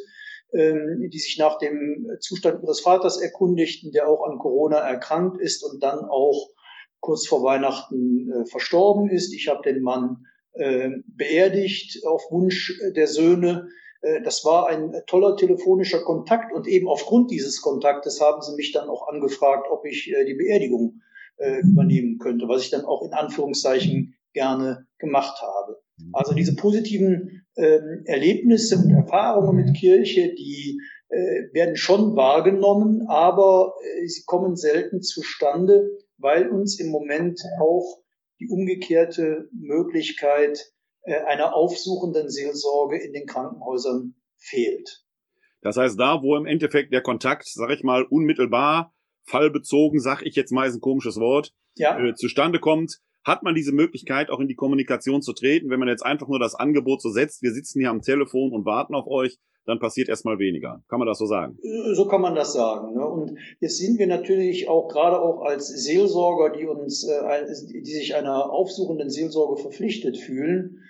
ähm, 0.54 1.10
die 1.12 1.20
sich 1.20 1.38
nach 1.38 1.60
dem 1.60 2.08
Zustand 2.20 2.64
ihres 2.64 2.82
Vaters 2.82 3.22
erkundigten, 3.22 3.92
der 3.92 4.08
auch 4.08 4.24
an 4.28 4.40
Corona 4.40 4.78
erkrankt 4.80 5.40
ist 5.40 5.64
und 5.64 5.84
dann 5.84 6.00
auch 6.00 6.50
kurz 7.00 7.28
vor 7.28 7.44
Weihnachten 7.44 8.32
äh, 8.32 8.46
verstorben 8.48 9.10
ist. 9.10 9.34
Ich 9.34 9.48
habe 9.48 9.62
den 9.62 9.84
Mann 9.84 10.26
äh, 10.54 10.90
beerdigt 11.06 12.04
auf 12.06 12.24
Wunsch 12.32 12.82
der 12.96 13.08
Söhne. 13.08 13.68
Äh, 14.02 14.22
das 14.22 14.44
war 14.46 14.68
ein 14.68 14.94
toller 15.08 15.36
telefonischer 15.36 16.04
Kontakt 16.04 16.54
und 16.54 16.68
eben 16.68 16.88
aufgrund 16.88 17.32
dieses 17.32 17.62
Kontaktes 17.62 18.22
haben 18.22 18.42
sie 18.42 18.56
mich 18.56 18.72
dann 18.72 18.90
auch 18.90 19.08
angefragt, 19.08 19.68
ob 19.70 19.86
ich 19.86 20.04
die 20.06 20.34
Beerdigung 20.34 21.02
übernehmen 21.62 22.18
könnte, 22.18 22.48
was 22.48 22.64
ich 22.64 22.72
dann 22.72 22.84
auch 22.84 23.04
in 23.04 23.14
Anführungszeichen 23.14 24.16
gerne 24.34 24.88
gemacht 24.98 25.40
habe. 25.40 25.80
Also 26.14 26.34
diese 26.34 26.56
positiven 26.56 27.46
ähm, 27.56 28.04
Erlebnisse 28.06 28.78
und 28.78 28.92
Erfahrungen 28.92 29.56
mit 29.56 29.76
Kirche, 29.76 30.34
die 30.36 30.80
äh, 31.10 31.54
werden 31.54 31.76
schon 31.76 32.16
wahrgenommen, 32.16 33.08
aber 33.08 33.74
äh, 33.82 34.08
sie 34.08 34.24
kommen 34.26 34.56
selten 34.56 35.02
zustande, 35.02 35.90
weil 36.18 36.50
uns 36.50 36.80
im 36.80 36.90
Moment 36.90 37.42
auch 37.60 38.00
die 38.40 38.48
umgekehrte 38.50 39.50
Möglichkeit 39.52 40.60
äh, 40.60 40.77
einer 41.08 41.56
aufsuchenden 41.56 42.30
Seelsorge 42.30 42.98
in 42.98 43.14
den 43.14 43.26
Krankenhäusern 43.26 44.16
fehlt. 44.38 45.04
Das 45.62 45.78
heißt, 45.78 46.00
da, 46.00 46.22
wo 46.22 46.36
im 46.36 46.46
Endeffekt 46.46 46.94
der 46.94 47.02
Kontakt, 47.02 47.48
sag 47.48 47.72
ich 47.72 47.84
mal, 47.84 48.04
unmittelbar, 48.04 48.94
fallbezogen, 49.26 50.00
sag 50.00 50.22
ich 50.24 50.36
jetzt 50.36 50.52
mal, 50.52 50.68
ist 50.68 50.76
ein 50.76 50.82
komisches 50.82 51.18
Wort, 51.18 51.54
ja. 51.76 52.00
äh, 52.00 52.16
zustande 52.16 52.60
kommt, 52.60 53.00
hat 53.24 53.44
man 53.44 53.56
diese 53.56 53.74
Möglichkeit, 53.74 54.30
auch 54.30 54.40
in 54.40 54.48
die 54.48 54.56
Kommunikation 54.56 55.22
zu 55.22 55.34
treten. 55.34 55.70
Wenn 55.70 55.80
man 55.80 55.90
jetzt 55.90 56.06
einfach 56.06 56.30
nur 56.30 56.40
das 56.40 56.56
Angebot 56.56 57.02
so 57.02 57.10
setzt, 57.10 57.42
wir 57.42 57.52
sitzen 57.52 57.82
hier 57.82 57.90
am 57.90 58.02
Telefon 58.02 58.54
und 58.54 58.66
warten 58.66 58.96
auf 58.96 59.08
euch, 59.08 59.38
dann 59.66 59.80
passiert 59.80 60.08
erstmal 60.08 60.40
weniger. 60.40 60.82
Kann 60.88 61.00
man 61.00 61.08
das 61.08 61.18
so 61.18 61.26
sagen? 61.26 61.58
So 61.94 62.08
kann 62.08 62.22
man 62.22 62.36
das 62.36 62.54
sagen. 62.54 62.94
Ne? 62.94 63.06
Und 63.06 63.38
jetzt 63.60 63.78
sind 63.78 64.00
wir 64.00 64.08
natürlich 64.08 64.70
auch 64.70 64.88
gerade 64.88 65.20
auch 65.20 65.42
als 65.42 65.68
Seelsorger, 65.68 66.58
die 66.58 66.66
uns, 66.66 67.06
äh, 67.06 67.46
die 67.84 67.92
sich 67.92 68.16
einer 68.16 68.50
aufsuchenden 68.50 69.10
Seelsorge 69.10 69.62
verpflichtet 69.62 70.18
fühlen, 70.18 70.78
äh, 70.78 70.87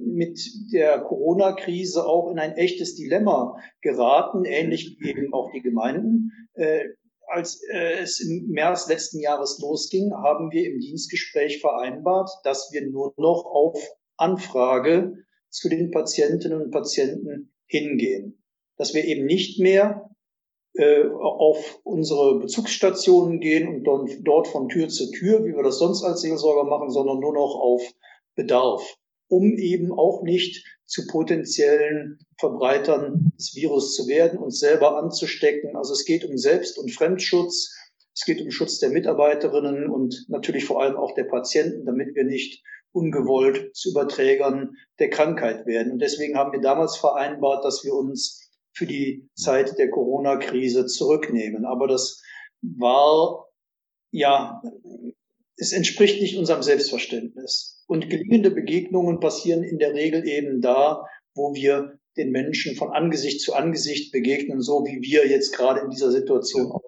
mit 0.00 0.38
der 0.72 1.00
Corona-Krise 1.00 2.06
auch 2.06 2.30
in 2.30 2.38
ein 2.38 2.52
echtes 2.52 2.94
Dilemma 2.94 3.56
geraten, 3.80 4.44
ähnlich 4.44 4.96
wie 5.00 5.10
eben 5.10 5.34
auch 5.34 5.50
die 5.52 5.62
Gemeinden. 5.62 6.30
Äh, 6.54 6.84
als 7.26 7.62
äh, 7.70 7.98
es 8.00 8.20
im 8.20 8.48
März 8.48 8.88
letzten 8.88 9.20
Jahres 9.20 9.58
losging, 9.60 10.12
haben 10.12 10.50
wir 10.50 10.64
im 10.64 10.80
Dienstgespräch 10.80 11.60
vereinbart, 11.60 12.30
dass 12.44 12.70
wir 12.72 12.88
nur 12.88 13.12
noch 13.16 13.44
auf 13.44 13.78
Anfrage 14.16 15.14
zu 15.50 15.68
den 15.68 15.90
Patientinnen 15.90 16.62
und 16.62 16.70
Patienten 16.70 17.52
hingehen. 17.66 18.42
Dass 18.76 18.94
wir 18.94 19.04
eben 19.04 19.26
nicht 19.26 19.60
mehr 19.60 20.08
äh, 20.74 21.04
auf 21.08 21.80
unsere 21.84 22.38
Bezugsstationen 22.38 23.40
gehen 23.40 23.68
und 23.68 23.84
dort, 23.84 24.10
dort 24.22 24.48
von 24.48 24.68
Tür 24.68 24.88
zu 24.88 25.10
Tür, 25.10 25.44
wie 25.44 25.54
wir 25.54 25.62
das 25.62 25.78
sonst 25.78 26.04
als 26.04 26.20
Seelsorger 26.20 26.64
machen, 26.64 26.90
sondern 26.90 27.18
nur 27.18 27.34
noch 27.34 27.56
auf 27.56 27.82
Bedarf, 28.36 28.96
um 29.28 29.56
eben 29.56 29.92
auch 29.92 30.22
nicht 30.22 30.64
zu 30.86 31.06
potenziellen 31.06 32.18
Verbreitern 32.38 33.30
des 33.38 33.54
Virus 33.54 33.94
zu 33.94 34.08
werden, 34.08 34.38
uns 34.38 34.58
selber 34.58 34.96
anzustecken. 34.96 35.76
Also 35.76 35.92
es 35.92 36.04
geht 36.04 36.24
um 36.24 36.38
Selbst- 36.38 36.78
und 36.78 36.90
Fremdschutz. 36.90 37.74
Es 38.14 38.24
geht 38.24 38.40
um 38.40 38.50
Schutz 38.50 38.78
der 38.78 38.90
Mitarbeiterinnen 38.90 39.88
und 39.88 40.24
natürlich 40.28 40.64
vor 40.64 40.82
allem 40.82 40.96
auch 40.96 41.14
der 41.14 41.24
Patienten, 41.24 41.84
damit 41.84 42.14
wir 42.14 42.24
nicht 42.24 42.64
ungewollt 42.92 43.76
zu 43.76 43.90
Überträgern 43.90 44.70
der 44.98 45.10
Krankheit 45.10 45.66
werden. 45.66 45.92
Und 45.92 45.98
deswegen 46.00 46.36
haben 46.36 46.52
wir 46.52 46.60
damals 46.60 46.96
vereinbart, 46.96 47.64
dass 47.64 47.84
wir 47.84 47.94
uns 47.94 48.50
für 48.72 48.86
die 48.86 49.28
Zeit 49.34 49.78
der 49.78 49.90
Corona-Krise 49.90 50.86
zurücknehmen. 50.86 51.64
Aber 51.64 51.86
das 51.86 52.22
war, 52.62 53.48
ja, 54.10 54.62
es 55.56 55.72
entspricht 55.72 56.20
nicht 56.20 56.38
unserem 56.38 56.62
Selbstverständnis. 56.62 57.77
Und 57.88 58.10
gelingende 58.10 58.50
Begegnungen 58.50 59.18
passieren 59.18 59.64
in 59.64 59.78
der 59.78 59.94
Regel 59.94 60.28
eben 60.28 60.60
da, 60.60 61.04
wo 61.34 61.54
wir 61.54 61.98
den 62.16 62.30
Menschen 62.30 62.76
von 62.76 62.90
Angesicht 62.90 63.40
zu 63.40 63.54
Angesicht 63.54 64.12
begegnen, 64.12 64.60
so 64.60 64.84
wie 64.84 65.00
wir 65.00 65.26
jetzt 65.26 65.56
gerade 65.56 65.80
in 65.80 65.90
dieser 65.90 66.10
Situation 66.10 66.70
auch 66.70 66.82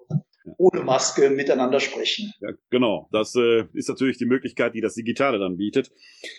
ohne 0.57 0.83
Maske 0.83 1.31
miteinander 1.31 1.79
sprechen. 1.79 2.31
Ja, 2.39 2.49
genau. 2.69 3.09
Das 3.11 3.35
äh, 3.35 3.63
ist 3.73 3.89
natürlich 3.89 4.17
die 4.17 4.25
Möglichkeit, 4.25 4.75
die 4.75 4.81
das 4.81 4.93
Digitale 4.93 5.39
dann 5.39 5.57
bietet. 5.57 5.91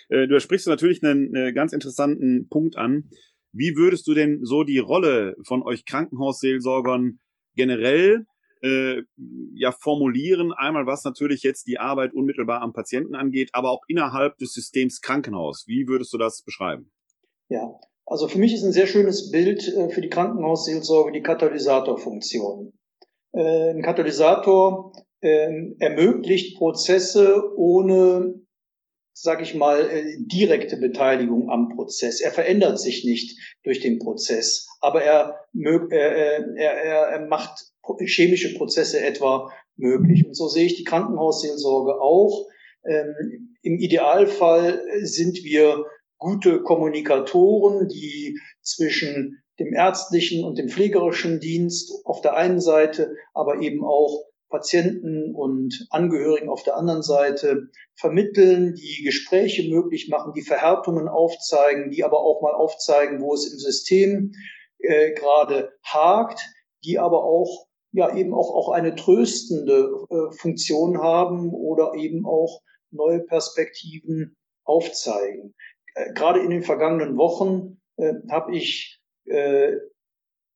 Äh, 0.08 0.28
du 0.28 0.38
sprichst 0.40 0.68
natürlich 0.68 1.02
einen, 1.02 1.34
einen 1.34 1.54
ganz 1.54 1.72
interessanten 1.72 2.48
Punkt 2.48 2.76
an. 2.76 3.10
Wie 3.52 3.76
würdest 3.76 4.06
du 4.06 4.14
denn 4.14 4.44
so 4.44 4.62
die 4.62 4.78
Rolle 4.78 5.34
von 5.44 5.62
euch 5.62 5.84
Krankenhausseelsorgern 5.84 7.18
generell 7.56 8.26
äh, 8.62 9.02
ja 9.54 9.72
formulieren. 9.72 10.52
Einmal 10.52 10.86
was 10.86 11.04
natürlich 11.04 11.42
jetzt 11.42 11.66
die 11.66 11.78
Arbeit 11.78 12.14
unmittelbar 12.14 12.62
am 12.62 12.72
Patienten 12.72 13.14
angeht, 13.14 13.50
aber 13.52 13.70
auch 13.70 13.82
innerhalb 13.88 14.38
des 14.38 14.52
Systems 14.52 15.00
Krankenhaus. 15.00 15.64
Wie 15.66 15.86
würdest 15.88 16.12
du 16.12 16.18
das 16.18 16.42
beschreiben? 16.42 16.90
Ja, 17.48 17.78
also 18.06 18.28
für 18.28 18.38
mich 18.38 18.54
ist 18.54 18.64
ein 18.64 18.72
sehr 18.72 18.86
schönes 18.86 19.30
Bild 19.30 19.66
äh, 19.68 19.88
für 19.90 20.00
die 20.00 20.08
Krankenhausseelsorge 20.08 21.12
die 21.12 21.22
Katalysatorfunktion. 21.22 22.72
Äh, 23.32 23.70
ein 23.70 23.82
Katalysator 23.82 24.92
äh, 25.20 25.74
ermöglicht 25.78 26.58
Prozesse 26.58 27.52
ohne 27.56 28.41
sag 29.14 29.42
ich 29.42 29.54
mal, 29.54 29.88
äh, 29.90 30.16
direkte 30.18 30.76
Beteiligung 30.76 31.50
am 31.50 31.68
Prozess. 31.70 32.20
Er 32.20 32.32
verändert 32.32 32.78
sich 32.78 33.04
nicht 33.04 33.38
durch 33.62 33.80
den 33.80 33.98
Prozess, 33.98 34.68
aber 34.80 35.02
er, 35.02 35.46
er, 35.54 36.56
er, 36.56 36.72
er 36.72 37.26
macht 37.26 37.72
chemische 38.06 38.54
Prozesse 38.56 39.00
etwa 39.00 39.50
möglich. 39.76 40.26
Und 40.26 40.34
so 40.34 40.48
sehe 40.48 40.66
ich 40.66 40.76
die 40.76 40.84
Krankenhausseelsorge 40.84 42.00
auch. 42.00 42.46
Ähm, 42.84 43.56
Im 43.62 43.78
Idealfall 43.78 44.82
sind 45.02 45.44
wir 45.44 45.84
gute 46.18 46.62
Kommunikatoren, 46.62 47.88
die 47.88 48.38
zwischen 48.62 49.42
dem 49.58 49.74
ärztlichen 49.74 50.44
und 50.44 50.58
dem 50.58 50.68
pflegerischen 50.68 51.40
Dienst 51.40 51.92
auf 52.04 52.20
der 52.20 52.36
einen 52.36 52.60
Seite, 52.60 53.14
aber 53.34 53.60
eben 53.60 53.84
auch 53.84 54.24
Patienten 54.53 55.34
und 55.34 55.86
Angehörigen 55.90 56.48
auf 56.48 56.62
der 56.62 56.76
anderen 56.76 57.03
Seite 57.03 57.70
vermitteln, 57.96 58.74
die 58.74 59.03
Gespräche 59.03 59.68
möglich 59.68 60.09
machen, 60.09 60.34
die 60.36 60.42
Verhärtungen 60.42 61.09
aufzeigen, 61.09 61.90
die 61.90 62.05
aber 62.05 62.20
auch 62.20 62.42
mal 62.42 62.55
aufzeigen, 62.55 63.20
wo 63.20 63.34
es 63.34 63.50
im 63.50 63.59
System 63.59 64.32
äh, 64.78 65.12
gerade 65.12 65.72
hakt, 65.82 66.40
die 66.84 67.00
aber 67.00 67.24
auch 67.24 67.66
ja 67.92 68.14
eben 68.14 68.34
auch, 68.34 68.55
auch 68.55 68.70
eine 68.70 68.94
tröstende 68.94 69.90
äh, 70.11 70.36
Funktion 70.36 71.03
haben 71.03 71.53
oder 71.53 71.94
eben 71.94 72.26
auch 72.26 72.61
neue 72.90 73.20
Perspektiven 73.20 74.36
aufzeigen. 74.64 75.55
Äh, 75.94 76.12
gerade 76.12 76.40
in 76.40 76.50
den 76.50 76.62
vergangenen 76.62 77.16
Wochen 77.16 77.80
äh, 77.96 78.14
habe 78.30 78.55
ich 78.55 79.00
äh, 79.26 79.72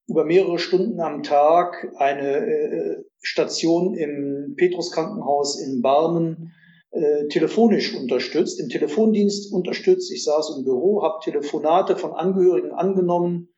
über 0.08 0.24
mehrere 0.24 0.58
Stunden 0.58 1.00
am 1.00 1.22
Tag 1.22 1.92
eine 1.96 2.46
äh, 2.46 3.04
Station 3.20 3.94
im 3.94 4.54
Petrus 4.56 4.92
Krankenhaus 4.92 5.60
in 5.60 5.82
Barmen 5.82 6.52
äh, 6.90 7.26
telefonisch 7.28 7.94
unterstützt, 7.94 8.60
im 8.60 8.68
Telefondienst 8.68 9.52
unterstützt. 9.52 10.12
Ich 10.12 10.24
saß 10.24 10.56
im 10.56 10.64
Büro, 10.64 11.02
habe 11.02 11.18
Telefonate 11.22 11.96
von 11.96 12.12
Angehörigen 12.12 12.70
angenommen 12.70 13.48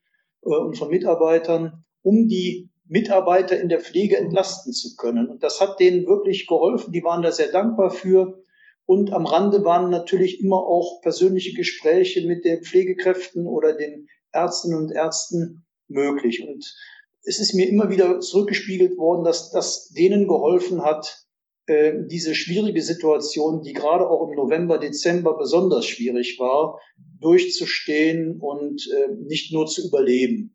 äh, 0.43 0.49
und 0.49 0.77
von 0.79 0.89
Mitarbeitern, 0.89 1.85
um 2.03 2.29
die 2.29 2.71
Mitarbeiter 2.87 3.61
in 3.61 3.69
der 3.69 3.81
Pflege 3.81 4.17
entlasten 4.17 4.73
zu 4.73 4.97
können. 4.97 5.29
Und 5.29 5.43
das 5.43 5.61
hat 5.61 5.79
denen 5.79 6.07
wirklich 6.07 6.47
geholfen. 6.47 6.93
Die 6.93 7.05
waren 7.05 7.23
da 7.23 7.31
sehr 7.31 7.53
dankbar 7.53 7.91
für. 7.91 8.43
Und 8.87 9.13
am 9.13 9.27
Rande 9.27 9.65
waren 9.65 9.91
natürlich 9.91 10.41
immer 10.41 10.67
auch 10.67 11.03
persönliche 11.03 11.53
Gespräche 11.55 12.27
mit 12.27 12.47
den 12.47 12.63
Pflegekräften 12.63 13.47
oder 13.47 13.75
den 13.75 14.09
Ärztinnen 14.33 14.79
und 14.79 14.93
Ärzten 14.93 15.67
möglich. 15.89 16.47
Und 16.47 16.75
es 17.23 17.41
ist 17.41 17.55
mir 17.55 17.69
immer 17.69 17.91
wieder 17.91 18.21
zurückgespiegelt 18.21 18.97
worden, 18.97 19.25
dass 19.25 19.51
das 19.51 19.89
denen 19.89 20.29
geholfen 20.29 20.83
hat, 20.83 21.27
äh, 21.67 21.93
diese 22.07 22.35
schwierige 22.35 22.83
Situation, 22.83 23.63
die 23.63 23.75
gerade 23.75 24.09
auch 24.09 24.29
im 24.29 24.37
November, 24.37 24.79
Dezember 24.79 25.37
besonders 25.37 25.87
schwierig 25.87 26.39
war, 26.39 26.81
durchzustehen 27.21 28.41
und 28.41 28.89
äh, 28.91 29.09
nicht 29.27 29.53
nur 29.53 29.67
zu 29.67 29.87
überleben. 29.87 30.55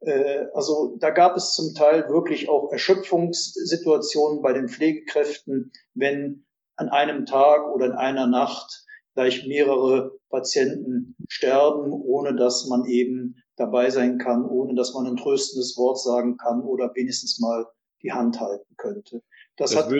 Äh, 0.00 0.46
also 0.54 0.96
da 1.00 1.10
gab 1.10 1.36
es 1.36 1.54
zum 1.54 1.74
Teil 1.74 2.08
wirklich 2.08 2.48
auch 2.48 2.70
Erschöpfungssituationen 2.72 4.42
bei 4.42 4.52
den 4.52 4.68
Pflegekräften, 4.68 5.72
wenn 5.94 6.44
an 6.76 6.88
einem 6.88 7.26
Tag 7.26 7.74
oder 7.74 7.86
in 7.86 7.92
einer 7.92 8.26
Nacht 8.26 8.84
gleich 9.14 9.46
mehrere 9.46 10.12
Patienten 10.30 11.16
sterben, 11.28 11.92
ohne 11.92 12.36
dass 12.36 12.66
man 12.68 12.84
eben 12.86 13.36
dabei 13.56 13.90
sein 13.90 14.18
kann, 14.18 14.44
ohne 14.44 14.74
dass 14.74 14.94
man 14.94 15.06
ein 15.06 15.16
tröstendes 15.16 15.76
Wort 15.76 16.00
sagen 16.00 16.36
kann 16.36 16.62
oder 16.62 16.90
wenigstens 16.94 17.40
mal 17.40 17.66
die 18.02 18.12
Hand 18.12 18.40
halten 18.40 18.74
könnte. 18.76 19.22
Das, 19.56 19.72
das 19.72 19.84
hat 19.84 19.92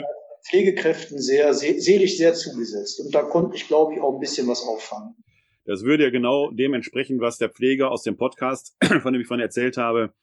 Pflegekräften 0.49 1.19
sehr, 1.19 1.53
selig 1.53 2.17
sehr 2.17 2.33
zugesetzt. 2.33 2.99
Und 2.99 3.13
da 3.13 3.21
konnte 3.21 3.55
ich, 3.55 3.67
glaube 3.67 3.93
ich, 3.93 4.01
auch 4.01 4.15
ein 4.15 4.19
bisschen 4.19 4.47
was 4.47 4.63
auffangen. 4.63 5.15
Das 5.65 5.83
würde 5.83 6.05
ja 6.05 6.09
genau 6.09 6.49
dem 6.49 6.73
entsprechen, 6.73 7.19
was 7.19 7.37
der 7.37 7.49
Pfleger 7.49 7.91
aus 7.91 8.01
dem 8.01 8.17
Podcast, 8.17 8.75
von 9.01 9.13
dem 9.13 9.21
ich 9.21 9.27
vorhin 9.27 9.43
erzählt 9.43 9.77
habe, 9.77 10.13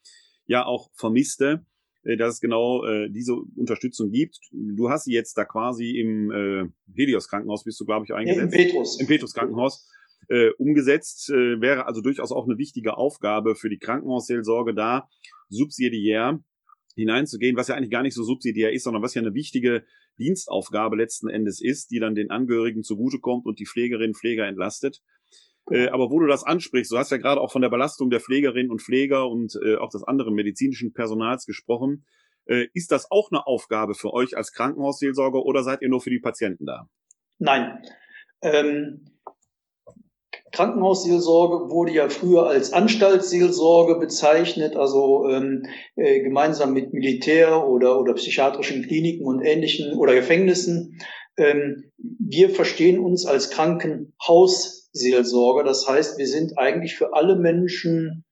ja 0.45 0.65
auch 0.65 0.89
vermisste. 0.93 1.65
Äh, 2.03 2.17
dass 2.17 2.35
es 2.35 2.39
genau 2.39 2.85
äh, 2.85 3.09
diese 3.09 3.35
Unterstützung 3.55 4.11
gibt. 4.11 4.39
Du 4.51 4.89
hast 4.89 5.05
sie 5.05 5.13
jetzt 5.13 5.37
da 5.37 5.45
quasi 5.45 5.99
im 5.99 6.31
äh, 6.31 6.65
Helios 6.95 7.27
Krankenhaus, 7.27 7.63
bist 7.63 7.79
du, 7.79 7.85
glaube 7.85 8.05
ich, 8.05 8.13
eingesetzt. 8.13 8.53
Ja, 8.53 8.59
Im 8.59 8.67
Petrus. 8.67 8.99
Im 8.99 9.07
Petrus 9.07 9.33
Krankenhaus. 9.33 9.87
Äh, 10.29 10.51
umgesetzt 10.57 11.29
äh, 11.31 11.59
wäre 11.59 11.87
also 11.87 12.01
durchaus 12.01 12.31
auch 12.31 12.45
eine 12.45 12.57
wichtige 12.57 12.97
Aufgabe 12.97 13.55
für 13.55 13.69
die 13.69 13.79
Krankenhausseelsorge 13.79 14.75
da, 14.75 15.09
subsidiär 15.49 16.39
hineinzugehen, 16.95 17.55
was 17.55 17.67
ja 17.67 17.75
eigentlich 17.75 17.89
gar 17.89 18.03
nicht 18.03 18.13
so 18.13 18.23
subsidiär 18.23 18.71
ist, 18.71 18.83
sondern 18.83 19.01
was 19.01 19.15
ja 19.15 19.21
eine 19.21 19.33
wichtige 19.33 19.83
Dienstaufgabe 20.19 20.95
letzten 20.95 21.29
Endes 21.29 21.61
ist, 21.61 21.91
die 21.91 21.99
dann 21.99 22.13
den 22.13 22.29
Angehörigen 22.29 22.83
zugutekommt 22.83 23.45
und 23.45 23.59
die 23.59 23.65
Pflegerinnen 23.65 24.11
und 24.11 24.17
Pfleger 24.17 24.45
entlastet. 24.45 25.01
Äh, 25.71 25.87
aber 25.89 26.09
wo 26.09 26.19
du 26.19 26.27
das 26.27 26.43
ansprichst, 26.43 26.91
du 26.91 26.97
hast 26.97 27.11
ja 27.11 27.17
gerade 27.17 27.41
auch 27.41 27.51
von 27.51 27.61
der 27.61 27.69
Belastung 27.69 28.09
der 28.09 28.19
Pflegerinnen 28.19 28.71
und 28.71 28.81
Pfleger 28.81 29.29
und 29.29 29.57
äh, 29.63 29.75
auch 29.75 29.89
des 29.89 30.03
anderen 30.03 30.33
medizinischen 30.33 30.93
Personals 30.93 31.45
gesprochen. 31.45 32.05
Äh, 32.45 32.67
ist 32.73 32.91
das 32.91 33.09
auch 33.11 33.31
eine 33.31 33.45
Aufgabe 33.45 33.93
für 33.93 34.13
euch 34.13 34.35
als 34.35 34.51
Krankenhausseelsorger 34.51 35.43
oder 35.43 35.63
seid 35.63 35.81
ihr 35.81 35.89
nur 35.89 36.01
für 36.01 36.09
die 36.09 36.19
Patienten 36.19 36.65
da? 36.65 36.87
Nein. 37.37 37.81
Ähm, 38.41 39.05
Krankenhausseelsorge 40.51 41.69
wurde 41.69 41.91
ja 41.91 42.09
früher 42.09 42.47
als 42.47 42.73
Anstaltsseelsorge 42.73 43.95
bezeichnet, 43.99 44.75
also 44.75 45.27
ähm, 45.29 45.63
äh, 45.95 46.21
gemeinsam 46.21 46.73
mit 46.73 46.93
Militär 46.93 47.67
oder, 47.67 47.99
oder 47.99 48.13
psychiatrischen 48.13 48.83
Kliniken 48.83 49.25
und 49.25 49.41
ähnlichen 49.41 49.97
oder 49.97 50.15
Gefängnissen. 50.15 50.99
Ähm, 51.37 51.91
wir 51.97 52.49
verstehen 52.49 52.99
uns 52.99 53.25
als 53.25 53.49
Krankenhaus 53.49 54.89
Seelsorger. 54.91 55.63
Das 55.63 55.87
heißt, 55.87 56.17
wir 56.17 56.27
sind 56.27 56.57
eigentlich 56.57 56.95
für 56.95 57.13
alle 57.13 57.35
Menschen 57.35 58.25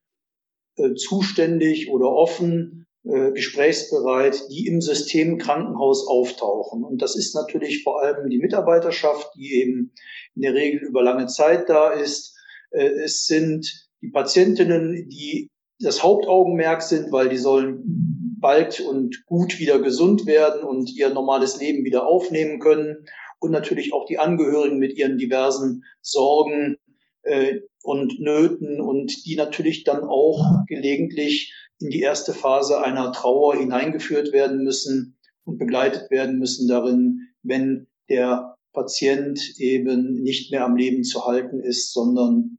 äh, 0.77 0.93
zuständig 0.95 1.91
oder 1.91 2.07
offen, 2.09 2.86
äh, 3.09 3.31
gesprächsbereit, 3.31 4.43
die 4.49 4.67
im 4.67 4.81
System 4.81 5.37
Krankenhaus 5.37 6.07
auftauchen. 6.07 6.83
Und 6.83 7.01
das 7.01 7.15
ist 7.15 7.35
natürlich 7.35 7.83
vor 7.83 8.01
allem 8.01 8.29
die 8.29 8.39
Mitarbeiterschaft, 8.39 9.31
die 9.35 9.61
eben 9.61 9.93
in 10.35 10.41
der 10.41 10.53
Regel 10.53 10.81
über 10.81 11.03
lange 11.03 11.27
Zeit 11.27 11.69
da 11.69 11.91
ist. 11.91 12.35
Äh, 12.71 12.87
es 13.03 13.25
sind 13.25 13.89
die 14.01 14.09
Patientinnen, 14.09 15.09
die 15.09 15.49
das 15.79 16.03
Hauptaugenmerk 16.03 16.81
sind, 16.81 17.11
weil 17.11 17.29
die 17.29 17.37
sollen 17.37 18.37
bald 18.39 18.79
und 18.81 19.25
gut 19.25 19.59
wieder 19.59 19.79
gesund 19.79 20.25
werden 20.25 20.63
und 20.63 20.95
ihr 20.95 21.09
normales 21.09 21.59
Leben 21.59 21.83
wieder 21.83 22.05
aufnehmen 22.05 22.59
können 22.59 23.05
und 23.39 23.51
natürlich 23.51 23.93
auch 23.93 24.05
die 24.05 24.19
Angehörigen 24.19 24.79
mit 24.79 24.97
ihren 24.97 25.17
diversen 25.17 25.83
Sorgen 26.01 26.77
äh, 27.23 27.59
und 27.87 28.19
Nöten 28.19 28.81
und 28.81 29.25
die 29.25 29.37
natürlich 29.37 29.85
dann 29.85 30.03
auch 30.03 30.65
gelegentlich 30.67 31.53
in 31.79 31.89
die 31.89 32.01
erste 32.01 32.33
Phase 32.33 32.81
einer 32.83 33.13
Trauer 33.13 33.55
hineingeführt 33.55 34.33
werden 34.33 34.63
müssen 34.63 35.17
und 35.45 35.57
begleitet 35.57 36.11
werden 36.11 36.37
müssen 36.37 36.67
darin, 36.67 37.29
wenn 37.43 37.87
der 38.09 38.57
Patient 38.73 39.39
eben 39.57 40.21
nicht 40.21 40.51
mehr 40.51 40.65
am 40.65 40.75
Leben 40.75 41.05
zu 41.05 41.25
halten 41.25 41.61
ist, 41.61 41.93
sondern 41.93 42.57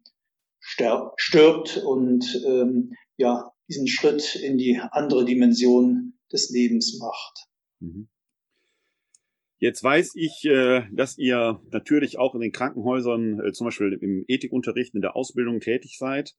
stirbt 0.61 1.77
und 1.85 2.43
ähm, 2.47 2.95
ja 3.19 3.53
diesen 3.69 3.87
Schritt 3.87 4.35
in 4.35 4.57
die 4.57 4.81
andere 4.81 5.27
Dimension 5.27 6.15
des 6.33 6.49
Lebens 6.49 6.99
macht. 6.99 7.49
Mhm. 7.81 8.09
Jetzt 9.61 9.83
weiß 9.83 10.13
ich, 10.15 10.45
äh, 10.45 10.83
dass 10.93 11.19
ihr 11.19 11.61
natürlich 11.73 12.17
auch 12.19 12.35
in 12.35 12.41
den 12.41 12.53
Krankenhäusern, 12.53 13.41
äh, 13.41 13.53
zum 13.53 13.67
Beispiel 13.67 13.99
im 14.01 14.25
Ethikunterricht, 14.29 14.95
in 14.95 15.01
der 15.01 15.17
Ausbildung 15.17 15.59
tätig 15.59 15.99
seid. 15.99 16.37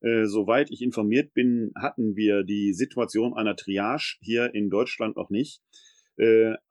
Äh, 0.00 0.24
soweit 0.24 0.70
ich 0.70 0.80
informiert 0.80 1.34
bin, 1.34 1.72
hatten 1.76 2.16
wir 2.16 2.44
die 2.44 2.72
Situation 2.72 3.34
einer 3.34 3.56
Triage 3.56 4.16
hier 4.20 4.54
in 4.54 4.70
Deutschland 4.70 5.16
noch 5.16 5.30
nicht. 5.30 5.60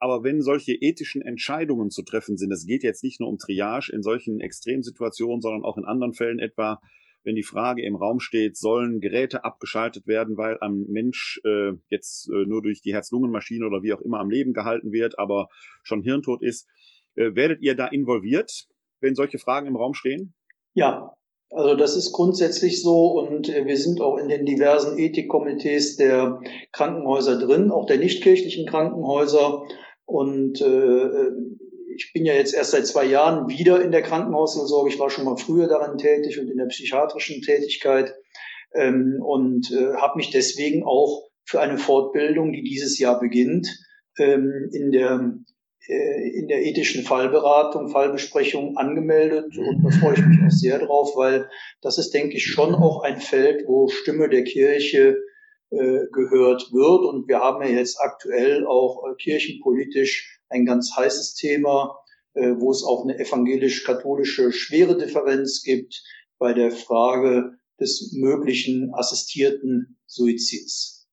Aber 0.00 0.24
wenn 0.24 0.42
solche 0.42 0.72
ethischen 0.72 1.22
Entscheidungen 1.22 1.90
zu 1.90 2.02
treffen 2.02 2.36
sind, 2.36 2.50
es 2.50 2.66
geht 2.66 2.82
jetzt 2.82 3.04
nicht 3.04 3.20
nur 3.20 3.28
um 3.28 3.38
Triage 3.38 3.92
in 3.92 4.02
solchen 4.02 4.40
Extremsituationen, 4.40 5.40
sondern 5.40 5.62
auch 5.62 5.78
in 5.78 5.84
anderen 5.84 6.14
Fällen 6.14 6.40
etwa 6.40 6.80
wenn 7.26 7.34
die 7.34 7.42
Frage 7.42 7.84
im 7.84 7.96
Raum 7.96 8.20
steht, 8.20 8.56
sollen 8.56 9.00
Geräte 9.00 9.44
abgeschaltet 9.44 10.06
werden, 10.06 10.36
weil 10.36 10.58
ein 10.60 10.86
Mensch 10.88 11.40
äh, 11.44 11.72
jetzt 11.88 12.30
äh, 12.30 12.46
nur 12.46 12.62
durch 12.62 12.80
die 12.80 12.94
Herz-Lungen-Maschine 12.94 13.66
oder 13.66 13.82
wie 13.82 13.92
auch 13.92 14.00
immer 14.00 14.20
am 14.20 14.30
Leben 14.30 14.52
gehalten 14.52 14.92
wird, 14.92 15.18
aber 15.18 15.48
schon 15.82 16.02
hirntot 16.02 16.40
ist. 16.40 16.68
Äh, 17.16 17.34
werdet 17.34 17.60
ihr 17.62 17.74
da 17.74 17.88
involviert, 17.88 18.68
wenn 19.00 19.16
solche 19.16 19.38
Fragen 19.38 19.66
im 19.66 19.74
Raum 19.74 19.92
stehen? 19.92 20.34
Ja, 20.74 21.14
also 21.50 21.74
das 21.74 21.96
ist 21.96 22.12
grundsätzlich 22.12 22.80
so 22.80 23.18
und 23.18 23.48
äh, 23.48 23.66
wir 23.66 23.76
sind 23.76 24.00
auch 24.00 24.18
in 24.18 24.28
den 24.28 24.46
diversen 24.46 24.96
Ethikkomitees 24.96 25.96
der 25.96 26.40
Krankenhäuser 26.70 27.40
drin, 27.40 27.72
auch 27.72 27.86
der 27.86 27.98
nichtkirchlichen 27.98 28.66
Krankenhäuser. 28.66 29.64
Und 30.04 30.60
äh, 30.60 31.30
ich 31.96 32.12
bin 32.12 32.26
ja 32.26 32.34
jetzt 32.34 32.54
erst 32.54 32.72
seit 32.72 32.86
zwei 32.86 33.04
Jahren 33.04 33.48
wieder 33.48 33.82
in 33.82 33.90
der 33.90 34.02
Krankenhausseelsorge. 34.02 34.90
Ich 34.90 34.98
war 34.98 35.10
schon 35.10 35.24
mal 35.24 35.36
früher 35.36 35.66
daran 35.66 35.98
tätig 35.98 36.38
und 36.38 36.50
in 36.50 36.58
der 36.58 36.66
psychiatrischen 36.66 37.42
Tätigkeit 37.42 38.14
ähm, 38.74 39.22
und 39.24 39.70
äh, 39.72 39.94
habe 39.94 40.18
mich 40.18 40.30
deswegen 40.30 40.84
auch 40.84 41.28
für 41.44 41.60
eine 41.60 41.78
Fortbildung, 41.78 42.52
die 42.52 42.62
dieses 42.62 42.98
Jahr 42.98 43.18
beginnt, 43.18 43.68
ähm, 44.18 44.68
in 44.72 44.92
der 44.92 45.34
äh, 45.88 46.28
in 46.38 46.48
der 46.48 46.64
ethischen 46.66 47.04
Fallberatung, 47.04 47.88
Fallbesprechung 47.88 48.76
angemeldet. 48.76 49.56
Und 49.56 49.84
da 49.84 49.90
freue 49.90 50.14
ich 50.14 50.26
mich 50.26 50.40
auch 50.44 50.50
sehr 50.50 50.78
drauf, 50.80 51.16
weil 51.16 51.48
das 51.80 51.98
ist, 51.98 52.12
denke 52.12 52.36
ich, 52.36 52.46
schon 52.46 52.74
auch 52.74 53.02
ein 53.02 53.20
Feld, 53.20 53.66
wo 53.66 53.88
Stimme 53.88 54.28
der 54.28 54.44
Kirche 54.44 55.16
äh, 55.70 56.06
gehört 56.12 56.72
wird. 56.72 57.04
Und 57.04 57.28
wir 57.28 57.38
haben 57.38 57.62
ja 57.62 57.70
jetzt 57.70 57.98
aktuell 58.00 58.66
auch 58.66 59.04
äh, 59.06 59.14
kirchenpolitisch 59.14 60.35
ein 60.48 60.64
ganz 60.64 60.96
heißes 60.96 61.34
Thema, 61.34 61.98
äh, 62.34 62.54
wo 62.58 62.70
es 62.70 62.84
auch 62.84 63.04
eine 63.04 63.18
evangelisch-katholische 63.18 64.52
schwere 64.52 64.96
Differenz 64.96 65.62
gibt 65.62 66.02
bei 66.38 66.52
der 66.52 66.70
Frage 66.70 67.58
des 67.80 68.12
möglichen 68.12 68.94
assistierten 68.94 69.98
Suizids. 70.06 71.08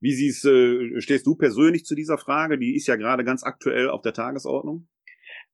Wie 0.00 0.12
siehst, 0.12 0.44
äh, 0.44 1.00
stehst 1.00 1.26
du 1.26 1.34
persönlich 1.34 1.84
zu 1.84 1.94
dieser 1.94 2.18
Frage? 2.18 2.58
Die 2.58 2.76
ist 2.76 2.86
ja 2.86 2.96
gerade 2.96 3.24
ganz 3.24 3.42
aktuell 3.42 3.88
auf 3.88 4.02
der 4.02 4.12
Tagesordnung. 4.12 4.86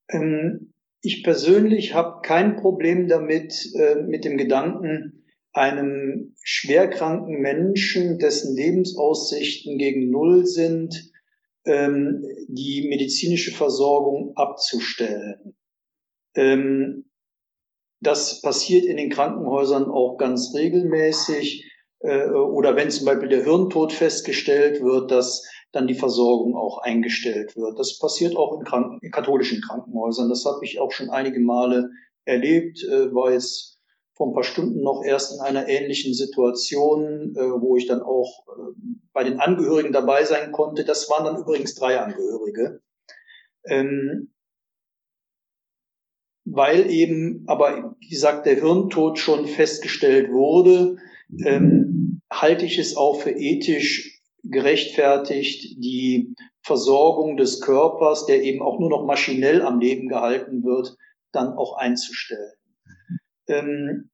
Ähm, 0.08 0.72
ich 1.02 1.22
persönlich 1.22 1.94
habe 1.94 2.20
kein 2.22 2.56
Problem 2.56 3.08
damit, 3.08 3.72
äh, 3.74 4.02
mit 4.02 4.24
dem 4.24 4.36
Gedanken, 4.36 5.24
einem 5.52 6.34
schwerkranken 6.42 7.40
Menschen, 7.40 8.18
dessen 8.18 8.56
Lebensaussichten 8.56 9.78
gegen 9.78 10.10
Null 10.10 10.46
sind, 10.46 11.09
ähm, 11.64 12.24
die 12.48 12.86
medizinische 12.88 13.52
Versorgung 13.52 14.32
abzustellen. 14.36 15.56
Ähm, 16.34 17.10
das 18.00 18.40
passiert 18.40 18.86
in 18.86 18.96
den 18.96 19.10
Krankenhäusern 19.10 19.90
auch 19.90 20.16
ganz 20.16 20.54
regelmäßig. 20.54 21.70
Äh, 22.00 22.30
oder 22.30 22.76
wenn 22.76 22.90
zum 22.90 23.06
Beispiel 23.06 23.28
der 23.28 23.44
Hirntod 23.44 23.92
festgestellt 23.92 24.82
wird, 24.82 25.10
dass 25.10 25.46
dann 25.72 25.86
die 25.86 25.94
Versorgung 25.94 26.56
auch 26.56 26.78
eingestellt 26.78 27.56
wird. 27.56 27.78
Das 27.78 27.98
passiert 27.98 28.36
auch 28.36 28.58
in, 28.58 28.64
Kranken 28.64 28.98
in 29.02 29.10
katholischen 29.10 29.60
Krankenhäusern. 29.60 30.28
Das 30.28 30.44
habe 30.44 30.64
ich 30.64 30.80
auch 30.80 30.90
schon 30.90 31.10
einige 31.10 31.40
Male 31.40 31.90
erlebt, 32.24 32.82
äh, 32.84 33.12
war 33.14 33.32
jetzt 33.32 33.79
vor 34.20 34.28
ein 34.28 34.34
paar 34.34 34.44
Stunden 34.44 34.82
noch 34.82 35.02
erst 35.02 35.32
in 35.32 35.40
einer 35.40 35.66
ähnlichen 35.66 36.12
Situation, 36.12 37.34
äh, 37.34 37.40
wo 37.40 37.76
ich 37.76 37.86
dann 37.86 38.02
auch 38.02 38.44
äh, 38.48 38.72
bei 39.14 39.24
den 39.24 39.40
Angehörigen 39.40 39.94
dabei 39.94 40.24
sein 40.24 40.52
konnte. 40.52 40.84
Das 40.84 41.08
waren 41.08 41.24
dann 41.24 41.40
übrigens 41.40 41.74
drei 41.74 41.98
Angehörige. 41.98 42.82
Ähm, 43.64 44.30
weil 46.44 46.90
eben, 46.90 47.44
aber 47.46 47.96
wie 47.98 48.08
gesagt, 48.08 48.44
der 48.44 48.56
Hirntod 48.56 49.18
schon 49.18 49.46
festgestellt 49.46 50.30
wurde, 50.30 50.98
ähm, 51.42 52.20
halte 52.30 52.66
ich 52.66 52.78
es 52.78 52.98
auch 52.98 53.22
für 53.22 53.30
ethisch 53.30 54.20
gerechtfertigt, 54.44 55.82
die 55.82 56.34
Versorgung 56.60 57.38
des 57.38 57.62
Körpers, 57.62 58.26
der 58.26 58.42
eben 58.42 58.60
auch 58.60 58.78
nur 58.78 58.90
noch 58.90 59.06
maschinell 59.06 59.62
am 59.62 59.80
Leben 59.80 60.10
gehalten 60.10 60.62
wird, 60.62 60.98
dann 61.32 61.54
auch 61.54 61.78
einzustellen. 61.78 62.52
Ähm, 63.50 64.10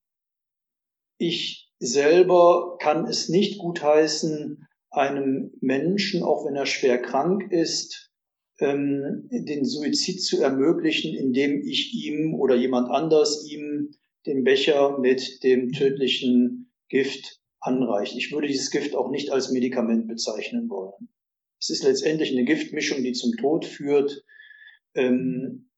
ich 1.18 1.70
selber 1.78 2.78
kann 2.80 3.06
es 3.06 3.28
nicht 3.28 3.58
gutheißen, 3.58 4.66
einem 4.90 5.52
Menschen, 5.60 6.22
auch 6.22 6.46
wenn 6.46 6.56
er 6.56 6.66
schwer 6.66 7.00
krank 7.00 7.52
ist, 7.52 8.10
ähm, 8.58 9.28
den 9.30 9.64
Suizid 9.64 10.22
zu 10.22 10.40
ermöglichen, 10.40 11.14
indem 11.14 11.62
ich 11.62 11.92
ihm 11.94 12.34
oder 12.34 12.54
jemand 12.54 12.90
anders 12.90 13.46
ihm 13.46 13.94
den 14.24 14.42
Becher 14.42 14.98
mit 14.98 15.44
dem 15.44 15.72
tödlichen 15.72 16.72
Gift 16.88 17.40
anreicht. 17.60 18.16
Ich 18.16 18.32
würde 18.32 18.46
dieses 18.46 18.70
Gift 18.70 18.94
auch 18.94 19.10
nicht 19.10 19.30
als 19.30 19.50
Medikament 19.50 20.08
bezeichnen 20.08 20.70
wollen. 20.70 21.10
Es 21.60 21.68
ist 21.68 21.82
letztendlich 21.82 22.30
eine 22.32 22.44
Giftmischung, 22.44 23.02
die 23.02 23.12
zum 23.12 23.32
Tod 23.36 23.64
führt. 23.66 24.24
Ähm, 24.94 25.68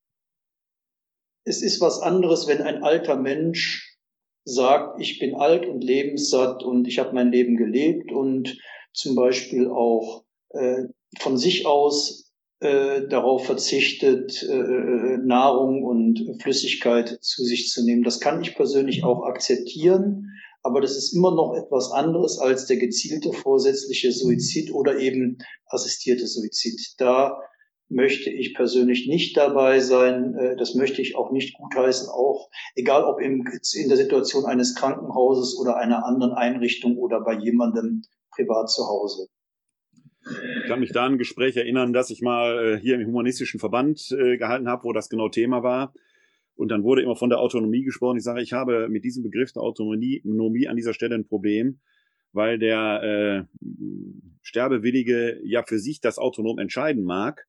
es 1.48 1.62
ist 1.62 1.80
was 1.80 2.00
anderes, 2.00 2.46
wenn 2.46 2.60
ein 2.60 2.82
alter 2.82 3.16
Mensch 3.16 3.96
sagt, 4.44 5.00
ich 5.00 5.18
bin 5.18 5.34
alt 5.34 5.66
und 5.66 5.82
lebenssatt 5.82 6.62
und 6.62 6.86
ich 6.86 6.98
habe 6.98 7.14
mein 7.14 7.32
Leben 7.32 7.56
gelebt 7.56 8.12
und 8.12 8.58
zum 8.92 9.14
Beispiel 9.14 9.68
auch 9.68 10.24
äh, 10.50 10.84
von 11.18 11.38
sich 11.38 11.66
aus 11.66 12.32
äh, 12.60 13.06
darauf 13.08 13.46
verzichtet, 13.46 14.42
äh, 14.42 15.18
Nahrung 15.18 15.84
und 15.84 16.38
Flüssigkeit 16.42 17.18
zu 17.22 17.44
sich 17.44 17.68
zu 17.68 17.84
nehmen. 17.84 18.02
Das 18.02 18.20
kann 18.20 18.42
ich 18.42 18.54
persönlich 18.54 19.04
auch 19.04 19.22
akzeptieren. 19.24 20.26
Aber 20.62 20.80
das 20.80 20.96
ist 20.96 21.14
immer 21.14 21.34
noch 21.34 21.54
etwas 21.54 21.92
anderes 21.92 22.38
als 22.38 22.66
der 22.66 22.78
gezielte 22.78 23.32
vorsätzliche 23.32 24.12
Suizid 24.12 24.72
oder 24.72 24.98
eben 24.98 25.38
assistierte 25.66 26.26
Suizid. 26.26 26.94
Da 26.98 27.38
möchte 27.88 28.30
ich 28.30 28.54
persönlich 28.54 29.06
nicht 29.06 29.36
dabei 29.36 29.80
sein. 29.80 30.34
Äh, 30.34 30.56
das 30.56 30.74
möchte 30.74 31.02
ich 31.02 31.16
auch 31.16 31.32
nicht 31.32 31.54
gutheißen, 31.54 32.08
auch 32.08 32.48
egal 32.74 33.04
ob 33.04 33.20
in 33.20 33.44
der 33.44 33.96
Situation 33.96 34.44
eines 34.44 34.74
Krankenhauses 34.74 35.58
oder 35.58 35.76
einer 35.76 36.04
anderen 36.04 36.32
Einrichtung 36.32 36.96
oder 36.98 37.20
bei 37.20 37.34
jemandem 37.34 38.02
privat 38.30 38.70
zu 38.70 38.84
Hause. 38.86 39.28
Ich 40.62 40.68
kann 40.68 40.80
mich 40.80 40.92
da 40.92 41.06
an 41.06 41.12
ein 41.12 41.18
Gespräch 41.18 41.56
erinnern, 41.56 41.92
das 41.92 42.10
ich 42.10 42.20
mal 42.20 42.74
äh, 42.74 42.80
hier 42.80 42.96
im 42.96 43.06
humanistischen 43.06 43.60
Verband 43.60 44.10
äh, 44.10 44.36
gehalten 44.36 44.68
habe, 44.68 44.84
wo 44.84 44.92
das 44.92 45.08
genau 45.08 45.28
Thema 45.28 45.62
war. 45.62 45.94
Und 46.54 46.68
dann 46.68 46.82
wurde 46.82 47.02
immer 47.02 47.16
von 47.16 47.30
der 47.30 47.38
Autonomie 47.38 47.84
gesprochen. 47.84 48.18
Ich 48.18 48.24
sage, 48.24 48.42
ich 48.42 48.52
habe 48.52 48.88
mit 48.88 49.04
diesem 49.04 49.22
Begriff 49.22 49.52
der 49.52 49.62
Autonomie 49.62 50.68
an 50.68 50.76
dieser 50.76 50.92
Stelle 50.92 51.14
ein 51.14 51.26
Problem, 51.26 51.78
weil 52.32 52.58
der 52.58 53.46
äh, 53.62 53.66
Sterbewillige 54.42 55.40
ja 55.44 55.62
für 55.62 55.78
sich 55.78 56.00
das 56.00 56.18
autonom 56.18 56.58
entscheiden 56.58 57.04
mag, 57.04 57.46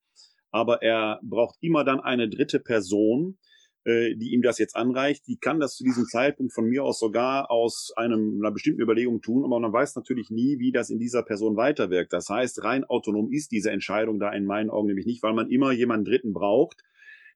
aber 0.51 0.81
er 0.81 1.19
braucht 1.23 1.57
immer 1.61 1.83
dann 1.83 1.99
eine 1.99 2.29
dritte 2.29 2.59
Person, 2.59 3.37
äh, 3.85 4.15
die 4.15 4.33
ihm 4.33 4.41
das 4.41 4.57
jetzt 4.59 4.75
anreicht. 4.75 5.25
Die 5.27 5.37
kann 5.37 5.59
das 5.59 5.75
zu 5.75 5.83
diesem 5.83 6.05
Zeitpunkt 6.05 6.53
von 6.53 6.65
mir 6.65 6.83
aus 6.83 6.99
sogar 6.99 7.49
aus 7.49 7.93
einem, 7.95 8.39
einer 8.39 8.51
bestimmten 8.51 8.81
Überlegung 8.81 9.21
tun, 9.21 9.43
aber 9.45 9.59
man 9.59 9.71
weiß 9.71 9.95
natürlich 9.95 10.29
nie, 10.29 10.59
wie 10.59 10.71
das 10.71 10.89
in 10.89 10.99
dieser 10.99 11.23
Person 11.23 11.55
weiterwirkt. 11.55 12.13
Das 12.13 12.29
heißt, 12.29 12.63
rein 12.63 12.83
autonom 12.83 13.31
ist 13.31 13.51
diese 13.51 13.71
Entscheidung 13.71 14.19
da 14.19 14.31
in 14.31 14.45
meinen 14.45 14.69
Augen 14.69 14.87
nämlich 14.87 15.05
nicht, 15.05 15.23
weil 15.23 15.33
man 15.33 15.49
immer 15.49 15.71
jemanden 15.71 16.05
Dritten 16.05 16.33
braucht, 16.33 16.83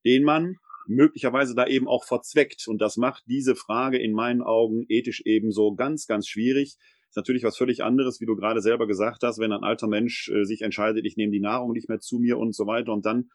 den 0.06 0.24
man 0.24 0.58
möglicherweise 0.86 1.56
da 1.56 1.66
eben 1.66 1.88
auch 1.88 2.04
verzweckt. 2.04 2.68
Und 2.68 2.82
das 2.82 2.98
macht 2.98 3.24
diese 3.28 3.56
Frage 3.56 3.98
in 3.98 4.14
meinen 4.14 4.42
Augen 4.42 4.86
ethisch 4.90 5.22
ebenso 5.26 5.76
ganz, 5.76 6.08
ganz 6.08 6.28
schwierig. 6.28 6.78
Ist 7.14 7.18
natürlich 7.18 7.44
was 7.44 7.58
völlig 7.58 7.84
anderes, 7.84 8.22
wie 8.22 8.26
du 8.26 8.36
gerade 8.36 8.60
selber 8.60 8.88
gesagt 8.88 9.22
hast, 9.22 9.38
wenn 9.38 9.52
ein 9.52 9.64
alter 9.64 9.88
Mensch 9.88 10.30
äh, 10.30 10.46
sich 10.46 10.64
entscheidet, 10.64 11.06
ich 11.06 11.16
nehme 11.16 11.32
die 11.32 11.40
Nahrung 11.40 11.72
nicht 11.72 11.88
mehr 11.88 12.00
zu 12.00 12.18
mir 12.18 12.40
und 12.40 12.56
so 12.56 12.66
weiter 12.66 12.92
und 12.92 13.06
dann 13.06 13.30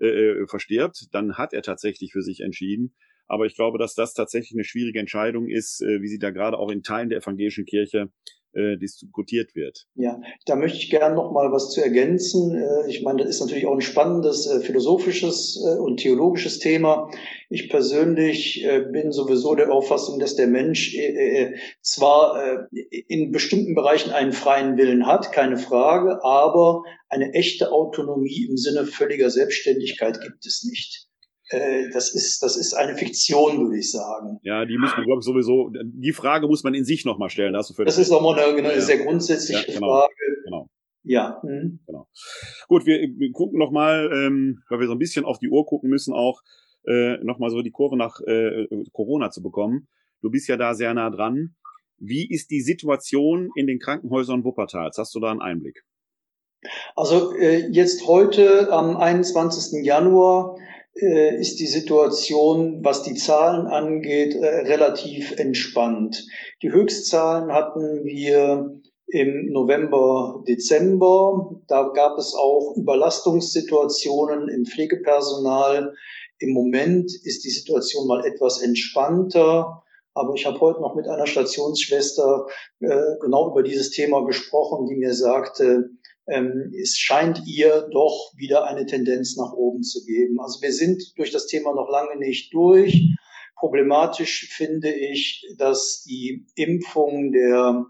äh, 0.00 0.08
äh 0.08 0.46
verstirbt, 0.48 1.06
dann 1.12 1.38
hat 1.38 1.52
er 1.52 1.62
tatsächlich 1.62 2.10
für 2.10 2.22
sich 2.22 2.40
entschieden. 2.40 2.92
Aber 3.28 3.46
ich 3.46 3.54
glaube, 3.54 3.78
dass 3.78 3.94
das 3.94 4.14
tatsächlich 4.14 4.54
eine 4.54 4.64
schwierige 4.64 4.98
Entscheidung 4.98 5.46
ist, 5.48 5.80
äh, 5.80 6.02
wie 6.02 6.08
sie 6.08 6.18
da 6.18 6.30
gerade 6.30 6.58
auch 6.58 6.72
in 6.72 6.82
Teilen 6.82 7.08
der 7.08 7.18
evangelischen 7.18 7.66
Kirche 7.66 8.10
äh, 8.52 8.76
diskutiert 8.78 9.54
wird. 9.54 9.86
Ja, 9.94 10.20
da 10.44 10.56
möchte 10.56 10.78
ich 10.78 10.90
gerne 10.90 11.14
noch 11.14 11.30
mal 11.30 11.52
was 11.52 11.70
zu 11.70 11.80
ergänzen. 11.80 12.56
Äh, 12.56 12.88
ich 12.88 13.00
meine, 13.00 13.22
das 13.22 13.36
ist 13.36 13.40
natürlich 13.40 13.66
auch 13.66 13.74
ein 13.74 13.80
spannendes 13.80 14.44
äh, 14.48 14.58
philosophisches 14.58 15.56
und 15.56 15.98
theologisches 15.98 16.58
Thema. 16.58 17.08
Ich 17.48 17.68
persönlich 17.68 18.66
bin 18.92 19.12
sowieso 19.12 19.54
der 19.54 19.72
Auffassung, 19.72 20.18
dass 20.18 20.36
der 20.36 20.46
Mensch 20.46 20.96
zwar 21.82 22.68
in 22.70 23.32
bestimmten 23.32 23.74
Bereichen 23.74 24.10
einen 24.10 24.32
freien 24.32 24.76
Willen 24.76 25.06
hat, 25.06 25.32
keine 25.32 25.56
Frage, 25.56 26.24
aber 26.24 26.82
eine 27.08 27.34
echte 27.34 27.72
Autonomie 27.72 28.46
im 28.48 28.56
Sinne 28.56 28.86
völliger 28.86 29.30
Selbstständigkeit 29.30 30.20
gibt 30.20 30.46
es 30.46 30.64
nicht. 30.64 31.09
Äh, 31.50 31.90
das 31.90 32.14
ist, 32.14 32.42
das 32.42 32.56
ist 32.56 32.74
eine 32.74 32.96
Fiktion, 32.96 33.60
würde 33.60 33.78
ich 33.78 33.90
sagen. 33.90 34.38
Ja, 34.42 34.64
die 34.64 34.78
muss 34.78 34.92
man, 34.96 35.04
glaube 35.04 35.18
ich, 35.20 35.24
sowieso, 35.24 35.70
die 35.82 36.12
Frage 36.12 36.46
muss 36.46 36.62
man 36.62 36.74
in 36.74 36.84
sich 36.84 37.04
nochmal 37.04 37.28
stellen. 37.28 37.52
Das, 37.52 37.74
das 37.76 37.98
ist 37.98 38.10
nochmal 38.10 38.38
eine, 38.38 38.58
eine 38.58 38.74
ja. 38.74 38.80
sehr 38.80 38.98
grundsätzliche 38.98 39.66
ja, 39.66 39.74
genau, 39.74 39.88
Frage. 39.88 40.14
Genau. 40.44 40.68
Ja. 41.02 41.40
Mhm. 41.42 41.80
Genau. 41.86 42.06
Gut, 42.68 42.86
wir, 42.86 43.00
wir 43.00 43.32
gucken 43.32 43.58
nochmal, 43.58 44.10
ähm, 44.12 44.62
weil 44.68 44.78
wir 44.78 44.86
so 44.86 44.92
ein 44.92 44.98
bisschen 44.98 45.24
auf 45.24 45.38
die 45.38 45.48
Uhr 45.48 45.66
gucken 45.66 45.90
müssen, 45.90 46.14
auch 46.14 46.40
äh, 46.86 47.16
nochmal 47.24 47.50
so 47.50 47.62
die 47.62 47.72
Kurve 47.72 47.96
nach 47.96 48.20
äh, 48.20 48.66
Corona 48.92 49.30
zu 49.30 49.42
bekommen. 49.42 49.88
Du 50.22 50.30
bist 50.30 50.48
ja 50.48 50.56
da 50.56 50.74
sehr 50.74 50.94
nah 50.94 51.10
dran. 51.10 51.56
Wie 51.98 52.30
ist 52.30 52.50
die 52.50 52.60
Situation 52.60 53.50
in 53.56 53.66
den 53.66 53.78
Krankenhäusern 53.80 54.44
Wuppertals? 54.44 54.98
Hast 54.98 55.14
du 55.14 55.20
da 55.20 55.32
einen 55.32 55.42
Einblick? 55.42 55.84
Also 56.94 57.34
äh, 57.34 57.68
jetzt 57.70 58.06
heute 58.06 58.70
am 58.70 58.96
21. 58.96 59.84
Januar 59.84 60.56
ist 60.94 61.60
die 61.60 61.66
Situation, 61.66 62.84
was 62.84 63.02
die 63.02 63.14
Zahlen 63.14 63.66
angeht, 63.66 64.34
äh, 64.34 64.46
relativ 64.46 65.38
entspannt. 65.38 66.26
Die 66.62 66.72
Höchstzahlen 66.72 67.52
hatten 67.52 68.04
wir 68.04 68.80
im 69.06 69.50
November, 69.50 70.42
Dezember. 70.46 71.60
Da 71.68 71.90
gab 71.94 72.18
es 72.18 72.34
auch 72.34 72.74
Überlastungssituationen 72.76 74.48
im 74.48 74.64
Pflegepersonal. 74.64 75.94
Im 76.38 76.52
Moment 76.52 77.10
ist 77.24 77.44
die 77.44 77.50
Situation 77.50 78.06
mal 78.06 78.24
etwas 78.24 78.62
entspannter. 78.62 79.82
Aber 80.14 80.34
ich 80.34 80.44
habe 80.44 80.60
heute 80.60 80.80
noch 80.80 80.96
mit 80.96 81.06
einer 81.06 81.26
Stationsschwester 81.26 82.46
äh, 82.80 82.88
genau 83.20 83.50
über 83.52 83.62
dieses 83.62 83.90
Thema 83.90 84.24
gesprochen, 84.24 84.86
die 84.86 84.96
mir 84.96 85.14
sagte, 85.14 85.90
ähm, 86.30 86.72
es 86.80 86.96
scheint 86.96 87.42
ihr 87.46 87.88
doch 87.92 88.32
wieder 88.36 88.64
eine 88.64 88.86
Tendenz 88.86 89.36
nach 89.36 89.52
oben 89.52 89.82
zu 89.82 90.04
geben. 90.04 90.40
Also 90.40 90.62
wir 90.62 90.72
sind 90.72 91.18
durch 91.18 91.30
das 91.30 91.46
Thema 91.46 91.74
noch 91.74 91.90
lange 91.90 92.16
nicht 92.18 92.54
durch. 92.54 93.16
Problematisch 93.56 94.48
finde 94.50 94.90
ich, 94.92 95.46
dass 95.58 96.02
die 96.02 96.46
Impfung 96.54 97.32
der 97.32 97.86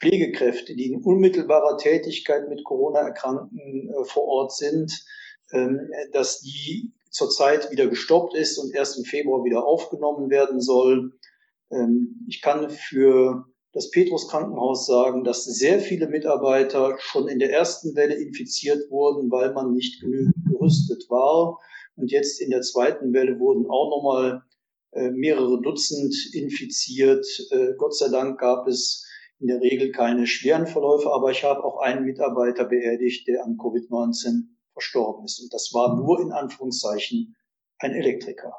Pflegekräfte, 0.00 0.74
die 0.74 0.86
in 0.86 1.02
unmittelbarer 1.02 1.76
Tätigkeit 1.76 2.48
mit 2.48 2.64
Corona-Erkrankten 2.64 3.90
äh, 3.90 4.04
vor 4.04 4.24
Ort 4.24 4.52
sind, 4.54 5.04
ähm, 5.52 5.90
dass 6.12 6.40
die 6.40 6.92
zurzeit 7.10 7.70
wieder 7.70 7.86
gestoppt 7.86 8.34
ist 8.34 8.58
und 8.58 8.74
erst 8.74 8.98
im 8.98 9.04
Februar 9.04 9.44
wieder 9.44 9.64
aufgenommen 9.64 10.30
werden 10.30 10.60
soll. 10.60 11.12
Ähm, 11.70 12.26
ich 12.28 12.40
kann 12.40 12.70
für 12.70 13.44
das 13.74 13.90
Petrus 13.90 14.28
Krankenhaus 14.28 14.86
sagen, 14.86 15.24
dass 15.24 15.44
sehr 15.44 15.80
viele 15.80 16.08
Mitarbeiter 16.08 16.96
schon 17.00 17.26
in 17.26 17.40
der 17.40 17.52
ersten 17.52 17.96
Welle 17.96 18.14
infiziert 18.14 18.88
wurden, 18.88 19.30
weil 19.32 19.52
man 19.52 19.74
nicht 19.74 20.00
genügend 20.00 20.36
gerüstet 20.48 21.10
war. 21.10 21.58
Und 21.96 22.12
jetzt 22.12 22.40
in 22.40 22.50
der 22.50 22.62
zweiten 22.62 23.12
Welle 23.12 23.40
wurden 23.40 23.66
auch 23.68 23.90
nochmal 23.90 24.42
äh, 24.92 25.10
mehrere 25.10 25.60
Dutzend 25.60 26.14
infiziert. 26.32 27.26
Äh, 27.50 27.74
Gott 27.76 27.96
sei 27.96 28.08
Dank 28.10 28.38
gab 28.38 28.68
es 28.68 29.04
in 29.40 29.48
der 29.48 29.60
Regel 29.60 29.90
keine 29.90 30.28
schweren 30.28 30.68
Verläufe, 30.68 31.12
aber 31.12 31.32
ich 31.32 31.42
habe 31.42 31.64
auch 31.64 31.80
einen 31.80 32.04
Mitarbeiter 32.04 32.64
beerdigt, 32.64 33.26
der 33.26 33.44
an 33.44 33.56
Covid-19 33.56 34.44
verstorben 34.72 35.24
ist. 35.24 35.40
Und 35.40 35.52
das 35.52 35.72
war 35.74 35.96
nur 35.96 36.20
in 36.20 36.30
Anführungszeichen 36.30 37.34
ein 37.78 37.92
Elektriker. 37.92 38.52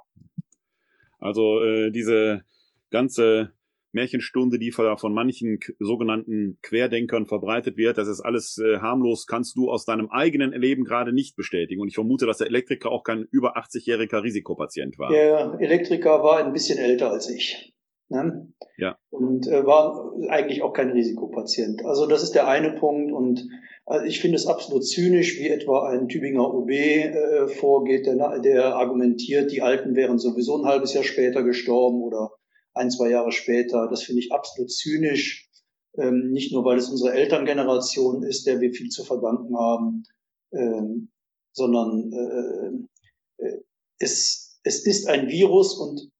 Also 1.19 1.63
äh, 1.63 1.91
diese 1.91 2.43
ganze 2.91 3.53
Märchenstunde, 3.95 4.59
die 4.59 4.71
von 4.71 5.13
manchen 5.13 5.59
sogenannten 5.79 6.59
Querdenkern 6.61 7.25
verbreitet 7.25 7.77
wird. 7.77 7.97
Das 7.97 8.07
ist 8.07 8.21
alles 8.21 8.59
äh, 8.59 8.77
harmlos, 8.77 9.25
kannst 9.25 9.57
du 9.57 9.71
aus 9.71 9.85
deinem 9.85 10.09
eigenen 10.11 10.53
Erleben 10.53 10.83
gerade 10.83 11.13
nicht 11.13 11.35
bestätigen. 11.35 11.81
Und 11.81 11.87
ich 11.87 11.95
vermute, 11.95 12.27
dass 12.27 12.37
der 12.37 12.47
Elektriker 12.47 12.91
auch 12.91 13.03
kein 13.03 13.25
über 13.31 13.57
80-jähriger 13.57 14.21
Risikopatient 14.21 14.99
war. 14.99 15.09
Der 15.09 15.57
Elektriker 15.59 16.21
war 16.21 16.45
ein 16.45 16.53
bisschen 16.53 16.77
älter 16.77 17.09
als 17.09 17.29
ich. 17.29 17.73
Ne? 18.09 18.53
Ja. 18.77 18.97
Und 19.09 19.47
äh, 19.47 19.65
war 19.65 20.13
eigentlich 20.29 20.61
auch 20.61 20.73
kein 20.73 20.91
Risikopatient. 20.91 21.83
Also 21.85 22.05
das 22.05 22.21
ist 22.21 22.35
der 22.35 22.47
eine 22.47 22.73
Punkt. 22.73 23.11
Und 23.11 23.47
also 23.85 24.05
ich 24.05 24.19
finde 24.19 24.35
es 24.35 24.45
absolut 24.45 24.85
zynisch, 24.85 25.39
wie 25.39 25.49
etwa 25.49 25.89
ein 25.89 26.07
Tübinger 26.07 26.53
OB 26.53 26.69
äh, 26.69 27.47
vorgeht, 27.47 28.05
der, 28.05 28.39
der 28.39 28.75
argumentiert, 28.75 29.51
die 29.51 29.61
Alten 29.61 29.95
wären 29.95 30.19
sowieso 30.19 30.57
ein 30.57 30.67
halbes 30.67 30.93
Jahr 30.93 31.03
später 31.03 31.43
gestorben 31.43 32.01
oder 32.03 32.31
ein, 32.75 32.91
zwei 32.91 33.09
Jahre 33.09 33.31
später. 33.31 33.87
Das 33.89 34.03
finde 34.03 34.21
ich 34.21 34.31
absolut 34.31 34.71
zynisch. 34.71 35.49
Ähm, 35.97 36.31
nicht 36.31 36.51
nur, 36.51 36.65
weil 36.65 36.77
es 36.77 36.89
unsere 36.89 37.13
Elterngeneration 37.13 38.23
ist, 38.23 38.45
der 38.45 38.59
wir 38.59 38.73
viel 38.73 38.89
zu 38.89 39.03
verdanken 39.03 39.57
haben, 39.57 40.03
ähm, 40.51 41.09
sondern 41.53 42.11
äh, 42.11 43.43
äh, 43.45 43.61
es, 43.99 44.59
es 44.63 44.85
ist 44.85 45.07
ein 45.07 45.29
Virus 45.29 45.77
und 45.77 46.11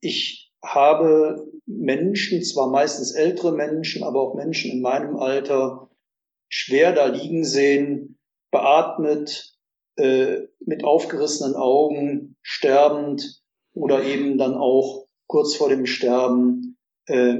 ich 0.00 0.52
habe 0.62 1.50
Menschen, 1.66 2.42
zwar 2.42 2.70
meistens 2.70 3.12
ältere 3.12 3.52
Menschen, 3.52 4.02
aber 4.02 4.20
auch 4.20 4.34
Menschen 4.34 4.70
in 4.70 4.82
meinem 4.82 5.16
Alter, 5.16 5.90
schwer 6.48 6.92
da 6.92 7.06
liegen 7.06 7.44
sehen, 7.44 8.18
beatmet, 8.50 9.56
äh, 9.96 10.42
mit 10.60 10.84
aufgerissenen 10.84 11.54
Augen, 11.54 12.36
sterbend 12.42 13.42
oder 13.72 14.04
eben 14.04 14.38
dann 14.38 14.54
auch 14.54 15.03
kurz 15.26 15.54
vor 15.56 15.68
dem 15.68 15.86
Sterben. 15.86 16.76
Äh, 17.06 17.36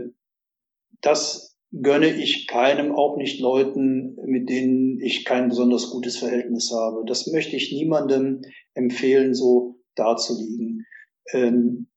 das 1.01 1.57
gönne 1.83 2.09
ich 2.09 2.47
keinem, 2.47 2.93
auch 2.93 3.17
nicht 3.17 3.41
Leuten, 3.41 4.17
mit 4.27 4.49
denen 4.49 5.01
ich 5.01 5.25
kein 5.25 5.49
besonders 5.49 5.91
gutes 5.91 6.17
Verhältnis 6.17 6.73
habe. 6.73 7.05
Das 7.07 7.27
möchte 7.27 7.57
ich 7.57 7.73
niemandem 7.73 8.43
empfehlen, 8.75 9.35
so 9.35 9.81
dazuliegen. 9.95 10.87
Ähm, 11.33 11.89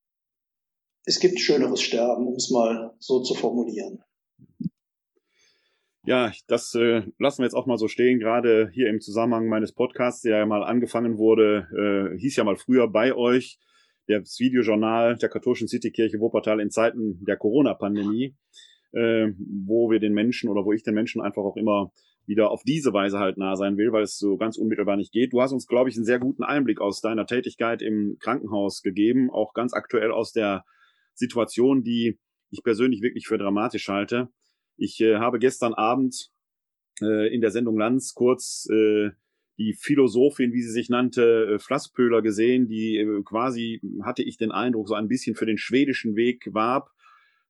es 1.06 1.20
gibt 1.20 1.40
schöneres 1.40 1.82
Sterben, 1.82 2.28
um 2.28 2.36
es 2.36 2.50
mal 2.50 2.94
so 3.00 3.22
zu 3.22 3.34
formulieren. 3.34 4.04
Ja, 6.06 6.32
das 6.48 6.74
äh, 6.74 7.04
lassen 7.20 7.40
wir 7.40 7.46
jetzt 7.46 7.54
auch 7.54 7.66
mal 7.66 7.78
so 7.78 7.90
stehen, 7.90 8.20
gerade 8.20 8.70
hier 8.74 8.88
im 8.88 9.02
Zusammenhang 9.02 9.48
meines 9.48 9.74
Podcasts, 9.74 10.22
der 10.22 10.38
ja 10.38 10.46
mal 10.46 10.64
angefangen 10.64 11.18
wurde, 11.18 12.14
äh, 12.16 12.18
hieß 12.18 12.38
ja 12.38 12.46
mal 12.46 12.56
früher 12.56 12.88
bei 12.88 13.14
euch, 13.14 13.60
das 14.08 14.40
Videojournal 14.40 15.18
der 15.18 15.30
katholischen 15.30 15.68
Citykirche 15.68 16.20
Wuppertal 16.20 16.60
in 16.60 16.72
Zeiten 16.72 17.24
der 17.26 17.38
Corona-Pandemie, 17.38 18.36
äh, 18.94 19.28
wo 19.38 19.90
wir 19.90 20.00
den 20.00 20.14
Menschen 20.14 20.50
oder 20.50 20.66
wo 20.66 20.74
ich 20.74 20.84
den 20.84 20.94
Menschen 20.94 21.22
einfach 21.22 21.44
auch 21.44 21.58
immer 21.58 21.92
wieder 22.26 22.52
auf 22.52 22.64
diese 22.64 22.94
Weise 22.94 23.20
halt 23.20 23.38
nah 23.38 23.56
sein 23.56 23.78
will, 23.78 23.92
weil 23.94 24.04
es 24.04 24.18
so 24.18 24.38
ganz 24.38 24.58
unmittelbar 24.58 24.98
nicht 24.98 25.14
geht. 25.14 25.32
Du 25.32 25.42
hast 25.42 25.54
uns, 25.54 25.66
glaube 25.66 25.90
ich, 25.90 25.96
einen 25.96 26.06
sehr 26.06 26.20
guten 26.20 26.44
Einblick 26.44 26.82
aus 26.82 27.00
deiner 27.00 27.26
Tätigkeit 27.26 27.82
im 27.82 28.18
Krankenhaus 28.20 28.82
gegeben, 28.82 29.30
auch 29.32 29.54
ganz 29.54 29.74
aktuell 29.74 30.12
aus 30.12 30.34
der 30.34 30.66
Situation, 31.14 31.84
die 31.84 32.20
ich 32.50 32.64
persönlich 32.64 33.02
wirklich 33.02 33.28
für 33.28 33.38
dramatisch 33.38 33.88
halte. 33.88 34.30
Ich 34.76 35.00
äh, 35.00 35.16
habe 35.18 35.40
gestern 35.40 35.74
Abend 35.74 36.30
äh, 37.02 37.34
in 37.34 37.42
der 37.42 37.52
Sendung 37.52 37.78
Lanz 37.78 38.14
kurz 38.14 38.68
äh, 38.70 39.10
die 39.58 39.74
Philosophin, 39.74 40.54
wie 40.54 40.62
sie 40.62 40.72
sich 40.72 40.90
nannte, 40.90 41.56
äh, 41.56 41.60
Flasspöhler 41.60 42.22
gesehen, 42.22 42.68
die 42.68 42.98
äh, 42.98 43.24
quasi, 43.24 43.82
hatte 44.04 44.24
ich 44.24 44.38
den 44.38 44.52
Eindruck, 44.52 44.88
so 44.88 44.94
ein 44.94 45.08
bisschen 45.08 45.36
für 45.36 45.46
den 45.46 45.58
schwedischen 45.58 46.16
Weg 46.16 46.48
warb, 46.54 46.92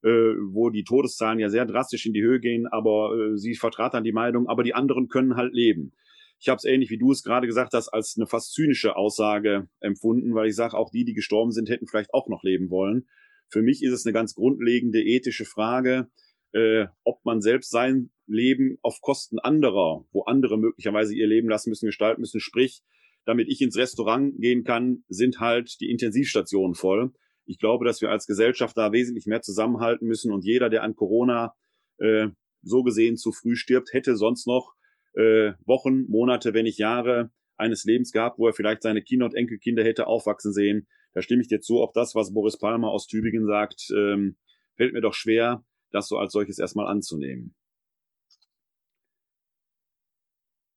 äh, 0.04 0.10
wo 0.10 0.70
die 0.70 0.84
Todeszahlen 0.84 1.40
ja 1.40 1.50
sehr 1.50 1.66
drastisch 1.66 2.06
in 2.06 2.14
die 2.14 2.24
Höhe 2.24 2.40
gehen, 2.40 2.68
aber 2.68 3.36
sie 3.36 3.56
vertrat 3.56 3.94
dann 3.94 4.04
die 4.04 4.14
Meinung, 4.14 4.48
aber 4.48 4.64
die 4.64 4.74
anderen 4.74 5.08
können 5.08 5.36
halt 5.36 5.54
leben. 5.54 5.92
Ich 6.40 6.50
habe 6.50 6.58
es 6.58 6.66
ähnlich 6.66 6.92
wie 6.92 7.00
du 7.00 7.12
es 7.12 7.24
gerade 7.24 7.48
gesagt 7.48 7.74
hast, 7.74 7.90
als 7.90 8.16
eine 8.16 8.28
fast 8.28 8.54
zynische 8.54 8.96
Aussage 8.96 9.68
empfunden, 9.80 10.36
weil 10.36 10.48
ich 10.48 10.56
sage, 10.56 10.78
auch 10.78 10.92
die, 10.92 11.04
die 11.04 11.14
gestorben 11.14 11.52
sind, 11.52 11.70
hätten 11.70 11.88
vielleicht 11.88 12.14
auch 12.14 12.28
noch 12.30 12.44
leben 12.44 12.70
wollen. 12.70 13.08
Für 13.50 13.62
mich 13.62 13.82
ist 13.82 13.94
es 13.94 14.06
eine 14.06 14.14
ganz 14.14 14.36
grundlegende 14.36 15.02
ethische 15.02 15.46
Frage, 15.46 16.10
äh, 16.54 16.86
ob 17.04 17.26
man 17.26 17.42
selbst 17.42 17.72
sein 17.72 18.12
Leben 18.28 18.78
auf 18.82 19.02
Kosten 19.02 19.40
anderer, 19.40 20.06
wo 20.12 20.24
andere 20.24 20.58
möglicherweise 20.58 21.16
ihr 21.16 21.28
Leben 21.28 21.50
lassen 21.50 21.70
müssen, 21.70 21.86
gestalten 21.86 22.22
müssen, 22.22 22.40
sprich, 22.40 22.82
damit 23.26 23.50
ich 23.50 23.62
ins 23.62 23.78
Restaurant 23.78 24.40
gehen 24.40 24.64
kann, 24.64 25.04
sind 25.10 25.40
halt 25.40 25.80
die 25.80 25.90
Intensivstationen 25.90 26.76
voll. 26.76 27.12
Ich 27.46 27.60
glaube, 27.60 27.86
dass 27.86 28.02
wir 28.02 28.10
als 28.10 28.28
Gesellschaft 28.28 28.78
da 28.78 28.92
wesentlich 28.92 29.26
mehr 29.26 29.42
zusammenhalten 29.42 30.08
müssen 30.08 30.32
und 30.32 30.44
jeder, 30.44 30.70
der 30.70 30.84
an 30.84 30.96
Corona 30.96 31.54
äh, 31.98 32.28
so 32.62 32.84
gesehen 32.84 33.18
zu 33.18 33.32
früh 33.32 33.56
stirbt, 33.56 33.94
hätte 33.94 34.16
sonst 34.16 34.48
noch 34.48 34.76
äh, 35.14 35.54
Wochen, 35.66 36.06
Monate, 36.10 36.54
wenn 36.54 36.66
nicht 36.66 36.80
Jahre 36.80 37.32
eines 37.58 37.86
Lebens 37.86 38.12
gehabt, 38.12 38.38
wo 38.38 38.48
er 38.48 38.54
vielleicht 38.54 38.84
seine 38.84 39.02
Kinder 39.02 39.26
und 39.26 39.36
Enkelkinder 39.36 39.84
hätte 39.84 40.08
aufwachsen 40.08 40.54
sehen, 40.54 40.88
da 41.14 41.22
stimme 41.22 41.42
ich 41.42 41.48
dir 41.48 41.62
zu. 41.62 41.82
Auch 41.82 41.94
das, 41.94 42.14
was 42.16 42.34
Boris 42.34 42.58
Palmer 42.60 42.90
aus 42.92 43.08
Tübingen 43.08 43.48
sagt, 43.48 43.90
ähm, 43.96 44.38
fällt 44.76 44.94
mir 44.94 45.02
doch 45.02 45.16
schwer, 45.16 45.66
das 45.92 46.08
so 46.08 46.18
als 46.18 46.32
solches 46.32 46.60
erstmal 46.60 46.88
anzunehmen. 46.88 47.56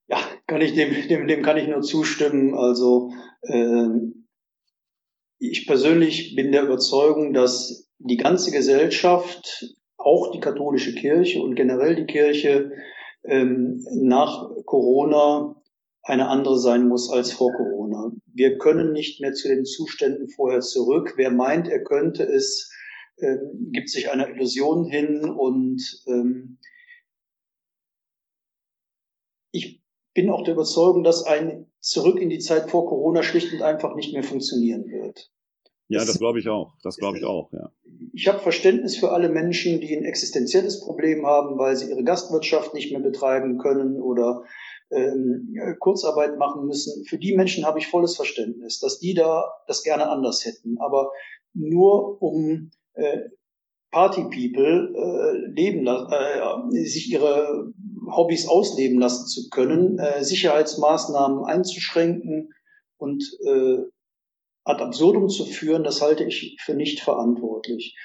Ja, 0.08 0.18
kann 0.50 0.62
ich 0.62 0.74
dem, 0.74 1.08
dem, 1.08 1.28
dem 1.28 1.42
kann 1.42 1.56
ich 1.56 1.68
nur 1.68 1.80
zustimmen. 1.80 2.54
Also 2.54 3.12
äh, 3.42 3.86
ich 5.38 5.66
persönlich 5.68 6.34
bin 6.34 6.50
der 6.50 6.64
Überzeugung, 6.64 7.32
dass 7.32 7.88
die 7.98 8.16
ganze 8.16 8.50
Gesellschaft, 8.50 9.76
auch 9.96 10.32
die 10.32 10.40
katholische 10.40 10.94
Kirche 10.94 11.40
und 11.40 11.54
generell 11.54 11.94
die 11.94 12.06
Kirche 12.06 12.72
ähm, 13.22 13.86
nach 13.92 14.50
Corona 14.64 15.54
eine 16.02 16.28
andere 16.28 16.58
sein 16.58 16.88
muss 16.88 17.12
als 17.12 17.32
vor 17.32 17.52
Corona. 17.52 18.10
Wir 18.26 18.58
können 18.58 18.92
nicht 18.92 19.20
mehr 19.20 19.34
zu 19.34 19.46
den 19.46 19.64
Zuständen 19.64 20.28
vorher 20.30 20.60
zurück. 20.60 21.12
Wer 21.16 21.30
meint, 21.30 21.68
er 21.68 21.84
könnte 21.84 22.24
es, 22.24 22.72
äh, 23.18 23.36
gibt 23.70 23.88
sich 23.88 24.10
einer 24.10 24.28
Illusion 24.28 24.86
hin 24.86 25.24
und 25.30 25.80
ähm, 26.08 26.58
ich 29.52 29.79
bin 30.20 30.30
auch 30.30 30.44
der 30.44 30.54
Überzeugung, 30.54 31.02
dass 31.02 31.24
ein 31.24 31.66
Zurück 31.80 32.20
in 32.20 32.28
die 32.28 32.40
Zeit 32.40 32.70
vor 32.70 32.86
Corona 32.86 33.22
schlicht 33.22 33.52
und 33.54 33.62
einfach 33.62 33.94
nicht 33.94 34.12
mehr 34.12 34.22
funktionieren 34.22 34.84
wird. 34.90 35.30
Ja, 35.88 36.04
das, 36.04 36.18
glaube 36.18 36.38
ich 36.38 36.48
auch. 36.48 36.74
Das 36.82 36.96
glaube 36.96 37.18
ich 37.18 37.24
auch, 37.24 37.50
ja. 37.52 37.72
Ich 38.12 38.28
habe 38.28 38.38
Verständnis 38.38 38.96
für 38.96 39.12
alle 39.12 39.28
Menschen, 39.28 39.80
die 39.80 39.96
ein 39.96 40.04
existenzielles 40.04 40.80
Problem 40.80 41.26
haben, 41.26 41.58
weil 41.58 41.74
sie 41.76 41.90
ihre 41.90 42.04
Gastwirtschaft 42.04 42.74
nicht 42.74 42.92
mehr 42.92 43.00
betreiben 43.00 43.58
können 43.58 44.00
oder 44.00 44.44
ähm, 44.90 45.56
Kurzarbeit 45.78 46.36
machen 46.38 46.66
müssen. 46.66 47.04
Für 47.06 47.18
die 47.18 47.34
Menschen 47.34 47.64
habe 47.64 47.78
ich 47.78 47.88
volles 47.88 48.14
Verständnis, 48.14 48.78
dass 48.78 48.98
die 48.98 49.14
da 49.14 49.50
das 49.66 49.82
gerne 49.82 50.08
anders 50.08 50.44
hätten. 50.44 50.76
Aber 50.78 51.10
nur 51.54 52.20
um 52.22 52.70
äh, 52.92 53.20
Party 53.90 54.22
People 54.22 54.92
äh, 54.94 55.50
leben, 55.52 55.86
äh, 55.86 56.84
sich 56.84 57.10
ihre 57.10 57.72
Hobbys 58.10 58.48
ausleben 58.48 58.98
lassen 58.98 59.26
zu 59.26 59.48
können, 59.50 59.98
äh, 59.98 60.22
Sicherheitsmaßnahmen 60.22 61.44
einzuschränken 61.44 62.52
und 62.98 63.22
äh, 63.46 63.78
ad 64.64 64.82
absurdum 64.82 65.28
zu 65.28 65.44
führen, 65.44 65.84
das 65.84 66.02
halte 66.02 66.24
ich 66.24 66.56
für 66.60 66.74
nicht 66.74 67.00
verantwortlich. 67.00 67.96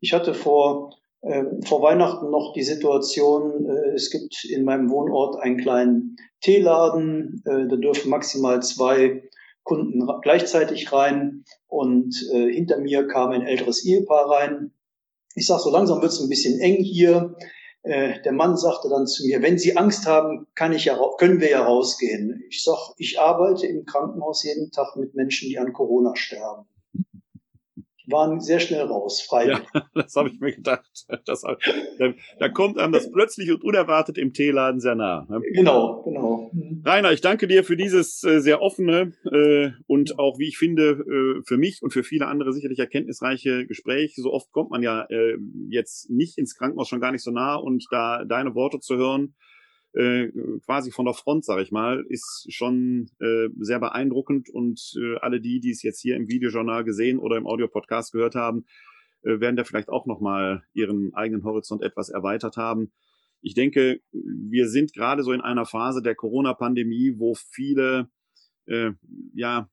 Ich 0.00 0.12
hatte 0.12 0.34
vor 0.34 0.90
äh, 1.22 1.44
vor 1.64 1.82
Weihnachten 1.82 2.30
noch 2.30 2.52
die 2.52 2.64
Situation, 2.64 3.66
äh, 3.66 3.94
es 3.94 4.10
gibt 4.10 4.44
in 4.44 4.64
meinem 4.64 4.90
Wohnort 4.90 5.36
einen 5.40 5.56
kleinen 5.56 6.16
Teeladen, 6.40 7.42
äh, 7.46 7.68
da 7.68 7.76
dürfen 7.76 8.10
maximal 8.10 8.60
zwei 8.62 9.22
Kunden 9.62 10.04
gleichzeitig 10.22 10.92
rein 10.92 11.44
und 11.68 12.14
äh, 12.32 12.52
hinter 12.52 12.78
mir 12.78 13.06
kam 13.06 13.30
ein 13.30 13.46
älteres 13.46 13.84
Ehepaar 13.84 14.28
rein. 14.28 14.72
Ich 15.34 15.46
sag, 15.46 15.60
so 15.60 15.70
langsam 15.70 16.02
wird 16.02 16.12
es 16.12 16.20
ein 16.20 16.28
bisschen 16.28 16.60
eng 16.60 16.82
hier. 16.82 17.36
Äh, 17.82 18.20
der 18.22 18.32
Mann 18.32 18.56
sagte 18.56 18.88
dann 18.88 19.06
zu 19.06 19.26
mir, 19.26 19.42
wenn 19.42 19.58
Sie 19.58 19.76
Angst 19.76 20.06
haben, 20.06 20.46
kann 20.54 20.72
ich 20.72 20.84
ja, 20.84 20.98
können 21.18 21.40
wir 21.40 21.50
ja 21.50 21.64
rausgehen. 21.64 22.44
Ich 22.48 22.62
sag, 22.62 22.78
ich 22.98 23.20
arbeite 23.20 23.66
im 23.66 23.84
Krankenhaus 23.84 24.44
jeden 24.44 24.70
Tag 24.70 24.96
mit 24.96 25.14
Menschen, 25.14 25.48
die 25.48 25.58
an 25.58 25.72
Corona 25.72 26.14
sterben 26.14 26.66
waren 28.12 28.40
sehr 28.40 28.60
schnell 28.60 28.82
raus, 28.82 29.22
frei. 29.22 29.48
Ja, 29.48 29.60
das 29.94 30.14
habe 30.14 30.28
ich 30.28 30.40
mir 30.40 30.52
gedacht. 30.52 31.06
Das, 31.26 31.42
da, 31.42 31.56
da, 32.38 32.48
kommt 32.48 32.78
einem 32.78 32.92
das 32.92 33.10
plötzlich 33.10 33.50
und 33.50 33.64
unerwartet 33.64 34.18
im 34.18 34.32
Teeladen 34.32 34.80
sehr 34.80 34.94
nah. 34.94 35.26
Ne? 35.28 35.40
Genau, 35.54 36.02
genau. 36.02 36.50
Mhm. 36.52 36.82
Rainer, 36.84 37.12
ich 37.12 37.20
danke 37.20 37.48
dir 37.48 37.64
für 37.64 37.76
dieses 37.76 38.22
äh, 38.24 38.40
sehr 38.40 38.62
offene 38.62 39.12
äh, 39.30 39.70
und 39.86 40.18
auch, 40.18 40.38
wie 40.38 40.48
ich 40.48 40.58
finde, 40.58 40.90
äh, 40.90 41.42
für 41.44 41.56
mich 41.56 41.82
und 41.82 41.92
für 41.92 42.04
viele 42.04 42.26
andere 42.26 42.52
sicherlich 42.52 42.78
erkenntnisreiche 42.78 43.66
Gespräch. 43.66 44.14
So 44.16 44.32
oft 44.32 44.52
kommt 44.52 44.70
man 44.70 44.82
ja 44.82 45.06
jetzt 45.68 46.10
nicht 46.10 46.38
ins 46.38 46.56
Krankenhaus, 46.56 46.88
schon 46.88 47.00
gar 47.00 47.12
nicht 47.12 47.22
so 47.22 47.30
nah 47.30 47.56
und 47.56 47.86
da 47.90 48.24
deine 48.24 48.54
Worte 48.54 48.80
zu 48.80 48.96
hören, 48.96 49.34
äh, 49.94 50.28
quasi 50.64 50.90
von 50.90 51.04
der 51.04 51.14
Front, 51.14 51.44
sage 51.44 51.62
ich 51.62 51.70
mal, 51.70 52.04
ist 52.08 52.46
schon 52.50 53.10
äh, 53.20 53.48
sehr 53.58 53.78
beeindruckend 53.78 54.48
und 54.48 54.80
äh, 54.96 55.16
alle 55.20 55.40
die, 55.40 55.60
die 55.60 55.70
es 55.70 55.82
jetzt 55.82 56.00
hier 56.00 56.16
im 56.16 56.28
Videojournal 56.28 56.84
gesehen 56.84 57.18
oder 57.18 57.36
im 57.36 57.46
Audiopodcast 57.46 58.12
gehört 58.12 58.34
haben, 58.34 58.64
äh, 59.22 59.40
werden 59.40 59.56
da 59.56 59.64
vielleicht 59.64 59.88
auch 59.88 60.06
nochmal 60.06 60.62
ihren 60.72 61.14
eigenen 61.14 61.44
Horizont 61.44 61.82
etwas 61.82 62.08
erweitert 62.08 62.56
haben. 62.56 62.92
Ich 63.42 63.54
denke, 63.54 64.00
wir 64.12 64.68
sind 64.68 64.94
gerade 64.94 65.22
so 65.24 65.32
in 65.32 65.40
einer 65.40 65.66
Phase 65.66 66.00
der 66.00 66.14
Corona-Pandemie, 66.14 67.14
wo 67.18 67.34
viele 67.34 68.08
äh, 68.66 68.92
ja 69.34 69.68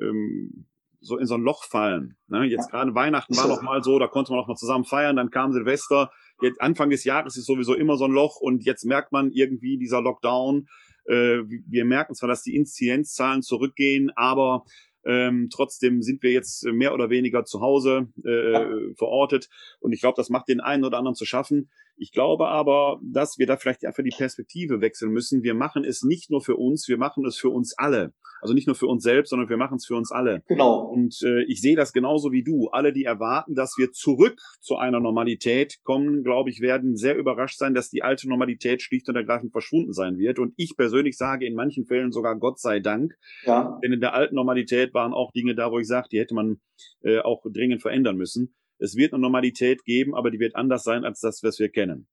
ähm, 0.00 0.66
so 1.00 1.18
in 1.18 1.26
so 1.26 1.34
ein 1.34 1.42
Loch 1.42 1.64
fallen. 1.64 2.16
Ne? 2.28 2.44
Jetzt 2.44 2.70
gerade 2.70 2.94
Weihnachten 2.94 3.36
war 3.36 3.48
noch 3.48 3.62
mal 3.62 3.82
so, 3.82 3.98
da 3.98 4.06
konnte 4.06 4.32
man 4.32 4.40
noch 4.40 4.48
mal 4.48 4.56
zusammen 4.56 4.84
feiern, 4.84 5.16
dann 5.16 5.30
kam 5.30 5.52
Silvester. 5.52 6.10
Jetzt 6.42 6.60
Anfang 6.60 6.90
des 6.90 7.04
Jahres 7.04 7.36
ist 7.36 7.46
sowieso 7.46 7.74
immer 7.74 7.96
so 7.96 8.04
ein 8.04 8.10
Loch 8.10 8.40
und 8.40 8.64
jetzt 8.64 8.84
merkt 8.84 9.12
man 9.12 9.30
irgendwie 9.30 9.78
dieser 9.78 10.02
Lockdown. 10.02 10.66
Äh, 11.06 11.42
wir 11.68 11.84
merken 11.84 12.14
zwar, 12.14 12.28
dass 12.28 12.42
die 12.42 12.56
Inzidenzzahlen 12.56 13.42
zurückgehen, 13.42 14.10
aber 14.16 14.64
ähm, 15.04 15.48
trotzdem 15.52 16.02
sind 16.02 16.22
wir 16.22 16.32
jetzt 16.32 16.64
mehr 16.64 16.94
oder 16.94 17.10
weniger 17.10 17.44
zu 17.44 17.60
Hause 17.60 18.08
äh, 18.24 18.52
ja. 18.52 18.66
verortet. 18.96 19.48
Und 19.80 19.92
ich 19.92 20.00
glaube, 20.00 20.16
das 20.16 20.30
macht 20.30 20.48
den 20.48 20.60
einen 20.60 20.84
oder 20.84 20.98
anderen 20.98 21.14
zu 21.14 21.24
schaffen. 21.24 21.70
Ich 22.02 22.10
glaube 22.10 22.48
aber, 22.48 22.98
dass 23.00 23.38
wir 23.38 23.46
da 23.46 23.56
vielleicht 23.56 23.86
einfach 23.86 24.02
die 24.02 24.10
Perspektive 24.10 24.80
wechseln 24.80 25.12
müssen. 25.12 25.44
Wir 25.44 25.54
machen 25.54 25.84
es 25.84 26.02
nicht 26.02 26.32
nur 26.32 26.40
für 26.40 26.56
uns, 26.56 26.88
wir 26.88 26.98
machen 26.98 27.24
es 27.24 27.38
für 27.38 27.48
uns 27.48 27.78
alle. 27.78 28.12
Also 28.40 28.54
nicht 28.54 28.66
nur 28.66 28.74
für 28.74 28.88
uns 28.88 29.04
selbst, 29.04 29.30
sondern 29.30 29.48
wir 29.48 29.56
machen 29.56 29.76
es 29.76 29.86
für 29.86 29.94
uns 29.94 30.10
alle. 30.10 30.42
Genau. 30.48 30.80
Und 30.80 31.22
äh, 31.22 31.44
ich 31.44 31.60
sehe 31.60 31.76
das 31.76 31.92
genauso 31.92 32.32
wie 32.32 32.42
du. 32.42 32.70
Alle, 32.72 32.92
die 32.92 33.04
erwarten, 33.04 33.54
dass 33.54 33.74
wir 33.78 33.92
zurück 33.92 34.40
zu 34.60 34.74
einer 34.74 34.98
Normalität 34.98 35.76
kommen, 35.84 36.24
glaube 36.24 36.50
ich, 36.50 36.60
werden 36.60 36.96
sehr 36.96 37.16
überrascht 37.16 37.56
sein, 37.56 37.72
dass 37.72 37.88
die 37.88 38.02
alte 38.02 38.28
Normalität 38.28 38.82
schlicht 38.82 39.08
und 39.08 39.14
ergreifend 39.14 39.52
verschwunden 39.52 39.92
sein 39.92 40.18
wird. 40.18 40.40
Und 40.40 40.54
ich 40.56 40.74
persönlich 40.76 41.16
sage 41.16 41.46
in 41.46 41.54
manchen 41.54 41.86
Fällen 41.86 42.10
sogar 42.10 42.36
Gott 42.36 42.58
sei 42.58 42.80
Dank. 42.80 43.14
Ja. 43.44 43.78
Denn 43.84 43.92
in 43.92 44.00
der 44.00 44.14
alten 44.14 44.34
Normalität 44.34 44.92
waren 44.92 45.12
auch 45.12 45.30
Dinge 45.30 45.54
da, 45.54 45.70
wo 45.70 45.78
ich 45.78 45.86
sage, 45.86 46.08
die 46.10 46.18
hätte 46.18 46.34
man 46.34 46.56
äh, 47.04 47.20
auch 47.20 47.44
dringend 47.48 47.80
verändern 47.80 48.16
müssen. 48.16 48.56
Es 48.82 48.96
wird 48.96 49.12
eine 49.12 49.20
Normalität 49.22 49.84
geben, 49.84 50.14
aber 50.14 50.30
die 50.30 50.40
wird 50.40 50.56
anders 50.56 50.84
sein 50.84 51.04
als 51.04 51.20
das, 51.20 51.42
was 51.42 51.58
wir 51.58 51.68
kennen. 51.68 52.08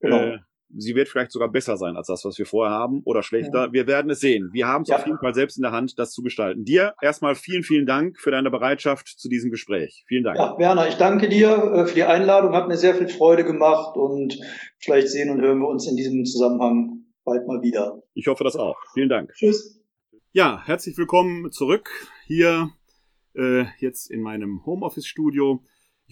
Genau. 0.00 0.18
Äh, 0.18 0.38
sie 0.74 0.94
wird 0.94 1.08
vielleicht 1.08 1.32
sogar 1.32 1.50
besser 1.50 1.76
sein 1.76 1.96
als 1.96 2.06
das, 2.06 2.24
was 2.24 2.38
wir 2.38 2.46
vorher 2.46 2.74
haben 2.74 3.02
oder 3.04 3.22
schlechter. 3.22 3.66
Ja. 3.66 3.72
Wir 3.72 3.86
werden 3.86 4.10
es 4.10 4.20
sehen. 4.20 4.50
Wir 4.52 4.66
haben 4.66 4.82
es 4.82 4.88
ja. 4.88 4.96
auf 4.96 5.06
jeden 5.06 5.18
Fall 5.18 5.34
selbst 5.34 5.56
in 5.56 5.62
der 5.62 5.72
Hand, 5.72 5.98
das 5.98 6.12
zu 6.12 6.22
gestalten. 6.22 6.64
Dir 6.64 6.94
erstmal 7.02 7.34
vielen, 7.34 7.62
vielen 7.62 7.86
Dank 7.86 8.18
für 8.18 8.30
deine 8.30 8.50
Bereitschaft 8.50 9.08
zu 9.08 9.28
diesem 9.28 9.50
Gespräch. 9.50 10.04
Vielen 10.06 10.24
Dank. 10.24 10.38
Ja, 10.38 10.56
Werner, 10.58 10.88
ich 10.88 10.94
danke 10.94 11.28
dir 11.28 11.50
äh, 11.50 11.86
für 11.86 11.94
die 11.94 12.04
Einladung. 12.04 12.54
Hat 12.54 12.68
mir 12.68 12.76
sehr 12.76 12.94
viel 12.94 13.08
Freude 13.08 13.44
gemacht 13.44 13.96
und 13.96 14.38
vielleicht 14.78 15.08
sehen 15.08 15.30
und 15.30 15.40
hören 15.40 15.58
wir 15.58 15.68
uns 15.68 15.88
in 15.88 15.96
diesem 15.96 16.24
Zusammenhang 16.24 17.04
bald 17.24 17.46
mal 17.46 17.62
wieder. 17.62 18.02
Ich 18.14 18.26
hoffe 18.26 18.44
das 18.44 18.56
auch. 18.56 18.76
Vielen 18.94 19.08
Dank. 19.08 19.32
Tschüss. 19.34 19.80
Ja, 20.32 20.62
herzlich 20.64 20.96
willkommen 20.96 21.52
zurück 21.52 21.90
hier 22.26 22.70
äh, 23.34 23.64
jetzt 23.78 24.10
in 24.10 24.22
meinem 24.22 24.64
Homeoffice-Studio. 24.64 25.62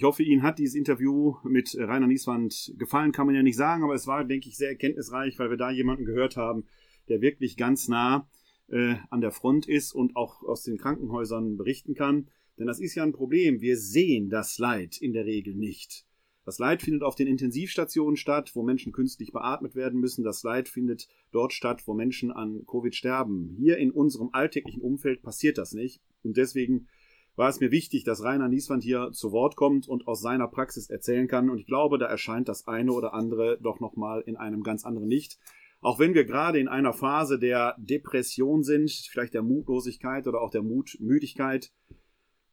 Ich 0.01 0.05
hoffe, 0.05 0.23
Ihnen 0.23 0.43
hat 0.43 0.59
dieses 0.59 0.77
Interview 0.77 1.37
mit 1.45 1.77
Rainer 1.79 2.07
Nieswand 2.07 2.73
gefallen, 2.79 3.13
kann 3.13 3.27
man 3.27 3.35
ja 3.35 3.43
nicht 3.43 3.59
sagen, 3.59 3.85
aber 3.85 3.93
es 3.93 4.07
war, 4.07 4.25
denke 4.25 4.49
ich, 4.49 4.57
sehr 4.57 4.71
erkenntnisreich, 4.71 5.39
weil 5.39 5.51
wir 5.51 5.59
da 5.59 5.71
jemanden 5.71 6.07
gehört 6.07 6.39
haben, 6.39 6.65
der 7.11 7.21
wirklich 7.21 7.59
ganz 7.59 7.87
nah 7.87 8.27
äh, 8.69 8.95
an 9.11 9.21
der 9.21 9.31
Front 9.31 9.69
ist 9.69 9.93
und 9.93 10.17
auch 10.17 10.43
aus 10.43 10.63
den 10.63 10.79
Krankenhäusern 10.79 11.59
berichten 11.59 11.93
kann. 11.93 12.31
Denn 12.59 12.67
das 12.67 12.81
ist 12.81 12.95
ja 12.95 13.03
ein 13.03 13.13
Problem. 13.13 13.61
Wir 13.61 13.77
sehen 13.77 14.31
das 14.31 14.57
Leid 14.57 14.97
in 14.97 15.13
der 15.13 15.27
Regel 15.27 15.55
nicht. 15.55 16.07
Das 16.47 16.59
Leid 16.59 16.81
findet 16.81 17.03
auf 17.03 17.15
den 17.15 17.27
Intensivstationen 17.27 18.17
statt, 18.17 18.53
wo 18.55 18.63
Menschen 18.63 18.93
künstlich 18.93 19.33
beatmet 19.33 19.75
werden 19.75 20.01
müssen. 20.01 20.25
Das 20.25 20.43
Leid 20.43 20.71
findet 20.71 21.09
dort 21.31 21.53
statt, 21.53 21.83
wo 21.85 21.93
Menschen 21.93 22.31
an 22.31 22.65
Covid 22.67 22.95
sterben. 22.95 23.55
Hier 23.59 23.77
in 23.77 23.91
unserem 23.91 24.31
alltäglichen 24.33 24.81
Umfeld 24.81 25.21
passiert 25.21 25.59
das 25.59 25.75
nicht. 25.75 26.01
Und 26.23 26.39
deswegen 26.39 26.89
war 27.37 27.49
es 27.49 27.61
mir 27.61 27.71
wichtig, 27.71 28.05
dass 28.05 28.23
Rainer 28.23 28.49
Nieswand 28.49 28.83
hier 28.83 29.11
zu 29.13 29.33
Wort 29.33 29.57
kommt 29.57 29.89
und 29.89 30.07
aus 30.07 30.21
seiner 30.21 30.49
Praxis 30.49 30.91
erzählen 30.91 31.29
kann. 31.29 31.49
Und 31.51 31.59
ich 31.59 31.67
glaube, 31.67 31.99
da 31.99 32.07
erscheint 32.07 32.49
das 32.49 32.67
eine 32.67 32.93
oder 32.93 33.15
andere 33.15 33.59
doch 33.63 33.81
nochmal 33.81 34.23
in 34.23 34.37
einem 34.37 34.63
ganz 34.63 34.85
anderen 34.85 35.09
Licht. 35.09 35.39
Auch 35.81 35.99
wenn 35.99 36.13
wir 36.13 36.25
gerade 36.25 36.59
in 36.59 36.69
einer 36.69 36.93
Phase 36.93 37.39
der 37.39 37.75
Depression 37.79 38.63
sind, 38.63 38.91
vielleicht 38.91 39.33
der 39.33 39.43
Mutlosigkeit 39.43 40.27
oder 40.27 40.43
auch 40.43 40.51
der 40.51 40.63
Mutmüdigkeit. 40.63 41.73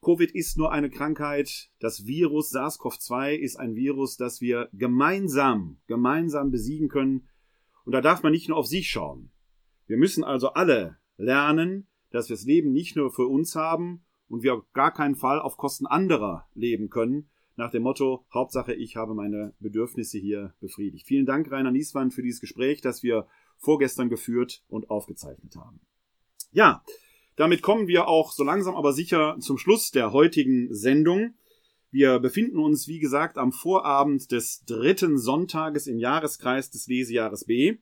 Covid 0.01 0.31
ist 0.31 0.57
nur 0.57 0.71
eine 0.71 0.89
Krankheit. 0.89 1.69
Das 1.79 2.05
Virus 2.05 2.51
SARS-CoV-2 2.53 3.33
ist 3.33 3.57
ein 3.57 3.75
Virus, 3.75 4.15
das 4.15 4.39
wir 4.39 4.69
gemeinsam, 4.71 5.81
gemeinsam 5.87 6.51
besiegen 6.51 6.87
können. 6.87 7.27
Und 7.83 7.91
da 7.91 7.99
darf 7.99 8.23
man 8.23 8.31
nicht 8.31 8.47
nur 8.47 8.57
auf 8.57 8.67
sich 8.67 8.89
schauen. 8.89 9.31
Wir 9.87 9.97
müssen 9.97 10.23
also 10.23 10.49
alle 10.49 10.97
lernen, 11.17 11.87
dass 12.11 12.29
wir 12.29 12.35
das 12.35 12.45
Leben 12.45 12.71
nicht 12.71 12.95
nur 12.95 13.11
für 13.11 13.27
uns 13.27 13.55
haben, 13.55 14.05
und 14.29 14.43
wir 14.43 14.55
auf 14.55 14.63
gar 14.73 14.93
keinen 14.93 15.15
Fall 15.15 15.39
auf 15.39 15.57
Kosten 15.57 15.85
anderer 15.85 16.47
leben 16.53 16.89
können. 16.89 17.29
Nach 17.55 17.71
dem 17.71 17.83
Motto, 17.83 18.25
Hauptsache, 18.33 18.73
ich 18.73 18.95
habe 18.95 19.15
meine 19.15 19.53
Bedürfnisse 19.59 20.19
hier 20.19 20.53
befriedigt. 20.59 21.07
Vielen 21.07 21.25
Dank, 21.25 21.51
Rainer 21.51 21.71
Nieswand, 21.71 22.13
für 22.13 22.21
dieses 22.21 22.39
Gespräch, 22.39 22.81
das 22.81 23.01
wir 23.01 23.27
vorgestern 23.57 24.09
geführt 24.09 24.63
und 24.67 24.89
aufgezeichnet 24.89 25.55
haben. 25.55 25.81
Ja, 26.51 26.83
damit 27.35 27.61
kommen 27.61 27.87
wir 27.87 28.07
auch 28.07 28.31
so 28.31 28.43
langsam 28.43 28.75
aber 28.75 28.93
sicher 28.93 29.37
zum 29.39 29.57
Schluss 29.57 29.91
der 29.91 30.11
heutigen 30.11 30.73
Sendung. 30.73 31.35
Wir 31.89 32.19
befinden 32.19 32.59
uns, 32.59 32.87
wie 32.87 32.99
gesagt, 32.99 33.37
am 33.37 33.51
Vorabend 33.51 34.31
des 34.31 34.63
dritten 34.65 35.17
Sonntages 35.17 35.87
im 35.87 35.97
Jahreskreis 35.97 36.69
des 36.69 36.87
Lesejahres 36.87 37.45
B. 37.45 37.77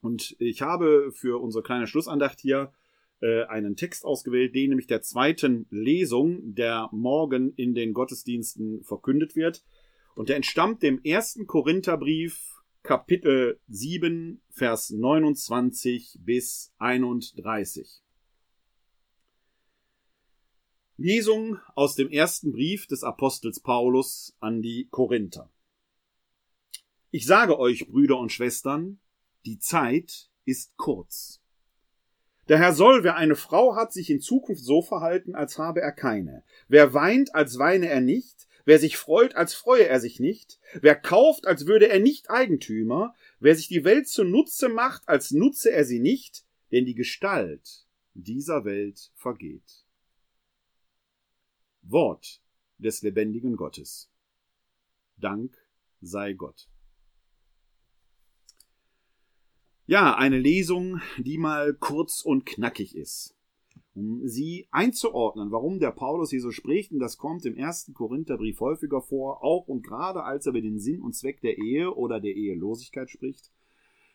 Und 0.00 0.36
ich 0.38 0.62
habe 0.62 1.10
für 1.12 1.40
unsere 1.40 1.64
kleine 1.64 1.86
Schlussandacht 1.86 2.40
hier 2.40 2.72
äh, 3.20 3.44
einen 3.44 3.76
Text 3.76 4.04
ausgewählt, 4.04 4.54
den 4.54 4.70
nämlich 4.70 4.86
der 4.86 5.02
zweiten 5.02 5.66
Lesung, 5.70 6.54
der 6.54 6.88
morgen 6.92 7.52
in 7.54 7.74
den 7.74 7.92
Gottesdiensten 7.94 8.82
verkündet 8.84 9.36
wird. 9.36 9.64
Und 10.14 10.28
der 10.28 10.36
entstammt 10.36 10.82
dem 10.82 11.02
ersten 11.02 11.46
Korintherbrief, 11.46 12.54
Kapitel 12.82 13.60
7, 13.68 14.40
Vers 14.50 14.90
29 14.90 16.18
bis 16.20 16.72
31. 16.78 18.02
Lesung 20.98 21.58
aus 21.74 21.94
dem 21.94 22.10
ersten 22.10 22.52
Brief 22.52 22.86
des 22.86 23.02
Apostels 23.02 23.60
Paulus 23.60 24.34
an 24.40 24.62
die 24.62 24.88
Korinther. 24.90 25.50
Ich 27.10 27.26
sage 27.26 27.58
euch, 27.58 27.86
Brüder 27.86 28.18
und 28.18 28.32
Schwestern, 28.32 29.00
die 29.44 29.58
Zeit 29.58 30.30
ist 30.44 30.76
kurz. 30.76 31.42
Daher 32.46 32.72
soll, 32.72 33.02
wer 33.02 33.16
eine 33.16 33.34
Frau 33.34 33.74
hat, 33.74 33.92
sich 33.92 34.08
in 34.08 34.20
Zukunft 34.20 34.64
so 34.64 34.80
verhalten, 34.80 35.34
als 35.34 35.58
habe 35.58 35.80
er 35.80 35.92
keine. 35.92 36.44
Wer 36.68 36.94
weint, 36.94 37.34
als 37.34 37.58
weine 37.58 37.88
er 37.88 38.00
nicht. 38.00 38.46
Wer 38.64 38.78
sich 38.78 38.96
freut, 38.96 39.36
als 39.36 39.54
freue 39.54 39.86
er 39.86 40.00
sich 40.00 40.20
nicht. 40.20 40.58
Wer 40.80 40.96
kauft, 40.96 41.46
als 41.46 41.66
würde 41.66 41.88
er 41.88 42.00
nicht 42.00 42.30
Eigentümer. 42.30 43.14
Wer 43.40 43.54
sich 43.56 43.68
die 43.68 43.84
Welt 43.84 44.08
zunutze 44.08 44.68
macht, 44.68 45.08
als 45.08 45.30
nutze 45.30 45.70
er 45.70 45.84
sie 45.84 46.00
nicht. 46.00 46.44
Denn 46.72 46.84
die 46.84 46.94
Gestalt 46.94 47.86
dieser 48.14 48.64
Welt 48.64 49.10
vergeht. 49.14 49.84
Wort 51.82 52.40
des 52.78 53.02
lebendigen 53.02 53.56
Gottes. 53.56 54.10
Dank 55.16 55.56
sei 56.00 56.32
Gott. 56.32 56.68
Ja, 59.88 60.16
eine 60.16 60.40
Lesung, 60.40 61.00
die 61.16 61.38
mal 61.38 61.72
kurz 61.72 62.20
und 62.20 62.44
knackig 62.44 62.96
ist. 62.96 63.36
Um 63.94 64.26
sie 64.26 64.66
einzuordnen, 64.72 65.52
warum 65.52 65.78
der 65.78 65.92
Paulus 65.92 66.30
hier 66.30 66.40
so 66.40 66.50
spricht, 66.50 66.90
und 66.90 66.98
das 66.98 67.18
kommt 67.18 67.46
im 67.46 67.56
ersten 67.56 67.94
Korintherbrief 67.94 68.58
häufiger 68.58 69.00
vor, 69.00 69.44
auch 69.44 69.68
und 69.68 69.86
gerade 69.86 70.24
als 70.24 70.44
er 70.46 70.50
über 70.50 70.60
den 70.60 70.80
Sinn 70.80 71.00
und 71.00 71.14
Zweck 71.14 71.40
der 71.40 71.56
Ehe 71.58 71.94
oder 71.94 72.18
der 72.18 72.34
Ehelosigkeit 72.34 73.08
spricht. 73.10 73.52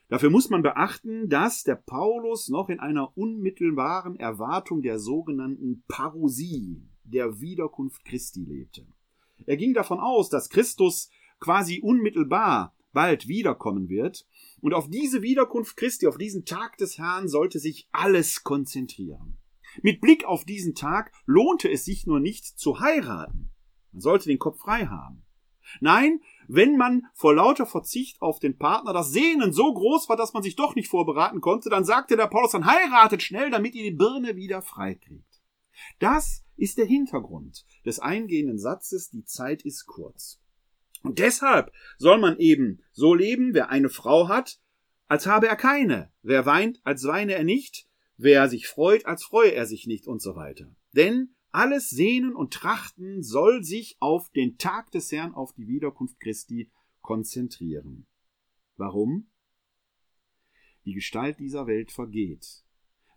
Dafür 0.09 0.29
muss 0.29 0.49
man 0.49 0.61
beachten, 0.61 1.29
dass 1.29 1.63
der 1.63 1.75
Paulus 1.75 2.49
noch 2.49 2.67
in 2.67 2.81
einer 2.81 3.17
unmittelbaren 3.17 4.17
Erwartung 4.17 4.81
der 4.81 4.99
sogenannten 4.99 5.85
Parousie, 5.87 6.83
der 7.05 7.39
Wiederkunft 7.39 8.03
Christi 8.03 8.43
lebte. 8.43 8.85
Er 9.45 9.55
ging 9.55 9.73
davon 9.73 10.01
aus, 10.01 10.29
dass 10.29 10.49
Christus 10.49 11.09
quasi 11.39 11.79
unmittelbar 11.79 12.75
bald 12.91 13.29
wiederkommen 13.29 13.87
wird 13.87 14.27
und 14.61 14.73
auf 14.73 14.89
diese 14.89 15.21
Wiederkunft 15.21 15.75
Christi, 15.75 16.07
auf 16.07 16.17
diesen 16.17 16.45
Tag 16.45 16.77
des 16.77 16.97
Herrn 16.97 17.27
sollte 17.27 17.59
sich 17.59 17.87
alles 17.91 18.43
konzentrieren. 18.43 19.37
Mit 19.81 20.01
Blick 20.01 20.25
auf 20.25 20.45
diesen 20.45 20.75
Tag 20.75 21.11
lohnte 21.25 21.69
es 21.69 21.85
sich 21.85 22.05
nur 22.05 22.19
nicht 22.19 22.45
zu 22.45 22.79
heiraten. 22.79 23.51
Man 23.91 24.01
sollte 24.01 24.29
den 24.29 24.39
Kopf 24.39 24.59
frei 24.59 24.85
haben. 24.85 25.23
Nein, 25.79 26.19
wenn 26.47 26.75
man 26.75 27.03
vor 27.13 27.33
lauter 27.33 27.65
Verzicht 27.65 28.21
auf 28.21 28.39
den 28.39 28.57
Partner 28.57 28.91
das 28.91 29.11
Sehnen 29.11 29.53
so 29.53 29.73
groß 29.73 30.09
war, 30.09 30.17
dass 30.17 30.33
man 30.33 30.43
sich 30.43 30.55
doch 30.55 30.75
nicht 30.75 30.89
vorbereiten 30.89 31.39
konnte, 31.39 31.69
dann 31.69 31.85
sagte 31.85 32.17
der 32.17 32.27
Paulus, 32.27 32.51
dann 32.51 32.65
heiratet 32.65 33.21
schnell, 33.21 33.49
damit 33.51 33.75
ihr 33.75 33.83
die 33.83 33.95
Birne 33.95 34.35
wieder 34.35 34.61
frei 34.61 34.95
kriegt. 34.95 35.41
Das 35.99 36.43
ist 36.57 36.77
der 36.77 36.85
Hintergrund 36.85 37.65
des 37.85 37.99
eingehenden 37.99 38.59
Satzes, 38.59 39.09
die 39.09 39.23
Zeit 39.23 39.63
ist 39.63 39.85
kurz. 39.85 40.40
Und 41.03 41.19
deshalb 41.19 41.71
soll 41.97 42.19
man 42.19 42.37
eben 42.37 42.83
so 42.91 43.13
leben, 43.13 43.53
wer 43.53 43.69
eine 43.69 43.89
Frau 43.89 44.27
hat, 44.27 44.59
als 45.07 45.25
habe 45.25 45.47
er 45.47 45.55
keine, 45.55 46.11
wer 46.21 46.45
weint, 46.45 46.79
als 46.83 47.03
weine 47.03 47.33
er 47.33 47.43
nicht, 47.43 47.87
wer 48.17 48.47
sich 48.47 48.67
freut, 48.67 49.05
als 49.05 49.23
freue 49.23 49.53
er 49.53 49.65
sich 49.65 49.87
nicht 49.87 50.07
und 50.07 50.21
so 50.21 50.35
weiter. 50.35 50.75
Denn 50.93 51.35
alles 51.51 51.89
Sehnen 51.89 52.35
und 52.35 52.53
Trachten 52.53 53.21
soll 53.23 53.63
sich 53.63 53.97
auf 53.99 54.29
den 54.29 54.57
Tag 54.57 54.91
des 54.91 55.11
Herrn, 55.11 55.33
auf 55.33 55.53
die 55.53 55.67
Wiederkunft 55.67 56.19
Christi 56.19 56.71
konzentrieren. 57.01 58.07
Warum? 58.77 59.29
Die 60.85 60.93
Gestalt 60.93 61.39
dieser 61.39 61.67
Welt 61.67 61.91
vergeht. 61.91 62.63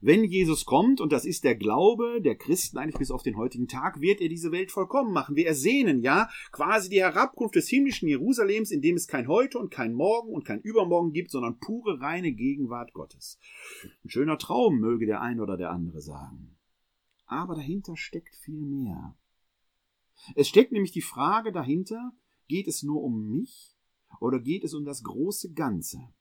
Wenn 0.05 0.24
Jesus 0.24 0.66
kommt, 0.66 1.01
und 1.01 1.12
das 1.12 1.24
ist 1.24 1.44
der 1.44 1.55
Glaube 1.55 2.20
der 2.20 2.36
Christen 2.36 2.76
eigentlich 2.76 2.98
bis 2.98 3.10
auf 3.10 3.22
den 3.22 3.39
heutigen 3.39 3.68
Tag, 3.68 4.02
wird 4.02 4.20
er 4.20 4.28
diese 4.28 4.52
Welt 4.52 4.70
vollkommen 4.70 5.14
machen. 5.14 5.35
Wir 5.35 5.47
ersehnen 5.47 6.02
ja 6.02 6.28
quasi 6.52 6.90
die 6.90 7.01
Herabkunft 7.01 7.55
des 7.55 7.70
himmlischen 7.70 8.06
Jerusalems, 8.06 8.70
in 8.70 8.82
dem 8.82 8.97
es 8.97 9.09
kein 9.09 9.28
Heute 9.28 9.59
und 9.59 9.70
kein 9.70 9.94
Morgen 9.94 10.28
und 10.28 10.44
kein 10.44 10.60
Übermorgen 10.60 11.12
gibt, 11.12 11.31
sondern 11.31 11.59
pure 11.59 12.02
reine 12.02 12.32
Gegenwart 12.32 12.93
Gottes. 12.93 13.39
Ein 14.05 14.10
schöner 14.10 14.36
Traum, 14.36 14.78
möge 14.78 15.06
der 15.06 15.22
ein 15.22 15.40
oder 15.40 15.56
der 15.56 15.70
andere 15.70 16.02
sagen. 16.02 16.55
Aber 17.24 17.55
dahinter 17.55 17.97
steckt 17.97 18.36
viel 18.36 18.60
mehr. 18.60 19.16
Es 20.35 20.48
steckt 20.48 20.72
nämlich 20.72 20.93
die 20.93 21.01
Frage 21.01 21.51
dahinter, 21.51 22.12
geht 22.47 22.68
es 22.68 22.82
nur 22.82 23.02
um 23.02 23.31
mich 23.31 23.74
oder 24.20 24.39
geht 24.39 24.64
es 24.64 24.74
um 24.74 24.85
das 24.85 25.02
große 25.02 25.55
Ganze? 25.55 26.12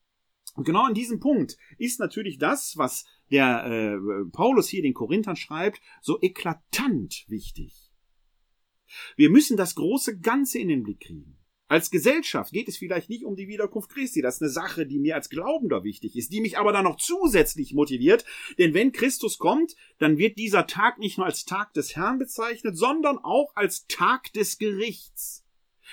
Und 0.54 0.64
genau 0.64 0.84
an 0.84 0.94
diesem 0.94 1.20
Punkt 1.20 1.56
ist 1.78 2.00
natürlich 2.00 2.38
das, 2.38 2.76
was 2.76 3.04
der 3.30 3.66
äh, 3.66 4.30
Paulus 4.30 4.68
hier 4.68 4.82
den 4.82 4.94
Korinthern 4.94 5.36
schreibt, 5.36 5.80
so 6.00 6.18
eklatant 6.20 7.24
wichtig. 7.28 7.90
Wir 9.16 9.30
müssen 9.30 9.56
das 9.56 9.74
große 9.74 10.20
Ganze 10.20 10.58
in 10.58 10.68
den 10.68 10.84
Blick 10.84 11.00
kriegen. 11.00 11.38
Als 11.66 11.90
Gesellschaft 11.90 12.52
geht 12.52 12.68
es 12.68 12.76
vielleicht 12.76 13.08
nicht 13.08 13.24
um 13.24 13.36
die 13.36 13.48
Wiederkunft 13.48 13.90
Christi. 13.90 14.20
Das 14.20 14.36
ist 14.36 14.42
eine 14.42 14.50
Sache, 14.50 14.86
die 14.86 14.98
mir 14.98 15.14
als 15.14 15.30
Glaubender 15.30 15.82
wichtig 15.82 16.14
ist, 16.14 16.30
die 16.32 16.40
mich 16.40 16.58
aber 16.58 16.72
dann 16.72 16.84
noch 16.84 16.98
zusätzlich 16.98 17.72
motiviert. 17.72 18.24
Denn 18.58 18.74
wenn 18.74 18.92
Christus 18.92 19.38
kommt, 19.38 19.74
dann 19.98 20.18
wird 20.18 20.38
dieser 20.38 20.66
Tag 20.66 20.98
nicht 20.98 21.16
nur 21.16 21.26
als 21.26 21.46
Tag 21.46 21.72
des 21.72 21.96
Herrn 21.96 22.18
bezeichnet, 22.18 22.76
sondern 22.76 23.18
auch 23.18 23.56
als 23.56 23.86
Tag 23.86 24.32
des 24.34 24.58
Gerichts. 24.58 25.44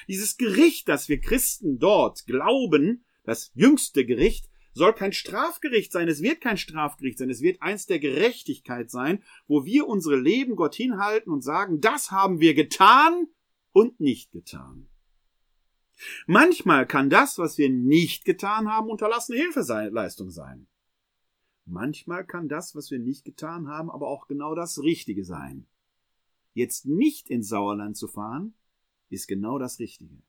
Dieses 0.07 0.37
Gericht, 0.37 0.89
das 0.89 1.07
wir 1.07 1.19
Christen 1.21 1.79
dort 1.79 2.25
glauben, 2.25 3.05
das 3.23 3.51
jüngste 3.53 4.05
Gericht, 4.05 4.50
soll 4.73 4.93
kein 4.93 5.13
Strafgericht 5.13 5.91
sein, 5.91 6.07
es 6.07 6.21
wird 6.21 6.41
kein 6.41 6.57
Strafgericht 6.57 7.17
sein, 7.17 7.29
es 7.29 7.41
wird 7.41 7.61
eins 7.61 7.85
der 7.85 7.99
Gerechtigkeit 7.99 8.89
sein, 8.89 9.23
wo 9.47 9.65
wir 9.65 9.87
unsere 9.87 10.17
Leben 10.17 10.55
Gott 10.55 10.75
hinhalten 10.75 11.31
und 11.31 11.41
sagen, 11.41 11.81
das 11.81 12.11
haben 12.11 12.39
wir 12.39 12.53
getan 12.53 13.27
und 13.73 13.99
nicht 13.99 14.31
getan. 14.31 14.87
Manchmal 16.25 16.87
kann 16.87 17.09
das, 17.09 17.37
was 17.37 17.57
wir 17.57 17.69
nicht 17.69 18.25
getan 18.25 18.69
haben, 18.69 18.89
unterlassene 18.89 19.37
Hilfeleistung 19.37 20.31
sein. 20.31 20.67
Manchmal 21.65 22.25
kann 22.25 22.49
das, 22.49 22.75
was 22.75 22.89
wir 22.91 22.99
nicht 22.99 23.23
getan 23.23 23.67
haben, 23.67 23.91
aber 23.91 24.07
auch 24.07 24.27
genau 24.27 24.55
das 24.55 24.81
Richtige 24.81 25.23
sein. 25.23 25.67
Jetzt 26.53 26.85
nicht 26.85 27.29
ins 27.29 27.47
Sauerland 27.49 27.97
zu 27.97 28.07
fahren, 28.07 28.55
ist 29.09 29.27
genau 29.27 29.59
das 29.59 29.79
Richtige. 29.79 30.21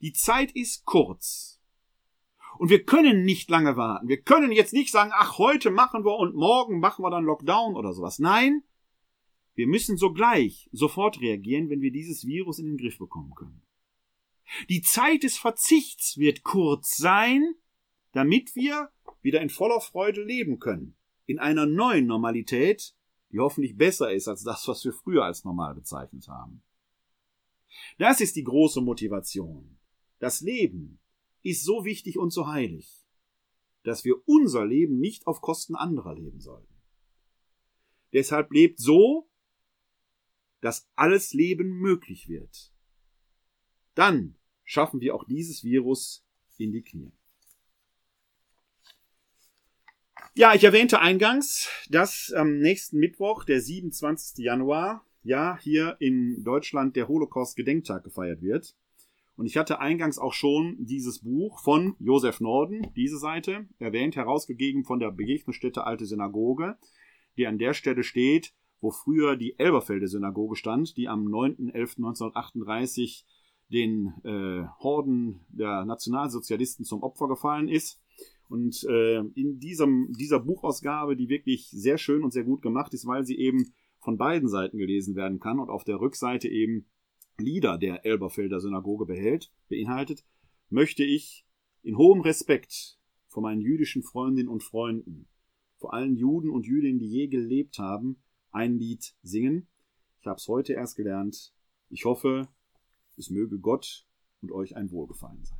Die 0.00 0.12
Zeit 0.12 0.52
ist 0.52 0.84
kurz. 0.84 1.60
Und 2.58 2.70
wir 2.70 2.84
können 2.84 3.24
nicht 3.24 3.50
lange 3.50 3.76
warten. 3.76 4.08
Wir 4.08 4.20
können 4.20 4.52
jetzt 4.52 4.72
nicht 4.72 4.90
sagen, 4.90 5.10
ach, 5.14 5.38
heute 5.38 5.70
machen 5.70 6.04
wir 6.04 6.16
und 6.16 6.34
morgen 6.34 6.78
machen 6.78 7.04
wir 7.04 7.10
dann 7.10 7.24
Lockdown 7.24 7.74
oder 7.74 7.92
sowas. 7.92 8.18
Nein, 8.18 8.62
wir 9.54 9.66
müssen 9.66 9.96
sogleich, 9.96 10.68
sofort 10.72 11.20
reagieren, 11.20 11.70
wenn 11.70 11.80
wir 11.80 11.92
dieses 11.92 12.26
Virus 12.26 12.58
in 12.58 12.66
den 12.66 12.76
Griff 12.76 12.98
bekommen 12.98 13.34
können. 13.34 13.62
Die 14.68 14.82
Zeit 14.82 15.22
des 15.22 15.38
Verzichts 15.38 16.18
wird 16.18 16.42
kurz 16.42 16.96
sein, 16.96 17.54
damit 18.12 18.54
wir 18.54 18.90
wieder 19.22 19.40
in 19.40 19.50
voller 19.50 19.80
Freude 19.80 20.22
leben 20.22 20.58
können. 20.58 20.96
In 21.26 21.38
einer 21.38 21.66
neuen 21.66 22.06
Normalität, 22.06 22.94
die 23.32 23.40
hoffentlich 23.40 23.76
besser 23.76 24.12
ist 24.12 24.28
als 24.28 24.44
das, 24.44 24.68
was 24.68 24.84
wir 24.84 24.92
früher 24.92 25.24
als 25.24 25.44
normal 25.44 25.74
bezeichnet 25.74 26.28
haben. 26.28 26.62
Das 27.98 28.20
ist 28.20 28.36
die 28.36 28.44
große 28.44 28.80
Motivation. 28.80 29.78
Das 30.18 30.40
Leben, 30.40 31.00
ist 31.44 31.64
so 31.64 31.84
wichtig 31.84 32.18
und 32.18 32.30
so 32.30 32.48
heilig, 32.48 33.06
dass 33.84 34.04
wir 34.04 34.16
unser 34.26 34.66
Leben 34.66 34.98
nicht 34.98 35.26
auf 35.26 35.40
Kosten 35.40 35.76
anderer 35.76 36.14
leben 36.14 36.40
sollten. 36.40 36.74
Deshalb 38.12 38.50
lebt 38.52 38.80
so, 38.80 39.28
dass 40.60 40.88
alles 40.96 41.34
Leben 41.34 41.78
möglich 41.78 42.28
wird. 42.28 42.72
Dann 43.94 44.36
schaffen 44.64 45.00
wir 45.00 45.14
auch 45.14 45.24
dieses 45.24 45.62
Virus 45.62 46.26
in 46.56 46.72
die 46.72 46.82
Knie. 46.82 47.12
Ja, 50.34 50.54
ich 50.54 50.64
erwähnte 50.64 51.00
eingangs, 51.00 51.68
dass 51.90 52.32
am 52.34 52.58
nächsten 52.58 52.98
Mittwoch, 52.98 53.44
der 53.44 53.60
27. 53.60 54.38
Januar, 54.38 55.06
ja, 55.22 55.58
hier 55.60 55.96
in 56.00 56.42
Deutschland 56.42 56.96
der 56.96 57.06
Holocaust-Gedenktag 57.08 58.02
gefeiert 58.02 58.42
wird. 58.42 58.74
Und 59.36 59.46
ich 59.46 59.56
hatte 59.56 59.80
eingangs 59.80 60.18
auch 60.18 60.32
schon 60.32 60.76
dieses 60.78 61.20
Buch 61.20 61.60
von 61.60 61.96
Josef 61.98 62.40
Norden, 62.40 62.92
diese 62.94 63.18
Seite, 63.18 63.66
erwähnt, 63.78 64.14
herausgegeben 64.16 64.84
von 64.84 65.00
der 65.00 65.10
Begegnungsstätte 65.10 65.84
Alte 65.84 66.06
Synagoge, 66.06 66.76
die 67.36 67.46
an 67.46 67.58
der 67.58 67.74
Stelle 67.74 68.04
steht, 68.04 68.54
wo 68.80 68.90
früher 68.90 69.36
die 69.36 69.58
Elberfelde 69.58 70.06
Synagoge 70.06 70.56
stand, 70.56 70.96
die 70.96 71.08
am 71.08 71.26
9.11.1938 71.26 73.24
den 73.72 74.12
äh, 74.24 74.68
Horden 74.78 75.40
der 75.48 75.84
Nationalsozialisten 75.84 76.84
zum 76.84 77.02
Opfer 77.02 77.26
gefallen 77.26 77.68
ist. 77.68 78.00
Und 78.48 78.84
äh, 78.88 79.18
in 79.18 79.58
diesem, 79.58 80.12
dieser 80.12 80.38
Buchausgabe, 80.38 81.16
die 81.16 81.28
wirklich 81.28 81.70
sehr 81.70 81.98
schön 81.98 82.22
und 82.22 82.32
sehr 82.32 82.44
gut 82.44 82.62
gemacht 82.62 82.94
ist, 82.94 83.06
weil 83.06 83.24
sie 83.24 83.38
eben 83.38 83.72
von 83.98 84.18
beiden 84.18 84.48
Seiten 84.48 84.76
gelesen 84.76 85.16
werden 85.16 85.40
kann 85.40 85.58
und 85.58 85.70
auf 85.70 85.82
der 85.82 85.98
Rückseite 85.98 86.48
eben 86.48 86.86
Lieder 87.38 87.78
der 87.78 88.04
Elberfelder 88.04 88.60
Synagoge 88.60 89.06
behält, 89.06 89.52
beinhaltet, 89.68 90.24
möchte 90.70 91.04
ich 91.04 91.44
in 91.82 91.96
hohem 91.96 92.20
Respekt 92.20 92.98
vor 93.28 93.42
meinen 93.42 93.60
jüdischen 93.60 94.02
Freundinnen 94.02 94.48
und 94.48 94.62
Freunden, 94.62 95.28
vor 95.76 95.92
allen 95.92 96.16
Juden 96.16 96.50
und 96.50 96.66
Jüdinnen, 96.66 97.00
die 97.00 97.10
je 97.10 97.26
gelebt 97.26 97.78
haben, 97.78 98.22
ein 98.52 98.78
Lied 98.78 99.14
singen. 99.22 99.66
Ich 100.20 100.26
habe 100.26 100.36
es 100.36 100.46
heute 100.46 100.72
erst 100.74 100.96
gelernt. 100.96 101.52
Ich 101.90 102.04
hoffe, 102.04 102.48
es 103.16 103.30
möge 103.30 103.58
Gott 103.58 104.06
und 104.40 104.52
euch 104.52 104.76
ein 104.76 104.90
Wohlgefallen 104.90 105.44
sein. 105.44 105.58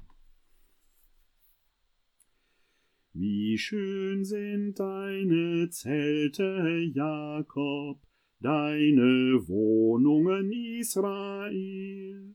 Wie 3.12 3.58
schön 3.58 4.24
sind 4.24 4.78
deine 4.78 5.68
Zelte, 5.70 6.90
Jakob, 6.92 8.00
deine 8.44 9.48
Wohnungen 9.48 10.52
Israel. 10.78 12.34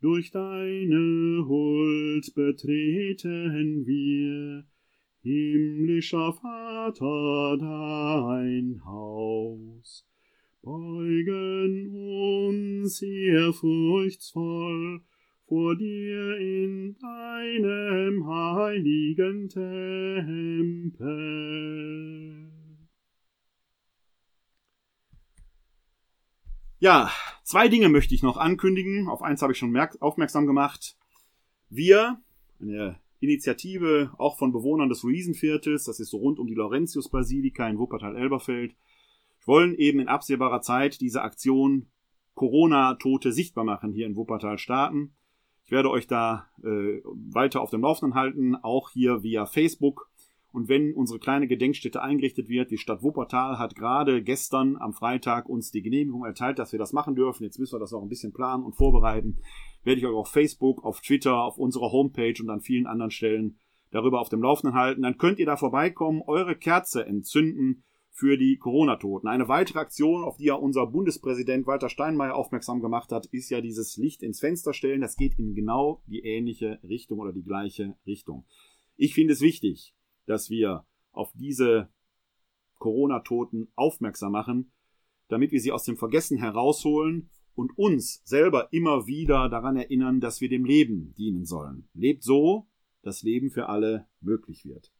Durch 0.00 0.30
deine 0.30 1.44
Huld 1.48 2.32
betreten 2.36 3.84
wir, 3.84 4.64
himmlischer 5.22 6.32
Vater, 6.34 7.56
dein 7.58 8.80
Haus. 8.84 10.06
Beugen 10.62 11.88
uns 11.90 13.02
ehrfurchtsvoll 13.02 15.00
vor 15.48 15.74
dir 15.74 16.36
in 16.38 16.94
deinem 17.00 18.24
heiligen 18.28 19.48
Tempel. 19.48 20.98
Ja, 26.80 27.10
zwei 27.42 27.68
Dinge 27.68 27.88
möchte 27.88 28.14
ich 28.14 28.22
noch 28.22 28.36
ankündigen. 28.36 29.08
Auf 29.08 29.20
eins 29.20 29.42
habe 29.42 29.52
ich 29.52 29.58
schon 29.58 29.76
aufmerksam 30.00 30.46
gemacht. 30.46 30.96
Wir, 31.70 32.20
eine 32.60 33.00
Initiative 33.18 34.12
auch 34.16 34.38
von 34.38 34.52
Bewohnern 34.52 34.88
des 34.88 35.02
Luisenviertels, 35.02 35.84
das 35.84 35.98
ist 35.98 36.10
so 36.10 36.18
rund 36.18 36.38
um 36.38 36.46
die 36.46 36.54
Laurentius-Basilika 36.54 37.68
in 37.68 37.78
Wuppertal-Elberfeld, 37.78 38.76
wollen 39.44 39.74
eben 39.74 39.98
in 39.98 40.08
absehbarer 40.08 40.60
Zeit 40.60 41.00
diese 41.00 41.22
Aktion 41.22 41.88
Corona-Tote 42.34 43.32
sichtbar 43.32 43.64
machen 43.64 43.92
hier 43.92 44.06
in 44.06 44.14
Wuppertal 44.14 44.58
starten. 44.58 45.14
Ich 45.64 45.72
werde 45.72 45.90
euch 45.90 46.06
da 46.06 46.48
äh, 46.62 47.02
weiter 47.04 47.60
auf 47.60 47.70
dem 47.70 47.82
Laufenden 47.82 48.14
halten, 48.14 48.54
auch 48.54 48.90
hier 48.90 49.24
via 49.24 49.46
Facebook. 49.46 50.08
Und 50.58 50.68
wenn 50.68 50.92
unsere 50.92 51.20
kleine 51.20 51.46
Gedenkstätte 51.46 52.02
eingerichtet 52.02 52.48
wird, 52.48 52.72
die 52.72 52.78
Stadt 52.78 53.00
Wuppertal 53.00 53.60
hat 53.60 53.76
gerade 53.76 54.24
gestern 54.24 54.76
am 54.76 54.92
Freitag 54.92 55.48
uns 55.48 55.70
die 55.70 55.82
Genehmigung 55.82 56.24
erteilt, 56.24 56.58
dass 56.58 56.72
wir 56.72 56.80
das 56.80 56.92
machen 56.92 57.14
dürfen. 57.14 57.44
Jetzt 57.44 57.60
müssen 57.60 57.76
wir 57.76 57.78
das 57.78 57.92
auch 57.92 58.02
ein 58.02 58.08
bisschen 58.08 58.32
planen 58.32 58.64
und 58.64 58.74
vorbereiten. 58.74 59.38
Werde 59.84 60.00
ich 60.00 60.06
euch 60.08 60.16
auf 60.16 60.26
Facebook, 60.26 60.84
auf 60.84 61.00
Twitter, 61.00 61.44
auf 61.44 61.58
unserer 61.58 61.92
Homepage 61.92 62.34
und 62.40 62.50
an 62.50 62.60
vielen 62.60 62.88
anderen 62.88 63.12
Stellen 63.12 63.60
darüber 63.92 64.20
auf 64.20 64.30
dem 64.30 64.42
Laufenden 64.42 64.76
halten. 64.76 65.02
Dann 65.02 65.16
könnt 65.16 65.38
ihr 65.38 65.46
da 65.46 65.56
vorbeikommen, 65.56 66.22
eure 66.26 66.56
Kerze 66.56 67.06
entzünden 67.06 67.84
für 68.10 68.36
die 68.36 68.56
Corona-Toten. 68.56 69.28
Eine 69.28 69.46
weitere 69.46 69.78
Aktion, 69.78 70.24
auf 70.24 70.38
die 70.38 70.46
ja 70.46 70.54
unser 70.54 70.88
Bundespräsident 70.88 71.68
Walter 71.68 71.88
Steinmeier 71.88 72.34
aufmerksam 72.34 72.80
gemacht 72.80 73.12
hat, 73.12 73.26
ist 73.26 73.48
ja 73.48 73.60
dieses 73.60 73.96
Licht 73.96 74.24
ins 74.24 74.40
Fenster 74.40 74.74
stellen. 74.74 75.02
Das 75.02 75.14
geht 75.14 75.38
in 75.38 75.54
genau 75.54 76.02
die 76.08 76.24
ähnliche 76.24 76.80
Richtung 76.82 77.20
oder 77.20 77.32
die 77.32 77.44
gleiche 77.44 77.94
Richtung. 78.08 78.44
Ich 78.96 79.14
finde 79.14 79.34
es 79.34 79.40
wichtig, 79.40 79.94
dass 80.28 80.50
wir 80.50 80.84
auf 81.12 81.32
diese 81.34 81.88
Corona-Toten 82.78 83.68
aufmerksam 83.74 84.32
machen, 84.32 84.72
damit 85.28 85.52
wir 85.52 85.60
sie 85.60 85.72
aus 85.72 85.84
dem 85.84 85.96
Vergessen 85.96 86.38
herausholen 86.38 87.30
und 87.54 87.76
uns 87.76 88.22
selber 88.24 88.72
immer 88.72 89.06
wieder 89.06 89.48
daran 89.48 89.76
erinnern, 89.76 90.20
dass 90.20 90.40
wir 90.40 90.48
dem 90.48 90.64
Leben 90.64 91.14
dienen 91.14 91.44
sollen. 91.44 91.88
Lebt 91.94 92.22
so, 92.22 92.68
dass 93.02 93.22
Leben 93.22 93.50
für 93.50 93.68
alle 93.68 94.06
möglich 94.20 94.64
wird. 94.64 94.92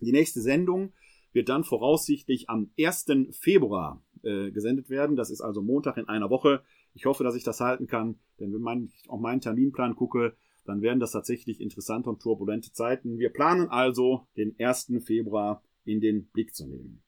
Die 0.00 0.12
nächste 0.12 0.40
Sendung 0.40 0.92
wird 1.32 1.48
dann 1.48 1.64
voraussichtlich 1.64 2.48
am 2.48 2.70
1. 2.78 3.06
Februar 3.32 4.04
äh, 4.22 4.50
gesendet 4.50 4.88
werden. 4.88 5.16
Das 5.16 5.30
ist 5.30 5.40
also 5.40 5.62
Montag 5.62 5.96
in 5.96 6.08
einer 6.08 6.30
Woche. 6.30 6.62
Ich 6.94 7.06
hoffe, 7.06 7.24
dass 7.24 7.34
ich 7.34 7.44
das 7.44 7.60
halten 7.60 7.86
kann, 7.86 8.18
denn 8.38 8.52
wenn 8.52 8.84
ich 8.84 9.08
auf 9.08 9.20
meinen 9.20 9.40
Terminplan 9.40 9.96
gucke, 9.96 10.36
dann 10.68 10.82
werden 10.82 11.00
das 11.00 11.12
tatsächlich 11.12 11.60
interessante 11.60 12.10
und 12.10 12.20
turbulente 12.20 12.72
Zeiten. 12.72 13.18
Wir 13.18 13.30
planen 13.30 13.68
also, 13.68 14.26
den 14.36 14.54
1. 14.58 14.92
Februar 15.04 15.62
in 15.84 16.00
den 16.00 16.26
Blick 16.28 16.54
zu 16.54 16.66
nehmen. 16.66 17.02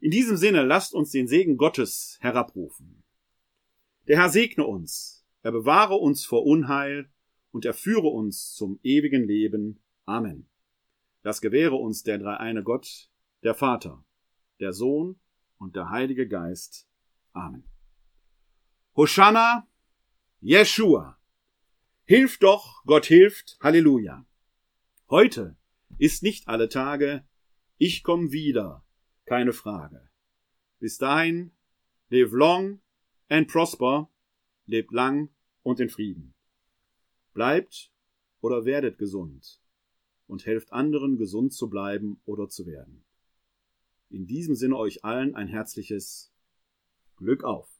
In 0.00 0.10
diesem 0.10 0.36
Sinne 0.36 0.64
lasst 0.64 0.94
uns 0.94 1.10
den 1.10 1.28
Segen 1.28 1.56
Gottes 1.56 2.18
herabrufen. 2.20 3.04
Der 4.06 4.18
Herr 4.18 4.28
segne 4.28 4.66
uns, 4.66 5.24
er 5.42 5.52
bewahre 5.52 5.94
uns 5.94 6.26
vor 6.26 6.44
Unheil 6.44 7.10
und 7.52 7.64
er 7.64 7.72
führe 7.72 8.08
uns 8.08 8.52
zum 8.52 8.80
ewigen 8.82 9.24
Leben. 9.24 9.80
Amen. 10.04 10.48
Das 11.22 11.40
gewähre 11.40 11.76
uns 11.76 12.02
der 12.02 12.18
dreieine 12.18 12.62
Gott, 12.62 13.08
der 13.44 13.54
Vater, 13.54 14.04
der 14.60 14.72
Sohn 14.72 15.18
und 15.56 15.74
der 15.74 15.88
Heilige 15.88 16.28
Geist. 16.28 16.86
Amen. 17.32 17.64
Hosanna, 18.96 19.66
Jeshua. 20.40 21.13
Hilf 22.06 22.36
doch, 22.36 22.84
Gott 22.84 23.06
hilft, 23.06 23.56
Halleluja. 23.62 24.26
Heute 25.08 25.56
ist 25.96 26.22
nicht 26.22 26.48
alle 26.48 26.68
Tage, 26.68 27.26
ich 27.78 28.02
komm 28.02 28.30
wieder, 28.30 28.84
keine 29.24 29.54
Frage. 29.54 30.10
Bis 30.80 30.98
dahin, 30.98 31.52
live 32.10 32.32
long 32.32 32.82
and 33.30 33.48
prosper, 33.48 34.10
lebt 34.66 34.92
lang 34.92 35.30
und 35.62 35.80
in 35.80 35.88
Frieden. 35.88 36.34
Bleibt 37.32 37.90
oder 38.42 38.66
werdet 38.66 38.98
gesund 38.98 39.62
und 40.26 40.44
helft 40.44 40.74
anderen, 40.74 41.16
gesund 41.16 41.54
zu 41.54 41.70
bleiben 41.70 42.20
oder 42.26 42.50
zu 42.50 42.66
werden. 42.66 43.02
In 44.10 44.26
diesem 44.26 44.56
Sinne 44.56 44.76
euch 44.76 45.06
allen 45.06 45.34
ein 45.34 45.48
herzliches 45.48 46.34
Glück 47.16 47.44
auf. 47.44 47.73